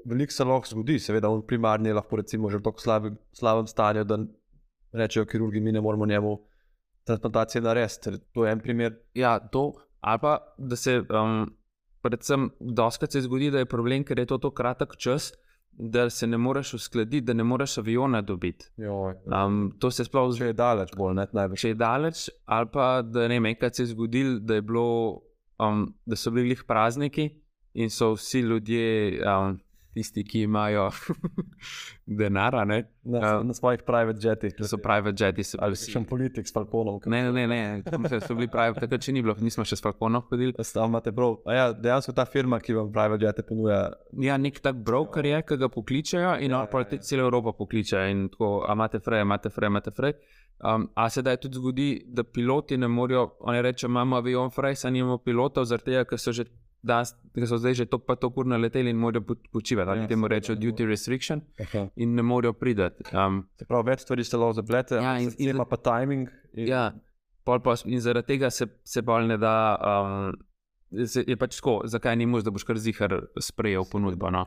veliko 0.06 0.32
se 0.32 0.44
lahko 0.44 0.68
zgodi, 0.68 1.00
seveda, 1.00 1.30
on 1.30 1.42
primarni 1.42 1.90
je 1.90 1.94
lahko 1.94 2.16
recimo 2.16 2.50
že 2.50 2.58
v 2.58 2.62
tako 2.62 2.80
slabem, 2.80 3.18
slabem 3.32 3.68
stanju, 3.68 4.04
da 4.04 4.18
rečejo 4.94 5.26
kirurgi, 5.26 5.62
mi 5.62 5.72
ne 5.72 5.82
moremo 5.82 6.06
njemu 6.06 6.40
transplantacije 7.06 7.62
narediti. 7.62 8.12
To 8.34 8.46
je 8.46 8.52
en 8.52 8.60
primer. 8.60 8.96
Ja, 9.14 9.40
to, 9.40 9.74
ali 10.02 10.20
pa 10.22 10.38
da 10.58 10.76
se, 10.76 11.00
um, 11.10 11.50
predvsem, 12.02 12.50
doskrat 12.60 13.12
se 13.12 13.22
zgodi, 13.22 13.52
da 13.52 13.60
je 13.60 13.66
problem, 13.66 14.04
ker 14.04 14.20
je 14.20 14.26
to 14.26 14.38
tako 14.38 14.52
kratek 14.54 14.96
čas, 14.98 15.34
da 15.78 16.10
se 16.10 16.28
ne 16.28 16.38
moreš 16.38 16.74
uskladiti, 16.74 17.26
da 17.26 17.34
ne 17.34 17.44
moreš 17.44 17.78
aviona 17.78 18.22
dobiti. 18.22 18.66
Um, 19.46 19.74
to 19.80 19.92
se 19.92 20.06
sploh 20.06 20.38
Če 20.38 20.52
je 20.52 20.54
daleč 20.54 20.94
bolj, 20.98 21.16
ne 21.18 21.28
največ. 21.32 21.62
če 21.62 21.72
je 21.74 21.76
daleč, 21.76 22.30
ali 22.46 22.70
pa 22.74 23.02
da 23.02 23.28
ne 23.28 23.40
vem, 23.40 23.52
enkrat 23.54 23.76
se 23.76 23.84
je 23.84 23.94
zgodilo, 23.94 24.40
da, 24.40 24.60
je 24.60 24.62
bilo, 24.62 25.22
um, 25.60 25.88
da 26.06 26.16
so 26.16 26.32
bili 26.32 26.58
prazniki 26.68 27.30
in 27.74 27.90
so 27.90 28.14
vsi 28.14 28.40
ljudje, 28.46 29.22
um, 29.26 29.58
tisti, 29.94 30.24
ki 30.24 30.42
imajo 30.42 30.90
denar, 32.10 32.56
a 32.56 32.66
ne, 32.66 32.84
Na, 33.04 33.20
Ja. 33.20 33.44
na 33.44 33.54
svojih 33.54 33.82
private 33.82 34.20
jetih. 34.22 34.54
da 34.56 34.64
so 34.64 34.78
private 34.78 35.20
jeti. 35.20 35.44
So 35.44 35.58
Ali 35.62 35.76
si 35.76 35.92
še 35.92 36.00
politik 36.02 36.48
s 36.48 36.54
Falconom. 36.54 37.00
Ne, 37.06 37.24
ne, 37.24 37.48
ne, 37.48 37.48
ne, 37.48 37.84
tam 37.84 38.04
so- 38.04 38.36
bili 38.36 38.48
pravi, 38.48 38.76
takrat 38.76 39.02
še 39.02 39.12
ni 39.12 39.22
bilo, 39.22 39.36
nismo 39.36 39.64
še 39.64 39.76
s 39.76 39.82
Falconom 39.82 40.24
hodili. 40.24 40.54
Tam 40.54 40.90
imate 40.90 41.12
prav. 41.12 41.38
A 41.46 41.54
Ja, 41.54 41.74
dejansko 41.74 42.14
ta 42.14 42.26
firma, 42.26 42.60
ki 42.60 42.74
vam 42.74 42.92
private 42.92 43.22
jete 43.22 43.44
ponuja. 43.44 43.92
Ja, 44.14 44.38
nek 44.38 44.60
tak 44.60 44.76
broker 44.78 45.26
je, 45.26 45.42
ki 45.42 45.58
ga 45.58 45.68
pokličejo 45.70 46.40
in 46.40 46.52
Ja, 46.52 46.58
ja, 46.58 46.64
ja, 46.64 46.80
ja. 46.80 46.88
ja, 46.92 46.98
celo 47.00 47.24
Evropo 47.24 47.52
pokličejo 47.54 48.08
in 48.08 48.30
tako, 48.30 48.64
a 48.64 48.74
imate 48.74 49.00
frej, 49.00 49.22
imate 49.22 49.50
frej, 49.50 49.68
imate 49.68 49.92
frej. 49.92 50.14
Um, 50.62 50.88
a 50.96 51.10
se 51.10 51.22
da 51.22 51.36
tudi 51.36 51.56
zgodi, 51.56 51.88
da 52.08 52.24
piloti 52.24 52.78
ne 52.78 52.88
morejo, 52.88 53.36
oni 53.42 53.62
rečejo, 53.62 53.90
imamo 53.90 54.16
avion 54.16 54.50
frej, 54.50 54.76
saj 54.78 54.92
nimamo 54.92 55.18
pilotov, 55.18 55.66
zaradi 55.66 55.92
tega, 55.92 56.06
ker 56.06 56.18
so, 56.18 56.32
že 56.32 56.46
danes, 56.84 57.14
ker 57.34 57.48
so 57.48 57.58
zdaj 57.58 57.74
že 57.74 57.86
tok 57.86 58.06
pa 58.06 58.16
tok 58.16 58.38
ur 58.38 58.46
naleteli 58.46 58.90
in 58.90 58.98
morajo 58.98 59.22
po- 59.22 59.36
počivati. 59.52 59.88
Ja, 59.90 59.94
Oni 59.96 60.08
temu 60.08 60.28
rečejo 60.28 60.56
ne 60.56 60.62
duty 60.62 60.86
restriction 60.86 61.42
Aha. 61.60 61.88
in 61.96 62.16
ne 62.16 62.22
morejo 62.22 62.54
priti. 62.54 62.90
Um, 63.14 63.48
Se 63.60 63.66
pravi, 63.66 63.90
več 63.90 64.00
stvari 64.02 64.24
se 64.24 64.38
lahko 64.38 64.54
zaplete, 64.54 64.96
Ja, 64.96 65.18
in- 65.20 65.32
in- 65.38 65.50
ima 65.50 65.66
pa 65.66 65.78
timing. 65.78 66.28
In, 66.54 66.68
Ja, 66.68 66.92
pol 67.46 67.60
pa, 67.60 67.76
in 67.86 68.00
zaradi 68.00 68.28
tega 68.28 68.50
se, 68.50 68.66
se 68.84 69.02
bolj 69.02 69.28
ne 69.28 69.38
da. 69.38 69.54
Um, 69.82 70.36
se, 71.08 71.24
je 71.28 71.36
pač 71.36 71.56
tako, 71.56 71.82
zakaj 71.86 72.16
ni 72.16 72.26
možno, 72.26 72.46
da 72.46 72.52
boš 72.52 72.64
kar 72.64 72.78
zihar 72.78 73.16
sprejel 73.40 73.84
ponudbo. 73.86 74.30
No? 74.30 74.46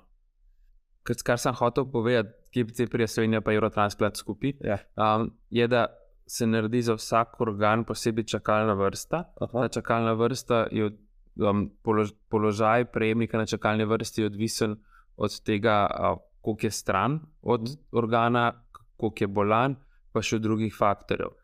Ker, 1.02 1.16
kar 1.24 1.38
sem 1.38 1.54
hotel 1.54 1.84
povedati, 1.86 2.30
ki 2.52 2.60
je 2.60 2.66
Ciprija 2.66 3.06
Slovenija 3.06 3.40
pa 3.40 3.52
Eurotransplant 3.52 4.16
skupaj, 4.16 4.52
Ja. 4.60 4.78
um, 4.96 5.30
je, 5.50 5.66
da 5.66 5.86
se 6.26 6.46
naredi 6.46 6.82
za 6.82 6.94
vsak 6.94 7.40
organ 7.40 7.84
posebej 7.84 8.24
čakalna 8.26 8.74
vrsta. 8.74 9.24
Ta 9.30 9.46
Aha. 9.46 9.68
čakalna 9.68 10.12
vrsta 10.12 10.66
je 10.72 10.84
od, 10.84 10.96
um, 11.36 11.68
polož, 11.82 12.12
položaj 12.28 12.88
prejemnika 12.92 13.38
na 13.38 13.46
čakalni 13.46 13.84
vrsti 13.84 14.22
je 14.22 14.26
odvisen 14.26 14.76
od 15.16 15.40
tega, 15.44 15.86
uh, 15.90 16.18
koliko 16.40 16.66
je 16.66 16.70
stran 16.70 17.20
od 17.42 17.68
organa, 17.92 18.64
koliko 18.96 19.24
je 19.24 19.28
bolan, 19.28 19.76
pa 20.12 20.22
še 20.22 20.36
od 20.36 20.42
drugih 20.42 20.74
faktorjev. 20.74 21.34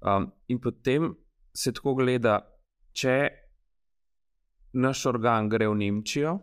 Um, 0.00 0.30
in 0.48 0.60
potem 0.60 1.14
se 1.54 1.72
tako 1.72 1.94
gleda, 1.98 2.40
če 2.92 3.16
naš 4.72 5.06
organ 5.10 5.48
gre 5.50 5.68
v 5.68 5.76
Nemčijo, 5.82 6.38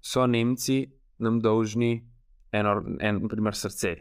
so 0.00 0.26
Nemci 0.26 0.82
nam 1.18 1.40
dolžni 1.42 1.92
en, 2.52 2.66
or- 2.66 2.84
en 3.00 3.28
primer 3.28 3.54
srce. 3.54 3.94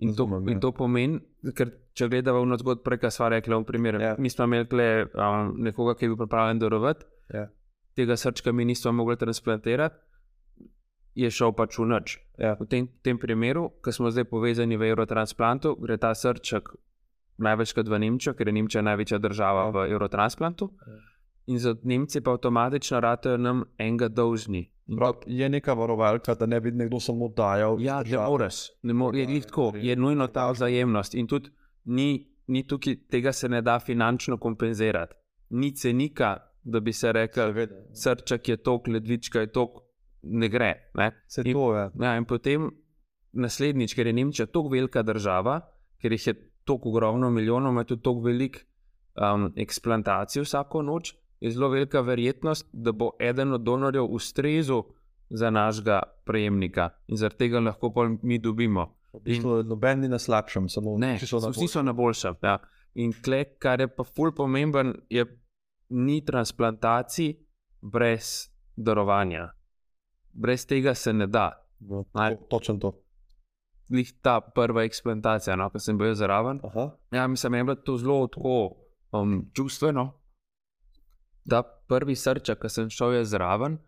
In 0.00 0.14
to, 0.16 0.24
Razumem, 0.24 0.48
ja. 0.48 0.52
in 0.54 0.60
to 0.60 0.72
pomeni, 0.72 1.20
ker 1.56 1.72
če 1.92 2.08
gledamo 2.08 2.44
v 2.44 2.58
zgodbo, 2.58 2.82
prej, 2.82 2.98
kar 2.98 3.10
smo 3.10 3.28
rekli, 3.28 3.54
v 3.54 3.64
primeru, 3.64 4.00
Ja. 4.00 4.08
ja. 4.08 4.16
mi 4.18 4.30
smo 4.30 4.44
imeli 4.44 4.66
tle, 4.66 4.88
um, 5.08 5.54
nekoga, 5.58 5.94
ki 5.94 6.04
je 6.04 6.08
bil 6.08 6.16
pripravljen 6.16 6.58
darovati, 6.58 7.04
Ja. 7.30 7.48
tega 7.94 8.16
srčka 8.16 8.52
mi 8.52 8.64
nismo 8.64 8.92
mogli 8.92 9.16
transplantirati, 9.16 9.96
je 11.14 11.30
šel 11.30 11.52
pač 11.52 11.78
v 11.78 11.86
noč. 11.86 12.18
Ja. 12.38 12.54
V 12.54 12.66
tem, 12.66 12.88
tem 13.02 13.18
primeru, 13.18 13.70
ko 13.82 13.92
smo 13.92 14.10
zdaj 14.10 14.24
povezani 14.24 14.76
v 14.76 14.86
Eurotransplantu, 14.86 15.74
gre 15.76 15.96
ta 15.96 16.14
srček 16.14 16.70
največkrat 17.38 17.88
v 17.88 17.98
Nemčijo, 17.98 18.34
ker 18.34 18.46
je 18.46 18.52
Nemčija 18.52 18.82
največja 18.82 19.18
država 19.18 19.64
Ja. 19.64 19.70
v 19.70 19.90
Eurotransplantu. 19.90 20.70
Ja. 20.80 20.98
in 21.46 21.58
za 21.58 21.74
Nemce 21.82 22.20
pa 22.20 22.30
avtomatično 22.30 23.00
ratajo 23.00 23.36
nam 23.36 23.64
enega 23.76 24.06
dolžni. 24.08 24.70
Prav, 24.88 25.14
je 25.26 25.48
neka 25.48 25.72
varovalka, 25.72 26.34
da 26.34 26.46
ne 26.46 26.60
bi 26.60 26.70
nekdo 26.70 27.00
samo 27.00 27.26
dajal. 27.28 27.80
Ja, 27.80 28.02
državi. 28.02 28.30
moreš, 28.30 28.54
ne 28.82 28.92
more, 28.92 29.18
je, 29.18 29.26
glih 29.26 29.44
tako, 29.46 29.72
je 29.76 29.96
nujno 29.96 30.26
ta 30.28 30.50
vzajemnost. 30.50 31.14
In 31.14 31.26
tudi 31.26 31.50
ni, 31.84 32.26
ni 32.46 32.66
tukaj, 32.66 32.96
tega 33.10 33.32
se 33.32 33.48
ne 33.48 33.62
da 33.62 33.78
finančno 33.78 34.38
kompenzirati. 34.38 35.14
Ni 35.50 35.72
cenika, 35.74 36.36
da 36.62 36.80
bi 36.80 36.92
se 36.92 37.12
rekel, 37.12 37.52
Seveda. 37.52 37.74
srček 37.92 38.48
je 38.48 38.56
tok, 38.56 38.88
ledvička 38.88 39.40
je 39.40 39.52
tok, 39.52 39.70
ne 40.22 40.48
gre. 40.48 40.90
Ne? 40.94 41.10
Se 41.26 41.42
In- 41.44 41.52
to 41.54 41.76
je. 41.76 41.90
Ja, 42.00 42.16
in 42.16 42.24
potem 42.24 42.70
naslednjič, 43.32 43.94
ker 43.94 44.06
je 44.06 44.12
Nemčija 44.12 44.46
tako 44.46 44.68
velika 44.68 45.02
država, 45.02 45.60
ker 46.02 46.12
jih 46.12 46.26
je 46.26 46.34
tako 46.64 46.88
ogromno 46.88 47.30
milijonov, 47.30 47.72
ima 47.72 47.84
tudi 47.84 48.02
tako 48.02 48.20
velik 48.20 48.66
um, 49.16 49.52
eksplantacij 49.56 50.42
vsako 50.42 50.82
noč, 50.82 51.14
je 51.40 51.50
zelo 51.50 51.68
velika 51.68 52.00
verjetnost, 52.00 52.68
da 52.72 52.92
bo 52.92 53.10
eden 53.20 53.52
od 53.52 53.60
donorjev 53.62 54.04
ustrezal 54.04 54.82
za 55.30 55.50
našega 55.50 56.02
prejemnika 56.26 56.90
in 57.08 57.16
zaradi 57.16 57.38
tega 57.38 57.60
lahko 57.60 57.92
pol 57.92 58.16
mi 58.22 58.38
dobimo. 58.38 58.96
V 59.12 59.20
bistvu 59.22 59.62
Noben 59.62 60.00
ni 60.00 60.08
na 60.08 60.18
slabšem, 60.18 60.68
samo 60.68 60.98
Ne, 60.98 61.18
so 61.18 61.40
na 61.40 61.50
vsi 61.50 61.68
so 61.68 61.82
na 61.82 61.92
boljšem. 61.92 62.36
Ja. 62.42 62.58
In 62.94 63.12
tle, 63.12 63.44
kar 63.58 63.80
je 63.80 63.88
pa 63.88 64.04
ful 64.04 64.32
pomemben, 64.32 64.94
je, 65.10 65.24
ni 65.90 66.24
transplantacij 66.24 67.34
brez 67.82 68.48
darovanja. 68.76 69.50
Brez 70.32 70.66
tega 70.66 70.94
se 70.94 71.12
ne 71.12 71.26
da. 71.26 71.50
No, 71.80 72.04
to- 72.04 72.46
Točno 72.50 72.76
to. 72.76 72.92
Lih 73.90 74.12
ta 74.22 74.40
prva 74.40 74.84
eksplantacija, 74.84 75.56
no, 75.56 75.70
ko 75.70 75.78
sem 75.78 75.98
bil 75.98 76.14
zraven. 76.14 76.60
Aha. 76.64 76.90
Ja, 77.10 77.26
mislim, 77.26 77.52
da 77.52 77.58
je 77.58 77.64
bilo 77.64 77.74
to 77.76 77.96
zelo 77.98 78.26
tako 78.26 78.76
um, 79.12 79.50
čustveno. 79.52 80.12
Ta 81.50 81.62
prvi 81.62 82.14
srček, 82.16 82.60
ki 82.62 82.68
sem 82.68 82.90
šel 82.90 83.24
zraven, 83.24 83.78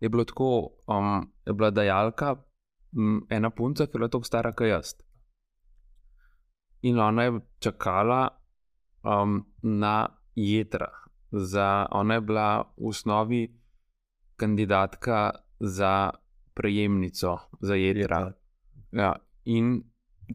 je 0.00 0.08
bilo 0.08 0.24
tako, 0.24 0.48
um, 0.86 1.30
je 1.46 1.52
bila 1.52 1.70
dajalka, 1.70 2.34
ena 3.30 3.50
punca, 3.50 3.86
ki 3.86 3.96
je 3.96 3.98
bila 3.98 4.08
tako 4.08 4.24
stara 4.24 4.52
kot 4.52 4.68
jaz. 4.68 4.94
In 6.82 6.98
ona 7.00 7.22
je 7.22 7.40
čakala 7.58 8.28
um, 9.04 9.44
na 9.62 10.08
jedra. 10.34 10.90
Za, 11.30 11.86
ona 11.90 12.14
je 12.14 12.20
bila 12.20 12.48
v 12.76 12.88
osnovi 12.88 13.42
kandidatka 14.36 15.30
za 15.60 16.10
prejemnico 16.54 17.38
za 17.60 17.74
jedra. 17.74 18.32
Ja, 18.92 19.14
in 19.44 19.82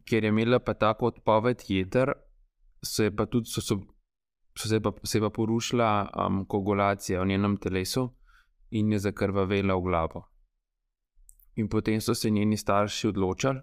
ker 0.05 0.24
je 0.24 0.30
imela 0.30 0.60
pa 0.60 0.74
tako 0.74 1.05
odpoved 1.05 1.64
jeter, 1.68 2.14
se 2.84 3.03
je 3.03 3.16
pa 3.16 3.26
tudi 3.26 3.49
so, 3.49 3.62
so, 3.62 3.80
so 4.57 4.68
se, 4.68 4.80
pa, 4.80 4.91
se 5.03 5.22
pa 5.22 5.30
porušila 5.30 6.10
um, 6.26 6.45
koagulacija 6.45 7.22
v 7.22 7.28
njenem 7.28 7.57
telesu 7.57 8.10
in 8.70 8.91
je 8.91 8.99
zakrvavela 8.99 9.76
v 9.76 9.82
glavo. 9.82 10.26
In 11.60 11.68
potem 11.68 12.01
so 12.01 12.16
se 12.16 12.30
njeni 12.32 12.57
starši 12.57 13.10
odločili, 13.12 13.62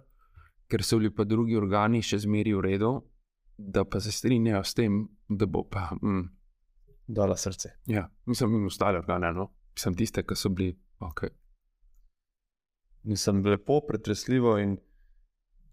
ker 0.69 0.83
so 0.85 0.99
bili 0.99 1.15
pa 1.15 1.25
drugi 1.25 1.57
organi 1.57 2.03
še 2.03 2.19
zmeri 2.27 2.53
v 2.55 2.65
redu, 2.67 2.93
da 3.57 3.85
pa 3.85 4.01
se 4.01 4.13
strinjajo 4.13 4.65
s 4.65 4.77
tem, 4.77 4.99
da 5.29 5.47
bo 5.47 5.65
pa. 5.65 5.89
Mm, 6.03 6.29
Dala 7.07 7.37
srce. 7.37 7.71
ja, 7.87 8.09
mislim, 8.27 8.55
in 8.59 8.67
ostale 8.67 8.99
organe, 8.99 9.33
no, 9.33 9.53
sem 9.79 9.95
tiste, 9.95 10.27
ki 10.27 10.37
so 10.37 10.51
bili. 10.51 10.75
Okay. 11.01 11.31
Mislim, 13.07 13.45
lepo, 13.47 13.81
pretresljivo 13.87 14.57
in 14.59 14.77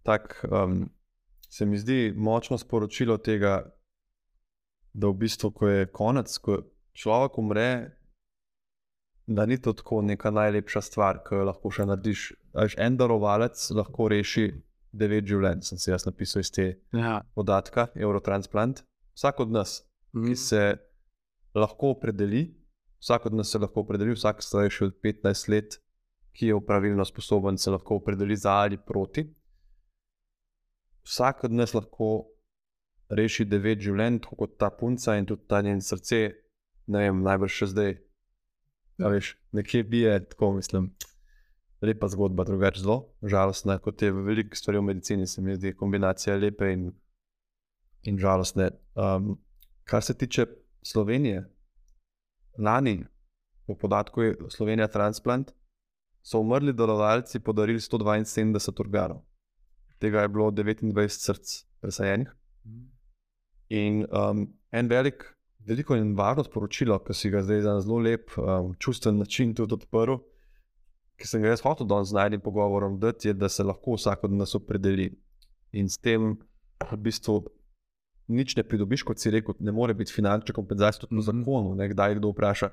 tako 0.03 0.47
um, 0.51 0.89
se 1.49 1.65
mi 1.65 1.77
zdi 1.77 2.13
močno 2.15 2.57
sporočilo 2.57 3.17
tega, 3.17 3.63
da 4.93 5.09
v 5.09 5.13
bistvu, 5.13 5.51
ko 5.51 5.67
je 5.67 5.87
konec, 5.91 6.37
ko 6.37 6.59
človek 6.93 7.37
umre, 7.37 7.69
da 9.27 9.45
ni 9.45 9.61
to 9.61 9.73
tako 9.73 10.01
neka 10.01 10.31
najlepša 10.31 10.81
stvar, 10.81 11.23
ki 11.23 11.35
jo 11.35 11.47
lahko 11.47 11.71
še 11.71 11.85
narediš. 11.87 12.31
Až 12.53 12.75
en 12.77 12.97
darovalec 12.99 13.59
lahko 13.73 14.09
reši 14.11 14.49
devet 14.93 15.25
življenj, 15.25 15.63
sem 15.65 15.79
si 15.81 15.91
jaz 15.91 16.05
napisal 16.05 16.43
iz 16.43 16.51
te 16.53 16.65
Ja, 16.93 17.21
podatka, 17.35 17.87
Eurotransplant. 17.95 18.83
Vsak 19.17 19.39
od 19.45 19.53
nas, 19.53 19.79
ki 20.13 20.35
se 20.37 20.63
lahko 21.55 21.93
opredeli, 21.95 22.45
vsak 23.01 23.29
od 23.29 23.39
nas 23.39 23.51
se 23.53 23.61
lahko 23.61 23.85
opredeli, 23.85 24.13
vsak 24.17 24.43
starejši 24.43 24.85
od 24.89 24.99
15 25.01 25.49
let, 25.49 25.79
ki 26.33 26.49
je 26.49 26.59
pravilno 26.65 27.05
sposoben, 27.05 27.57
se 27.57 27.71
lahko 27.71 28.01
opredeli 28.01 28.35
za 28.35 28.57
ali 28.65 28.77
proti. 28.77 29.27
Vsak 31.03 31.43
od 31.43 31.51
nas 31.51 31.73
lahko 31.73 32.29
reši 33.09 33.45
devet 33.45 33.81
življenj, 33.83 34.23
tako 34.23 34.43
kot 34.43 34.57
ta 34.57 34.69
punca 34.73 35.17
in 35.17 35.27
tudi 35.29 35.45
ta 35.47 35.61
njen 35.61 35.81
srce, 35.81 36.23
ne 36.87 37.05
vem, 37.05 37.21
najbrž 37.25 37.59
še 37.61 37.69
zdaj. 37.73 37.93
Ja, 39.03 39.09
veš, 39.09 39.37
nekje 39.51 39.83
bije, 39.83 40.25
tako 40.29 40.53
mislim. 40.53 40.93
Lepa 41.81 42.07
zgodba, 42.07 42.43
drugače 42.43 42.79
zelo 42.79 43.09
žalostna, 43.21 43.75
kot 43.77 44.01
je 44.01 44.11
veliko 44.11 44.55
stvari 44.55 44.77
v 44.77 44.81
medicini, 44.81 45.27
se 45.27 45.41
mi 45.41 45.55
zdi 45.55 45.73
kombinacija 45.75 46.37
lepe 46.39 46.69
in, 46.71 46.85
in 48.03 48.19
žalostne. 48.19 48.69
Um, 48.95 49.41
kar 49.83 50.03
se 50.03 50.13
tiče 50.17 50.45
Slovenije, 50.81 51.43
lani, 52.57 53.05
po 53.67 53.75
podatku 53.75 54.21
je 54.21 54.37
Slovenija 54.49 54.87
Transplant, 54.87 55.51
so 56.21 56.39
umrli 56.39 56.73
darovalci 56.73 57.39
podarili 57.39 57.79
172 57.79 58.79
organov. 58.79 59.21
Tega 59.99 60.21
je 60.21 60.27
bilo 60.27 60.51
29 60.51 61.07
src 61.07 61.65
presajenih. 61.81 62.31
In 63.69 64.05
um, 64.11 64.47
en 64.71 64.87
velik, 64.87 65.32
veliko 65.65 65.95
in 65.95 66.15
varno 66.15 66.43
sporočilo, 66.43 66.99
ki 66.99 67.13
si 67.13 67.29
ga 67.29 67.41
zdaj 67.43 67.61
na 67.61 67.79
zelo 67.81 67.97
lep, 67.99 68.31
um, 68.37 68.73
čustven 68.79 69.17
način 69.17 69.53
tudi 69.55 69.73
odprl, 69.73 70.17
ki 71.15 71.27
sem 71.27 71.41
ga 71.41 71.53
jaz 71.53 71.61
hotel 71.61 71.87
danes 71.87 72.09
z 72.09 72.17
najnim 72.17 72.41
pogovorom 72.41 72.99
dati, 72.99 73.27
je, 73.27 73.33
da 73.33 73.49
se 73.49 73.63
lahko 73.63 73.95
vsak 73.95 74.23
od 74.23 74.31
nas 74.33 74.55
opredeli. 74.55 75.11
In 75.71 75.89
s 75.89 75.97
tem 75.97 76.37
v 76.91 76.97
bistvu 76.97 77.43
nič 78.27 78.55
ne 78.55 78.63
pridobiš, 78.63 79.03
kot 79.03 79.19
si 79.19 79.31
rekel, 79.31 79.55
ne 79.59 79.71
more 79.71 79.93
biti 79.93 80.13
finančna 80.13 80.53
kompenzacija 80.53 80.99
tudi 81.01 81.15
po 81.15 81.21
Mhm. 81.21 81.39
zakonu. 81.43 81.75
Ne, 81.75 81.89
kdaj 81.89 82.15
kdo 82.15 82.31
vpraša, 82.31 82.69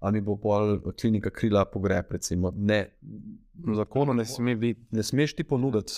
ali 0.00 0.20
bo 0.20 0.36
pol 0.36 0.80
klinika 1.00 1.30
krila 1.30 1.64
pogreb, 1.64 2.06
recimo. 2.10 2.52
Ne, 2.56 2.96
po 3.64 3.74
zakonu 3.74 4.14
ne, 4.14 4.22
ne 4.22 4.24
sme 4.24 4.56
biti. 4.56 4.86
ne 4.90 5.02
smeš 5.02 5.34
ti 5.36 5.44
ponuditi 5.44 5.92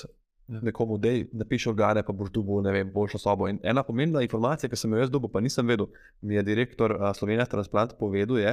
Ja. 0.49 0.61
nekomu, 0.61 0.99
da 0.99 1.09
napiše 1.33 1.71
organe, 1.71 2.03
pa 2.05 2.13
boš 2.13 2.31
dobil 2.31 2.61
ne 2.63 2.73
vem, 2.73 2.91
boljšo 2.93 3.19
sobo. 3.19 3.49
In 3.49 3.59
ena 3.63 3.83
pomembna 3.83 4.21
informacija, 4.23 4.69
ki 4.69 4.77
sem 4.77 4.93
jo 4.93 5.01
jaz 5.01 5.13
dobil, 5.13 5.31
pa 5.33 5.41
nisem 5.41 5.67
vedel, 5.67 5.89
mi 6.21 6.37
je 6.37 6.43
direktor 6.45 6.93
uh, 6.93 7.07
Slovenija 7.17 7.47
Transplant 7.49 7.95
povedal, 7.99 8.39
je, 8.39 8.53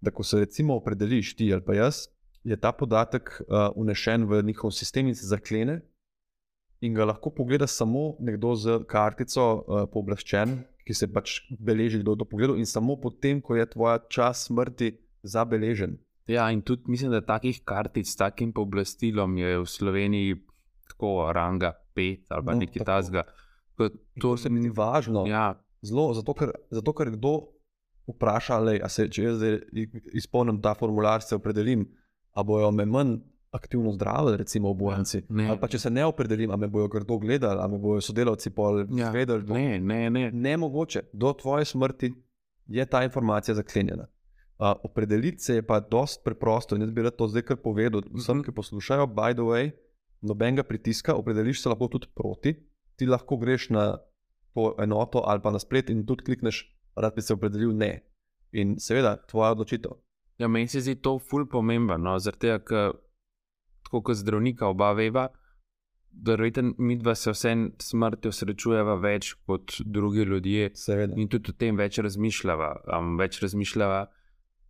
da 0.00 0.10
ko 0.10 0.24
se 0.24 0.40
recimo 0.40 0.76
opredeliš 0.80 1.34
ti 1.36 1.50
ali 1.52 1.64
pa 1.64 1.74
jaz, 1.74 2.06
je 2.44 2.56
ta 2.56 2.72
podatek 2.72 3.28
uh, 3.40 3.68
unešen 3.76 4.24
v 4.24 4.42
njihov 4.42 4.72
sistem 4.72 5.08
in 5.08 5.14
se 5.14 5.28
zaklene. 5.28 5.82
In 6.80 6.94
ga 6.94 7.04
lahko 7.04 7.30
pogleda 7.34 7.66
samo 7.66 8.16
nekdo 8.20 8.54
z 8.54 8.80
kartico, 8.88 9.44
uh, 9.52 9.84
pooblaščen, 9.92 10.62
ki 10.86 10.94
se 10.94 11.12
pač 11.12 11.40
beleži, 11.60 12.00
kdo 12.00 12.14
je 12.14 12.22
to 12.22 12.24
pogledal, 12.24 12.56
in 12.56 12.66
samo 12.66 12.96
potem, 12.96 13.42
ko 13.44 13.58
je 13.58 13.66
tvoja 13.68 13.98
čas 14.08 14.46
smrti 14.48 14.94
zabeležen. 15.22 15.98
Ja, 16.28 16.48
in 16.52 16.62
tudi 16.62 16.88
mislim, 16.88 17.10
da 17.12 17.20
takih 17.20 17.60
kartic 17.64 18.08
s 18.08 18.16
takim 18.16 18.52
pooblastilom 18.52 19.36
je 19.36 19.58
v 19.58 19.66
Sloveniji 19.66 20.38
tako 20.88 21.32
ranga 21.32 21.72
5 21.94 22.26
ali 22.30 22.44
No, 22.44 22.52
nekaj 22.54 22.84
tasga. 22.84 23.22
To, 23.76 23.88
To 24.20 24.36
se 24.36 24.48
mi 24.48 24.60
zdi 24.60 24.70
važno. 24.70 25.26
Ja, 25.26 25.54
Zelo, 25.80 26.12
zato 26.12 26.34
ker, 26.34 26.50
zato 26.70 26.92
ker 26.92 27.10
kdo 27.10 27.32
vpraša, 28.08 28.58
lej, 28.58 28.80
se, 28.88 29.08
če 29.08 29.22
jaz 29.22 29.36
zdaj 29.36 29.58
izpolnim 30.12 30.58
ta 30.58 30.72
formular, 30.74 31.22
se 31.22 31.36
opredelim, 31.36 31.84
a 32.32 32.42
bojo 32.42 32.70
me 32.72 32.84
manj 32.84 33.18
aktivno 33.50 33.92
zdravili, 33.92 34.36
recimo 34.36 34.70
obojenci. 34.70 35.22
ne. 35.30 35.46
Ali 35.48 35.58
pa 35.58 35.68
če 35.68 35.78
se 35.78 35.90
ne 35.90 36.04
opredelim, 36.04 36.50
a 36.50 36.56
me 36.56 36.66
bojo 36.68 36.88
grdo 36.88 37.18
gledali, 37.18 37.60
a 37.60 37.66
me 37.66 37.78
bojo 37.78 38.00
sodelavci 38.02 38.50
pol 38.50 38.82
Ja, 38.90 39.10
vedeli. 39.10 39.44
ne, 39.46 39.78
ne, 39.80 40.10
ne. 40.10 40.30
Nemogoče, 40.32 41.00
do 41.12 41.32
tvoje 41.32 41.64
smrti 41.64 42.10
je 42.68 42.86
ta 42.86 43.04
informacija 43.04 43.54
zaklenjena. 43.54 44.06
Uh, 44.58 44.72
opredeliti 44.82 45.38
se 45.38 45.54
je 45.54 45.62
pa 45.62 45.78
dosti 45.80 46.20
preprosto 46.24 46.74
in 46.74 46.82
jaz 46.82 46.90
bi 46.90 47.02
rad 47.02 47.14
to 47.14 47.28
zdaj 47.28 47.42
kar 47.44 47.56
povedal 47.58 48.02
vsem, 48.12 48.36
Mhm. 48.36 48.44
ki 48.44 48.52
poslušajo, 48.52 49.06
by 49.06 49.32
the 49.32 49.42
way, 49.42 49.70
nobenega 50.20 50.62
pritiska, 50.62 51.14
opredeliš 51.14 51.62
se 51.62 51.68
lahko 51.68 51.88
tudi 51.88 52.10
proti. 52.14 52.54
Ti 52.96 53.06
lahko 53.06 53.36
greš 53.36 53.68
na 53.70 53.98
to 54.54 54.74
enoto 54.82 55.22
ali 55.26 55.40
pa 55.42 55.50
na 55.50 55.58
splet 55.58 55.90
in 55.90 56.06
tudi 56.06 56.24
klikneš, 56.24 56.64
rad 56.96 57.14
bi 57.14 57.22
se 57.22 57.34
opredelil 57.34 57.76
ne. 57.76 58.00
In 58.52 58.78
seveda, 58.80 59.16
tvoja 59.30 59.52
odločitev. 59.52 59.92
Ja, 60.38 60.48
meni 60.48 60.68
se 60.68 60.80
zdi 60.80 60.94
to 61.02 61.18
ful 61.18 61.46
pomembno, 61.50 61.96
no, 61.98 62.18
zaradi 62.18 62.46
tega, 62.46 62.58
ker 62.64 62.96
tako 63.84 64.02
kot 64.02 64.16
zdravnika 64.16 64.68
oba 64.68 64.92
veva, 64.92 65.28
da 66.10 66.34
verjetno 66.34 66.74
mi 66.78 66.96
dva 66.98 67.14
se 67.14 67.30
vse 67.30 67.54
smrtjo 67.82 68.32
srečujeva 68.32 68.94
več 69.02 69.32
kot 69.46 69.80
drugi 69.84 70.24
ljudje. 70.26 70.70
Seveda. 70.74 71.14
In 71.16 71.28
tudi 71.28 71.52
o 71.52 71.58
tem 71.58 71.76
več 71.76 71.98
razmišljava. 72.02 72.70
Um, 72.96 73.16
več 73.20 73.40
razmišljava, 73.42 74.06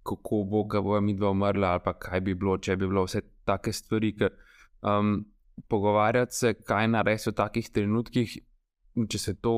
kako 0.08 0.42
bo, 0.50 0.64
ga 0.64 0.82
bo 0.84 1.00
mi 1.00 1.14
dva 1.16 1.32
umrla, 1.32 1.74
ali 1.76 1.84
pa 1.84 1.94
kaj 1.98 2.20
bi 2.26 2.34
bilo, 2.34 2.58
če 2.58 2.76
bi 2.76 2.88
bilo 2.88 3.06
vse 3.06 3.22
take 3.48 3.72
stvari. 3.72 4.12
Ker, 4.18 4.34
um, 4.82 5.22
pogovarjati 5.68 6.34
se, 6.34 6.54
kaj 6.54 6.88
narediti 6.88 7.30
v 7.30 7.34
takih 7.34 7.70
trenutkih, 7.70 8.38
če 9.08 9.18
se 9.18 9.34
to 9.40 9.56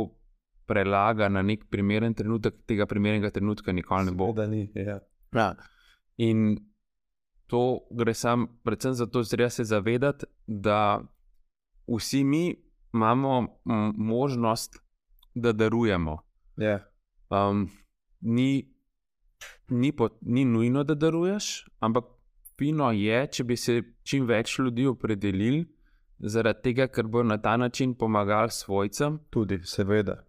prelaga 0.70 1.28
na 1.28 1.42
nek 1.42 1.66
primeren 1.70 2.14
trenutek, 2.14 2.62
tega 2.66 2.86
primernega 2.86 3.32
trenutka 3.34 3.72
nikoli 3.72 4.11
ne 4.11 4.14
bo. 4.14 4.32
Da 4.32 4.46
ni. 4.46 4.68
Ja. 4.74 5.01
Ja. 5.34 5.55
In 6.22 6.59
to 7.51 7.86
gre 7.90 8.14
sam, 8.14 8.46
predvsem 8.62 8.94
zato, 8.94 9.22
da 9.22 9.28
treba 9.28 9.51
se 9.51 9.64
zavedati, 9.64 10.26
da 10.46 11.01
vsi 11.90 12.24
mi 12.24 12.44
imamo 12.94 13.61
možnost, 13.96 14.78
da 15.34 15.53
darujemo. 15.53 16.18
Ja. 16.57 16.78
Um, 17.30 17.68
ni, 18.20 18.74
ni, 19.68 19.92
pot, 19.92 20.18
ni 20.20 20.44
nujno, 20.44 20.84
da 20.84 20.94
daruješ, 20.94 21.68
ampak 21.78 22.05
fino 22.59 22.90
je, 22.92 23.26
če 23.32 23.44
bi 23.44 23.57
se 23.57 23.82
čim 24.03 24.26
več 24.28 24.59
ljudi 24.59 24.86
opredelili, 24.86 25.64
zaradi 26.21 26.62
tega, 26.62 26.89
ker 26.89 27.07
bo 27.07 27.23
na 27.23 27.39
ta 27.39 27.57
način 27.57 27.95
pomagali 27.95 28.51
svojcem. 28.51 29.18
Tudi, 29.31 29.61
seveda. 29.64 30.21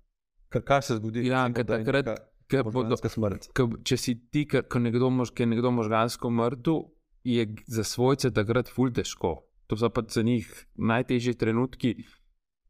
Ker 0.52 0.64
kaj 0.64 0.82
se 0.82 0.96
zgodi? 0.96 1.28
Ja, 1.28 1.46
ker 1.54 1.66
da 1.66 1.76
je 1.76 1.86
takrat, 1.86 2.06
neka 2.06 2.22
ker 2.52 2.64
bodo, 2.64 2.80
možganska 2.80 3.10
smrt. 3.10 3.52
Ke, 3.56 3.68
če 3.84 3.98
si 3.98 4.16
ti, 4.32 4.46
ke- 4.46 4.64
ko 4.64 4.80
nekdo, 4.80 5.10
mož, 5.10 5.32
je 5.40 5.46
nekdo 5.46 5.72
možgansko 5.72 6.30
mrtev, 6.30 6.82
je 7.24 7.48
za 7.68 7.84
svojce 7.84 8.32
takrat 8.32 8.68
ful 8.68 8.92
težko. 8.92 9.44
To 9.68 9.78
so 9.78 9.90
pa 9.90 10.04
za 10.10 10.24
njih 10.24 10.48
najtežji 10.76 11.38
trenutki, 11.40 11.96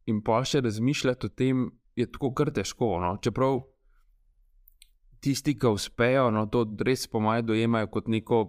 in 0.06 0.22
pa 0.22 0.44
še 0.46 0.62
razmišljati 0.62 1.26
o 1.26 1.30
tem, 1.30 1.72
je 1.96 2.06
tako 2.12 2.34
kar 2.34 2.52
težko. 2.54 3.00
No? 3.02 3.16
Čeprav 3.22 3.62
tisti, 5.22 5.58
ki 5.58 5.68
uspejo, 5.68 6.30
no, 6.32 6.46
to 6.46 6.66
res 6.86 7.08
po 7.08 7.20
mojem 7.20 7.46
dojemajo 7.46 7.90
kot 7.94 8.08
neko 8.08 8.44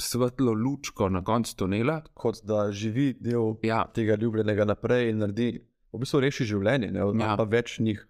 svetlo 0.00 0.52
lučko 0.52 1.08
na 1.08 1.24
koncu 1.24 1.56
tunela. 1.56 2.02
Kot 2.14 2.42
da 2.44 2.70
živi 2.72 3.14
del 3.20 3.54
Ja, 3.62 3.84
tega 3.94 4.16
ljubljenega 4.20 4.64
naprej 4.64 5.10
in 5.10 5.18
naredi, 5.18 5.50
v 5.92 5.98
bistvu 6.02 6.20
reši 6.20 6.44
življenje, 6.44 6.90
ne 6.92 7.00
Ja. 7.00 7.12
ja. 7.26 7.36
pa 7.36 7.44
več 7.44 7.78
njih. 7.80 8.06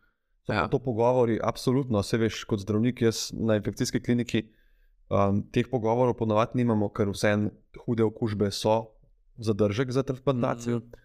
So 0.46 0.52
Ja. 0.52 0.60
ja. 0.60 0.68
to 0.68 0.78
pogovori, 0.78 1.40
absolutno, 1.42 1.98
vse 2.00 2.18
veš, 2.18 2.44
kot 2.44 2.60
zdravnik, 2.62 3.02
jaz 3.02 3.32
na 3.34 3.56
infekcijski 3.56 4.00
kliniki 4.00 4.44
um, 5.10 5.42
teh 5.50 5.66
pogovorov 5.70 6.14
ponovadi 6.14 6.60
nimamo, 6.62 6.88
ker 6.94 7.10
vse 7.10 7.50
hude 7.84 8.04
okužbe 8.04 8.50
so 8.50 8.92
zadržek 9.38 9.90
za 9.90 10.02
transplantacijo. 10.02 10.78
Mhm. 10.78 11.02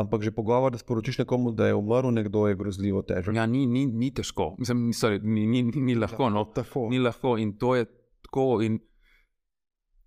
Ampak 0.00 0.22
že 0.22 0.30
pogovor, 0.32 0.72
da 0.72 0.78
sporočiš 0.78 1.18
nekomu, 1.18 1.52
da 1.52 1.66
je 1.66 1.74
umrl 1.74 2.08
nekdo, 2.10 2.46
je 2.48 2.54
grozljivo 2.56 3.02
težko. 3.02 3.32
ja 3.36 3.46
ni, 3.46 3.66
ni, 3.66 3.86
ni 3.86 4.10
težko, 4.14 4.54
Mislim, 4.58 4.92
sorry, 4.96 5.20
ni, 5.22 5.46
ni, 5.46 5.62
ni, 5.62 5.80
ni 5.80 5.94
lahko. 5.94 6.30
No. 6.30 6.44
Tako. 6.44 6.88
ni 6.90 6.98
lahko 6.98 7.36
in 7.38 7.58
to 7.58 7.74
je 7.76 7.84
tako. 8.22 8.62
In 8.62 8.78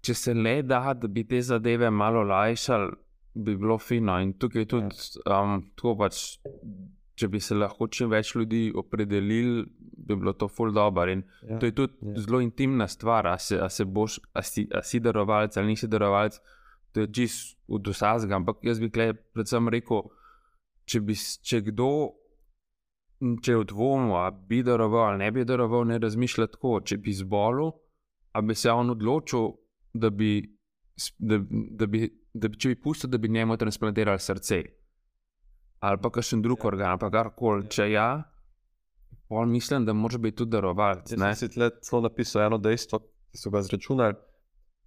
če 0.04 0.14
se 0.14 0.34
le 0.36 0.58
da, 0.68 0.82
da 0.94 1.08
bi 1.08 1.24
te 1.28 1.42
zadeve 1.42 1.90
malo 1.92 2.24
lajšali, 2.28 2.92
bi 3.34 3.56
bilo 3.58 3.78
fino. 3.80 4.18
In 4.22 4.34
tukaj 4.40 4.68
tudi 4.70 5.22
um, 5.26 5.62
tako 5.76 5.96
pač. 6.04 6.24
Če 7.14 7.28
bi 7.30 7.38
se 7.38 7.54
lahko 7.54 7.86
čim 7.94 8.10
več 8.10 8.32
ljudi 8.34 8.72
opredelili, 8.76 9.62
bi 10.08 10.16
bilo 10.18 10.32
to 10.34 10.48
ful 10.50 10.72
dobro. 10.74 11.12
In 11.14 11.22
Ja. 11.46 11.60
to 11.62 11.70
je 11.70 11.76
tudi 11.78 11.94
ja. 12.02 12.16
zelo 12.26 12.40
intimna 12.42 12.88
stvar, 12.90 13.28
a, 13.30 13.38
se, 13.38 13.60
a, 13.62 13.70
se 13.70 13.86
boš, 13.86 14.18
a, 14.34 14.42
si, 14.42 14.66
a 14.74 14.82
si 14.82 15.00
darovalec 15.00 15.58
ali 15.58 15.76
nisi 15.76 15.88
darovalec. 15.88 16.40
To 16.94 17.06
je 17.06 17.12
čist 17.14 17.54
od 17.68 17.88
vsega. 17.88 18.36
Ampak 18.36 18.66
jaz 18.66 18.82
bi 18.82 18.90
tukaj 18.90 19.14
predvsem 19.34 19.70
rekel, 19.70 20.10
če, 20.90 21.04
bi, 21.06 21.16
če 21.16 21.62
kdo, 21.70 21.90
če 23.46 23.54
je 23.54 23.62
v 23.62 23.70
dvomu, 23.70 24.18
ali 24.18 24.42
bi 24.50 24.64
daroval 24.66 25.14
ali 25.14 25.24
ne 25.24 25.32
bi 25.32 25.46
daroval, 25.46 25.86
ne 25.90 26.02
razmišlja 26.02 26.50
tako. 26.58 26.80
Če 26.82 26.98
bi 26.98 27.14
zbolel, 27.14 27.72
ali 28.34 28.50
bi 28.50 28.58
se 28.58 28.74
on 28.74 28.90
odločil, 28.98 29.54
da 29.94 30.10
bi, 30.10 30.58
da, 31.18 31.40
da 31.80 31.88
bi, 31.88 32.08
da 32.34 32.50
bi, 32.50 32.58
če 32.58 32.74
bi 32.74 32.80
pustil, 32.82 33.10
da 33.10 33.18
bi 33.18 33.30
njemu 33.30 33.58
transplantirali 33.58 34.20
srce. 34.20 34.64
Ali 35.84 36.00
pa 36.02 36.10
kakšen 36.10 36.42
drug 36.42 36.64
ja. 36.64 36.68
organ, 36.72 37.00
pa 37.00 37.10
karkoli. 37.12 37.68
Če 37.70 37.90
ja, 37.92 38.08
pol 39.28 39.50
mislim, 39.52 39.86
da 39.86 39.94
moraš 39.94 40.22
biti 40.24 40.38
tudi 40.42 40.56
darovalec. 40.56 41.12
Jaz 41.12 41.20
sem 41.20 41.36
si 41.40 41.56
tle 41.56 41.70
celo 41.84 42.04
napisal 42.08 42.48
eno 42.48 42.60
dejstvo, 42.62 43.02
ki 43.34 43.42
so 43.42 43.52
ga 43.54 43.64
izračunali, 43.66 44.20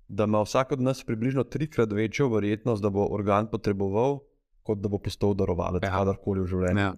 da 0.09 0.25
ima 0.25 0.41
vsak 0.47 0.73
od 0.77 0.85
nas 0.87 1.03
približno 1.05 1.45
trikrat 1.45 1.93
večjo 1.93 2.29
verjetnost, 2.33 2.83
da 2.83 2.91
bo 2.91 3.09
organ 3.11 3.51
potreboval, 3.51 4.21
kot 4.67 4.81
da 4.83 4.89
bo 4.89 4.99
postal 5.03 5.35
darovalec, 5.35 5.85
Ja. 5.85 5.99
kadarkoli 5.99 6.43
v 6.43 6.51
življenju. 6.51 6.81
Ja. 6.81 6.95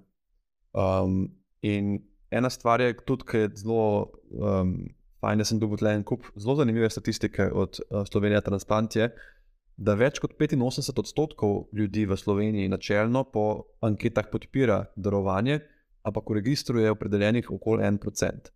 Um, 0.72 1.32
in 1.62 1.98
ena 2.30 2.50
stvar 2.50 2.80
je 2.80 2.94
tudi, 3.06 3.24
ki 3.24 3.36
je 3.44 3.50
zelo 3.64 4.12
um, 4.30 4.76
fajn, 5.20 5.42
da 5.42 5.46
sem 5.48 5.58
dobil 5.62 5.80
tle 5.80 5.94
en 5.98 6.04
kup 6.06 6.26
zelo 6.36 6.56
zanimive 6.58 6.90
statistike 6.90 7.50
od 7.50 7.80
uh, 7.80 8.04
Slovenije 8.08 8.40
Transplant 8.46 8.96
je, 8.96 9.10
da 9.78 9.94
več 9.94 10.18
kot 10.18 10.34
85 10.38 10.98
odstotkov 10.98 11.68
ljudi 11.72 12.04
v 12.06 12.16
Sloveniji 12.18 12.68
načelno 12.68 13.24
po 13.30 13.44
anketah 13.86 14.26
podpira 14.32 14.84
darovanje, 14.96 15.60
ampak 16.02 16.30
v 16.30 16.38
registru 16.40 16.82
je 16.82 16.90
opredeljenih 16.90 17.50
okoli 17.50 17.84
1%. 17.86 18.54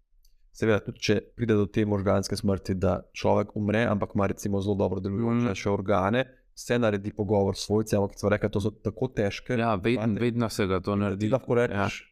Seveda, 0.52 0.82
tudi 0.84 1.00
če 1.00 1.16
pride 1.36 1.54
do 1.56 1.64
te 1.70 1.84
možganske 1.88 2.36
smrti, 2.36 2.74
da 2.76 2.98
človek 3.16 3.54
umre, 3.56 3.86
ampak 3.88 4.16
ima 4.16 4.26
recimo 4.28 4.60
zelo 4.60 4.74
dobro 4.82 5.00
delujoče 5.00 5.54
še 5.56 5.70
organe, 5.70 6.26
se 6.58 6.76
naredi 6.78 7.14
pogovor 7.16 7.56
s 7.56 7.64
svojci, 7.66 7.96
ampak 7.96 8.18
so 8.20 8.28
rekli, 8.28 8.50
da 8.52 8.60
so 8.60 8.74
tako 8.84 9.08
težke. 9.16 9.56
Ja, 9.56 9.74
vedno, 9.80 10.20
vedno 10.20 10.50
se 10.52 10.66
ga 10.68 10.82
to 10.84 10.92
Ti 10.92 11.00
naredi. 11.00 11.30
lahko 11.32 11.56
rečeš, 11.56 12.02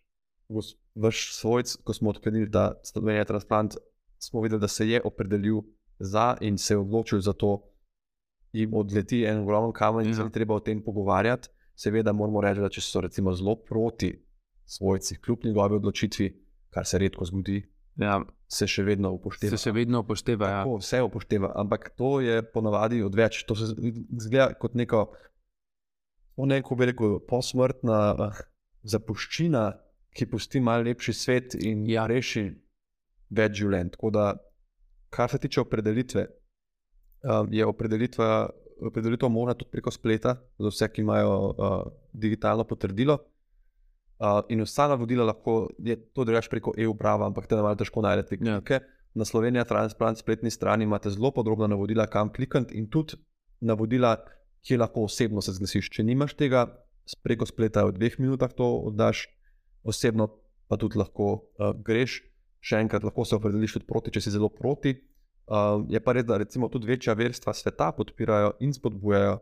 ja. 0.48 0.62
vaš 1.04 1.26
svojc, 1.36 1.74
ko 1.84 1.92
smo 1.92 2.14
odklenili 2.14 2.48
ta 2.50 2.70
Slovenija 2.86 3.26
transplant, 3.28 3.76
smo 4.20 4.40
videli, 4.40 4.60
da 4.60 4.68
se 4.68 4.88
je 4.88 5.00
opredelil 5.04 5.60
za 5.98 6.36
in 6.40 6.58
se 6.58 6.74
je 6.74 6.78
odločil 6.78 7.20
za 7.20 7.32
to, 7.32 7.62
jim 8.52 8.74
odleti 8.74 9.24
en 9.24 9.38
ogromen 9.38 9.72
kamen 9.72 10.04
in 10.04 10.10
Ja. 10.10 10.16
se 10.16 10.24
ni 10.24 10.32
treba 10.32 10.54
o 10.54 10.60
tem 10.60 10.82
pogovarjati. 10.82 11.48
Seveda 11.74 12.12
moramo 12.12 12.40
reči, 12.40 12.60
da 12.60 12.68
če 12.68 12.80
so 12.80 13.00
recimo 13.00 13.32
zelo 13.32 13.56
proti 13.56 14.12
svojci, 14.66 15.16
kljub 15.16 15.44
njegovi 15.44 15.74
odločitvi, 15.76 16.26
kar 16.70 16.86
se 16.86 16.98
redko 16.98 17.24
zgodi, 17.24 17.62
Ja, 17.96 18.20
se 18.48 18.66
še 18.66 18.82
vedno 18.82 19.10
upošteva. 19.12 19.50
se 19.50 19.60
še 19.60 19.72
vedno 19.72 20.00
upošteva. 20.00 20.46
Ja. 20.46 20.58
Tako, 20.58 20.76
vse 20.76 21.02
upošteva, 21.02 21.52
ampak 21.54 21.90
to 21.90 22.20
je 22.20 22.42
ponavadi 22.44 23.02
odveč. 23.02 23.42
To 23.44 23.54
se 23.54 23.66
zgleda 24.18 24.54
kot 24.54 24.74
neko, 24.74 25.00
o 26.36 26.46
neko 26.46 26.76
rekel, 26.76 27.18
posmrtna 27.20 27.98
ah, 28.18 28.38
zapuščina, 28.84 29.64
ki 30.10 30.26
pusti 30.26 30.60
malo 30.60 30.82
lepši 30.82 31.12
svet 31.12 31.54
in 31.54 31.84
Ja. 31.86 32.06
reši 32.06 32.46
več 33.30 33.58
življenj. 33.60 33.94
Tako 33.96 34.12
da, 34.14 34.26
kar 35.14 35.30
se 35.30 35.40
tiče 35.42 35.62
opredelitve, 35.62 36.26
um, 37.24 37.50
je 37.52 37.66
opredelitva, 37.66 38.30
opredelitev 38.90 39.32
možna 39.32 39.54
tudi 39.58 39.70
preko 39.74 39.92
spleta, 39.94 40.36
za 40.58 40.72
vse, 40.72 40.88
ki 40.92 41.04
imajo 41.04 41.34
uh, 41.50 41.76
digitalno 42.12 42.64
potrdilo. 42.64 43.18
Uh, 44.20 44.42
in 44.52 44.60
vsa 44.66 44.90
navodila 44.92 45.24
lahko, 45.30 45.70
je 45.78 45.96
to 46.12 46.26
drugač 46.28 46.50
preko 46.52 46.74
EU-prava, 46.76 47.28
ampak 47.30 47.48
te 47.48 47.56
malo 47.56 47.78
težko 47.80 48.04
najdete. 48.04 48.40
Ja. 48.44 48.60
Klike. 48.60 48.82
Na 49.14 49.24
Slovenija 49.24 49.64
Transplant 49.66 50.18
spletni 50.18 50.50
strani 50.54 50.84
imate 50.86 51.10
zelo 51.10 51.32
podrobna 51.34 51.66
navodila, 51.66 52.06
kam 52.06 52.28
klikati 52.32 52.76
in 52.78 52.86
tudi 52.90 53.16
navodila, 53.60 54.16
kje 54.62 54.78
lahko 54.78 55.08
osebno 55.08 55.42
se 55.42 55.56
zglasiš. 55.56 55.88
Če 55.90 56.04
nimaš 56.06 56.36
tega, 56.38 56.68
preko 57.24 57.48
spleta 57.48 57.82
v 57.88 57.96
dveh 57.96 58.20
minutah 58.22 58.52
to 58.54 58.68
oddaš, 58.86 59.24
osebno 59.82 60.28
pa 60.70 60.78
tudi 60.78 61.00
lahko 61.00 61.32
uh, 61.58 61.74
greš. 61.74 62.20
Še 62.60 62.82
enkrat, 62.84 63.04
lahko 63.06 63.24
se 63.24 63.36
opredeliš 63.36 63.78
tudi 63.78 63.88
proti, 63.88 64.12
če 64.14 64.24
si 64.24 64.32
zelo 64.34 64.50
proti. 64.52 64.94
Uh, 65.50 65.82
je 65.90 65.98
pa 66.04 66.14
res, 66.14 66.26
da 66.28 66.38
recimo 66.38 66.68
tudi 66.70 66.86
večja 66.86 67.16
verstva 67.18 67.54
sveta 67.56 67.90
podpirajo 67.96 68.52
in 68.62 68.74
spodbujajo 68.76 69.38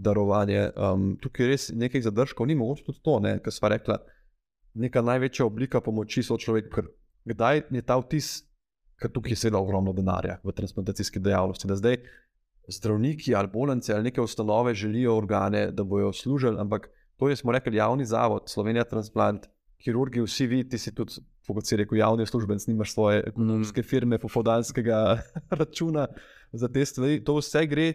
darovanje. 0.00 0.70
Um, 0.76 1.10
tukaj 1.20 1.50
res 1.50 1.66
nekaj 1.76 2.06
zadržkov 2.06 2.48
ni, 2.48 2.56
mogoče 2.56 2.86
tudi 2.86 3.02
to, 3.04 3.18
kar 3.44 3.54
sva 3.54 3.72
rekla. 3.74 3.98
Neka 4.80 5.02
največja 5.02 5.44
oblika 5.44 5.82
pomoči 5.82 6.22
so 6.24 6.38
človek, 6.40 6.70
ker 6.72 6.88
kdaj 7.28 7.66
je 7.74 7.82
ta 7.84 7.98
vtis, 8.00 8.46
ker 9.02 9.12
tukaj 9.12 9.34
je 9.34 9.42
seveda 9.42 9.60
ogromno 9.60 9.92
denarja 9.92 10.38
v 10.46 10.54
transplantacijski 10.56 11.20
dejavnosti. 11.20 11.68
Da 11.68 11.76
zdaj 11.76 11.98
zdravniki 12.70 13.34
ali 13.34 13.48
bolnice 13.48 13.94
ali 13.94 14.02
neke 14.02 14.20
ustanove 14.20 14.74
želijo 14.74 15.16
organe, 15.16 15.70
da 15.70 15.84
bojo 15.84 16.12
služili, 16.12 16.56
ampak 16.60 16.88
to 17.16 17.28
je, 17.28 17.36
smo 17.36 17.52
rekli, 17.52 17.76
javni 17.76 18.04
zavod, 18.04 18.42
Slovenija 18.46 18.84
Transplant, 18.84 19.46
kirurgi, 19.76 20.22
vsi 20.24 20.46
vi, 20.46 20.68
ti 20.68 20.78
si 20.78 20.94
tudi, 20.94 21.20
kot 21.54 21.66
si 21.66 21.76
rekel, 21.76 21.98
javni 21.98 22.26
uslužbenc, 22.26 22.66
nimaš 22.66 22.94
svoje 22.94 23.24
ekonomske 23.26 23.82
firme, 23.82 24.18
popodanskega 24.18 25.18
računa 25.60 26.06
za 26.52 26.68
te 26.68 26.84
stvari. 26.84 27.20
To 27.24 27.38
vse 27.38 27.66
gre 27.66 27.92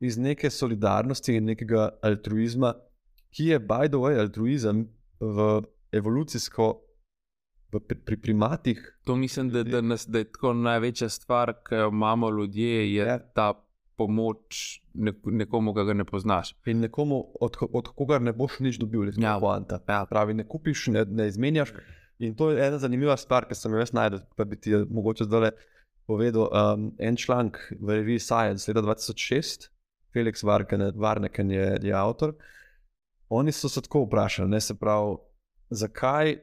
iz 0.00 0.18
neke 0.18 0.50
solidarnosti 0.50 1.36
in 1.36 1.52
nekega 1.52 1.88
altruizma, 2.02 2.74
ki 3.34 3.52
je, 3.52 3.60
by 3.60 3.88
the 3.90 4.00
way, 4.00 4.18
altruizem 4.20 4.86
v 5.20 5.62
evolucijsko, 5.94 6.70
v, 7.72 7.80
pri, 7.80 7.98
pri 8.06 8.16
primatih. 8.20 8.82
To 9.04 9.16
mislim, 9.16 9.50
da, 9.50 9.62
da, 9.62 9.80
nas, 9.80 10.06
da 10.06 10.22
je 10.22 10.30
tako 10.32 10.52
največja 10.54 11.08
stvar, 11.08 11.54
ki 11.66 11.74
jo 11.74 11.88
imamo 11.92 12.30
ljudje, 12.30 12.94
je 12.94 13.06
Ja. 13.06 13.18
ta 13.18 13.52
pomoč 13.96 14.80
nek, 14.94 15.16
nekomu, 15.24 15.74
ki 15.74 15.84
ga 15.86 15.94
ne 15.94 16.04
poznaš. 16.04 16.54
In 16.66 16.80
nekomu, 16.80 17.20
od, 17.40 17.56
od 17.72 17.88
kogar 17.94 18.22
ne 18.22 18.32
boš 18.32 18.58
nič 18.60 18.78
dobil, 18.78 19.08
je 19.08 19.14
ja. 19.18 19.36
poanta. 19.40 19.78
Ja. 19.88 20.04
Pravi, 20.10 20.34
ne 20.34 20.46
kupiš, 20.48 20.88
ne, 20.94 21.04
ne 21.04 21.28
izmenjaš. 21.30 21.74
In 22.18 22.34
to 22.34 22.50
je 22.50 22.66
ena 22.66 22.78
zanimiva 22.78 23.16
stvar, 23.16 23.48
ki 23.48 23.56
sem 23.58 23.72
jo 23.74 23.84
najdel, 23.92 24.20
pa 24.36 24.44
bi 24.44 24.56
ti 24.60 24.74
mogoče 24.74 25.24
zdaj 25.24 25.50
povedal. 26.06 26.48
Um, 26.52 26.90
en 26.98 27.16
članek 27.16 27.58
v 27.80 28.00
reviji 28.00 28.22
Science 28.22 28.70
leta 28.70 28.82
2006, 28.82 29.68
Felix 30.14 30.44
Varneken 30.94 31.50
je, 31.50 31.78
je 31.82 31.94
avtor. 31.94 32.34
Oni 33.28 33.52
so 33.52 33.68
se 33.68 33.82
tako 33.82 34.04
vprašali, 34.04 34.50
ne 34.50 34.60
se 34.60 34.76
pravi, 34.78 35.16
zakaj 35.70 36.36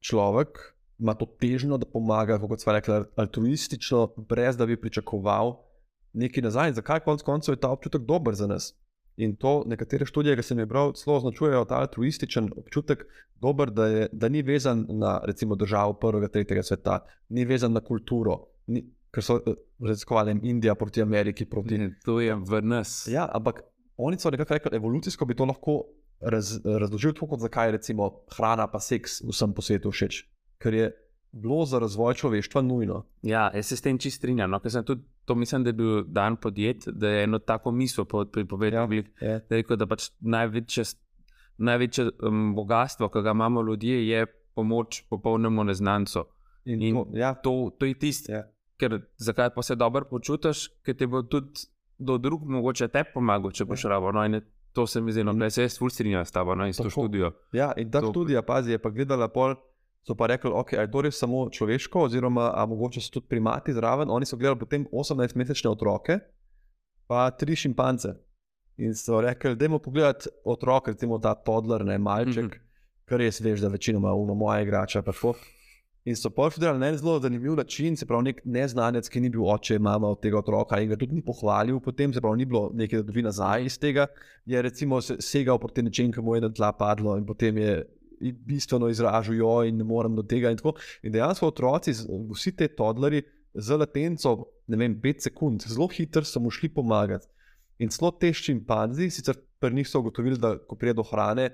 človek 0.00 0.72
ima 1.02 1.14
to 1.18 1.26
težnjo, 1.26 1.78
da 1.82 1.86
pomaga, 1.88 2.38
kot 2.38 2.62
smo 2.62 2.72
rekli, 2.76 3.00
altruistično, 3.18 4.06
brez 4.28 4.56
da 4.56 4.66
bi 4.66 4.78
pričakoval 4.80 5.56
nekaj 6.12 6.42
nazaj. 6.42 6.68
In 6.70 6.78
zakaj 6.78 7.00
konec 7.02 7.24
koncev 7.26 7.56
je 7.56 7.60
ta 7.60 7.72
občutek 7.74 8.04
dober 8.06 8.34
za 8.38 8.46
nas? 8.46 8.72
In 9.16 9.36
to 9.36 9.62
nekatere 9.68 10.06
študije, 10.08 10.36
ki 10.38 10.44
sem 10.46 10.62
jih 10.62 10.68
bral, 10.68 10.94
zelo 10.96 11.18
označujejo 11.18 11.66
ta 11.68 11.82
altruističen 11.84 12.48
občutek, 12.56 13.04
dober, 13.42 13.70
da, 13.70 13.86
je, 13.86 14.08
da 14.12 14.28
ni 14.28 14.42
vezan 14.42 14.86
na 14.88 15.18
recimo, 15.26 15.56
državo 15.58 15.98
prvega, 16.00 16.28
tretjega 16.32 16.62
sveta, 16.62 16.98
ni 17.28 17.44
vezan 17.44 17.72
na 17.76 17.82
kulturo. 17.84 18.38
Ni, 18.72 18.86
ker 19.12 19.24
so 19.24 19.38
eh, 19.46 19.58
raziskovali 19.84 20.38
Indija 20.42 20.74
proti 20.74 21.02
Ameriki. 21.02 21.44
Proti... 21.44 21.78
Ne, 21.78 21.90
to 22.04 22.20
je 22.20 22.34
v 22.34 22.62
nas. 22.62 23.08
Ja, 23.10 23.28
ampak 23.34 23.62
oni 23.96 24.18
so 24.18 24.30
nekako 24.30 24.54
rekli, 24.54 24.76
evolucijsko 24.76 25.28
bi 25.28 25.36
to 25.36 25.44
lahko 25.44 25.82
raz, 26.20 26.60
razložili 26.64 27.14
tako, 27.14 27.34
kot 27.34 27.40
zakaj 27.40 27.68
je 27.68 27.72
recimo 27.72 28.10
hrana 28.36 28.66
pa 28.70 28.80
seks 28.80 29.20
vsem 29.28 29.52
po 29.52 29.62
svetu 29.62 29.90
všeč. 29.90 30.22
Ker 30.62 30.74
je 30.74 30.90
bilo 31.32 31.64
za 31.64 31.78
razvoj 31.78 32.14
človeštva 32.14 32.62
nujno. 32.62 33.04
Ja, 33.22 33.50
jaz 33.54 33.66
se 33.66 33.76
s 33.76 33.82
tem 33.82 33.98
čist 33.98 34.16
strinjam. 34.16 34.50
No, 34.50 34.58
tudi, 34.58 35.02
to 35.24 35.34
mislim, 35.34 35.64
da 35.64 35.68
je 35.68 35.72
bil 35.72 36.04
dan 36.04 36.36
podjet, 36.36 36.84
da 36.86 37.08
je 37.08 37.24
eno 37.24 37.38
tako 37.38 37.70
misel 37.70 38.04
pripovedal, 38.32 38.92
ja, 38.92 39.02
ja. 39.20 39.38
da 39.38 39.54
je 39.54 39.62
rekel, 39.62 39.76
da 39.76 39.86
pač 39.86 40.10
največje, 40.20 40.84
največje 41.56 42.10
um, 42.22 42.54
bogatstvo, 42.54 43.08
ki 43.08 43.22
ga 43.22 43.30
imamo 43.30 43.62
ljudje, 43.62 44.08
je 44.08 44.26
pomoč 44.54 45.04
popolnemu 45.10 45.64
neznancu. 45.64 46.24
In, 46.64 46.82
In 46.82 46.94
to, 46.94 47.06
ja. 47.18 47.34
to, 47.34 47.70
to 47.78 47.86
je 47.86 47.98
tisto. 47.98 48.32
Ja. 48.32 48.44
Ker 48.76 49.00
zakaj 49.16 49.50
pa 49.54 49.62
se 49.62 49.74
dobro 49.74 50.04
počutiš, 50.10 50.68
ker 50.82 50.96
ti 50.96 51.06
bo 51.06 51.22
tudi 51.22 51.66
do 51.98 52.18
drugega 52.18 52.52
mogoče 52.52 52.88
te 52.88 53.04
pomagal, 53.14 53.50
če 53.50 53.64
boš 53.64 53.84
ja. 53.84 53.90
rabo. 53.90 54.12
No, 54.12 54.40
to 54.72 54.86
se 54.86 55.00
mi 55.00 55.12
zdi, 55.12 55.24
da 55.24 55.50
se 55.50 55.62
jaz 55.62 55.78
fulstrinjam 55.78 56.24
s 56.24 56.32
tabo 56.32 56.54
no, 56.54 56.66
in 56.66 56.72
s 56.72 56.76
to 56.76 56.90
študijo. 56.90 57.32
Ja, 57.52 57.72
in 57.76 57.90
ta 57.90 58.00
to... 58.00 58.10
študija, 58.10 58.42
pazi, 58.42 58.72
je 58.72 58.78
pa 58.78 58.90
gledala 58.90 59.28
pol 59.28 59.54
so 60.06 60.14
pa 60.14 60.26
rekli, 60.26 60.50
okay, 60.50 60.76
da 60.76 60.82
je 60.82 60.90
to 60.90 61.00
res 61.06 61.18
samo 61.18 61.46
človeško, 61.50 62.06
oziroma 62.08 62.50
mogoče 62.68 63.00
so 63.00 63.10
tudi 63.18 63.28
primati 63.28 63.72
zraven. 63.72 64.10
Oni 64.10 64.26
so 64.26 64.36
gledali 64.36 64.58
potem 64.58 64.86
18-mesečne 64.92 65.70
otroke, 65.70 66.18
pa 67.06 67.30
tri 67.30 67.56
šimpance. 67.56 68.14
In 68.76 68.94
so 68.94 69.20
rekli, 69.20 69.54
da 69.56 69.64
je 69.64 69.68
moramo 69.68 69.84
pogledati 69.84 70.28
otroke, 70.44 70.90
recimo 70.90 71.18
ta 71.18 71.34
toddler, 71.34 71.84
ne 71.84 71.98
malček, 71.98 72.44
mm 72.44 72.48
-hmm. 72.48 73.04
kar 73.04 73.18
res 73.18 73.40
veš, 73.40 73.60
da 73.60 73.68
večinoma 73.68 74.12
uma 74.12 74.34
moja 74.34 74.60
igrača. 74.60 75.02
In 76.04 76.16
so 76.16 76.30
povedali 76.30 76.78
na 76.78 76.88
en 76.88 76.96
zelo 76.96 77.20
zanimiv 77.20 77.54
način, 77.54 77.96
se 77.96 78.06
pravi, 78.06 78.24
nek 78.24 78.40
neznanec, 78.44 79.08
ki 79.08 79.20
ni 79.20 79.28
bil 79.30 79.44
oče, 79.46 79.78
mama 79.78 80.08
od 80.08 80.20
tega 80.20 80.38
otroka 80.38 80.80
in 80.80 80.88
ga 80.88 80.96
tudi 80.96 81.14
ni 81.14 81.22
pohvalil, 81.22 81.80
potem 81.80 82.12
se 82.12 82.20
pravi, 82.20 82.36
ni 82.36 82.44
bilo 82.44 82.70
nekaj, 82.74 82.98
da 82.98 83.02
dobi 83.02 83.22
nazaj 83.22 83.64
iz 83.64 83.78
tega, 83.78 84.06
je 84.44 84.62
recimo 84.62 85.00
segal 85.00 85.58
proti 85.58 85.82
nečem, 85.82 86.12
ki 86.12 86.20
mu 86.20 86.34
je 86.34 86.40
na 86.40 86.52
tla 86.52 86.72
padlo 86.72 87.16
in 87.16 87.26
potem 87.26 87.58
je 87.58 87.84
bistveno 88.30 88.88
izražajo 88.88 89.62
in 89.66 89.76
ne 89.80 89.84
morem 89.84 90.14
do 90.16 90.22
tega. 90.22 90.50
In, 90.50 90.58
in 91.02 91.12
dejansko 91.12 91.50
otroci, 91.50 91.94
vsi 92.30 92.54
ti 92.56 92.68
toddleri 92.76 93.22
z 93.54 93.76
latenco, 93.76 94.36
ne 94.66 94.78
vem, 94.80 94.94
5 95.00 95.26
sekund, 95.28 95.66
zelo 95.68 95.88
hitro 95.92 96.24
so 96.24 96.40
mu 96.40 96.50
šli 96.50 96.70
pomagati. 96.72 97.26
In 97.82 97.90
celo 97.90 98.12
te 98.14 98.32
šimpanzi, 98.32 99.10
sicer 99.10 99.36
pri 99.60 99.74
njih 99.74 99.88
so 99.88 100.00
ugotovili, 100.00 100.38
da 100.38 100.54
ko 100.58 100.76
pride 100.76 100.94
do 101.00 101.04
hrane, 101.06 101.50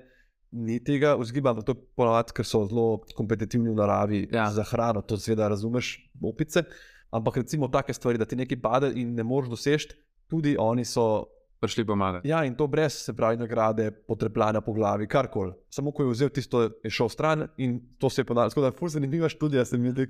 ni 0.51 0.79
tega 0.83 1.15
vzgiba, 1.19 1.53
to 1.61 1.73
je 1.73 1.81
ponovadi, 1.95 2.33
ker 2.37 2.45
so 2.45 2.63
zelo 2.69 3.01
kompetitivni 3.15 3.69
v 3.69 3.77
naravi 3.77 4.21
ja. 4.33 4.47
za 4.53 4.63
hrano, 4.65 5.01
to 5.01 5.17
seveda 5.17 5.49
razumeš, 5.49 5.97
opice. 6.21 6.63
Ampak 7.11 7.41
recimo 7.41 7.67
take 7.67 7.93
stvari, 7.93 8.17
da 8.17 8.25
ti 8.25 8.37
nekaj 8.37 8.61
pade 8.61 8.91
in 9.01 9.15
ne 9.17 9.23
moreš 9.23 9.49
doseči, 9.49 9.93
tudi 10.29 10.55
oni 10.59 10.85
so 10.85 11.25
prišli 11.59 11.85
pomagati. 11.85 12.27
Ja, 12.27 12.43
in 12.45 12.55
to 12.55 12.67
brez 12.67 12.93
se 12.93 13.13
pravi 13.15 13.37
nagrade, 13.37 13.91
potrepljanja 13.91 14.61
po 14.61 14.73
glavi, 14.73 15.07
karkoli. 15.07 15.53
Samo 15.69 15.91
ko 15.91 16.03
je 16.03 16.09
vzel 16.09 16.29
tisto, 16.29 16.61
je 16.61 16.89
šel 16.89 17.09
stran 17.09 17.47
in 17.57 17.79
to 17.97 18.09
se 18.09 18.21
je 18.21 18.25
ponavljalo. 18.25 18.49
Tako 18.49 18.61
da 18.61 18.67
je 18.67 18.79
fuz 18.79 18.93
zanimiva 18.93 19.29
študija, 19.29 19.65
se 19.65 19.77
mi 19.77 19.91
zdi. 19.91 20.07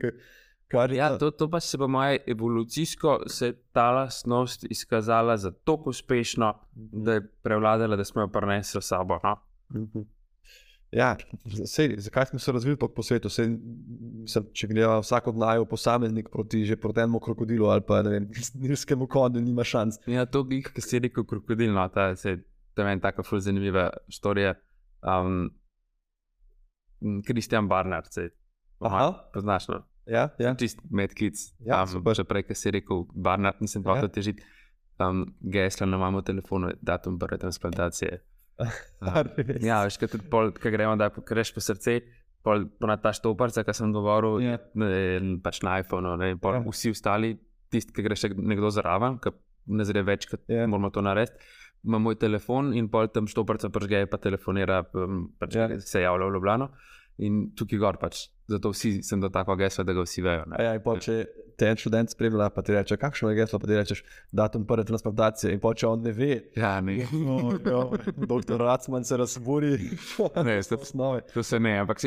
Kar, 0.68 0.92
ja, 0.92 1.18
to, 1.18 1.32
to 1.32 1.50
pa 1.50 1.60
se 1.60 1.78
po 1.78 1.88
mojem 1.88 2.20
evolucijsko 2.28 3.20
se 3.28 3.54
ta 3.72 3.92
lastnost 3.92 4.66
izkazala 4.70 5.38
za 5.38 5.52
tako 5.52 5.90
uspešno, 5.90 6.54
da 6.76 7.14
je 7.14 7.28
prevladala, 7.42 7.96
da 7.96 8.04
smo 8.04 8.22
jo 8.22 8.28
prenesli 8.28 8.82
s 8.82 8.88
sabo. 8.88 9.20
No? 9.24 9.36
Ja, 10.92 11.16
sej, 11.66 11.96
zakaj 12.02 12.26
smo 12.26 12.40
se 12.40 12.52
razvili 12.52 12.78
po 12.78 13.04
svetu? 13.04 13.30
Sej, 13.30 13.48
mislim, 14.24 14.46
če 14.54 14.68
gledamo 14.68 15.04
vsak 15.04 15.28
od 15.28 15.38
naju 15.38 15.68
posameznik 15.70 16.30
proti 16.34 16.64
že 16.66 16.78
proti 16.82 17.04
enemu 17.04 17.20
krokodilu 17.20 17.68
ali 17.70 17.82
pa 17.88 18.02
ne 18.02 18.10
vem, 18.10 18.30
nilskemu 18.64 19.08
konju, 19.08 19.42
nima 19.42 19.64
šans. 19.64 20.00
Ja, 20.08 20.26
to 20.26 20.46
je, 20.50 20.64
ki 20.64 20.82
si 20.82 21.00
rekel 21.00 21.26
krokodil, 21.30 21.74
no, 21.74 21.86
ta, 21.94 22.16
sej, 22.16 22.40
to 22.74 22.82
je 22.82 22.88
meni 22.88 23.02
tako 23.02 23.24
zelo 23.24 23.40
zanimiva 23.40 23.90
storija. 24.10 24.56
Um, 25.06 25.52
Kristjan 27.26 27.68
Barnard, 27.68 28.06
se 28.12 28.30
poznaš. 29.34 29.68
No? 29.68 29.84
Ja, 30.06 30.30
ja. 30.40 30.56
Čist 30.56 30.82
medklic. 30.90 31.38
Ja, 31.66 31.84
um, 31.86 32.14
še 32.16 32.26
prej, 32.26 32.48
ki 32.50 32.58
si 32.58 32.74
rekel 32.74 33.06
Barnard, 33.14 33.62
nisem 33.62 33.86
pa 33.86 34.00
ja. 34.00 34.10
težiti. 34.10 34.44
Um, 35.00 35.30
geslo 35.40 35.88
na 35.88 35.98
mamo 36.02 36.22
telefonu, 36.26 36.74
datum 36.82 37.20
prve 37.20 37.38
transplantacije. 37.40 38.20
ja, 39.70 39.82
veš, 39.86 40.00
kaj, 40.02 40.20
pol, 40.32 40.52
kaj 40.56 40.74
gremo, 40.74 40.96
da 41.00 41.10
greš 41.14 41.54
po 41.56 41.64
srce. 41.64 42.00
Na 42.82 42.96
ta 42.98 43.12
štoparca, 43.14 43.66
ki 43.68 43.76
sem 43.76 43.92
govoril, 43.94 44.40
yeah. 44.42 44.58
Ja. 44.58 44.80
ne, 44.80 45.38
pač 45.44 45.60
na 45.66 45.78
iPhonu, 45.84 46.16
ne, 46.18 46.34
yeah. 46.34 46.60
Ja. 46.60 46.62
vsi 46.66 46.94
ostali, 46.96 47.34
tisti, 47.70 47.94
ki 47.94 48.06
greš 48.06 48.30
nekdo 48.36 48.72
zraven, 48.74 49.20
ki 49.22 49.34
ne 49.76 49.86
zre 49.86 50.04
več, 50.08 50.30
da 50.32 50.40
yeah. 50.48 50.64
Ja. 50.64 50.70
moramo 50.72 50.92
to 50.96 51.04
narediti. 51.06 51.52
Imam 51.86 52.04
moj 52.04 52.18
telefon 52.20 52.74
in 52.76 52.90
pol 52.92 53.08
tam 53.14 53.28
štoparca 53.32 53.70
pržge, 53.72 54.04
pa 54.12 54.20
telefonira, 54.20 54.82
pač 55.40 55.56
yeah. 55.60 55.78
se 55.84 56.04
javlja 56.04 56.28
v 56.28 56.36
Ljubljano. 56.36 56.72
In 57.26 57.50
tukaj 57.58 57.80
gor 57.82 57.98
pač 58.00 58.30
Zato 58.50 58.70
vsi 58.70 59.04
sem 59.04 59.22
do 59.22 59.30
tako 59.30 59.56
gesla, 59.56 59.84
da 59.84 59.94
ga 59.94 60.02
vsi 60.02 60.22
vejo. 60.26 60.46
Ja, 60.58 60.72
pa, 60.82 60.96
če 60.98 61.18
te 61.60 61.68
en 61.70 61.78
študent 61.78 62.10
spremlja, 62.16 62.48
pa 62.56 62.64
ti 62.66 62.74
reče, 62.74 62.98
kakšno 62.98 63.30
je 63.30 63.38
geslo, 63.38 63.60
pa 63.62 63.70
ti 63.70 63.76
rečeš, 63.78 64.02
datum 64.34 64.66
prve 64.66 64.88
transplantacije. 64.90 65.52
In 65.54 65.62
pa 65.62 65.76
če 65.78 65.86
on 65.86 66.02
ne 66.08 66.14
ve, 66.16 66.32
ja, 66.58 66.80
ne. 66.82 66.98
Oh, 67.30 67.52
ja, 67.54 67.84
doktor 68.18 68.64
Racman 68.66 69.06
se 69.06 69.20
razburi. 69.22 69.76
ne, 70.48 70.56
to, 70.66 70.80
to 71.36 71.44
se 71.46 71.60
ne, 71.62 71.76
ampak 71.84 72.02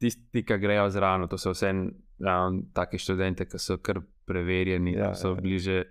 tisti, 0.00 0.44
ki 0.44 0.60
grejo 0.60 0.90
zraven, 0.92 1.28
to 1.30 1.40
so 1.40 1.54
vse 1.56 1.72
um, 1.72 2.60
taki 2.76 3.00
študenti, 3.00 3.48
ki 3.48 3.60
so 3.60 3.78
kar 3.80 4.02
preverjeni, 4.28 4.98
ja, 4.98 5.14
so 5.16 5.32
ja. 5.32 5.40
bliže 5.40 5.82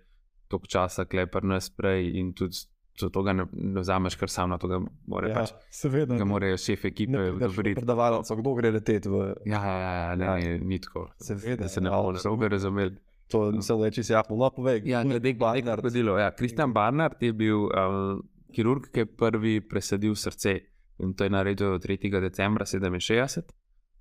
tok 0.50 0.70
časa, 0.70 1.08
klepar 1.10 1.46
nas 1.46 1.72
prej 1.74 2.12
in 2.22 2.36
tudi 2.38 2.68
zato 3.00 3.24
ga 3.24 3.34
ne, 3.34 3.46
ne 3.54 3.82
vzameš 3.82 4.16
kar 4.20 4.30
sam 4.30 4.50
na 4.50 4.58
to, 4.58 4.68
da 4.68 4.80
more, 5.08 5.30
ja, 5.30 5.42
pač, 5.42 5.54
seveda, 5.74 6.18
ga 6.20 6.26
morajo 6.28 6.58
šef 6.58 6.86
ekipe 6.90 7.20
odgovoriti. 7.34 7.80
Predavalec, 7.80 8.32
kdo 8.42 8.56
gre 8.58 8.72
leteti 8.76 9.12
v. 9.12 9.30
Ja, 9.50 9.62
ja, 9.66 9.78
ja, 9.80 9.94
ja 9.94 10.16
ne, 10.16 10.32
ja. 10.44 10.58
ni 10.58 10.82
tako. 10.82 11.08
Seveda, 11.24 11.64
da 11.64 11.70
se 11.70 11.82
ne 11.82 11.94
bomo 11.94 12.18
dobro 12.24 12.52
razumeli. 12.56 12.98
To 13.30 13.62
se 13.62 13.74
leče, 13.74 14.04
se 14.04 14.14
jasno, 14.14 14.36
no, 14.36 14.50
povej. 14.50 14.82
Ja, 14.90 15.04
glede 15.04 15.34
Barnard. 15.38 15.86
Ja, 15.96 16.32
Kristjan 16.36 16.74
Barnard 16.74 17.22
je 17.22 17.34
bil 17.34 17.68
um, 17.68 18.24
kirurg, 18.56 18.90
ki 18.94 19.06
je 19.06 19.06
prvi 19.06 19.60
presadil 19.62 20.16
srce 20.18 20.58
in 21.00 21.14
to 21.14 21.24
je 21.24 21.30
naredil 21.30 21.78
3. 21.80 22.10
decembra 22.22 22.66
67 22.66 23.44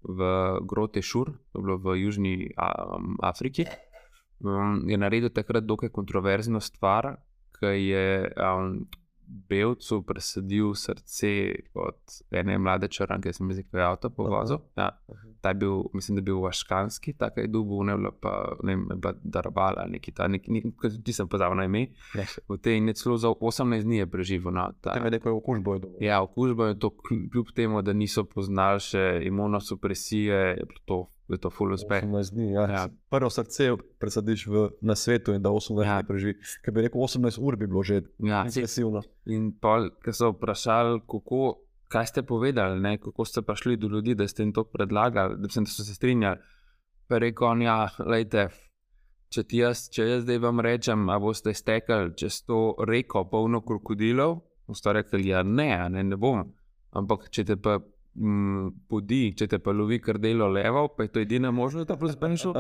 v 0.03 0.21
Grote 0.67 1.03
Šur, 1.03 1.31
to 1.53 1.59
je 1.59 1.63
bilo 1.63 1.79
v 1.79 1.97
Južni 2.03 2.35
um, 2.55 3.19
Afriki. 3.23 3.67
Um, 4.41 4.87
je 4.87 4.99
naredil 4.99 5.31
takrat 5.35 5.67
dokaj 5.67 5.91
kontroverzno 5.91 6.61
stvar, 6.61 7.17
ki 7.61 7.75
je 7.89 8.07
um, 8.37 8.87
Belcu 9.29 10.03
presadil 10.03 10.75
srce 10.75 11.55
od 11.75 11.97
ene 12.31 12.59
mlade 12.59 12.89
črnke, 12.89 13.29
ki 13.29 13.37
sem 13.37 13.51
jih 13.51 13.67
videl, 13.67 13.85
avto 13.91 14.11
povozil. 14.11 14.63
Ja. 14.77 14.89
Ta 15.41 15.53
je 15.53 15.59
bil, 15.61 15.83
mislim, 15.95 16.17
da 16.17 16.21
je 16.21 16.25
bil 16.31 16.41
vaškanski, 16.41 17.13
tako 17.13 17.41
je 17.41 17.51
dubu, 17.53 17.83
ne 17.85 17.97
bila 17.97 18.13
pa 18.21 18.33
ne 18.63 18.77
vem, 18.77 18.87
bila 18.95 19.13
darbala, 19.23 19.85
neki 19.89 20.15
ta, 20.17 20.29
neki, 20.29 20.53
neki, 20.53 20.73
ti 21.05 21.13
sem 21.13 21.29
pozabil 21.29 21.61
na 21.61 21.69
ime. 21.69 21.87
V 22.49 22.57
tej 22.57 22.81
in 22.81 22.89
je 22.89 22.97
celo 23.03 23.19
za 23.21 23.29
18 23.29 23.85
dni 23.85 24.07
preživel. 24.11 24.55
No, 24.55 24.71
ta 24.81 24.97
je 24.97 25.11
rekel, 25.11 25.37
okužbo 25.37 25.77
je 25.77 25.85
dobil. 25.85 26.09
Ja, 26.09 26.23
okužbo 26.23 26.73
je 26.73 26.79
to 26.79 26.91
kljub 26.91 27.53
temu, 27.55 27.83
da 27.83 27.93
niso 27.93 28.25
poznali 28.25 28.81
še 28.81 29.21
imunosupresije, 29.29 30.41
je 30.57 30.65
bilo 30.65 30.85
to 30.85 31.05
da 31.29 31.35
je 31.35 31.41
to 31.41 31.51
full 31.51 31.73
uspeh. 31.73 32.05
Dni, 32.33 32.53
ja. 32.53 32.65
Ja. 32.71 32.89
Prvo 33.11 33.31
srce 33.31 33.71
presadiš 34.01 34.47
v, 34.47 34.69
na 34.81 34.95
svetu 34.97 35.35
in 35.37 35.43
da 35.43 35.51
18 35.51 35.85
ja. 35.85 36.03
preživi. 36.09 36.39
Ker 36.65 36.75
bi 36.75 36.85
rekel, 36.87 37.01
18 37.01 37.39
ur 37.41 37.57
bi 37.57 37.67
bilo 37.67 37.83
že 37.83 38.03
ja. 38.19 38.45
intensivno. 38.49 39.03
In 39.27 39.51
pol, 39.61 39.91
ki 40.05 40.15
so 40.17 40.33
vprašali, 40.33 41.03
kako, 41.05 41.59
kaj 41.93 42.07
ste 42.07 42.23
povedali, 42.23 42.81
ne? 42.81 42.97
kako 42.99 43.25
ste 43.25 43.43
prišli 43.43 43.77
do 43.77 43.93
ljudi, 43.93 44.15
da 44.15 44.29
ste 44.29 44.43
jim 44.43 44.55
to 44.57 44.65
predlagali, 44.65 45.37
da, 45.39 45.53
sem, 45.53 45.69
da 45.69 45.71
so 45.71 45.85
se 45.85 45.95
strinjali. 45.95 46.41
Pa 47.09 47.21
rekel 47.21 47.63
ja, 47.63 47.89
lejte. 47.99 48.49
Če, 49.29 49.45
jaz, 49.53 49.91
če 49.93 50.07
jaz 50.09 50.23
zdaj 50.25 50.39
vam 50.41 50.61
rečem, 50.65 51.05
da 51.05 51.19
boste 51.21 51.53
stekali 51.53 52.15
čez 52.17 52.41
to 52.49 52.73
reko, 52.89 53.27
polno 53.29 53.61
krokodilov, 53.61 54.39
boste 54.65 54.95
rekli, 54.97 55.27
ja, 55.29 55.43
ne, 55.45 55.69
ne, 55.93 56.05
ne 56.09 56.17
bom. 56.17 56.47
Ampak 56.97 57.29
če 57.29 57.45
te 57.45 57.57
pa 57.61 57.77
Podi, 58.89 59.21
če 59.39 59.47
te 59.47 59.61
pa 59.63 59.71
lovi 59.71 60.01
kar 60.03 60.19
delo 60.19 60.49
levo, 60.51 60.89
pa 60.97 61.07
je 61.07 61.13
to 61.15 61.21
edina 61.23 61.53
možnost, 61.55 61.89
da 61.89 61.97
boš 61.97 62.17
zbenšal. 62.17 62.57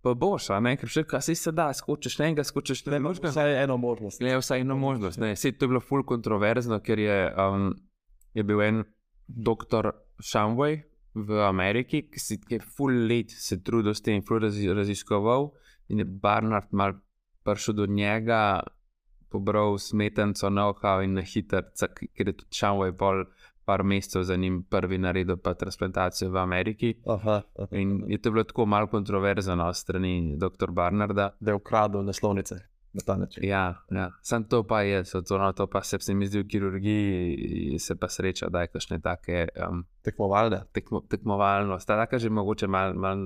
Pa 0.00 0.14
boš, 0.16 0.50
a 0.56 0.58
ne, 0.64 0.74
ker 0.80 0.88
še 0.88 1.04
kaj 1.08 1.34
se 1.36 1.52
da, 1.52 1.70
skočiš 1.76 2.18
ne 2.20 2.30
enega, 2.30 2.44
skočiš 2.44 2.86
ne 2.86 2.98
enega. 2.98 3.32
Vsaj 3.32 3.56
eno 3.62 3.76
možnost. 3.80 4.20
Ne, 4.24 4.36
vsaj 4.40 4.64
eno 4.64 4.76
možnost. 4.80 5.20
Ne. 5.20 5.34
Sej 5.36 5.58
to 5.58 5.66
je 5.66 5.72
bilo 5.74 5.80
ful 5.84 6.04
kontroverzno, 6.08 6.80
ker 6.84 7.00
je, 7.00 7.18
um, 7.36 7.72
je 8.36 8.44
bil 8.44 8.62
en 8.64 8.84
doktor 9.28 9.92
Shamway, 10.20 10.82
v 11.14 11.42
Ameriki, 11.42 12.04
ki, 12.10 12.20
si, 12.22 12.38
ki 12.38 12.58
je 12.58 12.66
full 12.76 13.06
let 13.10 13.32
se 13.34 13.58
trudil 13.64 13.94
s 13.94 14.02
tem, 14.02 14.22
razi, 14.22 14.68
raziskoval 14.70 15.50
in 15.90 15.98
je 15.98 16.04
Barnard 16.04 16.70
mal 16.70 16.94
prišel 17.44 17.74
do 17.74 17.86
njega, 17.86 18.62
pobral 19.30 19.78
smetanco 19.78 20.50
na 20.50 20.68
oha 20.70 21.00
in 21.02 21.14
na 21.18 21.22
hiter, 21.22 21.70
ker 22.14 22.30
je 22.30 22.36
tudi 22.36 22.54
Šanvaj 22.54 22.94
pol 22.98 23.24
par 23.70 23.82
mesecev 23.82 24.22
za 24.22 24.36
njim 24.36 24.62
prvi 24.62 24.98
naredil 24.98 25.36
pa 25.36 25.54
transplantacijo 25.54 26.30
v 26.30 26.38
Ameriki. 26.38 26.94
Aha, 27.06 27.42
aha. 27.58 27.76
In 27.76 28.02
je 28.08 28.18
to 28.18 28.30
bilo 28.30 28.44
tako 28.44 28.66
malo 28.66 28.86
kontroverzno 28.86 29.74
strani 29.74 30.36
dr. 30.36 30.70
Barnarda. 30.70 31.30
Da 31.40 31.50
je 31.50 31.54
ukradel 31.54 32.02
naslovnice 32.04 32.54
na 32.92 33.00
ta 33.06 33.16
način. 33.16 33.44
Ja, 33.44 33.74
ja. 33.90 34.10
Sam 34.22 34.44
to 34.44 34.66
pa 34.66 34.82
je, 34.82 35.04
so, 35.04 35.22
no, 35.30 35.52
to 35.52 35.66
pa 35.66 35.82
se, 35.82 35.98
se 36.00 36.14
mi 36.14 36.26
zdi 36.26 36.42
v 36.42 36.48
kirurgiji, 36.48 37.78
se 37.78 37.96
pa 37.96 38.08
sreča, 38.08 38.48
da 38.48 38.60
je 38.60 38.66
kakšne 38.66 39.00
take 39.00 39.48
um, 39.68 39.84
Tekmovalne. 40.02 40.64
tekmo, 40.72 41.00
tekmovalnost, 41.00 41.86
ta 41.86 41.96
taka 41.96 42.18
že 42.18 42.30
mogoče 42.30 42.66
malo 42.66 42.94
mal 42.94 43.18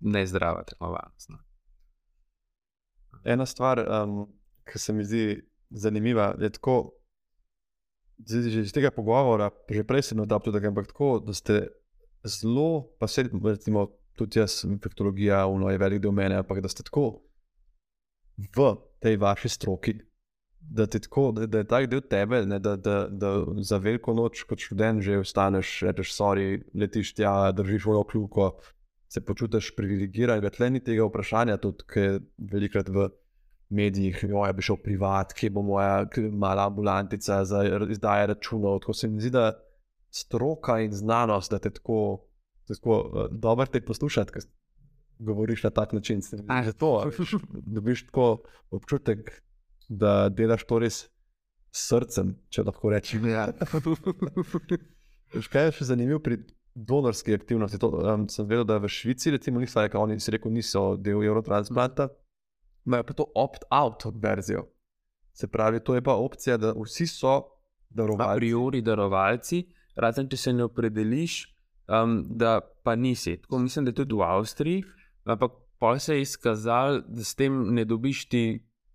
nezdrava 0.00 0.64
tekmovalnost. 0.64 1.30
No. 1.30 1.38
Ena 3.24 3.46
stvar, 3.46 3.84
um, 3.88 4.26
ki 4.64 4.78
se 4.78 4.92
mi 4.92 5.04
zdi 5.04 5.42
zanimiva, 5.70 6.34
je 6.40 6.50
tako, 6.50 6.92
zdaj, 8.26 8.50
že 8.50 8.60
iz 8.66 8.74
tega 8.74 8.90
pogovora, 8.90 9.50
že 9.70 9.84
prej 9.86 10.10
sem 10.10 10.20
odaptil, 10.20 10.56
ampak 10.56 10.90
tako, 10.90 11.18
da 11.22 11.34
ste 11.34 11.68
zelo, 12.24 12.90
pa 12.98 13.06
se 13.08 13.28
recimo, 13.28 13.88
tudi 14.18 14.38
jaz, 14.38 14.64
infektologija, 14.64 15.46
uno 15.46 15.70
je 15.70 15.78
velik 15.78 16.02
del 16.02 16.12
mene, 16.12 16.42
ampak 16.42 16.60
da 16.60 16.68
ste 16.68 16.82
tako 16.82 17.22
v 18.38 18.74
tej 19.00 19.16
vaši 19.16 19.48
stroki. 19.48 19.94
Da, 20.58 20.86
tako, 20.86 21.30
da, 21.32 21.46
da 21.46 21.62
je 21.62 21.68
tak 21.70 21.86
del 21.88 22.02
tebe, 22.02 22.42
ne, 22.46 22.58
da, 22.58 22.74
da, 22.76 23.06
da 23.08 23.30
za 23.64 23.78
veliko 23.78 24.12
noč, 24.12 24.42
kot 24.44 24.60
študent, 24.60 25.00
že 25.06 25.22
vstaneš, 25.22 25.86
rečeš, 25.86 26.12
sorry, 26.12 26.58
letiš 26.74 27.14
tja, 27.16 27.52
držiš 27.56 27.86
vojo 27.88 28.02
kljuko, 28.04 28.50
se 29.08 29.22
počutiš 29.24 29.70
privilegiran. 29.78 30.44
Tle 30.52 30.70
ni 30.74 30.82
tega 30.84 31.06
vprašanja, 31.08 31.56
tudi 31.62 31.86
ki 31.88 32.04
je 32.04 32.20
velikrat 32.52 32.90
v 32.92 33.08
medijih, 33.68 34.24
da 34.24 34.52
bi 34.52 34.62
šel 34.62 34.76
privat, 34.82 35.32
kje 35.32 35.50
bo 35.50 35.62
moja 35.62 36.06
mala 36.32 36.66
ambulantica 36.66 37.44
za 37.44 37.64
izdaje 37.90 38.26
računov. 38.26 38.78
Tako 38.80 38.92
se 38.92 39.08
mi 39.08 39.20
zdi, 39.20 39.30
da 39.30 39.52
stroka 40.10 40.80
in 40.80 40.92
znanost, 40.92 41.50
da 41.50 41.58
te 41.58 41.70
tako, 41.70 42.24
tako 42.68 42.98
uh, 43.00 43.26
dobro 43.30 43.66
te 43.66 43.80
poslušati, 43.80 44.32
ker 44.32 44.42
govoriš 45.18 45.62
na 45.64 45.70
tak 45.70 45.92
način. 45.92 46.22
Se 46.22 46.36
mi 46.36 46.42
zdi, 46.42 46.52
A, 46.52 46.62
da 46.64 46.72
to, 46.72 47.00
a 47.04 47.08
veš, 47.18 47.34
dobiš 47.76 48.06
tako 48.06 48.42
občutek, 48.70 49.42
da 49.88 50.28
delaš 50.28 50.64
to 50.64 50.78
res 50.78 51.08
srcem, 51.72 52.36
če 52.48 52.64
lahko 52.64 52.90
rečem. 52.90 53.26
Ja. 53.28 53.48
Kaj 55.52 55.68
je 55.68 55.72
še 55.80 55.90
zanimivo 55.90 56.20
pri 56.24 56.38
donorski 56.74 57.34
aktivnosti? 57.36 57.78
To, 57.82 57.90
um, 58.00 58.24
sem 58.32 58.46
vedel, 58.48 58.64
da 58.64 58.78
v 58.80 58.88
Švici, 58.88 59.30
recimo, 59.34 59.60
niso, 59.60 59.82
rekel, 59.84 60.00
oni 60.00 60.20
si 60.20 60.32
rekel, 60.32 60.52
niso 60.54 60.96
del 60.96 61.20
Eurotransplanta, 61.26 62.08
imajo 62.88 63.04
pa 63.04 63.14
to 63.14 63.28
opt-out 63.36 64.08
verzijo. 64.22 64.66
Se 65.32 65.46
pravi, 65.46 65.80
to 65.84 65.94
je 65.94 66.02
pa 66.02 66.14
opcija, 66.16 66.56
da 66.56 66.72
vsi 66.72 67.06
so 67.06 67.36
A 67.36 67.42
darovalci. 67.90 68.38
priori 68.38 68.82
darovalci, 68.82 69.62
razen 69.96 70.28
če 70.28 70.36
se 70.36 70.52
ne 70.52 70.64
opredeliš, 70.64 71.36
um, 71.88 72.24
da 72.28 72.60
pa 72.84 72.96
nisi. 72.96 73.36
Tako 73.42 73.58
mislim, 73.58 73.84
da 73.84 73.94
je 73.94 74.00
tudi 74.02 74.14
v 74.14 74.22
Avstriji, 74.22 74.82
ampak 75.24 75.52
pa 75.78 75.98
se 75.98 76.16
je 76.16 76.22
izkazalo, 76.22 77.00
da 77.06 77.24
s 77.24 77.34
tem 77.34 77.74
ne 77.74 77.84
dobiš 77.84 78.28
ti 78.28 78.42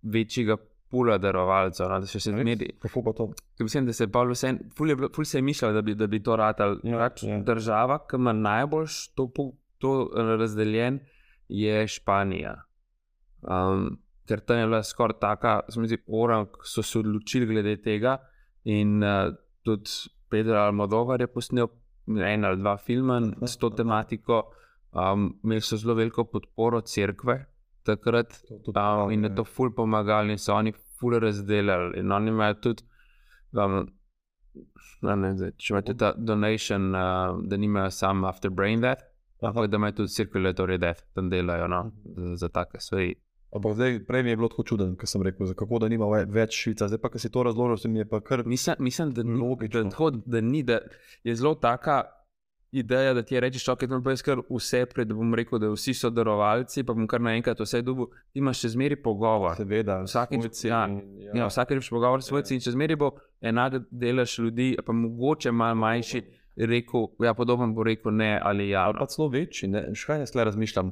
večjega 0.02 0.56
pula 0.90 1.18
darovalcev. 1.18 1.88
No, 1.88 2.00
da 2.00 2.06
se 2.06 2.18
zmeri. 2.18 2.70
Kako 2.78 3.02
pa 3.02 3.12
to? 3.12 3.30
Mislim, 3.60 3.86
da 3.86 3.92
se 3.92 4.04
je 4.04 4.10
vse, 4.30 4.52
ful, 4.76 4.90
je, 4.90 4.96
ful 5.14 5.24
se 5.24 5.38
je 5.38 5.42
mišljal, 5.42 5.72
da 5.72 5.82
bi, 5.82 5.94
da 5.94 6.06
bi 6.06 6.22
to 6.22 6.36
ratal. 6.36 6.76
Ja, 6.84 6.98
Pač 6.98 7.22
ja. 7.22 7.40
Država, 7.42 7.98
ki 8.10 8.16
ima 8.20 8.32
najbolj 8.32 8.86
to, 9.14 9.30
to 9.78 10.10
razdeljen, 10.38 11.00
je 11.48 11.88
Španija. 11.88 12.54
Um, 13.44 13.98
ker 14.28 14.40
tam 14.40 14.58
je 14.58 14.66
bila 14.66 14.82
skoraj 14.82 15.18
taka, 15.20 15.60
se 15.68 15.80
mi 15.80 15.88
zdi, 15.88 16.00
orang, 16.08 16.48
so 16.64 16.82
se 16.82 16.98
odločili 16.98 17.46
glede 17.46 17.76
tega. 17.82 18.18
In 18.64 19.02
uh, 19.02 19.32
tudi 19.62 19.90
Pedro 20.30 20.58
Almodovar 20.62 21.20
je 21.20 21.26
posnel 21.26 21.68
en 22.06 22.44
ali 22.44 22.60
dva 22.60 22.76
filma 22.76 23.20
s 23.46 23.56
to 23.56 23.70
tematiko. 23.70 24.42
Um, 24.92 25.34
imeli 25.44 25.60
so 25.60 25.76
zelo 25.76 25.94
veliko 25.98 26.24
podporo 26.24 26.80
crkve 26.80 27.44
takrat, 27.84 28.42
Um, 28.76 29.10
in 29.12 29.24
je 29.24 29.34
to 29.34 29.44
ful 29.44 29.70
pomagali, 29.70 30.32
in 30.32 30.38
so 30.38 30.54
oni 30.54 30.72
ful 30.72 31.18
razdelili. 31.20 31.98
In 31.98 32.12
oni 32.12 32.30
imajo 32.30 32.54
tudi, 32.54 32.82
um, 33.52 33.86
ne, 35.02 35.32
zdaj, 35.36 35.52
če 35.56 35.74
imate 35.74 35.96
ta 36.00 36.12
donation, 36.16 36.94
uh, 36.94 37.42
da 37.44 37.56
nimajo 37.56 37.90
samo 37.90 38.28
after 38.28 38.50
brain 38.50 38.80
death, 38.80 39.04
ampak 39.42 39.68
da 39.70 39.76
imajo 39.76 39.98
tudi 40.00 40.14
circulatory 40.16 40.78
death, 40.80 41.04
tam 41.14 41.30
delajo 41.30 41.68
no, 41.68 41.82
za, 42.16 42.36
za 42.36 42.48
take 42.48 42.80
stvari. 42.80 43.14
Ampak 43.54 43.72
zdaj, 43.72 44.00
prej 44.02 44.22
mi 44.22 44.30
je 44.30 44.36
bilo 44.36 44.48
tako 44.48 44.62
čudno, 44.64 44.96
ker 44.96 45.06
sem 45.06 45.22
rekel, 45.22 45.54
kako 45.54 45.78
da 45.78 45.88
nima 45.88 46.06
ve- 46.06 46.24
več 46.26 46.56
Švica. 46.56 46.88
Zdaj 46.88 46.98
pa, 46.98 47.08
ki 47.08 47.18
si 47.18 47.30
to 47.30 47.42
razložil, 47.42 47.76
se 47.76 47.88
mi 47.88 47.98
je 47.98 48.06
pa 48.06 48.20
kar 48.20 48.42
Mislim, 48.44 48.76
mislim 48.80 49.12
da, 49.12 49.22
ni, 49.22 49.38
da, 49.68 49.84
tako, 49.84 50.10
da 50.10 50.40
ni, 50.42 50.62
da 50.64 50.80
je 51.22 51.34
zelo 51.34 51.54
taka. 51.56 52.02
Ideja, 52.72 53.12
da 53.14 53.22
ti 53.22 53.38
rečeš, 53.38 53.68
ok, 53.68 53.78
to 53.80 54.10
je 54.10 54.16
kar 54.18 54.40
vse, 54.50 54.86
pred, 54.86 55.06
da 55.06 55.14
bom 55.14 55.30
rekel, 55.32 55.60
da 55.60 55.68
vsi 55.68 55.94
so 55.94 56.10
darovalci, 56.10 56.82
pa 56.82 56.92
bom 56.92 57.06
kar 57.06 57.20
naenkrat 57.20 57.60
vse 57.60 57.82
dobil, 57.82 58.08
ti 58.32 58.40
imaš 58.40 58.58
še 58.58 58.68
zmeri 58.68 58.96
pogovor. 58.96 59.54
seveda. 59.54 60.00
Svojci 60.02 60.66
ja, 60.66 60.80
in- 60.88 61.20
Ja, 61.32 61.46
vsakeč 61.46 61.78
boš 61.78 61.90
pogovor 61.90 62.18
s 62.18 62.26
svojci 62.26 62.54
in 62.54 62.60
če 62.60 62.72
zmeri 62.72 62.96
bo 62.96 63.12
enak 63.40 63.78
delež 63.92 64.38
ljudi, 64.40 64.74
pa 64.84 64.92
mogoče 64.92 65.52
malo 65.52 65.74
manjši, 65.76 66.24
rekel, 66.56 67.06
ja, 67.20 67.34
podoben 67.34 67.74
bo 67.74 67.82
rekel 67.84 68.10
ne 68.12 68.40
ali 68.42 68.68
ja. 68.68 68.82
ali 68.82 68.98
pa 68.98 69.06
celo 69.06 69.28
večji. 69.28 69.68
Ne? 69.68 69.94
Še 69.94 70.06
kaj 70.06 70.18
jaz 70.20 70.34
le 70.34 70.44
razmišljam? 70.44 70.90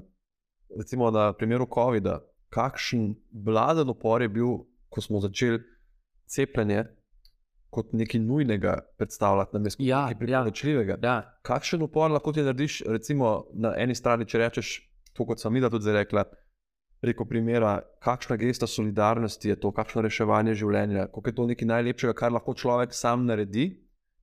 Recimo 0.79 1.11
na 1.11 1.33
primeru 1.33 1.67
COVID-a, 1.67 2.21
kakšen 2.53 3.15
bladen 3.33 3.91
upor 3.91 4.23
je 4.23 4.29
bil, 4.29 4.59
ko 4.93 5.01
smo 5.01 5.21
začeli 5.25 5.63
cepljenje 6.29 6.85
kot 7.73 7.95
nekaj 7.97 8.21
nujnega 8.21 8.75
predstavljati, 9.01 9.57
namesto 9.57 9.83
Ja, 9.83 10.07
nekaj 10.07 10.13
ja. 10.13 10.19
priporočljivega. 10.19 10.97
Ja, 11.03 11.17
Kakšen 11.43 11.83
upor 11.83 12.11
lahko 12.13 12.33
ti 12.33 12.45
narediš, 12.45 12.83
recimo 12.87 13.47
na 13.55 13.73
eni 13.81 13.95
strani, 13.97 14.27
če 14.29 14.39
rečeš, 14.43 14.73
to 15.17 15.25
kot 15.25 15.41
sem 15.41 15.57
Ida 15.57 15.71
tudi 15.73 15.89
zdaj 15.89 16.03
rekla. 16.03 16.27
Preko 17.03 17.25
primera, 17.27 17.81
kakšna 18.05 18.37
gesta 18.39 18.69
solidarnosti 18.69 19.49
je 19.49 19.57
to, 19.61 19.73
kakšno 19.75 20.05
reševanje 20.05 20.55
življenja, 20.61 21.09
kako 21.11 21.31
je 21.31 21.35
to 21.35 21.47
nekaj 21.49 21.69
najlepšega, 21.71 22.15
kar 22.15 22.37
lahko 22.37 22.55
človek 22.55 22.93
sam 22.95 23.25
naredi. 23.27 23.73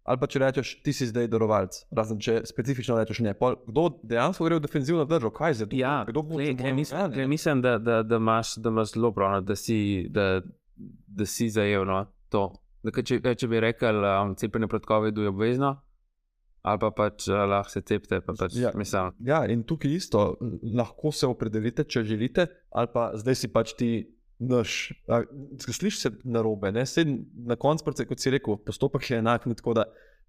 Ali 0.10 0.18
pa 0.18 0.26
če 0.26 0.40
rečeš, 0.42 0.70
ti 0.82 0.94
si 0.96 1.06
zdaj 1.06 1.28
darovalec, 1.30 1.76
razen 1.94 2.18
če 2.24 2.40
specifično 2.50 2.96
rečeš 2.98 3.20
ne. 3.22 3.36
Pol, 3.38 3.60
kdo 3.68 3.84
dejansko 4.10 4.48
gre 4.48 4.58
v 4.58 4.64
defenzivno 4.64 5.04
držo, 5.06 5.30
kaj 5.36 5.60
zdaj? 5.60 5.76
ja. 5.78 6.00
kdo 6.08 6.24
bo 6.26 6.40
glej, 6.40 6.56
bo- 6.58 6.72
mislim, 6.74 7.12
glej, 7.14 7.28
mislim, 7.30 7.62
da, 7.62 7.76
da, 7.78 8.00
da, 8.02 8.18
imaš, 8.18 8.56
da 8.58 8.74
imaš 8.74 8.96
zelo 8.96 9.12
prav, 9.14 9.36
no, 9.36 9.44
da 9.46 9.58
si, 9.60 10.08
da, 10.10 10.42
da 11.06 11.30
si 11.30 11.52
zajel 11.54 11.86
no, 11.86 12.02
to. 12.34 12.48
Da, 12.82 12.96
če, 12.96 13.20
če 13.22 13.52
bi 13.52 13.62
rekel, 13.62 14.02
um, 14.02 14.34
cepljenje 14.40 14.72
pred 14.72 14.90
COVID-om 14.90 15.28
je 15.28 15.34
obvezno, 15.36 15.72
ali 16.66 16.82
pa 16.82 16.90
pač 16.96 17.30
uh, 17.30 17.44
lahko 17.46 17.76
se 17.76 17.86
cepite, 17.86 18.24
pa 18.26 18.34
pač 18.40 18.58
ja. 18.58 18.74
mislim. 18.74 19.14
Ja, 19.30 19.44
in 19.46 19.62
tukaj 19.68 19.94
isto, 19.94 20.24
lahko 20.74 21.14
se 21.14 21.30
opredelite, 21.30 21.86
če 21.86 22.08
želite, 22.08 22.50
ali 22.74 22.90
pa 22.96 23.12
zdaj 23.20 23.44
si 23.44 23.54
pač 23.54 23.78
ti 23.78 23.92
naš. 24.40 24.94
a, 25.08 25.22
Slišiš 25.60 26.02
se 26.02 26.12
na 26.24 26.42
robe, 26.42 26.72
na 26.72 27.56
koncu, 27.56 27.86
predvsej, 27.86 28.08
kot 28.10 28.20
si 28.20 28.34
rekel, 28.34 28.58
postopek 28.66 29.12
je 29.12 29.20
enak, 29.20 29.48
tako 29.58 29.74
da 29.74 29.86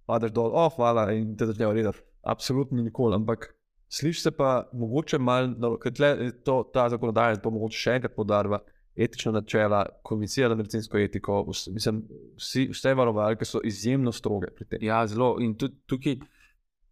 padeš 0.06 0.34
dol, 0.34 0.52
oh, 0.54 0.70
hvala 0.74 1.11
in 1.14 1.36
te 1.36 1.46
začnejo 1.46 1.72
redati. 1.72 2.02
Absolutno 2.22 2.82
nikoli, 2.82 3.14
ampak 3.16 3.54
slišiš 3.88 4.22
se 4.22 4.30
pa 4.30 4.68
mogoče 4.72 5.18
malo, 5.18 5.78
ker 5.82 5.94
tle 5.94 6.11
je 6.26 6.32
to, 6.44 6.62
ta 6.74 6.88
zakonodaja, 6.92 7.40
to 7.40 7.50
mogoče 7.54 7.78
še 7.78 7.96
enkrat 7.98 8.16
podarva. 8.16 8.61
Etična 9.00 9.32
načela, 9.32 9.84
komisija 10.04 10.48
za 10.50 10.56
medicinsko 10.58 10.98
etiko, 10.98 11.44
vs, 11.46 11.70
mislim, 11.72 12.02
vsi, 12.36 12.66
vse 12.74 12.92
varovalke 12.98 13.46
so 13.46 13.62
izjemno 13.64 14.12
stroge 14.12 14.50
pri 14.56 14.66
tem. 14.66 14.82
Ja, 14.84 14.98
zelo. 15.08 15.36
In 15.40 15.54
tudi 15.56 15.78
tukaj 15.88 16.18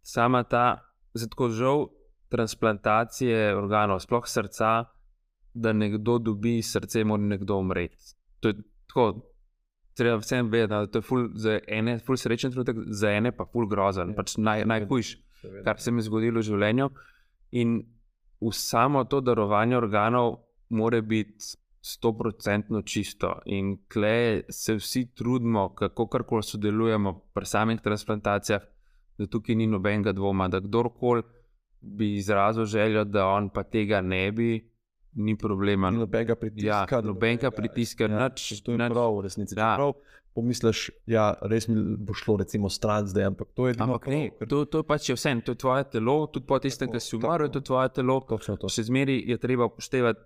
sama 0.01 0.41
ta, 0.47 0.79
zato 1.13 1.49
žal, 1.53 1.89
transplantacije 2.31 3.51
organov, 3.57 3.99
sploh 4.05 4.25
srca, 4.25 4.71
da 5.61 5.73
nekdo 5.73 6.17
dobi 6.19 6.61
srce, 6.63 7.03
mora 7.03 7.21
nekdo 7.23 7.57
umreti. 7.59 8.13
To 8.39 8.51
je 8.51 8.61
tako. 8.87 9.09
Treba 9.99 10.19
vsem 10.21 10.47
vedeti, 10.47 10.69
da 10.71 10.87
to 10.87 11.01
je 11.01 11.03
ful, 11.03 11.25
za 11.35 11.57
ene 11.67 11.97
ful 11.99 12.15
srečen 12.17 12.53
trenutek, 12.53 12.77
za 12.87 13.11
ene 13.11 13.31
pa 13.35 13.45
ful 13.45 13.67
grozen, 13.67 14.13
Ja. 14.13 14.15
pač 14.15 14.37
naj, 14.37 14.63
najhujši, 14.65 15.17
kar 15.65 15.81
se 15.81 15.91
mi 15.91 15.99
je 15.99 16.07
zgodilo 16.07 16.39
v 16.39 16.47
življenju. 16.47 16.89
In 17.51 17.81
v 18.39 18.51
samo 18.55 19.03
to 19.03 19.19
darovanje 19.21 19.75
organov 19.77 20.37
mora 20.69 21.01
biti 21.01 21.57
stoprocentno 21.81 22.81
čisto. 22.81 23.41
In 23.45 23.77
klej 23.91 24.43
se 24.49 24.75
vsi 24.75 25.05
trudimo, 25.15 25.73
kako 25.75 26.07
karkoli 26.07 26.43
sodelujemo 26.43 27.13
pri 27.33 27.45
samih 27.45 27.81
transplantacijah, 27.81 28.61
da 29.17 29.27
tukaj 29.27 29.55
ni 29.55 29.67
nobenega 29.67 30.13
dvoma, 30.15 30.47
da 30.47 30.61
kdorkoli 30.61 31.23
bi 31.81 32.15
izrazil 32.15 32.65
željo, 32.65 33.03
da 33.03 33.27
on 33.27 33.49
pa 33.49 33.63
tega 33.63 34.01
ne 34.01 34.31
bi, 34.31 34.68
ni 35.19 35.35
problema. 35.35 35.89
Ni 35.89 35.97
no. 35.97 36.05
nobenega 36.05 36.35
pritiska. 36.35 36.67
Ja, 36.67 37.01
da 37.01 37.01
nobenega 37.03 37.51
pritiska, 37.51 38.03
ja, 38.05 38.29
nič- 38.29 38.63
To 38.63 38.71
je 38.71 38.77
nič- 38.77 38.89
prav, 38.89 39.11
v 39.13 39.21
resnici. 39.21 39.55
Ja. 39.57 39.75
Ja. 39.75 39.91
Pomisliš, 40.33 40.79
ja, 41.05 41.33
res 41.43 41.67
mi 41.67 41.75
bo 41.97 42.13
šlo, 42.13 42.37
recimo, 42.37 42.69
stran 42.69 43.07
zdaj, 43.07 43.23
ampak 43.25 43.47
to 43.51 43.67
je 43.67 43.73
edino 43.73 43.85
Ampak 43.85 44.07
ne, 44.07 44.29
prav, 44.29 44.39
ker- 44.39 44.49
to, 44.49 44.65
to 44.65 44.77
je 44.77 44.83
pač 44.83 45.09
je 45.09 45.15
vse, 45.15 45.33
to 45.41 45.51
je 45.51 45.57
tvoje 45.57 45.83
telo, 45.89 46.27
tudi 46.27 46.45
po 46.45 46.59
tistem, 46.59 46.87
ki 46.87 46.99
si 46.99 47.15
umrl, 47.15 47.43
je 47.43 47.51
to 47.51 47.61
tvoje 47.61 47.89
telo. 47.91 48.19
Točno 48.21 48.55
to. 48.55 48.69
Še 48.69 48.83
zmeraj 48.83 49.19
je 49.25 49.37
treba 49.37 49.65
upoštevati 49.65 50.19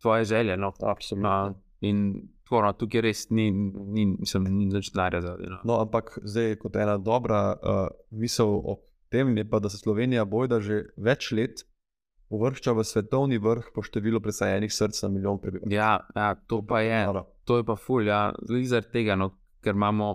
tvoje 0.00 0.24
želje. 0.24 0.56
No. 0.56 0.72
Absolutno. 0.80 1.28
No, 1.28 1.54
in 1.80 1.98
tako, 2.44 2.62
no, 2.62 2.72
tukaj 2.72 3.00
res 3.00 3.26
ni, 3.30 3.50
ni, 3.50 4.06
mislim, 4.14 4.44
ni 4.46 4.66
nič 4.66 4.92
denarja 4.92 5.20
no. 5.20 5.58
No, 5.64 5.74
ampak 5.80 6.18
zdaj, 6.22 6.56
kot 6.56 6.76
ena 6.76 6.96
dobra 6.98 7.42
uh, 7.54 7.88
misel 8.10 8.46
o 8.46 8.78
tem, 9.10 9.36
je 9.36 9.44
pa, 9.44 9.58
da 9.58 9.68
se 9.68 9.76
Slovenija 9.76 10.24
bojda 10.24 10.60
že 10.60 10.86
več 10.96 11.32
let 11.32 11.66
uvršča 12.32 12.72
v 12.72 12.84
svetovni 12.84 13.38
vrh 13.38 13.70
po 13.74 13.84
številu 13.84 14.20
presajenih 14.24 14.72
src 14.72 15.02
na 15.04 15.08
milijon 15.12 15.40
prebivalcev. 15.40 15.74
Ja, 15.74 15.92
ja, 16.16 16.34
to 16.48 16.62
pa 16.66 16.80
je. 16.80 17.00
Noro. 17.06 17.26
To 17.44 17.58
je 17.60 17.66
pa 17.66 17.76
ful, 17.76 18.06
ja, 18.08 18.30
zaradi 18.48 18.92
tega, 18.92 19.16
no, 19.18 19.32
ker 19.62 19.76
imamo 19.76 20.14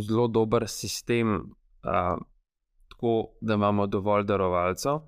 zelo 0.00 0.26
dober 0.28 0.66
sistem, 0.68 1.36
uh, 1.84 2.16
tako 2.90 3.14
da 3.40 3.54
imamo 3.54 3.86
dovolj 3.86 4.26
darovalcev. 4.26 5.02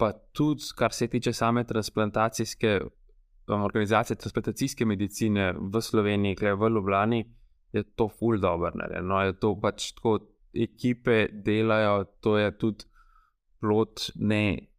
Pa 0.00 0.12
tudi, 0.32 0.70
kar 0.76 0.94
se 0.96 1.10
tiče 1.12 1.32
same 1.36 1.66
transplantacijske 1.68 2.78
um, 2.80 3.62
organizacije, 3.66 4.16
transplantacijske 4.16 4.86
medicine 4.88 5.52
v 5.60 5.82
Sloveniji, 5.82 6.38
kaj 6.40 6.56
v 6.56 6.70
Ljubljani, 6.72 7.20
je 7.72 7.84
to 7.94 8.08
ful 8.08 8.40
dobro. 8.40 8.72
No, 9.02 9.20
je 9.26 9.36
to 9.36 9.52
pač 9.60 9.92
tako, 9.98 10.18
ekipe 10.54 11.26
delajo, 11.44 12.04
to 12.24 12.38
je 12.38 12.50
tudi 12.58 12.88
plot 13.60 14.10
ne 14.16 14.69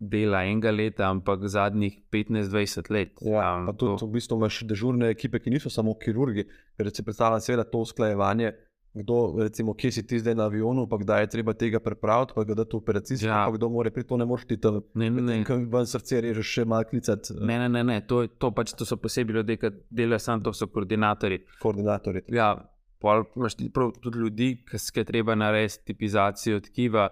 dela 0.00 0.44
enega 0.44 0.70
leta, 0.70 1.04
ampak 1.06 1.44
zadnjih 1.44 2.00
15-20 2.10 2.90
let. 2.90 3.12
Ja, 3.20 3.58
Um, 3.58 3.66
pa 3.66 3.72
tudi 3.72 3.98
to- 3.98 4.06
v 4.06 4.12
bistvu 4.12 4.36
imaš 4.36 4.62
dežurne 4.64 5.10
ekipe, 5.10 5.38
ki 5.38 5.50
niso 5.50 5.70
samo 5.70 5.94
kirurgi, 5.94 6.44
ker 6.76 6.90
si 6.90 7.02
predstavljam 7.02 7.40
seveda 7.40 7.64
to 7.64 7.78
usklajevanje. 7.78 8.52
Kdo, 8.92 9.36
recimo, 9.38 9.74
kje 9.74 9.92
si 9.92 10.02
ti 10.02 10.18
zdaj 10.18 10.34
na 10.34 10.44
avionu, 10.44 10.88
pa 10.88 10.96
kdaj 10.98 11.22
je 11.22 11.26
treba 11.28 11.52
tega 11.52 11.78
prepraviti, 11.78 12.32
pa 12.34 12.42
dati 12.44 12.74
v 12.74 12.76
operacijsko, 12.76 13.26
Ja. 13.26 13.44
pa 13.46 13.52
kdo 13.52 13.68
more 13.68 13.90
pri 13.90 14.02
to 14.02 14.16
ne 14.16 14.24
moreš 14.24 14.46
ti 14.46 14.56
tam. 14.56 14.80
Ne, 14.94 15.10
ne, 15.10 15.22
ne. 15.22 15.44
Ko 15.44 15.54
ven 15.54 15.86
srce 15.86 16.20
režeš, 16.20 16.42
še 16.44 16.64
malo 16.64 16.82
klicati 16.84 17.34
Ne, 17.38 17.58
ne, 17.58 17.68
ne, 17.68 17.84
ne. 17.84 18.00
To, 18.00 18.26
to, 18.26 18.50
pač, 18.50 18.72
to 18.74 18.84
so 18.84 18.96
posebej 18.96 19.34
ljudje, 19.34 19.56
ki 19.56 19.70
delajo 19.90 20.18
samo 20.18 20.42
to, 20.42 20.52
so 20.52 20.66
koordinatorji. 20.66 21.38
koordinatorji. 21.62 22.22
Ja, 22.28 22.56
pol 22.98 23.22
imaš 23.36 23.54
prav 23.72 23.92
tudi 24.02 24.18
ljudi, 24.18 24.64
ki 24.66 24.76
je 24.96 25.04
treba 25.04 25.34
narediti 25.34 25.84
tipizacijo 25.84 26.60
tkiva, 26.60 27.08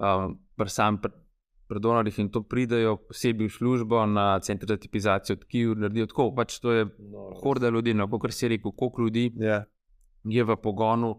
um, 0.00 0.38
sam 0.66 0.96
pr, 0.98 1.08
pri 1.70 1.80
donorjih 1.80 2.18
in 2.18 2.28
to 2.28 2.42
pridejo 2.42 2.96
posebej 3.06 3.46
v 3.46 3.54
službo 3.54 4.02
na 4.06 4.40
center 4.40 4.68
za 4.68 4.76
tipizacijo 4.76 5.36
tkiv, 5.36 5.76
naredijo 5.78 6.06
tako. 6.06 6.30
Pač 6.34 6.58
to 6.58 6.72
je 6.72 6.86
horda 7.38 7.70
ljudi, 7.70 7.94
no, 7.94 8.08
kot 8.10 8.34
si 8.34 8.48
rekel, 8.48 8.72
koliko 8.72 9.02
ljudi 9.02 9.28
Ja. 9.38 9.60
je 10.26 10.44
v 10.44 10.56
pogonu 10.56 11.12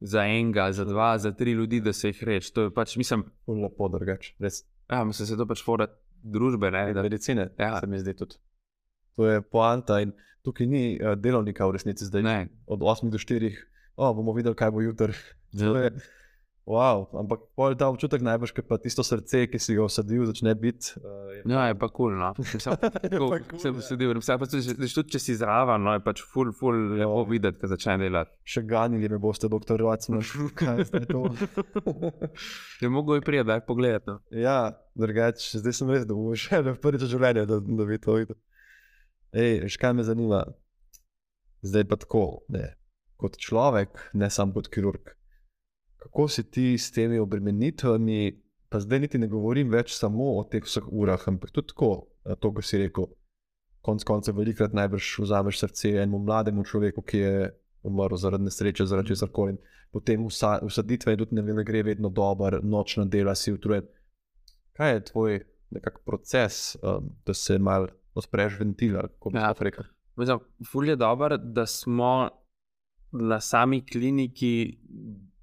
za 0.00 0.24
enega, 0.24 0.70
za 0.72 0.84
dva, 0.84 1.18
za 1.18 1.32
tri 1.32 1.52
ljudi, 1.52 1.80
da 1.80 1.92
se 1.92 2.08
jih 2.08 2.22
reče. 2.24 2.52
To 2.52 2.62
je 2.62 2.70
pač, 2.72 2.96
mislim, 2.96 3.26
lepo 3.46 3.88
drugače, 3.88 4.34
res. 4.38 4.62
ja, 4.88 5.04
mislim, 5.04 5.26
se 5.26 5.36
to 5.36 5.46
pač 5.46 5.60
fora 5.62 5.86
družbe. 6.22 6.70
Ne, 6.70 6.92
da, 6.92 7.02
Medicine, 7.02 7.50
Ja. 7.58 7.66
ja. 7.66 7.80
se 7.80 7.86
mi 7.86 7.98
zdi 7.98 8.16
tudi. 8.16 8.40
To 9.16 9.26
je 9.26 9.42
poanta 9.42 10.00
in 10.00 10.12
tukaj 10.42 10.66
ni 10.66 10.82
uh, 10.96 11.12
delovnika 11.14 11.66
v 11.66 11.76
resnici 11.76 12.04
zdaj. 12.04 12.22
ne, 12.22 12.38
Od 12.66 12.80
8 12.80 13.10
do 13.10 13.18
4, 13.18 13.52
oh, 13.96 14.16
bomo 14.16 14.32
videli, 14.32 14.56
kaj 14.56 14.70
bo 14.70 14.80
jutri. 14.80 15.12
Ja. 16.66 16.68
je- 16.68 16.70
Wow, 16.70 17.08
ampak 17.18 17.40
pol 17.56 17.74
ta 17.74 17.88
občutek 17.90 18.22
najbrž, 18.22 18.52
ker 18.54 18.62
pa 18.62 18.76
tisto 18.78 19.02
srce, 19.02 19.48
ki 19.50 19.58
si 19.58 19.74
ga 19.74 19.82
usadil, 19.82 20.22
začne 20.28 20.52
biti. 20.54 20.92
Uh, 21.00 21.40
Ja, 21.48 21.66
je 21.66 21.74
pa 21.74 21.88
kul. 21.88 22.12
Cool, 22.12 22.18
no. 22.20 22.34
Cool, 23.18 23.40
sem 23.58 23.74
ja. 23.74 23.80
sedel, 23.82 24.12
vse 24.20 24.36
pa 24.38 24.46
tudi, 24.46 24.76
tudi 24.76 25.10
če 25.10 25.18
si 25.18 25.34
zraven, 25.34 25.82
no, 25.82 25.96
je 25.96 26.02
pač 26.04 26.20
ful, 26.22 26.52
ful, 26.52 26.76
lepo 27.00 27.24
videti, 27.26 27.58
ko 27.58 27.66
začne 27.66 27.96
delati. 27.98 28.30
Še 28.44 28.62
ganili 28.62 29.08
me 29.08 29.18
boste, 29.18 29.48
doktor 29.48 29.80
Rocman. 29.80 30.22
Kaj 30.54 30.78
je 30.78 30.84
zdaj 30.84 31.06
to? 31.10 31.24
Je 32.80 32.88
mogo 32.88 33.14
je 33.14 33.20
prijeti, 33.20 33.46
da 33.46 33.54
je 33.54 33.66
pogledati. 33.66 34.06
No. 34.10 34.20
ja, 34.30 34.58
drugače, 34.94 35.58
zdaj 35.58 35.72
sem 35.72 35.90
res 35.90 36.06
dobil 36.06 36.36
še 36.38 36.60
eno 36.60 36.76
prvič 36.76 37.02
v 37.02 37.10
življenju, 37.10 37.46
da, 37.50 37.58
da 37.58 37.88
bi 37.88 37.98
to 37.98 38.14
videl. 38.14 38.38
Ej, 39.32 39.64
veš, 39.64 39.76
kaj 39.76 39.92
me 39.92 40.04
zanima? 40.04 40.44
Zdaj 41.62 41.84
pa 41.84 41.96
tako, 41.96 42.44
ne. 42.48 42.76
kot 43.16 43.36
človek, 43.36 44.10
ne 44.14 44.30
samo 44.30 44.54
kot 44.54 44.68
kirurg. 44.72 45.16
Kako 46.00 46.28
si 46.28 46.44
ti 46.50 46.78
s 46.78 46.92
temi 46.92 47.18
obremenitvami, 47.18 48.20
pa 48.68 48.80
zdaj 48.80 49.00
niti 49.00 49.18
ne 49.18 49.28
govorim 49.28 49.70
več 49.70 49.92
samo 49.96 50.32
o 50.38 50.44
teh 50.48 50.64
vseh 50.64 50.86
urah, 50.88 51.26
ampak 51.28 51.52
tudi 51.52 51.74
tako, 51.74 51.90
a 52.24 52.36
to, 52.36 52.52
kar 52.56 52.64
si 52.64 52.80
rekel. 52.80 53.10
Konec 53.84 54.04
koncev, 54.04 54.36
velikrat 54.36 54.74
najbrž 54.76 55.18
vzameš 55.24 55.60
srce 55.60 55.94
enemu 55.96 56.18
mlademu 56.24 56.64
človeku, 56.64 57.04
ki 57.04 57.20
je 57.20 57.34
umrl 57.88 58.16
zaradi 58.20 58.48
nesreče, 58.48 58.86
zaradi 58.86 59.14
česar 59.14 59.30
koli. 59.32 59.56
Potem 59.92 60.26
vsa, 60.28 60.58
usaditve 60.62 61.14
in 61.16 61.22
tudi 61.22 61.36
ne, 61.38 61.42
ne 61.42 61.64
gre 61.66 61.82
vedno 61.82 62.08
dobro, 62.08 62.60
nočna 62.62 63.04
dela 63.04 63.34
si 63.34 63.52
utrujen. 63.52 63.88
Kaj 64.76 64.92
je 64.94 65.04
tvoj 65.12 65.40
nekak 65.70 66.02
proces, 66.06 66.76
um, 66.82 67.10
da 67.26 67.34
se 67.34 67.58
mal 67.58 67.88
odpreš 68.14 68.58
ventil, 68.60 68.96
ali 68.98 69.08
kako 69.08 69.30
bi 69.30 69.38
Ja. 69.38 69.48
ja. 69.48 69.54
rekel? 69.58 69.84
Mislim, 70.16 70.38
ful 70.72 70.88
je 70.88 70.96
dobro, 70.96 71.36
da 71.36 71.66
smo 71.66 72.28
na 73.12 73.40
sami 73.40 73.86
kliniki 73.86 74.78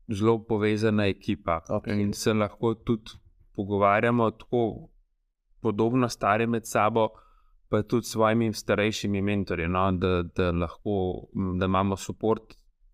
zelo 0.09 0.37
povezana 0.47 1.07
ekipa 1.07 1.61
Absolutno. 1.69 2.01
in 2.01 2.13
se 2.13 2.33
lahko 2.33 2.73
tudi 2.73 3.11
pogovarjamo 3.55 4.31
tako 4.31 4.89
podobno 5.61 6.09
stari 6.09 6.47
med 6.47 6.65
sabo. 6.65 7.09
Pa 7.69 7.81
tudi 7.83 8.05
s 8.05 8.11
svojimi 8.11 8.53
starejšimi 8.53 9.21
mentorji, 9.21 9.67
no, 9.67 9.91
da, 9.91 10.23
da 10.35 10.51
lahko 10.51 11.27
da 11.59 11.65
imamo 11.65 11.95
podporo 12.07 12.41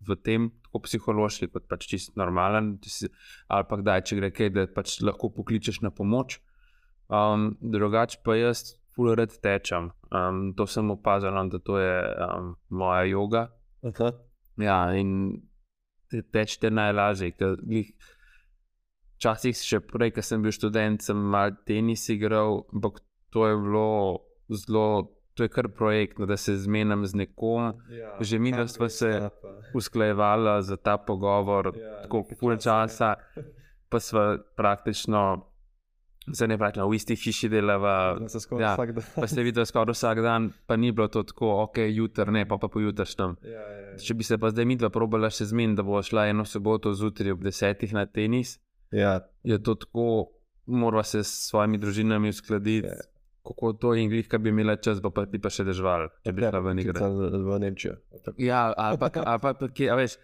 v 0.08 0.16
tem, 0.16 0.48
tako 0.66 0.80
psihološki, 0.84 1.48
kot 1.52 1.68
pač 1.70 1.86
čist 1.86 2.16
normalen, 2.18 2.74
si, 2.82 3.08
ali 3.48 3.66
pa 3.68 3.78
kdaj, 3.80 4.02
če 4.08 4.18
gre 4.18 4.30
kaj, 4.34 4.50
da 4.50 4.66
pač 4.66 4.96
lahko 5.06 5.30
pokličeš 5.36 5.78
na 5.84 5.92
pomoč. 5.94 6.40
Um, 7.06 7.52
drugače 7.60 8.18
pa 8.24 8.34
jaz, 8.34 8.74
full 8.96 9.14
red 9.14 9.34
tečem. 9.42 9.92
Um, 10.10 10.52
to 10.56 10.66
sem 10.66 10.90
opazil, 10.90 11.34
no, 11.34 11.46
da 11.52 11.60
to 11.62 11.78
je 11.78 11.94
um, 12.26 12.54
moja 12.68 13.04
joga. 13.10 13.46
Aha. 13.86 14.12
Ja, 14.58 14.78
in 14.96 15.42
te 16.14 16.22
tečete 16.24 16.70
najlažje. 16.70 17.32
Včasih, 19.16 19.56
še 19.56 19.78
prej, 19.80 20.12
ko 20.12 20.22
sem 20.22 20.42
bil 20.42 20.52
študent, 20.52 21.02
sem 21.02 21.16
malo 21.16 21.54
tenis 21.64 22.06
igral, 22.12 22.64
ampak 22.70 23.00
to 23.30 23.46
je 23.46 23.56
bilo 23.56 23.88
zelo, 24.52 24.86
to 25.34 25.46
je 25.46 25.50
kar 25.50 25.68
projekt, 25.68 26.18
no, 26.18 26.26
da 26.26 26.36
se 26.36 26.54
zmenim 26.56 27.06
z 27.06 27.14
nekom, 27.16 27.80
Ja. 27.90 28.14
Že 28.20 28.38
midva 28.38 28.66
sva 28.68 28.88
se- 28.88 29.30
usklajevala 29.72 30.62
za 30.62 30.76
ta 30.76 30.98
pogovor, 30.98 31.72
Ja, 31.74 32.02
tako 32.02 32.22
pol 32.38 32.54
časa, 32.56 33.16
časa, 33.16 33.42
pa 33.88 33.98
smo 33.98 34.38
praktično, 34.54 35.46
zdaj 36.26 36.48
ne 36.48 36.58
praktično, 36.58 36.88
v 36.88 36.96
isti 36.96 37.16
hiši 37.16 37.48
delava. 37.52 38.16
Da 38.20 38.28
se 38.28 38.40
Ja, 38.60 38.74
vsak 38.74 38.92
dan. 38.96 39.04
Pa 39.14 39.26
se 39.28 39.42
vidi 39.42 39.66
skoraj 39.66 39.92
vsak 39.92 40.22
dan, 40.24 40.50
pa 40.66 40.76
ni 40.76 40.92
bilo 40.92 41.08
to 41.08 41.22
tako, 41.22 41.50
ok, 41.62 41.78
jutr 41.90 42.32
ne, 42.32 42.46
pa 42.48 42.58
pa 42.58 42.68
pojutrišnjem. 42.68 43.36
Ja, 43.44 43.50
ja, 43.50 43.80
ja. 43.92 43.96
Če 44.00 44.14
bi 44.14 44.24
se 44.24 44.38
pa 44.38 44.50
zdaj 44.50 44.64
midva 44.64 44.90
probala 44.90 45.30
še 45.30 45.48
zmeniti, 45.50 45.76
da 45.80 45.86
bo 45.86 46.02
šla 46.02 46.28
eno 46.32 46.44
soboto 46.48 46.94
zjutraj 46.94 47.36
ob 47.36 47.44
desetih 47.44 47.92
na 47.92 48.06
tenis, 48.06 48.58
Ja, 48.94 49.20
je 49.42 49.62
to 49.62 49.74
tako, 49.74 50.30
morava 50.66 51.02
se 51.02 51.24
s 51.24 51.48
svojimi 51.50 51.78
družinami 51.78 52.28
uskladiti. 52.28 52.86
Ja. 52.86 53.10
Kako 53.44 53.72
to 53.72 53.94
in 53.94 54.08
glih, 54.08 54.28
ki 54.28 54.38
bi 54.38 54.48
imela 54.48 54.76
čas, 54.76 55.02
pa 55.04 55.26
ti 55.28 55.36
pa 55.42 55.50
še 55.52 55.66
dežval, 55.68 56.06
če 56.24 56.32
bi 56.32 56.46
šla 56.46 56.60
ven 56.64 56.78
igrati. 56.80 57.40
v, 57.44 57.58
Nemčijo. 57.60 57.96
Ja, 58.40 58.70
ali 58.72 58.96
pa, 59.02 59.10
ali 59.20 59.42
pa, 59.42 59.52
pa 59.58 59.68
kje, 59.68 59.90
a 59.92 59.98
veš, 60.00 60.14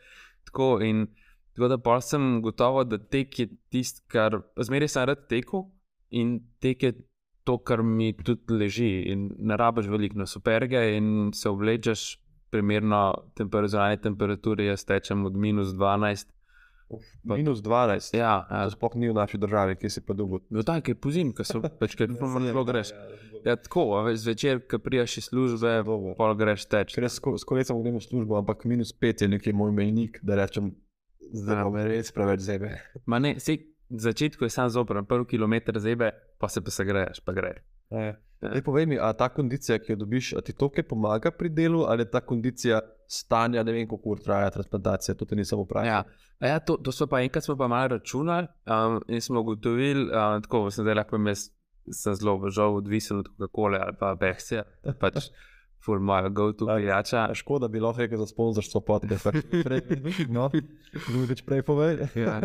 tako. 0.48 0.70
In, 0.86 1.05
tako 1.53 1.68
da 1.68 1.76
pa 1.82 1.98
sem 2.01 2.38
gotovo, 2.40 2.86
da 2.88 2.96
tek 2.96 3.38
je 3.42 3.48
tisto, 3.68 4.07
kar 4.09 4.38
zmeraj 4.57 4.88
sem 4.94 5.05
rad 5.11 5.26
tekel 5.28 5.66
in 6.11 6.28
tek 6.58 6.82
je 6.82 6.92
to, 7.44 7.58
kar 7.58 7.82
mi 7.82 8.12
tudi 8.14 8.52
leži. 8.52 8.90
In 9.06 9.30
ne 9.38 9.56
rabiš 9.56 9.86
veliko 9.86 10.18
na 10.18 10.26
superge 10.26 10.96
in 10.96 11.30
se 11.32 11.48
oblečeš 11.48 12.18
primerno 12.50 13.04
temperaturi, 13.34 13.96
temperaturi, 13.98 14.66
jaz 14.66 14.84
tečem 14.84 15.24
od 15.24 15.36
minus 15.36 15.68
12. 15.70 16.28
Uf, 16.90 17.04
Pa- 17.22 17.36
Minus 17.36 17.61
12. 17.61 18.16
Ja, 18.16 18.46
ja. 18.50 18.64
Sploh 18.66 18.96
ni 18.96 19.06
v 19.06 19.14
naši 19.14 19.38
državi, 19.38 19.76
ki 19.78 19.86
si 19.86 20.00
pa 20.00 20.11
dolgo. 20.11 20.40
No, 20.50 20.62
tako 20.62 20.90
je 20.90 20.96
pozim, 20.96 21.30
ko 21.30 21.44
so 21.44 21.61
pač 21.80 21.94
kaj 21.94 22.08
zelo 22.11 22.64
greš. 22.64 22.90
Ja, 23.44 23.54
tako, 23.54 23.84
a 23.94 24.02
veš, 24.02 24.24
zvečer, 24.24 24.58
ko 24.66 24.80
prijaš 24.80 25.14
iz 25.16 25.28
službe, 25.28 25.76
pol 26.18 26.34
greš 26.34 26.66
teč. 26.66 26.90
Ker 26.90 27.06
jaz 27.06 27.20
skoraj 27.20 27.64
sem 27.64 27.78
gremo 27.78 28.02
v 28.02 28.04
službo, 28.04 28.34
ampak 28.36 28.66
minus 28.66 28.90
5 28.92 29.22
je 29.22 29.28
nekje 29.28 29.54
moj 29.54 29.70
mejnik, 29.70 30.18
da 30.22 30.34
rečem, 30.34 30.74
zdaj 31.30 31.62
Ja. 31.62 31.70
me 31.70 31.86
res 31.86 32.11
preveč 32.11 32.42
zebe. 32.42 32.74
Ma 33.06 33.18
ne, 33.18 33.36
sej, 33.38 33.62
začetku 33.91 34.45
je 34.45 34.51
sam 34.51 34.70
zoper, 34.70 35.03
prvi 35.09 35.26
kilometr 35.34 35.78
zebe, 35.78 36.11
pa 36.38 36.49
se 36.49 36.61
pa 36.64 36.70
se 36.70 36.84
greš, 36.84 37.20
pa 37.24 37.32
greš. 37.32 37.62
Ja. 37.91 38.14
Povej 38.64 38.86
mi, 38.86 38.99
a 38.99 39.12
ta 39.12 39.28
kondicija, 39.28 39.78
ki 39.78 39.93
jo 39.93 39.97
dobiš, 40.01 40.32
ti 40.45 40.55
to 40.57 40.70
kaj 40.72 40.86
pomaga 40.88 41.30
pri 41.30 41.51
delu, 41.53 41.82
ali 41.88 42.07
je 42.07 42.11
ta 42.11 42.20
kondicija 42.24 42.80
stanja, 43.11 43.62
ne 43.62 43.72
vem, 43.72 43.88
koliko 43.88 44.14
ur 44.14 44.22
traja 44.24 44.51
transplantacija, 44.55 45.14
to 45.14 45.26
ti 45.26 45.36
nisem 45.36 45.59
vprašal. 45.61 45.91
Ja, 45.91 46.05
A 46.41 46.47
ja 46.47 46.61
to, 46.61 46.76
to 46.76 46.93
smo 46.93 47.07
pa 47.07 47.20
enkrat 47.20 47.45
smo 47.45 47.57
pa 47.57 47.68
malo 47.68 47.88
računali 47.88 48.47
um, 48.66 49.01
in 49.09 49.20
smo 49.20 49.41
ugotovili, 49.41 50.03
um, 50.03 50.43
tako 50.43 50.70
sem 50.70 50.84
zdaj 50.84 50.95
lahko 50.95 51.18
jaz 51.28 51.51
sem 51.93 52.14
zelo 52.14 52.51
žal 52.51 52.76
odvisen 52.76 53.18
od 53.18 53.28
Coca-Cola 53.28 53.80
ali 53.86 53.97
pa 54.01 54.14
Behce, 54.14 54.62
pač 55.01 55.28
ful 55.84 56.01
moja 56.01 56.28
go-to 56.28 56.66
pijača. 56.76 57.28
Škoda 57.34 57.68
bi 57.68 57.80
lahko 57.80 58.01
rekel 58.01 58.18
za 58.18 58.26
sponzorstvo 58.26 58.80
podcast. 58.80 59.26
No, 60.28 60.51
več 61.28 61.45
prej 61.45 61.62
povej. 61.62 62.09
Ja. 62.14 62.41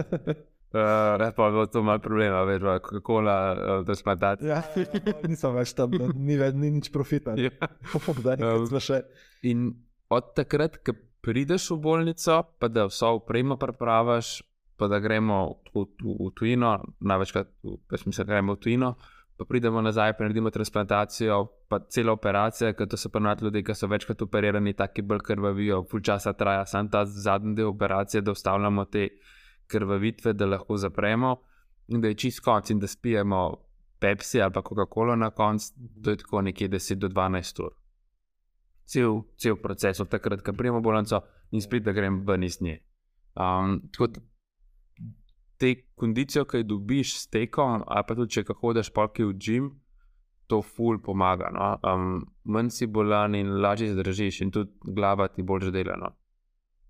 Uh, 0.76 1.32
pa 1.36 1.46
je 1.46 1.52
bilo 1.52 1.66
to 1.72 1.84
malo 1.84 2.02
problema, 2.04 2.42
več 2.44 2.64
kako 2.84 3.22
la, 3.24 3.36
uh, 3.54 3.86
da 3.88 3.96
smo 3.96 4.16
dati. 4.20 4.50
Ja, 4.50 4.60
nisem 5.32 5.54
več 5.56 5.72
tam, 5.78 5.94
ni, 6.16 6.36
več, 6.36 6.58
ni 6.60 6.74
nič 6.82 6.90
profita. 6.92 7.38
Ja. 7.40 7.54
Da, 8.26 8.36
Um, 8.36 8.66
še. 8.84 9.06
In 9.48 9.70
od 10.12 10.34
takrat, 10.36 10.82
ko 10.84 10.98
prideš 11.24 11.70
v 11.72 11.80
bolnico, 11.86 12.42
pa 12.60 12.68
da 12.68 12.90
vso 12.90 13.14
upremo 13.22 13.56
prepravaš, 13.62 14.42
pa 14.76 14.90
da 14.92 15.00
gremo 15.00 15.62
v, 15.72 15.86
v, 16.04 16.16
v 16.26 16.32
tujino, 16.36 16.74
največkrat 17.00 17.54
pač 17.88 18.04
mislim, 18.04 18.26
da 18.26 18.34
gremo 18.34 18.58
v 18.58 18.62
tujino, 18.66 18.90
pa 19.40 19.48
pridemo 19.48 19.80
nazaj, 19.86 20.18
pa 20.18 20.28
naredimo 20.28 20.52
transplantacijo, 20.52 21.40
pa 21.72 21.80
cela 21.88 22.18
operacija, 22.20 22.74
ker 22.76 22.92
to 22.92 23.00
so 23.00 23.14
pa 23.14 23.24
nad 23.24 23.40
ljudje, 23.40 23.64
ki 23.64 23.78
so 23.80 23.88
večkrat 23.92 24.28
operirani, 24.28 24.76
taki 24.76 25.08
bolj 25.08 25.24
krvavijo, 25.24 25.86
pol 25.88 26.04
časa 26.04 26.36
traja, 26.36 26.68
samo 26.68 26.92
ta 26.92 27.06
zadnji 27.08 27.56
del 27.62 27.72
operacije, 27.72 28.26
da 28.28 28.36
ustavljamo 28.36 28.86
te 28.92 29.08
krvavitve, 29.68 30.34
da 30.34 30.46
lahko 30.46 30.78
zapremo 30.78 31.36
in 31.88 32.02
da 32.02 32.08
je 32.08 32.20
čist 32.26 32.44
konc 32.44 32.70
in 32.70 32.80
da 32.80 32.88
spijemo 32.88 33.62
Pepsi 34.00 34.42
ali 34.42 34.54
pa 34.54 34.62
Coca-Cola 34.62 35.16
na 35.16 35.30
koncu, 35.30 35.74
to 36.04 36.10
je 36.10 36.18
tako 36.18 36.42
nekje 36.42 36.70
10 36.70 36.96
do 36.96 37.08
12 37.08 37.64
ur 37.64 37.74
cel, 38.86 39.24
cel 39.38 39.56
proces, 39.56 40.00
od 40.00 40.10
takrat, 40.10 40.42
ko 40.42 40.54
prijemo 40.54 40.82
bolnico 40.82 41.22
in 41.52 41.62
spet, 41.62 41.84
da 41.84 41.92
grem 41.92 42.22
ven 42.28 42.44
iz 42.44 42.62
nje. 42.62 42.80
Um, 43.36 43.82
tako 43.92 44.08
da 44.08 44.22
te 45.58 45.74
kondicijo, 45.96 46.46
ki 46.46 46.58
jo 46.58 46.70
dobiš 46.76 47.16
s 47.20 47.28
tekom, 47.32 47.84
ali 47.88 48.04
pa 48.08 48.16
tudi 48.16 48.38
če 48.38 48.44
hodiš 48.62 48.92
polki 48.94 49.24
v 49.24 49.34
gim, 49.40 49.72
to 50.48 50.62
ful 50.62 51.00
pomaga. 51.02 51.50
No? 51.54 51.70
Um, 51.82 52.26
manj 52.44 52.70
si 52.76 52.88
bolan 52.88 53.36
in 53.36 53.56
lažje 53.62 53.94
zdržiš, 53.94 54.42
in 54.46 54.52
tudi 54.52 54.94
glava 54.96 55.28
ti 55.28 55.44
bolj 55.44 55.72
dela. 55.74 55.98
No? 56.00 56.12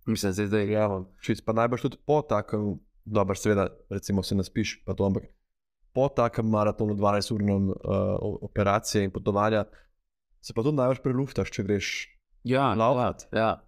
Mislim, 0.05 0.33
zdaj, 0.33 0.47
da 0.47 0.59
je 0.59 0.71
Ja, 0.71 0.89
čist, 1.21 1.45
pa 1.45 1.53
najbrž 1.53 1.81
tudi 1.81 1.97
po 2.05 2.21
takem, 2.21 2.79
dobro, 3.05 3.35
seveda, 3.35 3.67
recimo 3.89 4.23
se 4.23 4.35
naspiš, 4.35 4.83
pa 4.85 4.93
to, 4.93 5.05
ampak 5.05 5.23
po 5.93 6.09
takem 6.09 6.49
maratonu 6.49 6.93
12-urnem 6.93 7.69
uh, 7.69 7.75
operacije 8.41 9.03
in 9.03 9.11
potovanja, 9.11 9.65
se 10.41 10.53
pa 10.53 10.63
tudi 10.63 10.77
največ 10.77 10.99
preluftaš, 11.03 11.51
če 11.51 11.63
greš. 11.63 11.93
Ja, 12.45 12.73
Lauvat. 12.77 13.25
Ja. 13.33 13.63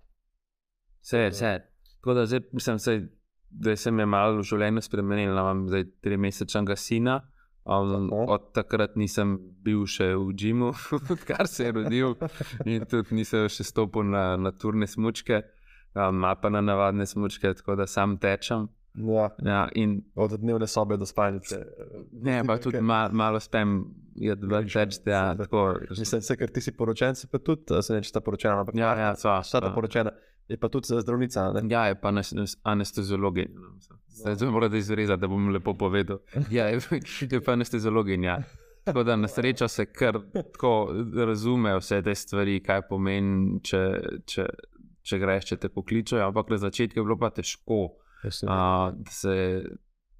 Vse, 1.01 1.29
vse. 1.31 1.53
Tako 1.97 2.13
da 2.13 2.25
zdaj, 2.25 2.43
mislim, 2.53 2.79
sej, 2.79 3.01
da 3.49 3.75
se 3.75 3.91
mi 3.91 4.01
je 4.01 4.05
malo 4.05 4.37
v 4.37 4.43
življenju 4.45 4.83
spremenilo. 4.85 5.39
Imam 5.39 5.65
zdaj 5.71 5.87
tri 6.03 6.17
mesečnega 6.17 6.75
sina. 6.75 7.21
Um, 7.67 8.07
Tako. 8.09 8.25
od 8.31 8.43
takrat 8.55 8.93
nisem 8.95 9.33
bil 9.63 9.81
še 9.91 10.13
v 10.15 10.31
Džimu, 10.39 10.69
odkar 11.13 11.49
se 11.51 11.65
je 11.65 11.73
rodil, 11.75 12.13
in 12.63 12.85
tudi 12.87 13.17
nisem 13.17 13.49
še 13.51 13.65
stopil 13.67 14.07
na, 14.07 14.37
na 14.39 14.53
turne 14.55 14.87
smočke, 14.87 15.41
ali 15.93 16.35
pa 16.41 16.49
na 16.49 16.61
navadne 16.61 17.05
smočke, 17.05 17.53
tako 17.53 17.75
da 17.75 17.87
sam 17.87 18.17
tečem. 18.17 18.67
Ja. 18.95 19.29
Ja, 19.43 19.69
in 19.73 20.01
Od 20.15 20.31
dnevne 20.31 20.67
sobe 20.67 20.97
do 20.97 21.05
spalnice. 21.05 21.65
ne, 22.13 22.43
pa 22.43 22.57
tudi 22.57 22.81
ma, 22.81 23.09
malo 23.11 23.39
spem, 23.39 23.83
je 24.15 24.35
dva 24.35 24.59
več, 24.59 24.75
ja, 25.05 25.35
tako. 25.35 25.75
Mislim, 25.91 26.21
se, 26.21 26.37
ker 26.37 26.49
ti 26.49 26.61
si 26.61 26.71
poročen, 26.71 27.15
si 27.15 27.27
pa 27.27 27.37
tudi, 27.37 27.81
se 27.81 27.93
ne 27.93 28.01
če 28.01 28.09
sta 28.09 28.21
poročena, 28.21 28.59
ampak 28.59 28.75
Ja, 28.75 28.95
ja, 28.97 29.15
sva, 29.15 29.43
sta 29.43 29.61
ta 29.61 29.67
sva. 29.67 29.75
poročena, 29.75 30.11
je 30.47 30.57
pa 30.57 30.67
tudi 30.67 30.87
zdravnica. 30.87 31.51
Ne? 31.53 31.67
Ja, 31.69 31.85
je 31.85 31.95
pa 31.95 32.09
anes- 32.09 32.57
anesteziologinja. 32.63 33.53
Zdaj 34.09 34.35
se 34.35 34.45
mora 34.47 34.67
izrezati, 34.67 35.21
da 35.21 35.27
bom 35.27 35.49
lepo 35.49 35.73
povedal. 35.75 36.17
Ja, 36.49 36.65
je, 36.65 36.79
je 37.31 37.41
pa 37.41 37.53
anesteziologinja. 37.53 38.39
Tako 38.83 39.03
da 39.03 39.15
na 39.15 39.27
srečo 39.27 39.67
se 39.67 39.85
kar 39.85 40.17
tako 40.33 40.89
razume 41.17 41.77
vse 41.77 42.01
te 42.01 42.15
stvari, 42.15 42.59
kaj 42.59 42.81
pomeni, 42.81 43.59
če, 43.61 43.81
če, 44.25 44.45
če 45.07 45.19
greš, 45.21 45.51
če 45.51 45.59
te 45.63 45.71
pokličejo. 45.73 46.27
Ampak 46.27 46.51
na 46.53 46.61
začetku 46.67 46.99
je 46.99 47.05
bilo 47.05 47.17
pa 47.19 47.31
težko, 47.33 47.81
a, 48.47 48.91
da, 48.91 49.13
se, 49.13 49.35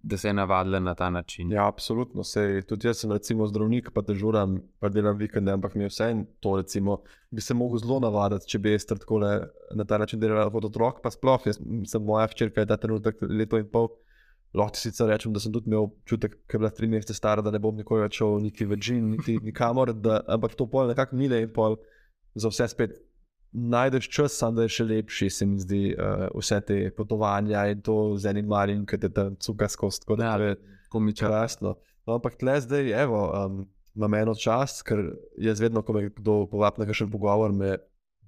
da 0.01 0.17
se 0.17 0.29
je 0.29 0.35
navadila 0.38 0.79
na 0.83 0.95
ta 0.95 1.09
način. 1.13 1.51
Ja, 1.51 1.67
absolutno. 1.67 2.23
Sej, 2.27 2.61
tudi 2.69 2.88
jaz 2.88 3.03
sem 3.03 3.11
recimo 3.11 3.47
zdravnik, 3.49 3.91
pa 3.95 4.03
dežuram, 4.07 4.59
pa 4.79 4.91
delam 4.93 5.19
vikende, 5.19 5.53
ampak 5.57 5.75
mi 5.75 5.88
je 5.88 5.93
vse 5.93 6.09
en 6.13 6.25
to, 6.43 6.57
recimo, 6.61 7.01
bi 7.31 7.43
se 7.43 7.57
lahko 7.57 7.81
zelo 7.83 7.99
navaditi, 8.07 8.49
če 8.53 8.63
bi 8.63 8.75
jaz 8.75 8.88
tako 8.93 9.21
na 9.21 9.88
ta 9.88 9.99
način 10.01 10.23
delal 10.23 10.51
kot 10.53 10.69
otrok, 10.71 11.01
pa 11.03 11.11
sploh, 11.13 11.49
jaz 11.49 11.59
sem 11.91 12.05
moja 12.05 12.27
hčerka, 12.31 12.63
je 12.63 12.71
ta 12.71 12.79
trenutek 12.81 13.23
leto 13.27 13.61
in 13.61 13.71
pol. 13.71 13.91
Lahko 14.57 14.79
sicer 14.79 15.09
rečem, 15.11 15.33
da 15.35 15.41
sem 15.43 15.51
tudi 15.53 15.67
imel 15.67 15.89
občutek, 15.89 16.38
ker 16.47 16.55
je 16.55 16.61
bila 16.61 16.69
tri 16.73 16.88
mesece 16.88 17.13
stara, 17.13 17.43
da 17.43 17.51
ne 17.51 17.59
bom 17.61 17.75
nikoli 17.75 18.05
več 18.05 18.15
šel 18.21 18.38
niti 18.41 18.65
v 18.65 18.77
Džin, 18.79 19.09
niti 19.11 19.35
nikamor, 19.43 19.91
da, 19.91 20.21
ampak 20.33 20.55
to 20.57 20.65
pol 20.71 20.88
nekako 20.88 21.19
mile 21.19 21.41
in 21.43 21.51
pol 21.53 21.75
za 22.39 22.47
vse 22.49 22.69
spet 22.71 22.95
najdeš 23.51 24.09
čas, 24.09 24.37
samo 24.37 24.57
da 24.57 24.65
je 24.67 24.69
še 24.69 24.83
lepši, 24.83 25.29
se 25.29 25.45
mi 25.45 25.59
zdi, 25.59 25.95
uh, 25.95 26.27
vse 26.35 26.61
te 26.61 26.91
potovanja 26.97 27.67
in 27.71 27.81
to 27.81 28.15
z 28.17 28.29
enim 28.33 28.47
malim, 28.47 28.85
ki 28.85 28.97
te 28.97 29.09
tam 29.09 29.35
cuka 29.35 29.67
skozi. 29.67 30.01
tako 30.01 30.15
da 30.15 30.25
Ja, 30.25 30.37
to 30.37 30.43
je- 30.43 30.57
Komičar. 30.89 31.31
No, 31.61 31.75
ampak 32.07 32.37
tle 32.39 32.61
zdaj, 32.61 32.91
evo, 33.03 33.27
um, 33.45 33.67
imam 33.95 34.13
eno 34.13 34.35
čast, 34.35 34.83
ker 34.87 35.15
jaz 35.37 35.59
vedno, 35.59 35.81
ko 35.81 35.93
me 35.93 36.09
kdo 36.09 36.47
povabi 36.47 36.79
na 36.79 36.85
kakšen 36.85 37.11
pogovor, 37.11 37.51
me 37.51 37.77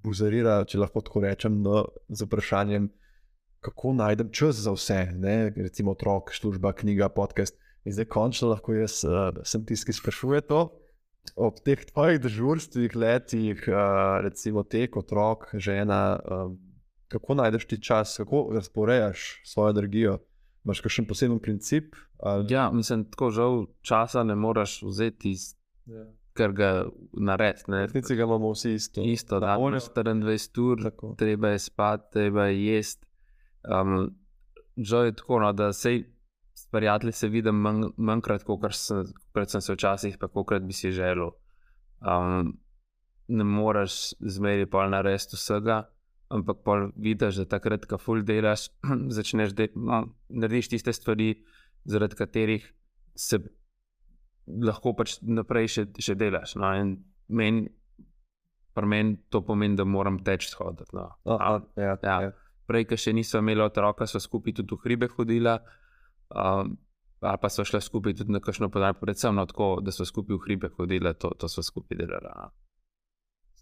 buzerira, 0.03 0.65
če 0.65 0.79
lahko 0.79 1.01
tako 1.01 1.21
rečem, 1.23 1.61
no, 1.61 1.85
z 2.09 2.25
vprašanjem, 2.25 2.89
kako 3.61 3.93
najdem 3.93 4.31
čas 4.31 4.55
za 4.55 4.71
vse, 4.71 5.11
ne? 5.15 5.51
recimo 5.55 5.91
otrok, 5.91 6.31
služba, 6.33 6.73
knjiga, 6.73 7.09
podcast. 7.09 7.55
In 7.85 7.93
zdaj 7.93 8.05
končno 8.05 8.49
lahko 8.49 8.73
jaz 8.73 9.03
uh, 9.07 9.31
sem 9.43 9.63
tisti, 9.65 9.85
ki 9.91 9.93
sprašuje 9.93 10.41
to. 10.41 10.71
Ob 11.35 11.59
teh 11.65 11.85
tvojih 11.85 12.19
dežurstvih, 12.19 12.95
letih, 12.95 13.63
uh, 13.67 14.19
recimo 14.23 14.63
tek, 14.63 14.97
otrok, 14.97 15.49
žena, 15.53 16.19
um, 16.19 16.57
kako 17.07 17.33
najdeš 17.39 17.65
ti 17.65 17.81
čas, 17.81 18.17
kako 18.17 18.49
razporejaš 18.53 19.41
svojo 19.45 19.69
energijo? 19.69 20.17
Imaš 20.65 20.81
kakšen 20.81 21.07
poseben 21.07 21.39
princip? 21.39 21.95
Ali... 22.19 22.53
Ja, 22.53 22.71
mislim, 22.71 23.05
tako 23.11 23.29
žal 23.31 23.65
časa 23.81 24.23
ne 24.23 24.35
moreš 24.35 24.81
vzeti, 24.83 25.31
iz, 25.31 25.55
Ja. 25.85 26.05
ker 26.33 26.51
ga 26.51 26.85
narediš. 27.13 27.63
Resnici 27.67 28.15
ga 28.15 28.23
imamo 28.23 28.51
vsi 28.51 28.73
isto. 28.73 29.01
Isto, 29.01 29.39
da 29.39 29.55
voljo. 29.55 29.69
imaš 29.73 29.89
24 29.95 30.61
ur, 30.61 30.83
Tako. 30.83 31.15
treba 31.17 31.49
je 31.49 31.59
spati, 31.59 32.11
treba 32.13 32.45
je 32.45 32.65
jesti. 32.65 33.07
Um, 33.65 34.15
žal 34.77 35.05
je 35.05 35.15
tako, 35.15 35.39
no, 35.39 35.53
da 35.53 35.73
se 35.73 35.79
s 35.79 35.95
prijatelji 36.71 37.13
se 37.13 37.27
vidim 37.27 37.55
manj, 37.55 37.91
manjkrat, 37.97 38.43
kot 38.47 38.73
sem, 38.75 39.05
kot 39.33 39.49
sem 39.49 39.61
se 39.61 39.73
včasih, 39.73 40.17
pa 40.19 40.27
kot 40.27 40.65
bi 40.65 40.73
si 40.73 40.91
želel. 40.91 41.31
Um, 41.99 42.57
ne 43.27 43.43
moreš 43.43 44.13
zmeri 44.19 44.65
pa 44.65 44.87
narediti 44.89 45.37
vsega, 45.37 45.83
ampak 46.29 46.63
pol 46.65 46.89
vidiš, 46.95 47.41
da 47.43 47.45
takrat, 47.57 47.85
ko 47.89 47.97
ful 47.97 48.23
delaš, 48.25 48.69
začneš 49.17 49.55
de 49.57 49.69
no, 49.75 50.03
narediš 50.29 50.73
tiste 50.75 50.93
stvari, 50.93 51.33
zaradi 51.85 52.15
katerih 52.15 52.65
se 53.15 53.41
lahko 54.47 54.93
pač 54.97 55.19
naprej 55.21 55.73
še, 55.75 55.85
še 56.01 56.15
delaš. 56.17 56.55
No, 56.59 56.71
in 56.77 56.95
meni, 57.29 57.67
pri 58.73 58.89
meni 58.89 59.17
to 59.29 59.41
pomeni, 59.45 59.77
da 59.77 59.85
moram 59.85 60.21
teči 60.25 60.53
hoditi. 60.57 60.95
No. 60.97 61.09
Aha, 61.25 61.59
ja, 61.77 61.97
Ja. 62.03 62.21
ja. 62.29 62.31
Prej, 62.69 62.85
ko 62.85 62.97
še 63.01 63.15
nisem 63.17 63.41
imela 63.41 63.65
otroka, 63.65 64.05
so 64.05 64.21
skupaj 64.21 64.59
tudi 64.59 64.75
v 64.75 64.83
hribe 64.83 65.07
hodila. 65.15 65.57
Um, 66.29 66.77
ali 67.19 67.37
pa 67.41 67.49
so 67.49 67.65
šla 67.65 67.81
skupaj 67.81 68.15
tudi 68.21 68.31
na 68.31 68.39
kakšno 68.39 68.69
podaj, 68.69 68.93
predvsem 69.01 69.35
no, 69.35 69.45
tako, 69.49 69.79
da 69.81 69.91
so 69.91 70.05
skupaj 70.05 70.37
v 70.37 70.43
hribe 70.45 70.69
hodile, 70.77 71.13
to, 71.13 71.33
to 71.39 71.49
so 71.49 71.65
skupaj 71.65 71.97
delala. 71.97 72.33
no. 72.37 72.49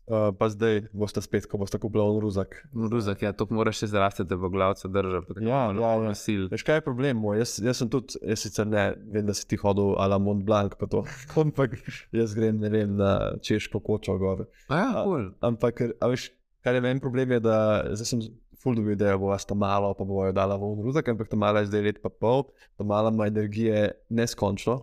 Uh, 0.07 0.31
pa 0.39 0.47
zdaj 0.47 0.85
boste 0.95 1.19
spet, 1.19 1.49
ko 1.51 1.57
boste 1.59 1.75
kupili 1.83 2.21
ruzak. 2.23 2.53
Ruzak, 2.71 3.25
ja, 3.25 3.33
to 3.35 3.43
moraš 3.51 3.81
še 3.81 3.89
zrasti, 3.91 4.23
da 4.23 4.37
bo 4.39 4.47
glavca 4.47 4.87
držal. 4.87 5.25
Ja, 5.43 5.65
ja, 5.75 5.89
ja. 6.05 6.13
Sil. 6.15 6.45
Veš, 6.47 6.63
kaj 6.63 6.79
je 6.79 6.83
problem? 6.85 7.19
moj? 7.19 7.41
Jaz, 7.41 7.57
jaz 7.59 7.81
sem 7.81 7.89
tudi, 7.91 8.15
jaz 8.23 8.45
sicer 8.45 8.69
ne 8.71 8.85
vem, 9.11 9.25
da 9.27 9.35
si 9.35 9.43
ti 9.51 9.59
hodil 9.59 9.97
ala 9.99 10.15
Mont 10.15 10.45
Blanc, 10.47 10.77
pa 10.79 10.87
to, 10.87 11.03
ampak 11.43 11.75
jaz 12.15 12.37
grem, 12.39 12.55
ne 12.63 12.71
vem, 12.71 12.95
na 12.95 13.35
češko 13.43 13.83
kočo 13.83 14.15
gor. 14.21 14.45
A 14.71 14.79
ja, 14.79 14.87
A- 14.95 15.03
cool. 15.03 15.27
Ampak, 15.43 15.83
a 15.99 16.11
veš, 16.13 16.29
kar 16.63 16.79
je 16.79 16.85
meni 16.87 17.03
problem, 17.03 17.35
je, 17.35 17.43
da 17.43 17.57
zdaj 17.91 18.13
sem 18.13 18.23
ful 18.63 18.75
dobil 18.75 18.95
idejo, 18.97 19.19
bo 19.21 19.37
sta 19.37 19.55
malo, 19.55 19.93
pa 19.93 20.03
bojo 20.03 20.31
dala 20.35 20.57
v 20.57 20.75
ruzak, 20.85 21.09
ampak 21.09 21.29
ta 21.29 21.37
mala 21.37 21.63
je 21.63 21.71
zdaj 21.71 21.81
let 21.81 22.01
pa 22.03 22.09
pol, 22.09 22.47
ta 22.77 22.83
mala 22.83 23.13
ima 23.13 23.27
energije 23.27 23.91
neskončno. 24.09 24.81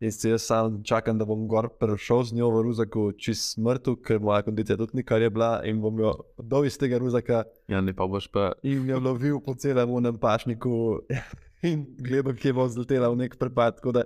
In 0.00 0.12
se 0.12 0.30
jaz 0.30 0.44
sam 0.46 0.82
čakam, 0.84 1.18
da 1.18 1.26
bom 1.26 1.48
gor 1.50 1.66
prišel 1.80 2.22
z 2.24 2.36
njo 2.38 2.52
v 2.54 2.62
ruzaku 2.62 3.08
čist 3.18 3.56
smrtu, 3.56 3.96
ker 3.98 4.20
moja 4.22 4.44
kondicija 4.46 4.76
tudi 4.78 4.94
ni 4.94 5.02
kar 5.02 5.22
je 5.22 5.30
bila 5.30 5.64
in 5.66 5.80
bom 5.82 5.98
jo 5.98 6.12
dol 6.38 6.68
iz 6.68 6.78
tega 6.78 7.00
ruzaka 7.02 7.42
Ja, 7.66 7.80
ne 7.80 7.94
pa 7.96 8.06
boš 8.06 8.28
pa. 8.30 8.52
in 8.62 8.86
jo 8.86 9.00
lovil 9.02 9.40
po 9.42 9.56
celem 9.58 9.90
unem 9.90 10.18
pašniku 10.18 11.00
in 11.66 11.82
gledal, 11.98 12.36
kje 12.38 12.52
bo 12.54 12.68
zletela 12.68 13.10
v 13.10 13.24
nek 13.24 13.34
prepad. 13.38 13.82
Da, 13.82 14.04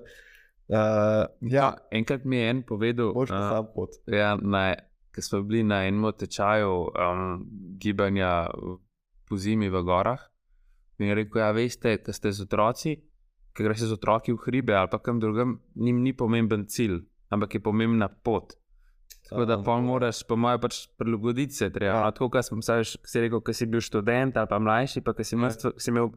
uh, 0.73 1.27
ja, 1.45 1.75
Enkrat 1.93 2.25
mi 2.25 2.41
je 2.41 2.49
en 2.51 2.63
povedal, 2.65 3.13
boš 3.13 3.29
pa 3.29 3.43
a, 3.43 3.51
sam 3.53 3.69
pot. 3.75 4.01
ja, 4.09 4.33
ker 5.13 5.25
smo 5.25 5.43
bili 5.45 5.61
na 5.63 5.85
enem 5.85 6.09
tečaju 6.17 6.89
um, 6.89 7.45
gibanja 7.77 8.49
v- 9.23 9.29
po 9.29 9.37
zimi 9.37 9.69
v 9.69 9.83
gorah. 9.83 10.21
In 10.99 11.07
je 11.07 11.15
rekel, 11.15 11.41
ja, 11.41 11.53
veste, 11.53 11.97
da 11.97 12.13
ste 12.13 12.33
z 12.33 12.43
otroci, 12.43 12.97
ki 13.55 13.63
greš 13.63 13.79
z 13.87 13.93
otroki 13.93 14.33
v 14.33 14.39
hribe 14.39 14.75
ali 14.75 14.89
pa 14.89 14.99
kam 14.99 15.21
drugam, 15.21 15.61
njim 15.77 16.03
ni 16.03 16.13
pomemben 16.13 16.67
cilj. 16.67 17.01
ampak 17.31 17.55
je 17.55 17.61
pomembna 17.61 18.09
pot. 18.09 18.53
Tako 19.25 19.45
da 19.47 19.57
pa 19.57 19.81
moraš, 19.81 20.21
po 20.29 20.37
mojem, 20.37 20.61
pač 20.61 20.87
prilagoditi 20.99 21.55
se. 21.55 21.71
Treba. 21.71 21.95
Ja. 21.95 22.05
Ja. 22.05 22.11
Tako 22.13 22.29
kot 22.29 22.45
sem 22.45 22.59
vsaj 22.61 22.85
si 22.85 23.21
rekel, 23.21 23.41
ko 23.41 23.53
si 23.53 23.67
bil 23.67 23.81
študent 23.81 24.37
ali 24.37 24.47
pa 24.47 24.59
mlajši, 24.59 25.01
pa 25.01 25.15
si, 25.17 25.35
imel, 25.35 25.49
stv- 25.49 25.73
si 25.81 25.89
imel 25.89 26.11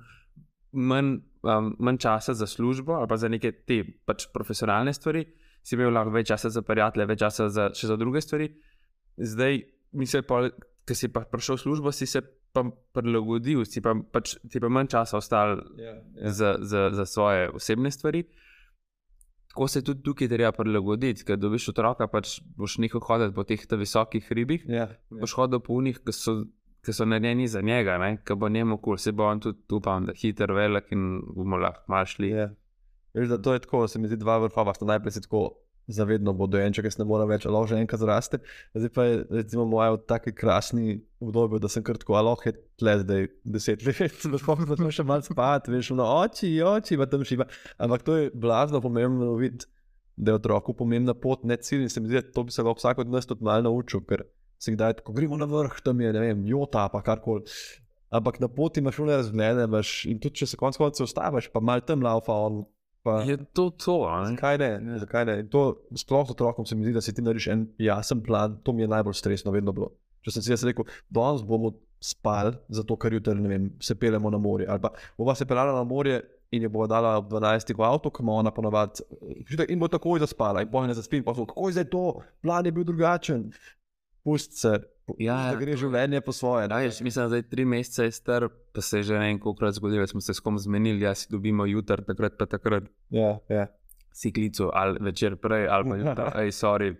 manj, 0.74 1.22
um, 1.42 1.76
manj 1.80 1.98
časa 1.98 2.34
za 2.34 2.44
službo 2.46 2.94
ali 2.94 3.08
pa 3.08 3.16
za 3.16 3.28
neke 3.32 3.52
te 3.64 3.84
pač 4.06 4.28
profesionalne 4.28 4.92
stvari, 4.92 5.24
si 5.64 5.76
imel 5.76 5.88
lahko 5.90 6.12
več 6.12 6.28
časa 6.28 6.50
za 6.50 6.62
prijatelje, 6.62 7.06
več 7.08 7.20
časa 7.20 7.48
za, 7.48 7.70
še 7.72 7.88
za 7.88 7.96
druge 7.96 8.20
stvari. 8.20 8.52
Zdaj, 9.16 9.64
mislim, 9.94 10.24
ko 10.86 10.94
si 10.94 11.08
pa 11.08 11.24
prišel 11.24 11.56
v 11.56 11.62
službo, 11.62 11.92
si 11.96 12.06
se 12.06 12.20
pa 12.56 12.64
prilagodil, 12.96 13.66
si 13.68 13.84
pa, 13.84 13.94
pač, 13.94 14.38
ti 14.52 14.62
pa 14.64 14.72
manj 14.72 14.94
časa 14.96 15.20
ostal 15.20 15.60
Ja, 15.80 15.96
za, 16.32 16.56
za, 16.60 16.90
za 16.96 17.06
svoje 17.06 17.50
osebne 17.52 17.92
stvari. 17.92 18.24
Tako 19.52 19.68
se 19.72 19.84
tudi 19.88 20.04
tukaj 20.04 20.28
treba 20.32 20.52
prilagoditi, 20.56 21.24
ker 21.28 21.40
dobiš 21.40 21.70
otroka, 21.72 22.08
pač 22.12 22.40
boš 22.60 22.78
nehal 22.84 23.04
hoditi 23.04 23.36
po 23.36 23.46
teh 23.48 23.62
visokih 23.80 24.26
hribih, 24.28 24.66
ja, 24.68 24.90
boš 25.12 25.36
hodil 25.40 25.62
po 25.64 25.78
unih, 25.80 26.02
ki 26.04 26.16
so, 26.16 26.42
ki 26.84 26.96
so 26.96 27.08
narejeni 27.08 27.48
za 27.48 27.62
njega, 27.64 27.96
ki 28.28 28.36
bo 28.36 28.50
njemu 28.52 28.80
kul, 28.84 29.00
se 29.00 29.16
bo 29.16 29.30
on 29.30 29.40
tudi 29.44 29.64
upam, 29.78 30.10
da 30.10 30.16
hiter, 30.16 30.52
velik 30.52 30.92
in 30.92 31.22
bomo 31.36 31.60
lahko 31.62 32.04
šli. 32.06 32.34
Ja. 32.34 32.50
Veš, 33.16 33.30
da 33.32 33.38
to 33.42 33.54
je 33.56 33.64
tako, 33.64 33.88
se 33.88 34.00
mi 34.00 34.12
zdi 34.12 34.20
dva 34.20 34.38
vrhova, 34.44 34.74
sta 34.76 34.86
najprej 34.86 35.16
si 35.16 35.24
tako 35.24 35.65
zavedno 35.88 36.34
bo 36.34 36.48
dojenček, 36.50 36.88
jaz 36.90 36.98
ne 36.98 37.06
morem 37.06 37.30
več, 37.30 37.46
alo 37.46 37.62
že 37.70 37.78
enkrat 37.78 38.02
zraste. 38.02 38.40
Zdaj 38.74 38.92
pa 38.96 39.06
je 39.06 39.20
recimo 39.42 39.66
moja 39.70 39.94
v 39.94 40.02
taki 40.10 40.34
krasni 40.36 41.00
obdobju, 41.22 41.60
da 41.62 41.70
sem 41.70 41.86
kar 41.86 42.00
tako, 42.02 42.18
alo 42.20 42.36
je 42.46 42.56
tle 42.80 42.98
zdaj 43.04 43.28
deset 43.44 43.86
let, 43.86 44.18
da 44.32 44.42
spomnim, 44.42 44.70
da 44.70 44.80
smo 44.80 44.92
še 44.92 45.06
malo 45.06 45.26
spati, 45.26 45.74
veš, 45.74 45.94
no 45.98 46.08
oči, 46.24 46.52
oči, 46.66 46.98
pa 46.98 47.10
tam 47.10 47.26
šiba. 47.28 47.48
Ampak 47.78 48.06
to 48.08 48.18
je 48.18 48.34
blazno 48.34 48.82
pomembno 48.82 49.36
videti, 49.40 49.70
da 50.16 50.32
je 50.32 50.40
otroku 50.40 50.74
pomembna 50.74 51.14
pot, 51.14 51.44
ne 51.44 51.58
cilj 51.60 51.86
in 51.86 51.92
se 51.92 52.02
mi 52.02 52.10
zdi, 52.10 52.22
da 52.22 52.34
to 52.34 52.46
bi 52.48 52.54
se 52.56 52.64
lahko 52.64 52.80
vsak 52.80 53.04
od 53.04 53.12
nas 53.12 53.28
tudi 53.28 53.44
malo 53.44 53.68
naučil, 53.68 54.02
ker 54.08 54.24
si 54.62 54.74
kdaj 54.76 55.02
tako 55.02 55.14
gremo 55.14 55.38
na 55.38 55.48
vrh, 55.50 55.82
tam 55.84 56.02
je, 56.02 56.14
ne 56.16 56.22
vem, 56.24 56.46
jota 56.48 56.88
pa 56.90 57.04
karkoli. 57.06 57.44
Ampak 58.16 58.40
na 58.40 58.48
poti 58.48 58.80
imaš 58.80 58.96
šole 58.96 59.18
razglede, 59.18 59.66
in 60.08 60.22
tudi 60.24 60.40
če 60.40 60.48
se 60.48 60.58
konec 60.58 60.78
koncev 60.80 61.10
ustaviš, 61.10 61.50
pa 61.52 61.60
mal 61.60 61.84
tam 61.84 62.06
laufa 62.06 62.32
on. 62.48 62.64
Pa, 63.06 63.20
Je 63.22 63.38
to 63.54 63.70
to, 63.70 63.96
ne? 64.10 64.32
Zakaj 64.34 64.58
ne? 64.58 64.70
Ja. 64.82 65.00
Zakaj 65.04 65.26
ne? 65.30 65.34
In 65.44 65.50
to 65.54 65.66
sploh 65.94 66.32
otrokom 66.34 66.66
se 66.66 66.76
mi 66.76 66.88
zdi, 66.88 66.94
da 66.96 67.04
si 67.06 67.14
ti 67.14 67.22
narediš 67.22 67.48
en 67.54 67.68
jasen 67.78 68.24
plan, 68.26 68.58
to 68.66 68.74
mi 68.74 68.82
je 68.82 68.90
najbolj 68.90 69.14
stresno 69.20 69.54
vedno 69.54 69.76
bilo. 69.78 69.92
Če 70.26 70.34
sem 70.34 70.46
si 70.46 70.50
jaz 70.56 70.64
rekel, 70.66 70.88
danes 71.14 71.44
bomo 71.46 71.76
spali, 72.02 72.56
zato 72.74 72.98
ker 72.98 73.14
jutri 73.14 73.38
ne 73.38 73.52
vem, 73.52 73.68
se 73.82 73.94
pelemo 73.94 74.32
na 74.34 74.40
morje. 74.42 74.66
Ali 74.66 74.82
pa 74.82 74.90
bova 75.20 75.36
se 75.38 75.46
pelala 75.46 75.76
na 75.78 75.84
morje 75.86 76.18
in 76.56 76.66
je 76.66 76.72
bova 76.72 76.88
dala 76.90 77.14
ob 77.20 77.30
12. 77.30 77.76
v 77.78 77.86
avto, 77.86 78.10
ki 78.10 78.26
ima 78.26 78.40
ona 78.42 78.54
ponovadi. 78.56 79.06
In 79.70 79.80
bo 79.82 79.90
takoj 79.92 80.24
zaspala, 80.26 80.66
in 80.66 80.74
boje 80.74 80.90
ne 80.90 80.98
zaspim, 80.98 81.24
pa 81.26 81.38
so 81.38 81.46
kako 81.46 81.70
je 81.70 81.78
zdaj 81.78 81.90
to, 81.94 82.04
plan 82.42 82.66
je 82.66 82.74
bil 82.74 82.88
drugačen. 82.90 83.52
Pust 84.26 84.58
se, 84.58 84.80
Ja, 85.20 85.36
da 85.36 85.52
ja, 85.52 85.56
gre 85.56 85.76
življenje 85.76 86.22
po 86.22 86.32
svoje. 86.32 86.66
Ja, 86.66 86.80
jaz 86.82 86.98
mislim, 87.00 87.30
da 87.30 87.36
je 87.36 87.46
tri 87.46 87.64
mesece 87.64 88.10
star, 88.12 88.46
pa 88.74 88.82
se 88.82 88.98
je 88.98 89.04
že 89.04 89.14
kolikokrat 89.14 89.74
zgodilo, 89.74 90.02
da 90.02 90.08
smo 90.08 90.22
se 90.22 90.34
s 90.34 90.40
kom 90.40 90.58
zmenili, 90.58 91.02
ja 91.02 91.14
si 91.14 91.28
dobimo 91.30 91.66
jutr, 91.66 92.02
takrat 92.02 92.38
pa 92.38 92.46
takrat 92.48 92.84
Ja, 93.10 93.38
ja. 93.48 93.68
si 94.12 94.32
klical, 94.32 94.72
ali 94.74 94.98
večer 95.00 95.36
prej, 95.36 95.68
ali 95.68 95.84
pa 95.86 95.96
jutri, 95.96 96.26
hej, 96.36 96.52
sorry, 96.64 96.96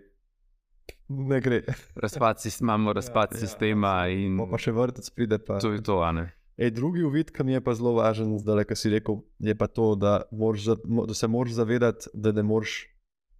Ne 1.08 1.40
gre. 1.40 1.62
razpad, 1.94 2.38
sis- 2.38 2.60
imamo 2.60 2.92
razpad 2.92 3.28
Ja, 3.28 3.36
ja, 3.36 3.40
sistema 3.40 4.06
in 4.08 4.38
Pa, 4.40 4.58
še 4.58 4.72
vrtec 4.72 5.10
pride. 5.10 5.38
Pa. 5.38 5.58
to 5.58 5.72
je 5.72 5.82
to, 5.82 6.00
a 6.00 6.12
ne. 6.12 6.32
Ej, 6.56 6.70
drugi 6.70 7.02
uvid, 7.02 7.30
ki 7.30 7.44
mi 7.44 7.52
je 7.52 7.60
pa 7.60 7.74
zelo 7.74 7.92
važen, 7.92 8.38
zdaj, 8.38 8.64
ki 8.64 8.76
si 8.76 8.90
rekel, 8.90 9.18
je 9.38 9.54
pa 9.54 9.66
to, 9.66 9.94
da, 9.94 10.22
moraš, 10.32 10.64
da 11.04 11.14
se 11.14 11.26
moraš 11.26 11.52
zavedati, 11.52 12.08
da 12.14 12.32
ne 12.32 12.42
moreš 12.42 12.86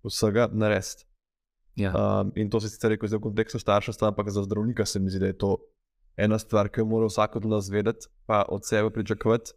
vsega 0.04 0.50
narediti. 0.52 1.06
Ja. 1.76 1.92
Um, 1.92 2.32
in 2.36 2.50
to 2.50 2.60
si 2.60 2.70
sicer 2.72 2.94
rekel 2.94 3.08
zdaj 3.08 3.20
v 3.20 3.28
kontekstu 3.28 3.60
starševstva, 3.60 4.08
ampak 4.08 4.30
za 4.32 4.42
zdravnika 4.42 4.86
se 4.88 5.00
mi 5.00 5.10
zdi, 5.12 5.20
da 5.20 5.26
je 5.26 5.38
to 5.38 5.50
ena 6.16 6.38
stvar, 6.40 6.70
ki 6.72 6.80
jo 6.80 6.88
mora 6.88 7.10
vsak 7.10 7.36
od 7.36 7.44
nas 7.44 7.68
vedeti, 7.68 8.08
pa 8.26 8.44
od 8.48 8.64
sebe 8.64 8.90
pričakovati, 8.90 9.52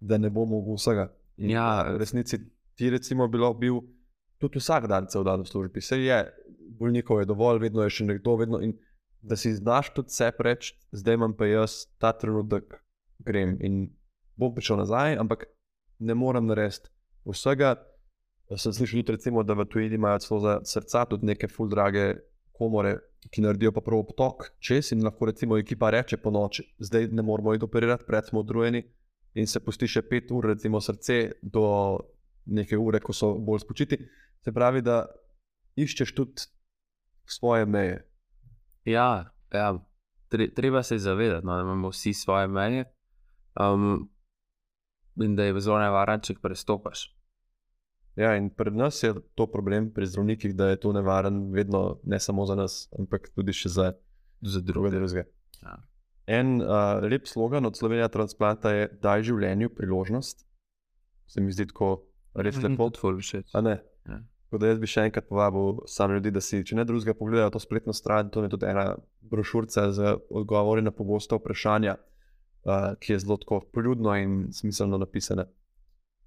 da 0.00 0.18
ne 0.18 0.30
bo 0.30 0.44
mogel 0.44 0.74
vsega. 0.74 1.12
In 1.36 1.50
Ja. 1.50 1.86
v 1.92 2.00
resnici 2.02 2.38
ti, 2.74 2.90
recimo, 2.90 3.28
bilo 3.28 3.54
bil 3.54 3.80
tudi 4.38 4.58
vsak 4.58 4.88
dan, 4.88 5.06
cel 5.06 5.24
dan 5.24 5.46
v 5.46 5.48
službi. 5.48 5.80
Se 5.80 6.00
je, 6.02 6.18
bolnikov 6.78 7.20
je 7.20 7.30
dovolj, 7.30 7.60
vedno 7.62 7.82
je 7.82 7.90
še 7.90 8.04
nekdo, 8.04 8.36
vedno. 8.36 8.60
In 8.60 8.74
da 9.22 9.36
si 9.36 9.54
znaš 9.54 9.92
tudi 9.94 10.10
sebe 10.10 10.42
reči, 10.42 10.74
zdaj 10.92 11.14
imam 11.14 11.36
pa 11.36 11.46
jaz 11.46 11.86
ta 11.98 12.12
trenutek, 12.12 12.82
grem 13.18 13.56
in 13.60 13.94
bom 14.36 14.54
prišel 14.54 14.82
nazaj, 14.82 15.16
ampak 15.18 15.46
ne 15.98 16.14
morem 16.14 16.46
narediti 16.46 16.90
vsega. 17.24 17.76
Sem 18.54 18.72
slišal 18.72 19.02
tudi, 19.02 19.12
recimo, 19.16 19.42
da 19.42 19.54
v 19.58 19.64
tujini 19.66 19.98
imajo 19.98 20.18
celo 20.22 20.40
za 20.40 20.60
srca 20.64 21.04
tudi 21.10 21.26
neke 21.26 21.48
full 21.48 21.70
drage 21.70 22.14
komore, 22.54 22.94
ki 23.30 23.42
naredijo 23.42 23.72
pa 23.74 23.82
prav 23.82 24.04
potok 24.06 24.52
čez 24.62 24.92
in 24.94 25.02
lahko 25.04 25.26
recimo 25.26 25.58
ekipa 25.58 25.90
reče 25.90 26.16
po 26.22 26.30
noči, 26.30 26.62
zdaj 26.78 27.08
ne 27.12 27.22
moramo 27.22 27.54
iti 27.54 27.64
operirati, 27.64 28.06
pred 28.06 28.28
smo 28.28 28.40
utrujeni 28.40 28.84
in 29.34 29.46
se 29.46 29.60
pusti 29.60 29.88
še 29.90 30.02
pet 30.08 30.30
ur, 30.32 30.46
recimo 30.46 30.80
srce 30.80 31.18
do 31.42 31.66
neke 32.46 32.78
ure, 32.78 33.00
ko 33.00 33.12
so 33.12 33.34
bolj 33.34 33.64
spočiti. 33.66 33.98
Se 34.44 34.52
pravi, 34.54 34.80
da 34.82 35.02
iščeš 35.76 36.14
tudi 36.14 36.46
svoje 37.26 37.66
meje. 37.66 37.98
Ja, 38.86 39.34
ja. 39.52 39.74
Tre, 40.30 40.48
treba 40.54 40.82
se 40.82 40.98
zavedati, 40.98 41.46
no, 41.46 41.54
da 41.54 41.62
imamo 41.62 41.90
vsi 41.90 42.14
svoje 42.14 42.48
meje 42.48 42.84
um, 43.60 44.08
in 45.22 45.36
da 45.36 45.44
je 45.44 45.60
zelo 45.60 45.78
nevarno, 45.78 46.18
če 46.18 46.34
prestopaš. 46.42 47.15
Ja, 48.16 48.32
in 48.36 48.48
pri 48.50 48.70
nas 48.72 49.02
je 49.02 49.14
to 49.34 49.46
problem, 49.46 49.90
pri 49.92 50.06
zdravnikih, 50.06 50.54
da 50.56 50.70
je 50.70 50.80
to 50.80 50.92
nevaren, 50.92 51.50
vedno 51.52 52.00
ne 52.04 52.20
samo 52.20 52.46
za 52.46 52.54
nas, 52.56 52.88
ampak 52.98 53.28
tudi 53.34 53.52
še 53.52 53.68
za 53.68 53.92
Za 54.40 54.60
druge 54.60 54.90
druge. 54.90 54.98
drugega. 54.98 55.28
Ja. 55.62 55.76
En 56.26 56.60
uh, 56.60 57.02
lep 57.02 57.26
slogan 57.26 57.66
od 57.66 57.76
Slovenije 57.76 58.08
transplanta 58.08 58.70
je: 58.70 58.88
Daj 59.02 59.22
življenju 59.22 59.70
priložnost. 59.74 60.46
Se 61.26 61.40
mi 61.40 61.52
zdi 61.52 61.66
tako 61.66 62.06
res 62.34 62.56
lepo. 62.56 62.76
Kot 62.76 62.98
ful 63.00 63.16
všeč. 63.20 63.54
Ja. 63.54 63.78
Tako 64.46 64.58
da 64.58 64.66
jaz 64.66 64.78
bi 64.78 64.86
še 64.86 65.06
enkrat 65.08 65.26
povabil 65.28 65.80
same 65.90 66.18
ljudi, 66.18 66.30
da 66.30 66.40
si, 66.40 66.60
če 66.64 66.76
ne 66.76 66.84
drugega, 66.84 67.14
pogledajo 67.18 67.50
to 67.50 67.62
spletno 67.62 67.94
stran. 67.96 68.30
To 68.30 68.44
je 68.44 68.52
tudi 68.52 68.66
ena 68.66 68.94
brošurica 69.20 69.88
z 69.92 70.16
odgovori 70.30 70.82
na 70.82 70.92
pogosta 70.94 71.38
vprašanja, 71.40 71.96
uh, 71.96 72.92
ki 73.00 73.12
je 73.12 73.18
zelo 73.24 73.36
tako 73.42 73.60
poljudno 73.72 74.14
in 74.20 74.36
smiselno 74.52 74.98
napisana. 74.98 75.46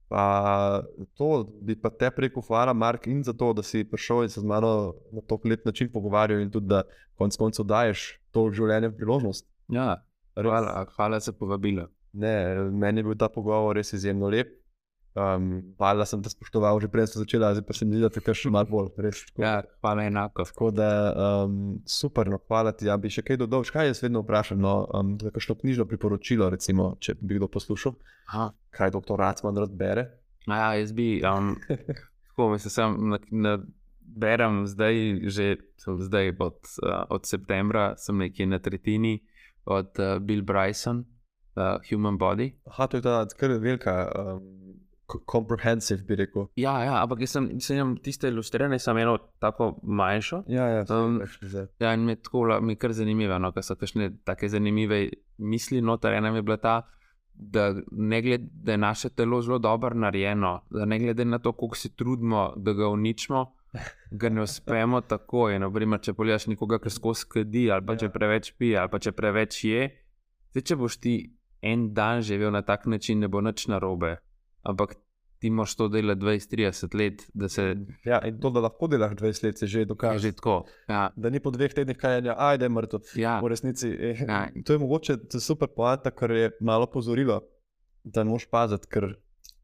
Pa 0.09 0.81
to 1.13 1.45
bi 1.61 1.75
pa 1.77 1.91
te 1.93 2.09
preko 2.11 2.41
hvala, 2.41 2.73
Mark, 2.73 3.07
in 3.07 3.21
za 3.23 3.33
to, 3.33 3.51
da 3.53 3.63
si 3.63 3.83
prišel 3.85 4.23
in 4.25 4.29
se 4.33 4.41
z 4.41 4.45
mano 4.45 4.95
na 5.13 5.21
tako 5.21 5.49
lep 5.49 5.65
način 5.65 5.91
pogovarjal, 5.93 6.41
in 6.41 6.51
tudi 6.51 6.67
da 6.67 6.81
konec 7.15 7.37
koncev 7.37 7.65
daješ 7.69 8.19
to 8.33 8.47
življenje 8.49 8.89
priložnost. 8.97 9.45
Ja, 9.69 10.01
hvala, 10.35 10.85
hvala 10.95 11.19
za 11.19 11.33
povabilo. 11.33 11.87
Ne, 12.13 12.55
meni 12.73 13.03
je 13.03 13.03
bil 13.03 13.17
ta 13.21 13.29
pogovor 13.29 13.77
res 13.77 13.93
izjemno 13.93 14.31
lep. 14.33 14.58
Um, 15.17 15.73
hvala, 15.77 16.03
da 16.03 16.05
sem 16.05 16.21
te 16.21 16.29
spoštoval, 16.29 16.77
že 16.79 16.87
prej 16.91 17.09
sem 17.09 17.23
začela, 17.23 17.49
zdaj 17.57 17.65
pa 17.65 17.73
se 17.73 17.85
mi 17.85 17.97
zdi, 17.97 18.03
da 18.05 18.11
te 18.13 18.21
kar 18.21 18.37
še 18.37 18.51
malo 18.53 18.69
bolj. 18.69 18.91
Res, 19.01 19.23
tako. 19.31 19.41
Ja, 19.41 19.53
hvala 19.81 20.05
enako. 20.05 20.45
Tako 20.51 20.69
da 20.75 20.89
um, 21.09 21.55
super, 21.89 22.29
no, 22.29 22.37
hvala 22.45 22.75
ti. 22.77 22.85
Ja, 22.87 22.97
bi 23.01 23.09
še 23.11 23.25
kaj 23.25 23.41
dodal, 23.41 23.65
kaj 23.65 23.89
jaz 23.89 24.03
vedno 24.05 24.21
vprašam. 24.21 24.61
No, 24.61 24.83
um, 24.93 25.15
za 25.19 25.33
kakšno 25.33 25.57
knjižno 25.63 25.87
priporočilo, 25.89 26.51
recimo, 26.53 26.93
če 27.01 27.17
bi 27.19 27.39
kdo 27.39 27.49
poslušal, 27.49 27.97
Aha. 28.29 28.51
kaj 28.75 28.93
doktor 28.93 29.19
Racman 29.19 29.57
rad 29.57 29.73
bere. 29.73 30.05
A 30.47 30.61
Ja, 30.61 30.69
jaz 30.77 30.93
bi, 30.93 31.17
um, 31.25 31.55
tako 32.29 32.53
mislim, 32.53 32.71
sem 32.71 32.97
na, 33.09 33.19
na, 33.31 33.57
berem 33.99 34.63
zdaj, 34.69 35.25
že 35.29 35.57
zdaj 35.77 36.33
od, 36.39 36.59
uh, 36.85 37.03
od 37.09 37.25
septembra, 37.25 37.93
sem 37.97 38.17
nekje 38.17 38.45
na 38.45 38.59
tretjini 38.59 39.19
od 39.65 39.89
uh, 39.99 40.17
Bill 40.21 40.45
Bryson, 40.45 41.05
uh, 41.57 41.81
Human 41.89 42.17
Body. 42.17 42.53
Aha, 42.65 42.87
to 42.87 42.97
je 42.97 43.05
ta 43.05 43.25
kar 43.37 43.57
velika, 43.57 44.09
um, 44.15 44.79
comprehensive, 45.31 46.03
bi 46.07 46.15
rekel. 46.15 46.47
Ja, 46.59 46.75
ja, 46.83 46.99
ampak 47.01 47.23
jaz 47.23 47.35
sem, 47.37 47.49
sem 47.63 47.79
imel 47.79 47.97
tiste 48.03 48.29
ilustrirane, 48.31 48.79
sem 48.79 48.97
eno 48.97 49.17
tako 49.41 49.71
manjšo. 49.83 50.43
Ja, 50.47 50.67
ja, 50.67 50.85
Um, 50.89 51.21
Ja, 51.79 51.93
in 51.93 52.05
mi 52.05 52.11
je 52.11 52.21
tako, 52.21 52.45
mi 52.61 52.73
je 52.73 52.79
kar 52.81 52.93
zanimivo, 52.93 53.39
no, 53.39 53.51
ker 53.51 53.63
so 53.63 53.75
kakšne 53.75 54.11
take 54.25 54.49
zanimive 54.49 55.07
misli 55.37 55.81
noter. 55.81 56.13
Ena 56.13 56.33
je 56.35 56.41
bila 56.41 56.57
ta, 56.57 56.75
da 57.33 57.73
ne 57.91 58.21
glede, 58.21 58.49
da 58.51 58.71
je 58.71 58.77
naše 58.77 59.09
telo 59.09 59.41
zelo 59.41 59.59
dobro 59.59 59.93
narejeno, 59.95 60.59
da 60.69 60.85
ne 60.85 60.99
glede 60.99 61.25
na 61.25 61.39
to, 61.39 61.51
koliko 61.51 61.75
se 61.75 61.95
trudimo, 61.95 62.53
da 62.55 62.73
ga 62.73 62.87
uničimo, 62.87 63.45
ga 64.11 64.29
ne 64.29 64.41
uspemo 64.41 65.01
tako. 65.11 65.49
In, 65.49 65.61
naprimer, 65.61 66.01
če 66.01 66.13
pogledaš 66.13 66.47
nekoga, 66.47 66.79
ki 66.79 66.89
skozi 66.89 67.25
kadi, 67.29 67.69
ali 67.71 67.85
pa 67.85 67.95
če 67.95 68.09
preveč 68.09 68.53
pije, 68.57 68.79
ali 68.79 68.91
pa 68.91 68.99
če 68.99 69.11
preveč 69.11 69.63
je, 69.63 69.89
zdaj, 70.51 70.63
če 70.63 70.75
boš 70.75 70.97
ti 70.97 71.15
en 71.61 71.93
dan 71.93 72.21
živel 72.21 72.51
na 72.51 72.61
tak 72.61 72.85
način, 72.85 73.19
ne 73.19 73.27
bo 73.27 73.41
nič 73.41 73.67
narobe. 73.67 74.17
Ampak 74.63 74.95
ti 75.39 75.49
moraš 75.49 75.75
to 75.75 75.87
delati 75.87 76.19
20-30 76.19 76.95
let, 76.95 77.21
da 77.33 77.47
se 77.49 77.75
ja, 78.05 78.19
in 78.27 78.39
to, 78.39 78.49
da 78.49 78.59
lahko 78.59 78.87
delaš 78.87 79.13
20 79.13 79.43
let, 79.43 79.57
se 79.57 79.67
že 79.67 79.85
dokaže. 79.85 80.13
kaže 80.13 80.31
tako. 80.31 80.65
Ja, 80.87 81.09
Da 81.15 81.29
ni 81.29 81.39
po 81.39 81.51
dveh 81.51 81.73
tednih 81.73 81.97
kajanja, 81.97 82.35
ajde, 82.37 82.69
mrtev. 82.69 82.99
ja, 83.15 83.39
V 83.39 83.47
resnici 83.47 83.87
eh, 83.89 84.25
Ja. 84.27 84.49
to 84.65 84.73
je 84.73 84.79
mogoče 84.79 85.17
to 85.19 85.37
je 85.37 85.41
super 85.41 85.67
poanta, 85.67 86.11
kar 86.11 86.31
je 86.31 86.51
malo 86.59 86.85
pozorilo, 86.87 87.41
da 88.03 88.23
ne 88.23 88.31
moš 88.31 88.45
paziti, 88.47 88.87
ker 88.87 89.15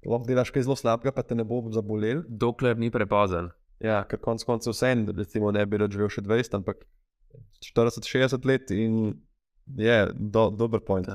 lahko 0.05 0.27
delaš 0.27 0.51
kaj 0.51 0.63
zelo 0.63 0.75
slabega, 0.75 1.11
pa 1.11 1.23
te 1.23 1.35
ne 1.35 1.43
bo 1.43 1.59
zabolel. 1.71 2.23
dokler 2.29 2.77
ni 2.77 2.89
prepozen. 2.91 3.49
Ja, 3.79 4.05
ker 4.05 4.19
konec 4.19 4.43
koncev 4.43 4.71
vse 4.71 4.87
en, 4.87 5.07
recimo, 5.09 5.51
ne 5.51 5.65
bi 5.65 5.77
rad 5.77 5.91
živel 5.91 6.07
še 6.07 6.21
20, 6.21 6.55
ampak 6.55 6.85
40-60 7.61 8.45
let 8.45 8.71
in 8.71 9.13
je 9.77 10.07
do, 10.13 10.49
dober 10.51 10.79
point. 10.79 11.07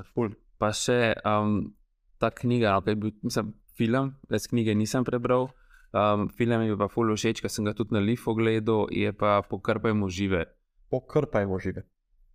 Pa 0.59 0.73
še 0.73 1.15
um, 1.25 1.73
ta 2.19 2.29
knjiga, 2.31 2.75
no, 2.77 2.83
ki 2.85 2.91
je 2.91 2.97
bil, 2.97 3.13
mislim, 3.23 3.55
film, 3.81 4.13
jaz 4.29 4.45
knjige 4.47 4.77
nisem 4.77 5.05
prebral. 5.05 5.49
Um, 5.91 6.29
film 6.31 6.63
je 6.63 6.77
pa 6.77 6.87
ful 6.87 7.09
všeč, 7.11 7.41
ker 7.41 7.51
sem 7.51 7.65
ga 7.65 7.73
tudi 7.73 7.97
na 7.97 8.01
Lifu 8.01 8.31
gledal, 8.33 8.87
je 8.93 9.11
pa 9.13 9.41
pokrpajmo 9.43 10.07
žive. 10.09 10.45
Pokrpajmo 10.89 11.57
žive. 11.59 11.83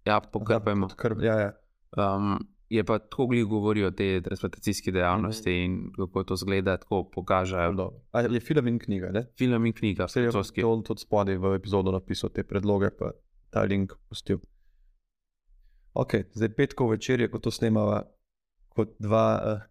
Ja, 0.04 0.18
pokrpajmo. 0.20 0.90
Podkrp, 0.90 1.22
ja, 1.22 1.38
ja. 1.40 1.52
Um, 1.94 2.36
je 2.68 2.82
pa 2.84 2.98
tako 3.00 3.28
glih 3.28 3.46
govorijo 3.46 3.88
o 3.88 3.94
tej 3.94 4.22
transplantacijski 4.22 4.92
dejavnosti 4.92 5.48
Mhm. 5.48 5.62
in 5.62 5.72
kako 5.94 6.24
to 6.24 6.36
zgleda, 6.36 6.78
tako 6.78 7.04
pokažejo. 7.06 7.92
Je 8.28 8.40
film 8.40 8.68
in 8.68 8.80
knjiga, 8.80 9.12
ne? 9.12 9.28
Film 9.38 9.66
in 9.66 9.74
knjiga, 9.74 10.06
Vse 10.06 10.20
je 10.20 10.24
francoski. 10.26 10.62
to 10.62 10.82
tudi 10.84 11.00
spodaj 11.00 11.38
v 11.38 11.56
epizodo 11.56 11.92
napisal 11.92 12.30
te 12.30 12.44
predloge, 12.44 12.90
pa 12.92 13.12
ta 13.50 13.64
link 13.64 13.94
pustil. 14.10 14.42
Ok, 15.94 16.12
zdaj 16.34 16.50
petkov 16.50 16.90
večer 16.90 17.22
je, 17.22 17.30
ko 17.30 17.40
to 17.40 17.52
snemava, 17.52 18.04
kot 18.70 18.96
dva 19.00 19.26
uh, 19.38 19.62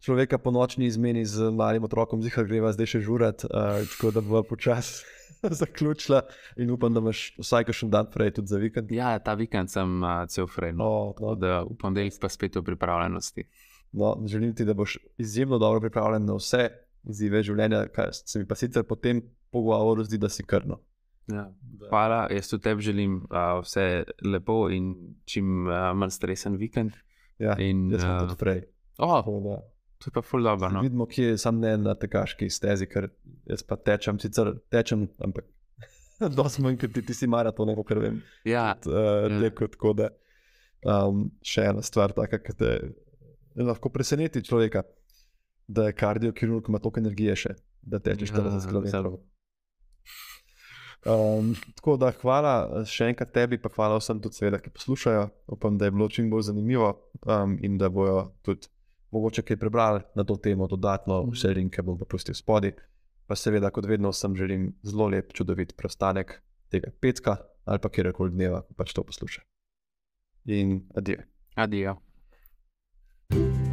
človeka 0.00 0.38
po 0.38 0.50
nočni 0.50 0.86
izmeni 0.86 1.24
z 1.24 1.50
malim 1.50 1.84
otrokom, 1.84 2.22
zihar 2.22 2.44
greva 2.46 2.72
zdaj 2.72 2.86
še 2.86 3.00
žurat, 3.00 3.44
uh, 3.44 3.82
tako 3.92 4.10
da 4.10 4.20
bo 4.20 4.42
počasi 4.42 5.04
zaključila 5.60 6.22
in 6.56 6.70
upam, 6.70 6.94
da 6.94 7.00
imaš 7.00 7.34
vsaj 7.38 7.64
kakšen 7.64 7.90
dan 7.90 8.10
prej 8.10 8.30
tudi 8.38 8.48
za 8.48 8.58
vikend. 8.58 8.90
Ja, 8.92 9.18
ta 9.18 9.34
vikend 9.34 9.70
sem 9.70 10.02
uh, 10.02 10.24
cel 10.28 10.46
frajn. 10.46 10.76
No. 10.76 11.14
No, 11.20 11.34
Da 11.34 11.62
v 11.62 11.76
ponedeljek 11.78 12.20
pa 12.20 12.28
spet 12.28 12.56
v 12.56 12.62
pripravljenosti. 12.62 13.44
no, 13.92 14.16
želim 14.26 14.54
ti, 14.54 14.64
da 14.64 14.74
boš 14.74 14.98
izjemno 15.18 15.58
dobro 15.58 15.80
pripravljen 15.80 16.24
na 16.24 16.34
vse 16.36 16.68
izzive 17.04 17.42
življenja, 17.42 17.86
kar 17.88 18.10
se 18.12 18.38
mi 18.38 18.46
pa 18.46 18.54
sicer 18.54 18.82
po 18.84 18.96
tem 18.96 19.22
pogovoru 19.50 20.04
zdi, 20.04 20.18
da 20.18 20.28
si 20.28 20.42
krno. 20.42 20.80
Ja. 21.26 21.48
Hvala, 21.90 22.28
jaz 22.30 22.48
tudi 22.48 22.62
tebi 22.62 22.82
želim 22.82 23.16
uh, 23.30 23.60
vse 23.62 24.04
lepo 24.22 24.68
in 24.70 24.92
čim 25.24 25.66
uh, 25.66 25.90
manj 25.94 26.10
stresen 26.10 26.56
vikend. 26.56 26.92
Ja, 27.38 27.56
In, 27.58 27.90
jaz 27.92 28.00
sem 28.02 28.10
uh, 28.10 28.20
tudi 28.24 28.36
prej. 28.38 28.60
Oh, 28.98 29.22
da- 29.44 29.75
to 29.98 30.08
je 30.08 30.14
pa 30.14 30.22
ful 30.22 30.42
dobro. 30.42 30.70
No? 30.70 30.82
Vidimo, 30.84 31.06
kje 31.06 31.32
je 31.32 31.38
sam 31.38 31.60
ne 31.60 31.76
na 31.80 31.94
tekaški 31.94 32.50
stezi, 32.50 32.88
ker 32.90 33.08
jaz 33.48 33.62
pa 33.66 33.76
tečem, 33.76 34.18
sicer 34.20 34.52
tečem, 34.72 35.06
ampak 35.24 35.48
dosti 36.38 36.62
manj 36.64 36.78
kot 36.80 36.94
ti, 36.96 37.04
ti 37.06 37.14
si 37.14 37.28
maraton, 37.30 37.72
kar 37.84 38.02
vem. 38.02 38.22
Ja, 38.44 38.74
Uh, 38.86 39.26
rekel, 39.40 39.68
tako 39.72 39.94
da 39.96 40.10
um, 40.84 41.26
še 41.44 41.70
ena 41.72 41.84
stvar, 41.84 42.14
taka, 42.16 42.40
ki 42.42 42.56
te 42.56 42.72
lahko 43.56 43.90
preseneti 43.92 44.44
človeka, 44.44 44.84
da 45.66 45.88
je 45.88 45.96
kardiokirurg 45.96 46.68
ima 46.68 46.78
toliko 46.78 47.02
energije 47.02 47.36
še, 47.46 47.56
da 47.82 48.00
teče 48.02 48.28
40 48.30 48.68
km. 48.70 48.90
zelo. 48.92 49.16
Um, 51.06 51.52
tako 51.78 51.94
da 52.02 52.10
hvala 52.18 52.54
eh, 52.64 52.86
še 52.90 53.12
enkrat 53.12 53.30
tebi, 53.34 53.60
pa 53.62 53.70
hvala 53.76 54.00
vsem 54.00 54.18
tudi, 54.22 54.40
seveda, 54.40 54.58
ki 54.62 54.72
poslušajo. 54.74 55.28
Upam, 55.54 55.76
da 55.78 55.86
je 55.86 55.94
bilo 55.94 56.08
čim 56.10 56.30
bolj 56.32 56.48
zanimivo 56.48 56.88
um, 57.22 57.54
in 57.62 57.76
da 57.78 57.90
bojo 57.92 58.32
tudi 58.46 58.66
mogoče 59.10 59.42
kaj 59.42 59.56
prebrali 59.56 60.00
na 60.14 60.24
to 60.24 60.36
temo, 60.36 60.66
dodatno 60.66 61.22
vse 61.30 61.52
linke 61.54 61.82
bom 61.82 61.98
pa 61.98 62.08
pustil 62.08 62.34
spodaj. 62.34 62.74
Pa 63.26 63.34
seveda, 63.34 63.70
kot 63.74 63.86
vedno, 63.86 64.12
vsem 64.14 64.36
želim 64.38 64.70
zelo 64.86 65.08
lep, 65.10 65.32
čudovit 65.34 65.74
preostanek 65.76 66.40
tega 66.70 66.90
petka 67.00 67.36
ali 67.66 67.82
pa 67.82 67.90
kjerkoli 67.90 68.30
dneva, 68.30 68.62
ko 68.62 68.74
pač 68.78 68.94
to 68.94 69.02
posluša. 69.02 69.42
In 70.46 70.80
adijo. 70.94 71.26
Adijo. 71.56 71.96
thank 73.28 73.56
you 73.60 73.65